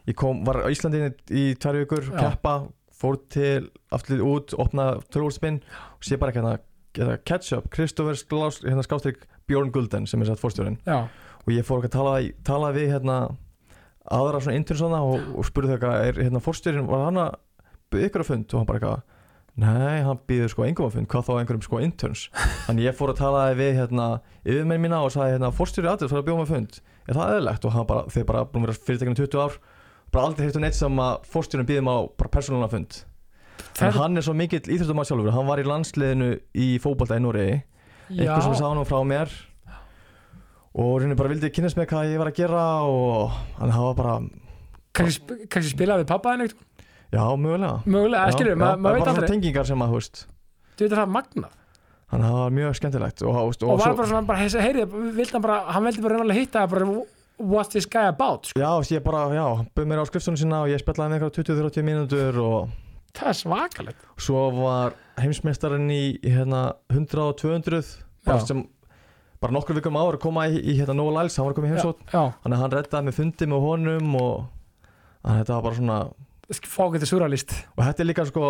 ég 0.09 0.17
kom, 0.19 0.43
var 0.47 0.63
á 0.65 0.69
Íslandi 0.73 1.07
í 1.33 1.45
tvær 1.61 1.81
vikur, 1.83 2.11
keppa 2.15 2.55
fór 2.95 3.19
til, 3.33 3.71
aftur 3.95 4.23
út, 4.25 4.55
opna 4.61 4.95
tölvúrspinn 5.13 5.61
og 5.65 6.07
sé 6.07 6.19
bara 6.21 6.33
ekki 6.33 6.43
hérna 6.43 6.59
hérna 6.99 7.17
ketchup, 7.27 7.71
Kristoffer 7.75 8.19
Sklás 8.19 8.61
hérna 8.65 8.85
skástrík 8.87 9.25
Björn 9.49 9.73
Gulden 9.75 10.07
sem 10.09 10.23
er 10.23 10.31
satt 10.31 10.43
fórstjórinn 10.43 10.79
já, 10.87 11.07
og 11.45 11.51
ég 11.53 11.67
fór 11.67 11.85
að 11.85 11.95
tala, 11.97 12.15
tala 12.47 12.73
við 12.77 12.95
hérna 12.95 13.19
aðra 14.05 14.43
svona 14.45 14.61
intern 14.61 14.81
svona 14.81 15.03
og, 15.05 15.27
og 15.35 15.49
spurði 15.49 15.77
eitthvað, 15.77 16.07
er 16.09 16.23
hérna 16.27 16.45
fórstjórinn 16.45 16.89
var 16.89 17.07
hann 17.09 17.21
að 17.25 17.37
byggja 17.93 18.11
ykkur 18.11 18.25
að 18.25 18.31
fund? 18.31 18.47
Og 18.51 18.61
hann 18.61 18.71
bara 18.71 18.81
eitthvað 18.81 19.11
Nei, 19.55 20.01
hann 20.03 20.19
býður 20.27 20.51
sko 20.51 20.65
engum 20.67 20.89
að 20.89 20.97
fund, 20.97 21.07
hvað 21.13 21.27
þá 21.29 21.35
einhverjum 21.39 21.63
sko 21.63 21.79
interns? 21.79 22.25
Þannig 22.65 22.89
ég 22.89 22.97
fór 22.99 23.13
að 23.13 23.21
tala 23.21 23.45
við 23.55 23.77
hérna 23.79 24.07
yfirmenn 24.43 24.83
mína 24.83 24.99
og 25.07 25.13
sagði 25.15 25.37
hérna 25.37 25.53
fórstjóri 25.55 25.93
aðeins 25.93 26.11
það 26.11 26.17
er 26.19 26.25
að 26.25 26.27
bjóða 26.27 26.41
með 26.41 26.51
fund, 26.51 26.79
er 27.07 27.19
það 27.21 27.35
eðlilegt? 27.37 27.69
Og 27.69 27.77
hann 27.77 27.87
bara, 27.93 28.03
þeir 28.11 28.27
bara 28.33 28.43
búin 28.51 28.65
að 28.65 28.73
vera 28.73 28.83
fyrirtækinu 28.89 29.21
20 29.21 29.45
ár. 29.45 29.55
Bara 30.11 30.27
aldrei 30.27 30.49
hefði 30.49 30.65
neitt 30.65 30.79
sem 30.81 30.99
að 31.05 31.29
fórstjórin 31.31 31.71
býðum 31.71 31.93
á 31.95 31.97
bara 32.19 32.33
persónulega 32.35 32.75
fund 32.75 32.99
en 33.83 33.97
hann 33.99 34.17
er 34.21 34.25
svo 34.27 34.35
mikill 34.37 34.63
íþjóttum 34.63 35.01
að 35.03 35.09
sjálfur. 35.11 35.33
Hann 35.35 35.49
var 35.49 35.63
í 35.63 35.67
landsliðinu 35.69 36.31
í 36.55 36.69
fótbolta 36.83 37.19
í 37.19 37.25
já, 38.11 38.29
einhver 38.29 38.43
sem 38.45 38.57
sá 38.59 38.67
hann 38.69 38.85
frá 38.87 39.01
mér. 39.07 39.33
Og 40.75 41.01
henni 41.03 41.15
bara 41.15 41.31
vildi 41.31 41.51
kynast 41.55 41.79
með 41.79 41.91
hvað 41.93 42.13
ég 42.13 42.19
var 42.21 42.31
að 42.33 42.39
gera 42.41 42.63
og 42.83 43.35
hann 43.61 43.71
hafa 43.75 43.93
bara 43.95 44.15
kannski, 44.95 45.21
sp- 45.23 45.49
kannski 45.49 45.75
spila 45.77 45.99
við 46.01 46.09
pappa 46.11 46.35
henni 46.35 46.49
já, 46.51 47.23
mögulega. 47.39 47.83
Mögulega, 47.87 48.27
Já, 48.27 48.35
skilur, 48.35 48.55
já, 48.55 48.59
ma 48.59 48.73
maður 48.77 48.99
veit 48.99 49.11
aldrei. 49.13 49.29
tengingar 49.31 49.69
sem 49.69 49.85
að, 49.85 49.93
veist. 49.95 50.25
Þú 50.75 50.89
veit 50.89 50.97
það 50.99 51.13
magnað. 51.15 51.53
Hann 52.11 52.25
hafa 52.27 52.49
mjög 52.55 52.75
skemmtilegt 52.79 53.23
og, 53.23 53.35
og, 53.39 53.55
og, 53.63 53.79
var 53.81 53.95
bara 53.95 54.09
svona, 54.11 54.27
bara, 54.27 54.49
heyri, 54.67 54.85
vildi 54.87 55.33
hann 55.33 55.43
bara 55.47 55.61
hann 55.75 55.87
vildi 55.87 56.03
bara 56.05 56.19
reynilega 56.19 56.41
hitta 56.41 56.67
bara 56.71 56.89
what's 57.39 57.71
this 57.71 57.87
guy 57.87 58.07
about, 58.11 58.51
sko. 58.51 58.59
Já, 58.61 58.71
ég 58.95 59.03
bara, 59.07 59.29
já, 59.35 59.47
hann 59.47 59.71
bauð 59.75 59.89
mér 59.91 60.03
á 60.03 60.05
skrifstunum 60.11 60.39
sína 60.39 60.61
og 60.67 60.71
ég 60.75 60.83
spjallaði 60.83 61.15
með 61.15 61.23
eitthvað 61.23 61.39
20-30 61.39 61.87
mínútur 61.87 62.41
og 62.43 62.75
það 63.15 63.31
er 63.31 63.39
svakalegt. 63.39 64.07
Svo 64.21 64.45
var 64.59 64.97
heimsmeistarinn 65.21 65.91
í, 65.95 66.03
hérna 66.25 66.65
100 66.93 67.23
og 67.23 67.37
200 67.41 67.83
bara 68.25 68.41
sem 68.45 68.65
bara 69.43 69.53
nokkur 69.53 69.77
vikum 69.77 69.99
áður 70.01 70.19
að 70.19 70.23
koma 70.25 70.47
í, 70.49 70.57
í 70.57 70.77
hérna 70.79 70.97
Noah 70.97 71.19
Lyles, 71.19 71.37
hann 71.37 71.51
var 71.51 71.59
já, 71.59 71.71
heimsótt 71.75 72.05
þannig 72.11 72.55
að 72.57 72.63
hann 72.63 72.75
reddaði 72.75 73.09
með 73.09 73.19
fundi 73.19 73.49
með 73.51 73.67
honum 73.69 74.15
og 74.21 74.47
þetta 75.25 75.57
var 75.59 75.67
bara 75.67 75.79
svona 75.79 75.99
fók 76.65 76.97
þetta 76.97 77.09
surrealist 77.11 77.53
og 77.75 77.85
þetta 77.85 78.05
er 78.05 78.09
líka 78.09 78.25
sko 78.29 78.49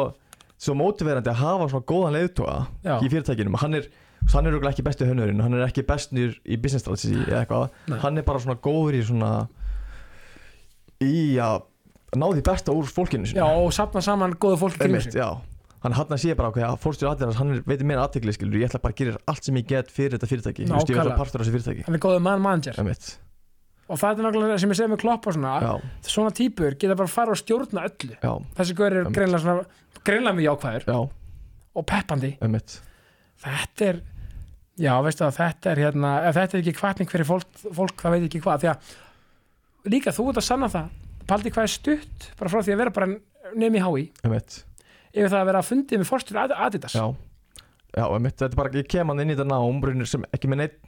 svo 0.55 0.77
mótiverandi 0.79 1.33
að 1.33 1.41
hafa 1.43 1.69
svona 1.73 1.89
góðan 1.91 2.15
leiðtóa 2.15 2.57
Já. 2.87 2.95
í 3.03 3.11
fyrirtækinum, 3.11 3.59
hann 3.59 3.79
er 3.81 3.91
hann 4.33 4.49
er 4.49 4.57
ekki 4.71 4.85
besti 4.87 5.09
hönnurinn, 5.09 5.43
hann 5.43 5.57
er 5.59 5.67
ekki 5.67 5.85
bestnir 5.87 6.39
í 6.47 6.57
business 6.61 6.85
strategy 6.87 7.19
eða 7.27 7.43
eitthvað, 7.43 7.75
Nei. 7.91 7.99
hann 8.01 8.19
er 8.21 8.27
bara 8.27 8.41
svona 8.41 8.57
góður 8.63 8.97
í 8.97 9.03
svona 9.05 9.33
í 11.05 11.15
að 11.43 11.67
ná 12.21 12.27
því 12.33 12.43
besta 12.47 12.73
úr 12.75 12.87
fólkinu 12.91 13.27
já, 13.33 13.45
og 13.47 13.73
sapna 13.75 14.01
saman 14.05 14.35
góðu 14.41 14.59
fólki 14.63 14.79
kring 14.79 14.95
Einmitt, 14.95 15.13
sig. 15.13 15.21
já. 15.21 15.31
Hann 15.85 15.93
hann 15.93 16.09
að 16.17 16.21
sé 16.23 16.35
bara 16.39 16.49
okkur 16.49 16.65
að 16.65 16.79
fórstjóri 16.81 17.11
aðeins 17.13 17.37
hann 17.37 17.51
veitir 17.69 17.85
meira 17.85 18.07
aðtekli 18.07 18.33
skilur, 18.33 18.57
ég 18.57 18.71
ætla 18.71 18.81
bara 18.81 18.95
að 18.95 19.01
gera 19.03 19.19
allt 19.29 19.45
sem 19.45 19.59
ég 19.61 19.67
get 19.69 19.91
fyrir 19.93 20.15
þetta 20.17 20.29
fyrirtæki, 20.31 20.65
þú 20.65 20.73
veist, 20.79 20.89
ég 20.89 20.97
Nákvæmlega. 20.97 21.05
vera 21.05 21.19
partur 21.21 21.41
af 21.41 21.45
þessu 21.45 21.53
fyrirtæki. 21.59 21.85
Hann 21.85 21.99
er 21.99 22.03
góðu 22.07 22.23
mann 22.25 22.41
manager. 22.41 22.79
Og 23.85 23.99
það 24.01 24.15
er 24.15 24.25
nákvæmlega 24.25 24.57
sem 24.63 24.71
ég 24.73 24.79
segi 24.81 24.89
með 24.95 25.01
klopp 25.03 25.27
og 25.29 25.35
svona. 25.37 25.53
Já, 25.61 25.73
svona 26.09 26.33
típur 26.33 26.73
geta 26.81 26.97
bara 26.97 27.05
að 27.11 27.13
fara 27.19 27.35
og 27.35 27.41
stjórna 27.43 27.85
öllu. 27.85 28.17
Já, 28.17 28.33
þessi 28.57 28.77
gaur 28.79 28.97
er 28.97 29.05
Einmitt. 29.05 29.69
greinlega 30.09 30.37
mjög 30.39 30.49
jákvæður. 30.49 30.87
Já, 30.89 30.99
og 31.77 31.87
peppandi. 31.93 32.31
Þetta 33.45 33.87
er 33.91 34.01
já, 34.81 34.95
veistu 35.05 35.27
að 35.27 35.37
þetta 35.37 35.71
er 35.75 35.83
hérna 35.85 36.15
ef 36.31 36.35
þetta 36.39 36.57
er 36.57 36.63
ekki 36.65 36.79
hvatning 36.81 37.11
fyrir 37.13 37.29
fólk, 37.29 37.51
fólk 37.77 38.01
það 38.01 38.17
veit 38.17 38.25
ekki 38.31 38.41
hvað. 38.41 38.65
Því 38.65 38.71
að 38.73 39.91
líka 39.93 40.15
þú 40.17 40.31
ert 40.33 40.41
að 40.41 40.47
sanna 40.49 40.69
það 40.73 40.89
paldi 41.29 41.53
hvað 41.55 41.69
er 41.69 41.73
stutt? 41.75 42.29
Bara 42.39 42.53
frá 42.53 42.61
því 42.63 42.75
að 42.75 42.81
vera 42.83 42.95
bara 42.95 43.11
nefn 43.55 43.79
í 43.79 43.85
hái 43.85 44.09
yfir 45.15 45.31
það 45.31 45.39
að 45.41 45.49
vera 45.51 45.61
að 45.63 45.69
fundið 45.71 46.01
með 46.01 46.11
forstur 46.11 46.41
Adidas. 46.43 46.97
Já. 46.97 47.07
Já, 47.95 48.05
einmitt, 48.11 48.35
þetta 48.41 48.51
er 48.51 48.59
bara, 48.59 48.75
ég 48.75 48.89
kem 48.91 49.11
hann 49.13 49.23
inn 49.23 49.31
í 49.31 49.37
þetta 49.39 49.59
brunnir 49.85 50.11
sem 50.11 50.25
ekki 50.35 50.51
með 50.51 50.65
neitt 50.65 50.79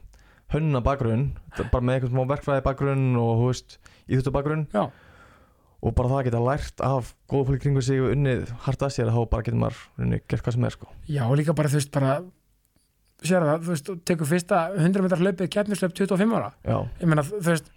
hönna 0.51 0.81
bakgrunn 0.83 1.29
bara 1.59 1.83
með 1.83 1.99
eitthvað 1.99 2.15
smá 2.15 2.25
verkfræði 2.33 2.65
bakgrunn 2.67 3.19
og 3.21 3.45
íþjóttu 3.51 4.33
bakgrunn. 4.35 4.67
Já. 4.75 4.89
og 5.87 5.95
bara 5.95 6.11
það 6.11 6.19
að 6.19 6.27
geta 6.27 6.41
lært 6.43 6.83
af 6.83 7.13
góða 7.31 7.47
fólk 7.51 7.63
kringu 7.63 7.83
sig 7.85 8.01
og 8.03 8.11
unnið 8.15 8.49
hart 8.65 8.83
að 8.83 8.95
sér 8.95 9.13
þá 9.13 9.21
bara 9.31 9.47
getur 9.47 9.61
maður 9.61 9.83
unnið 10.03 10.23
gert 10.27 10.43
hvað 10.43 10.57
sem 10.57 10.67
er 10.67 10.75
sko. 10.75 10.89
Já, 11.07 11.23
líka 11.39 11.55
bara 11.55 11.71
þú 11.71 11.79
veist 11.79 11.93
bara 11.95 12.15
sér 13.23 13.47
það, 13.47 13.61
þú 13.67 13.73
veist, 13.75 13.91
tekur 14.09 14.31
fyrsta 14.31 14.63
100 14.75 15.05
metrar 15.05 15.23
hlaupið 15.23 15.51
keppnislöp 15.53 15.95
25 16.01 16.35
ára. 16.39 16.51
Já, 16.67 16.79
ég 17.03 17.13
meina, 17.13 17.25
þú 17.29 17.43
veist 17.45 17.71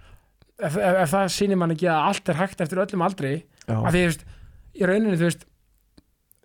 ef, 0.59 0.75
ef, 0.77 0.97
ef 1.05 1.13
það 1.13 1.31
sýnir 1.35 1.59
mann 1.61 1.73
ekki 1.75 1.89
að 1.89 2.07
allt 2.11 2.31
er 2.33 2.39
hægt 2.39 2.63
eftir 2.65 2.81
öllum 2.83 3.05
aldri 3.05 3.33
já, 3.39 3.75
af 3.77 3.91
því, 3.93 4.03
þú 4.03 4.07
veist, 4.11 4.25
í 4.79 4.87
rauninni, 4.89 5.19
þú 5.19 5.27
veist 5.29 5.45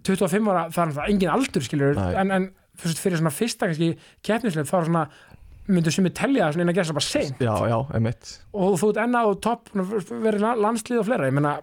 25 0.04 0.50
ára, 0.52 0.66
það 0.68 0.82
er 0.82 0.90
náttúrulega 0.90 1.12
engin 1.14 1.32
aldur 1.34 1.64
skilur, 1.64 1.94
Nei. 1.98 2.10
en, 2.20 2.34
en 2.38 2.48
veist, 2.82 3.00
fyrir 3.00 3.20
svona 3.20 3.32
fyrsta 3.34 3.70
kannski 3.70 3.92
keppnislöp, 4.26 4.68
þá 4.68 4.76
er 4.80 4.88
svona 4.90 5.04
myndu 5.64 5.92
telja 6.12 6.44
það 6.44 6.56
svona 6.56 6.64
inn 6.66 6.72
að 6.74 6.76
gera 6.76 6.88
það 6.90 6.98
bara 6.98 7.08
sein 7.08 7.36
já, 7.40 7.54
já, 7.72 7.78
og 8.52 8.74
þú 8.80 8.90
ert 8.90 8.98
enna 9.06 9.22
á 9.24 9.28
topp 9.46 9.70
verið 9.72 10.42
la- 10.44 10.58
landslið 10.60 11.00
og 11.00 11.06
fleira, 11.08 11.28
ég 11.30 11.36
meina 11.38 11.54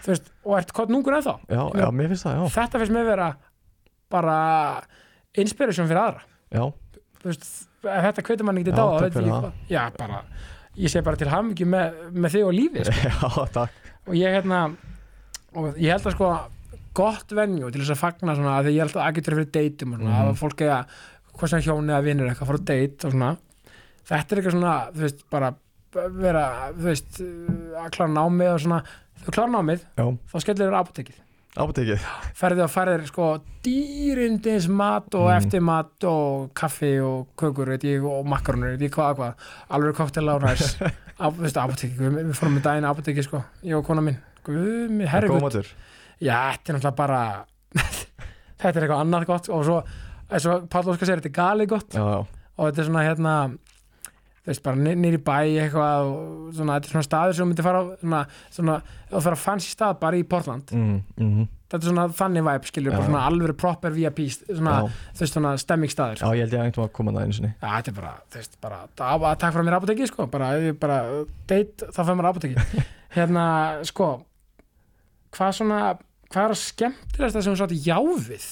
þú 0.00 0.12
veist, 0.14 0.30
og 0.46 0.54
ert 0.56 0.72
hvað 0.76 0.92
núngur 0.94 1.16
ennþá. 1.18 1.34
Já, 1.50 1.62
já, 1.76 1.86
mér 1.92 2.08
finnst 2.12 2.24
það, 2.26 2.38
já, 2.38 2.44
þetta 2.56 2.80
finnst 2.80 2.94
mér 2.96 3.08
vera 3.10 3.26
bara 4.10 4.36
inspiration 5.44 5.90
fyrir 5.90 6.00
aðra. 6.00 6.24
Já, 6.50 6.62
þú 7.20 7.28
veist, 7.30 7.50
þetta 7.84 8.24
kveitur 8.26 8.48
mann 8.48 8.60
fyrir 8.64 8.80
ekki 8.80 9.28
hvað 9.28 9.68
já, 9.70 9.82
bara, 9.98 10.22
ég 10.76 10.88
sé 10.92 11.02
bara 11.02 11.16
til 11.16 11.28
hamingju 11.28 11.66
með, 11.66 11.98
með 12.14 12.34
þig 12.36 12.44
og 12.46 12.54
lífið, 12.54 12.90
sko. 12.90 13.46
já, 13.54 13.66
og 14.06 14.14
ég 14.16 14.36
hérna 14.38 14.60
og 15.56 15.78
ég 15.82 15.90
held 15.90 16.06
að 16.06 16.14
sko 16.14 16.30
gott 16.94 17.32
venju 17.34 17.70
til 17.70 17.80
þess 17.82 17.94
að 17.96 18.00
fagna 18.04 18.34
svona, 18.38 18.58
að 18.60 18.70
ég 18.74 18.80
held 18.84 18.96
að 18.96 19.06
aðgjötur 19.08 19.36
fyrir 19.38 19.50
deytum 19.54 19.92
og 19.94 20.00
svona, 20.00 20.14
Mhm. 20.20 20.30
að 20.30 20.38
fólk 20.40 20.62
eða 20.66 20.78
hvað 21.40 21.48
sem 21.54 21.60
hjóni 21.66 21.90
eða 21.94 22.04
vinnur 22.06 22.28
eitthvað 22.30 22.46
fara 22.50 22.60
á 22.60 22.68
deyt 22.70 23.04
og 23.04 23.12
svona. 23.14 23.30
Þetta 24.10 24.32
er 24.34 24.40
eitthvað 24.40 24.56
svona, 24.56 24.74
þú 24.94 25.00
veist, 25.06 25.20
bara 25.30 25.50
vera, 26.20 26.44
þú 26.76 26.86
veist, 26.86 27.20
að 27.80 27.90
klára 27.94 28.12
námið 28.14 28.52
og 28.54 28.60
svona, 28.64 28.80
þú 29.24 29.34
klára 29.36 29.52
námið 29.54 29.84
já, 29.98 30.04
þá 30.30 30.36
skellir 30.44 30.66
þér 30.70 30.78
apotekið 30.80 31.18
ábútekið 31.60 32.04
ferði 32.40 32.62
og 32.64 32.70
ferðir 32.72 33.04
sko 33.10 33.26
dýrindins 33.64 34.66
mat 34.72 35.14
og 35.14 35.28
Mm. 35.28 35.36
eftirmat 35.36 36.06
og 36.08 36.50
kaffi 36.54 36.92
og 37.04 37.28
kökur 37.36 37.68
ég, 37.84 38.04
og 38.04 38.24
makkarunur, 38.26 38.78
ég 38.80 38.90
hvað, 38.94 39.14
hvað. 39.18 39.34
Alveg 39.70 39.94
ræs. 40.42 40.76
Á- 41.20 41.30
veist, 41.36 41.56
apotekið, 41.60 41.98
við, 42.00 42.18
við 42.30 42.36
fórum 42.38 42.54
með 42.56 42.62
daginn 42.64 42.88
apotekið 42.88 43.26
sko, 43.28 43.42
ég 43.62 43.76
og 43.76 43.84
kona 43.86 44.00
mín. 44.00 44.16
Guð, 44.46 44.94
herri, 45.12 45.28
góð 45.28 45.42
matur. 45.44 45.66
Já, 46.20 46.38
þetta 46.56 46.72
er 46.72 46.78
náttúrulega 46.78 46.96
bara 46.96 47.20
þetta 48.60 48.72
er 48.72 48.82
eitthvað 48.86 49.02
annað 49.04 49.26
gott. 49.28 49.50
Og 49.52 49.64
svo, 49.68 49.80
eins 50.30 50.46
og 50.48 50.68
Páll 50.72 50.88
Óskar 50.88 51.06
segir, 51.10 51.20
þetta 51.20 51.30
er 51.32 51.38
galið 51.42 51.68
gott. 51.74 51.92
Já, 51.96 52.00
já, 52.00 52.20
og 52.56 52.70
þetta 52.70 52.80
er 52.82 52.88
svona 52.88 53.04
hérna 53.04 53.34
veist, 54.48 54.62
bara 54.64 54.94
í 54.94 55.20
bæ 55.20 55.36
eitthvað 55.60 56.08
og 56.08 56.52
svona, 56.56 56.76
þetta 56.78 56.88
er 56.88 56.94
svona 56.94 57.06
staður 57.06 57.36
sem 57.36 57.44
þú 57.44 57.48
myndir 57.50 57.66
fara 57.66 57.80
á 57.80 57.84
svona, 58.00 58.20
svona, 58.56 58.76
og 59.10 59.24
fara 59.26 59.38
fancy 59.38 59.72
stað 59.74 59.98
bara 60.00 60.20
í 60.20 60.24
Portland, 60.28 60.72
mm, 60.72 60.94
mm, 61.20 61.48
þetta 61.68 61.80
er 61.80 61.90
svona 61.90 62.06
þannig 62.20 62.46
vibe 62.48 62.70
skilur, 62.70 62.96
bara 62.96 63.08
svona 63.10 63.24
alveg 63.28 63.58
proper 63.60 63.94
VIP 63.96 64.22
svona, 64.32 64.78
þú 64.88 65.24
veist, 65.24 65.36
svona 65.36 65.52
stemmingstaður 65.60 66.24
já, 66.24 66.30
ég 66.38 66.46
held 66.46 66.56
ég 66.56 66.62
að 66.62 66.70
einhvern 66.70 66.80
veginn 66.80 66.88
að 66.88 66.96
koma 66.96 67.14
það 67.16 67.26
einu 67.26 67.38
sinni. 67.38 67.52
Já, 67.52 67.68
þetta 67.68 67.92
er 67.92 67.98
bara, 68.00 68.14
þú 68.30 68.40
veist, 68.40 68.58
bara 68.64 68.80
að, 68.88 69.28
að 69.28 69.38
takk 69.44 69.56
frá 69.56 69.66
mér 69.68 69.78
apoteki, 69.78 70.10
sko, 70.10 70.28
bara, 70.32 70.50
ef 70.56 70.66
ég 70.70 70.80
bara 70.80 70.98
date, 71.52 71.92
þá 71.92 72.00
fyrir 72.00 72.20
mér 72.22 72.30
apoteki 72.32 72.66
hérna, 73.18 73.46
sko 73.92 74.10
hvað 75.36 75.56
svona, 75.60 75.80
hvað 76.32 76.44
er 76.48 76.56
að 76.56 76.62
skemmtilegast 76.64 77.36
það 77.36 77.46
sem 77.46 77.54
þú 77.54 77.60
satt 77.60 77.78
já 77.84 77.98
við 78.00 78.50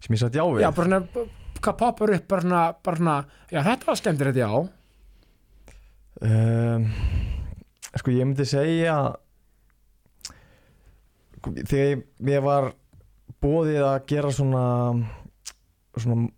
sem 0.00 0.14
ég 0.14 0.20
satt 0.22 0.36
já 0.38 0.44
við 0.46 0.62
já, 0.64 0.70
bara 0.76 0.88
svona, 0.88 1.24
hvað 1.60 1.80
poppar 1.82 2.12
upp 2.16 2.28
bara 2.30 2.44
svona, 2.46 2.66
bara 2.86 3.00
svona, 3.00 3.16
já, 3.50 3.60
þetta 3.66 3.90
var 3.90 4.00
skemmtilegt, 4.00 4.40
já 4.40 4.52
um, 6.26 6.86
sko 7.96 8.14
ég 8.14 8.28
myndi 8.28 8.46
segja 8.48 8.96
þegar 11.40 12.04
ég, 12.28 12.44
var 12.44 12.72
bóðið 13.40 13.84
að 13.86 13.98
gera 14.10 14.32
svona 14.34 14.64
svona 15.96 16.28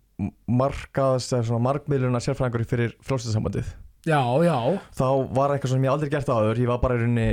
markaðs 0.47 1.31
eða 1.33 1.47
svona 1.49 1.65
markmiðluna 1.67 2.21
sérfræðingur 2.23 2.67
fyrir 2.69 2.93
frjálsættasambandið 3.03 3.73
já, 4.07 4.19
já, 4.43 4.57
þá 4.95 5.07
var 5.35 5.53
eitthvað 5.53 5.73
sem 5.73 5.85
ég 5.85 5.93
aldrei 5.93 6.11
gert 6.11 6.31
áður. 6.31 6.59
Ég 6.59 6.69
var 6.69 6.81
bara 6.83 6.97
í 6.97 7.03
rauninni 7.03 7.27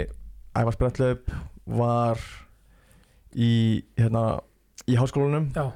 æfa 0.55 0.75
sprettlöp 0.75 1.33
var 1.71 2.23
í 3.35 3.83
hérna 3.99 4.41
í 4.91 4.97
háskólanum 4.99 5.51
já, 5.55 5.67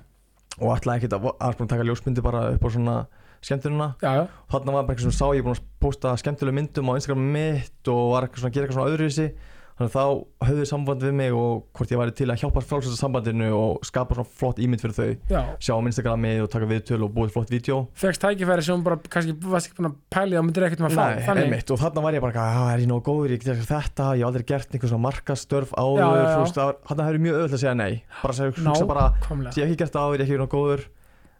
og 0.58 0.72
ætlaði 0.74 1.04
ekkert 1.04 1.18
að 1.18 1.28
að 1.38 1.68
taka 1.70 1.86
ljósmyndi 1.86 2.24
bara 2.24 2.48
upp 2.54 2.66
á 2.66 2.68
svona 2.70 2.96
skemmtununa 3.44 3.88
já 4.02 4.26
þarna 4.52 4.72
var 4.78 4.84
bara 4.84 4.94
eitthvað 4.96 5.10
sem 5.10 5.18
sá 5.20 5.26
ég 5.36 5.44
búin 5.46 5.56
að 5.58 5.64
posta 5.84 6.14
skemmtilega 6.20 6.58
myndum 6.60 6.88
á 6.88 6.96
Instagram 6.98 7.26
mitt 7.34 7.88
og 7.92 8.04
var 8.14 8.26
eitthvað 8.28 8.40
svona 8.44 8.50
að 8.50 8.54
gera 8.56 8.64
eitthvað 8.66 8.80
svona 8.80 8.94
öðruvísi. 8.94 9.34
Þannig 9.74 9.90
að 9.90 9.94
þá 9.98 10.46
höfðu 10.46 10.64
samband 10.70 11.00
við 11.02 11.14
mig 11.18 11.32
og 11.34 11.64
hvort 11.74 11.90
ég 11.90 11.98
væri 11.98 12.12
til 12.14 12.28
að 12.30 12.36
hjálpa 12.44 12.60
frálsast 12.62 13.00
sambandinu 13.00 13.48
og 13.58 13.80
skapa 13.82 14.14
svona 14.14 14.30
flott 14.38 14.60
ímynd 14.62 14.78
fyrir 14.78 14.94
þau. 14.94 15.16
Já, 15.32 15.40
sjá 15.58 15.72
á 15.74 15.82
Instagrami 15.82 16.30
og 16.44 16.50
taka 16.52 16.68
viðtöl 16.70 17.02
og 17.02 17.10
búið 17.16 17.32
flott 17.34 17.50
vídeo. 17.50 17.80
Fegst 17.98 18.22
tækifæri 18.22 18.62
sem 18.62 18.84
bara, 18.86 19.00
kannski, 19.02 19.34
varst 19.42 19.66
ekki 19.72 19.80
búin 19.80 19.88
að 19.90 19.96
pæli 20.14 20.38
og 20.38 20.46
myndir 20.46 20.68
ekkert 20.68 20.84
maður 20.84 20.94
fá, 20.94 21.08
Nei, 21.10 21.24
þannig? 21.26 21.48
einmitt, 21.48 21.72
og 21.74 21.80
þarna 21.82 22.04
var 22.06 22.12
ég 22.14 22.22
bara 22.22 22.44
"Ah, 22.44 22.70
er 22.76 22.78
ég 22.84 22.86
nógu 22.86 23.02
góður, 23.10 23.34
ég 23.34 23.42
get 23.42 23.66
þetta. 23.66 24.06
Ég 24.14 24.22
hef 24.22 24.26
aldrei 24.30 24.46
gert 24.46 24.70
einhver 24.70 24.88
svona 24.94 25.06
markastörf 25.10 25.74
áður. 25.74 26.22
þú 26.22 26.44
veist, 26.44 26.54
það 26.86 27.04
hefur 27.08 27.18
mjög 27.26 27.34
öðvöld 27.34 27.54
að 27.58 27.62
segja 27.66 27.74
nei. 27.74 28.02
Bara 28.22 28.32
að 28.32 28.38
segja, 28.38 28.70
hugsa 28.70 28.86
bara, 28.86 29.10
ég 29.26 29.58
hef 29.58 29.66
ekki 29.66 29.76
gert 29.82 29.92
það 29.92 30.06
áður, 30.06 30.14
ég 30.14 30.22
hef 30.22 30.30
ekki 30.30 30.42
nógu 30.46 30.54
góður. 30.54 30.86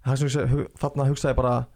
Hu- 0.05 0.69
þarna 0.75 1.07
hugsaði 1.09 1.33
ég 1.33 1.37
bara 1.39 1.67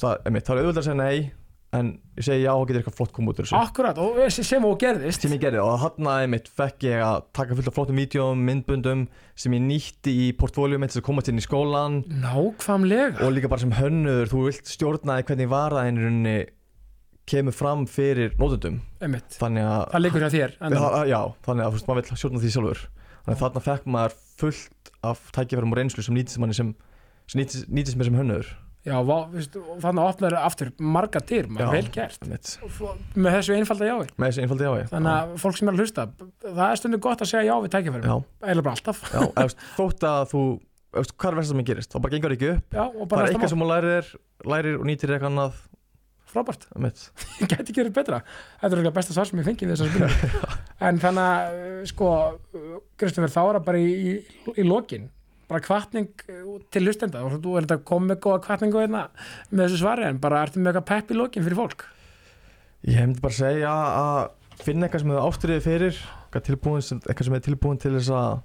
það, 0.00 0.14
er 0.56 0.62
auðvöld 0.62 0.80
að 0.80 0.88
segja 0.88 1.00
nei 1.00 1.32
en 1.74 1.92
ég 2.16 2.24
segi 2.24 2.44
já 2.44 2.50
og 2.54 2.64
getur 2.68 2.80
eitthvað 2.80 2.96
flott 2.96 3.12
koma 3.14 3.32
út 3.32 3.40
úr 3.40 3.46
þessu. 3.46 3.58
Akkurat, 3.58 3.98
og 4.00 4.18
sem 4.32 4.66
og 4.66 4.76
gerðist. 4.80 5.24
Sem 5.24 5.34
ég 5.34 5.42
gerði 5.42 5.62
og 5.62 5.78
þarna 5.82 6.16
einmitt 6.24 6.48
fekk 6.48 6.86
ég 6.88 7.04
að 7.04 7.18
taka 7.36 7.56
fullt 7.58 7.70
af 7.70 7.76
flottum 7.76 8.00
vídjum, 8.00 8.42
myndbundum 8.48 9.06
sem 9.38 9.56
ég 9.56 9.64
nýtti 9.66 10.14
í 10.26 10.28
portfóljum 10.38 10.82
mitt 10.84 10.96
að 10.96 11.04
komast 11.06 11.30
inn 11.32 11.40
í 11.40 11.44
skólan 11.44 12.02
nákvæmlega. 12.22 13.20
Og 13.26 13.34
líka 13.34 13.50
bara 13.52 13.64
sem 13.64 13.74
hönnur, 13.76 14.30
þú 14.30 14.44
vilt 14.48 14.70
stjórna 14.72 15.18
því 15.18 15.28
hvernig 15.30 15.50
varaðin 15.52 16.02
runni 16.04 16.36
kemur 17.26 17.56
fram 17.56 17.88
fyrir 17.90 18.36
nótundum 18.38 18.78
þannig 19.02 19.64
að 19.66 19.80
það 19.90 20.04
liggur 20.04 20.22
hjá 20.22 20.30
þér 20.30 20.52
enda. 20.62 20.90
já, 21.10 21.20
þannig 21.42 21.64
að 21.66 21.80
maður 21.88 21.98
vill 21.98 22.20
stjórna 22.20 22.42
því 22.44 22.52
sjálfur. 22.54 22.84
Þannig 23.16 23.34
að 23.34 23.42
þarna 23.42 23.62
fekk 23.64 23.88
maður 23.96 24.20
fullt 24.38 24.92
af 25.06 25.24
tækifærum 25.34 25.74
og 25.74 25.80
reynslu 25.80 26.04
sem 26.06 26.20
sem, 26.54 26.70
sem 27.26 27.42
nýtist 27.42 27.98
mér 27.98 28.06
sem 28.06 28.20
hönnur 28.20 28.52
Já, 28.86 28.94
vá, 29.02 29.16
veist, 29.32 29.56
og 29.58 29.80
þannig 29.82 30.08
opnar 30.12 30.36
aftur 30.38 30.68
marga 30.78 31.18
dyr, 31.26 31.48
maður 31.50 31.64
Já. 31.64 31.70
vel 31.74 31.88
gert. 31.96 32.26
með 33.16 33.34
þessu 33.34 33.56
einfalda 33.56 33.88
jái 33.88 34.84
þannig 34.92 35.10
að 35.10 35.32
fólk 35.42 35.58
sem 35.58 35.70
er 35.70 35.74
að 35.74 35.82
hlusta 35.82 36.04
það 36.44 36.62
er 36.68 36.80
stundu 36.80 37.00
gott 37.02 37.24
að 37.24 37.30
segja 37.32 37.48
já 37.48 37.54
við 37.64 37.72
tækifærum. 37.74 38.06
Já, 38.06 38.46
eða 38.52 38.62
bara 38.62 38.76
alltaf. 38.76 39.00
Já, 39.10 39.24
veist, 39.40 39.64
þótt 39.74 40.06
að 40.06 40.20
þú 40.30 40.42
veist, 41.00 41.16
hvað 41.16 41.32
er 41.32 41.38
versta 41.40 41.52
sem 41.52 41.62
ég 41.64 41.68
gerist, 41.72 41.90
þá 41.90 41.98
bara 42.04 42.14
gengur 42.14 42.36
ekki 42.36 42.52
upp. 42.52 42.78
Já, 42.78 42.84
það 42.86 43.16
er 43.16 43.32
eitthvað 43.32 43.52
sem 43.52 43.64
þú 43.64 43.68
lærir, 43.72 44.12
lærir 44.54 44.78
og 44.78 44.86
nýtir 44.86 45.14
eitthvað 45.16 45.32
annað. 45.32 45.58
Frábært. 46.30 46.68
Gæti 47.50 47.58
ekki 47.64 47.80
verið 47.80 47.96
betra, 47.96 48.22
þetta 48.60 48.70
er 48.70 48.76
örugglega 48.76 48.96
besta 49.00 49.16
svar 49.16 49.26
sem 49.26 49.42
ég 49.42 49.50
spilur 49.50 50.16
en 50.86 50.98
þannig 51.00 51.26
að 51.26 51.60
sko, 51.90 52.08
Kristoffer, 53.00 53.32
þá 53.32 53.42
er 53.42 53.58
það 53.58 53.68
bara 53.70 53.80
í, 53.80 53.92
í, 53.96 54.16
í 54.60 54.66
lokin 54.66 55.06
bara 55.48 55.60
kvartning 55.62 56.08
til 56.70 56.82
hlustenda. 56.86 57.22
Og 57.26 57.36
þú 57.42 57.56
er 57.60 57.66
þetta 57.68 57.78
komið 57.86 58.18
góða 58.24 58.40
kvartningu 58.46 58.80
hérna 58.82 59.04
með 59.50 59.62
þessu 59.68 59.80
svari 59.82 60.06
en 60.08 60.18
bara 60.22 60.42
ertu 60.46 60.58
með 60.62 60.72
eitthvað 60.74 60.88
pepp 60.90 61.12
í 61.14 61.18
lokin 61.20 61.46
fyrir 61.46 61.60
fólk? 61.60 61.84
Ég 62.86 62.98
hefndi 63.00 63.22
bara 63.24 63.34
að 63.34 63.40
segja 63.42 63.72
að 64.02 64.20
finna 64.66 64.86
eitthvað 64.86 65.02
sem 65.04 65.10
hefur 65.14 65.28
ástriðið 65.30 65.64
fyrir 65.66 65.96
eitthvað, 66.36 66.82
sem- 66.86 67.00
eitthvað 67.06 67.24
sem 67.30 67.34
er 67.38 67.44
tilbúin 67.46 67.80
til 67.80 67.94
þess 67.96 68.10
að 68.12 68.36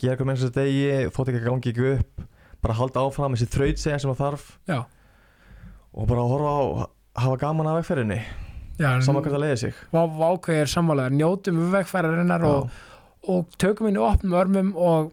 gera 0.00 0.14
eitthvað 0.14 0.28
með 0.30 0.40
þessu 0.40 0.54
degi 0.56 1.10
þótt 1.16 1.30
ekki 1.32 1.40
að 1.42 1.48
gangi 1.50 1.72
ekki 1.72 1.86
upp 1.96 2.26
bara 2.66 2.74
halda 2.80 3.02
áfram 3.06 3.36
þessi 3.36 3.50
þraut 3.52 3.78
segja 3.82 3.98
sem 4.02 4.10
það 4.10 4.22
þarf. 4.24 4.46
Já, 4.66 4.78
og 5.96 6.08
bara 6.10 6.24
horfa 6.28 6.52
á 6.52 6.62
hafa 7.26 7.36
gaman 7.40 7.68
af 7.70 7.78
vegferðinni. 7.80 8.20
Saman 8.76 9.22
hvað 9.24 9.32
það 9.36 9.40
leiði 9.44 9.58
sig. 9.62 9.74
vákveðir 9.92 10.68
sammálaðar, 10.68 11.14
njótum 11.16 11.60
vegfærarinnar 11.72 12.42
og, 12.44 12.66
og 13.32 13.54
tökum 13.56 13.88
inn 13.88 13.96
í 13.96 14.02
opnum 14.04 14.34
örmum 14.36 14.74
og 14.76 15.12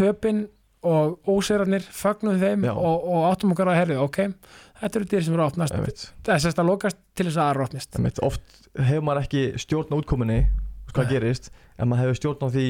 töpin 0.00 0.42
og 0.80 1.18
óseirarnir 1.28 1.84
fögnum 1.92 2.38
þeim 2.40 2.64
og, 2.72 3.02
og 3.04 3.26
áttum 3.28 3.52
okkar 3.52 3.68
að 3.68 3.80
herrið, 3.82 3.98
ok? 4.06 4.20
Þetta 4.80 4.96
eru 5.00 5.08
dyr 5.10 5.24
sem 5.26 5.34
eru 5.36 5.44
að 5.44 5.50
opnast. 5.52 6.06
Það 6.24 6.34
er 6.34 6.42
sérst 6.46 6.62
að 6.62 6.70
lokast 6.70 7.00
til 7.18 7.26
þess 7.28 7.36
að 7.36 7.50
aðra 7.50 7.66
opnist. 7.68 7.98
Einmitt. 7.98 8.22
oft 8.24 8.56
hefur 8.78 9.04
maður 9.04 9.26
ekki 9.26 9.42
stjórn 9.60 9.92
á 9.92 9.96
útkominni 10.00 10.38
hvað 10.94 11.12
gerist 11.12 11.50
en 11.76 11.90
maður 11.90 12.06
hefur 12.06 12.20
stjórn 12.22 12.48
á 12.48 12.48
því 12.56 12.66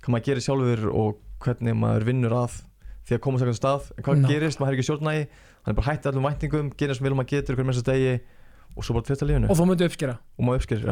hvað 0.00 0.14
maður 0.14 0.26
gerir 0.30 0.46
sjálfur 0.46 0.86
og 0.88 1.20
hvernig 1.44 1.76
maður 1.76 2.08
vinnur 2.08 2.36
að 2.40 2.56
því 3.04 3.16
að 3.18 3.22
komast 3.26 3.44
eitthvað 3.44 3.60
stað. 3.60 3.92
En 3.96 4.06
hvað 4.06 4.20
Ná. 4.22 4.28
gerist, 4.32 4.60
maður 4.60 4.72
hefur 4.72 4.80
ekki 4.80 4.88
stjórn 4.88 5.08
á 5.08 5.12
því 5.12 5.22
hann 5.60 5.72
er 5.74 5.76
bara 5.76 5.88
hætti 5.90 6.08
allum 6.08 6.28
væntingum, 6.30 6.72
gerir 6.80 6.96
sem 6.96 7.04
vil 7.04 7.16
maður 7.18 7.32
getur 7.34 7.58
hvernig 7.58 7.68
með 7.68 7.80
þessu 7.80 7.88
degi 7.90 8.12
og 8.70 8.86
svo 8.86 8.96
bara 8.96 9.08
treysta 9.08 9.28
lífinu. 9.28 9.50
Og 9.50 9.58
þú 9.58 9.66
myndu 9.68 9.88
uppskera. 9.90 10.16
Og 10.38 10.46
maður 10.46 10.62
uppskýr, 10.62 10.84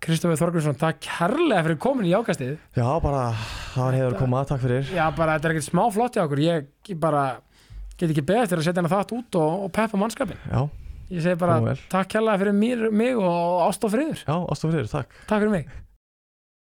já 0.00 0.06
Kristoffer 0.06 0.38
Þorgrímsson, 0.40 0.76
takk 0.80 1.00
kærlega 1.04 1.62
fyrir 1.66 1.78
komin 1.78 2.06
í 2.08 2.14
ákastið 2.16 2.54
Já, 2.76 2.86
bara, 3.02 3.34
það 3.74 3.84
var 3.84 3.96
heiður 3.98 4.14
að 4.14 4.20
koma, 4.22 4.44
takk 4.48 4.62
fyrir. 4.62 4.86
Já, 4.96 5.04
bara 5.16 5.34
þetta 5.36 5.48
er 5.48 5.54
ekkert 5.54 5.66
smá 5.68 5.82
flott 5.92 6.16
hjá 6.16 6.22
okkur. 6.24 6.40
Ég, 6.40 6.70
bara 6.96 7.24
get 7.98 8.08
ekki 8.08 8.24
beðið 8.24 8.46
eftir 8.46 8.62
að 8.62 8.64
setja 8.64 8.80
hana 8.80 8.92
þátt 8.94 9.12
út 9.18 9.36
og, 9.36 9.66
og 9.66 9.72
peppa 9.76 10.00
mannskapin 10.00 10.40
Já, 10.48 10.62
ég 11.10 11.20
segi 11.26 11.36
bara 11.42 11.76
takk 11.92 12.08
kærlega 12.14 12.40
fyrir 12.40 12.56
mér, 12.56 12.88
mig 12.90 13.20
og 13.20 13.66
ást 13.68 13.84
og 13.84 13.92
friður. 13.92 14.24
Já, 14.24 14.36
ástofn 14.54 14.72
fyrir, 14.78 14.88
takk. 14.88 15.12
Takk 15.28 15.44
fyrir 15.44 15.52
mig 15.58 15.68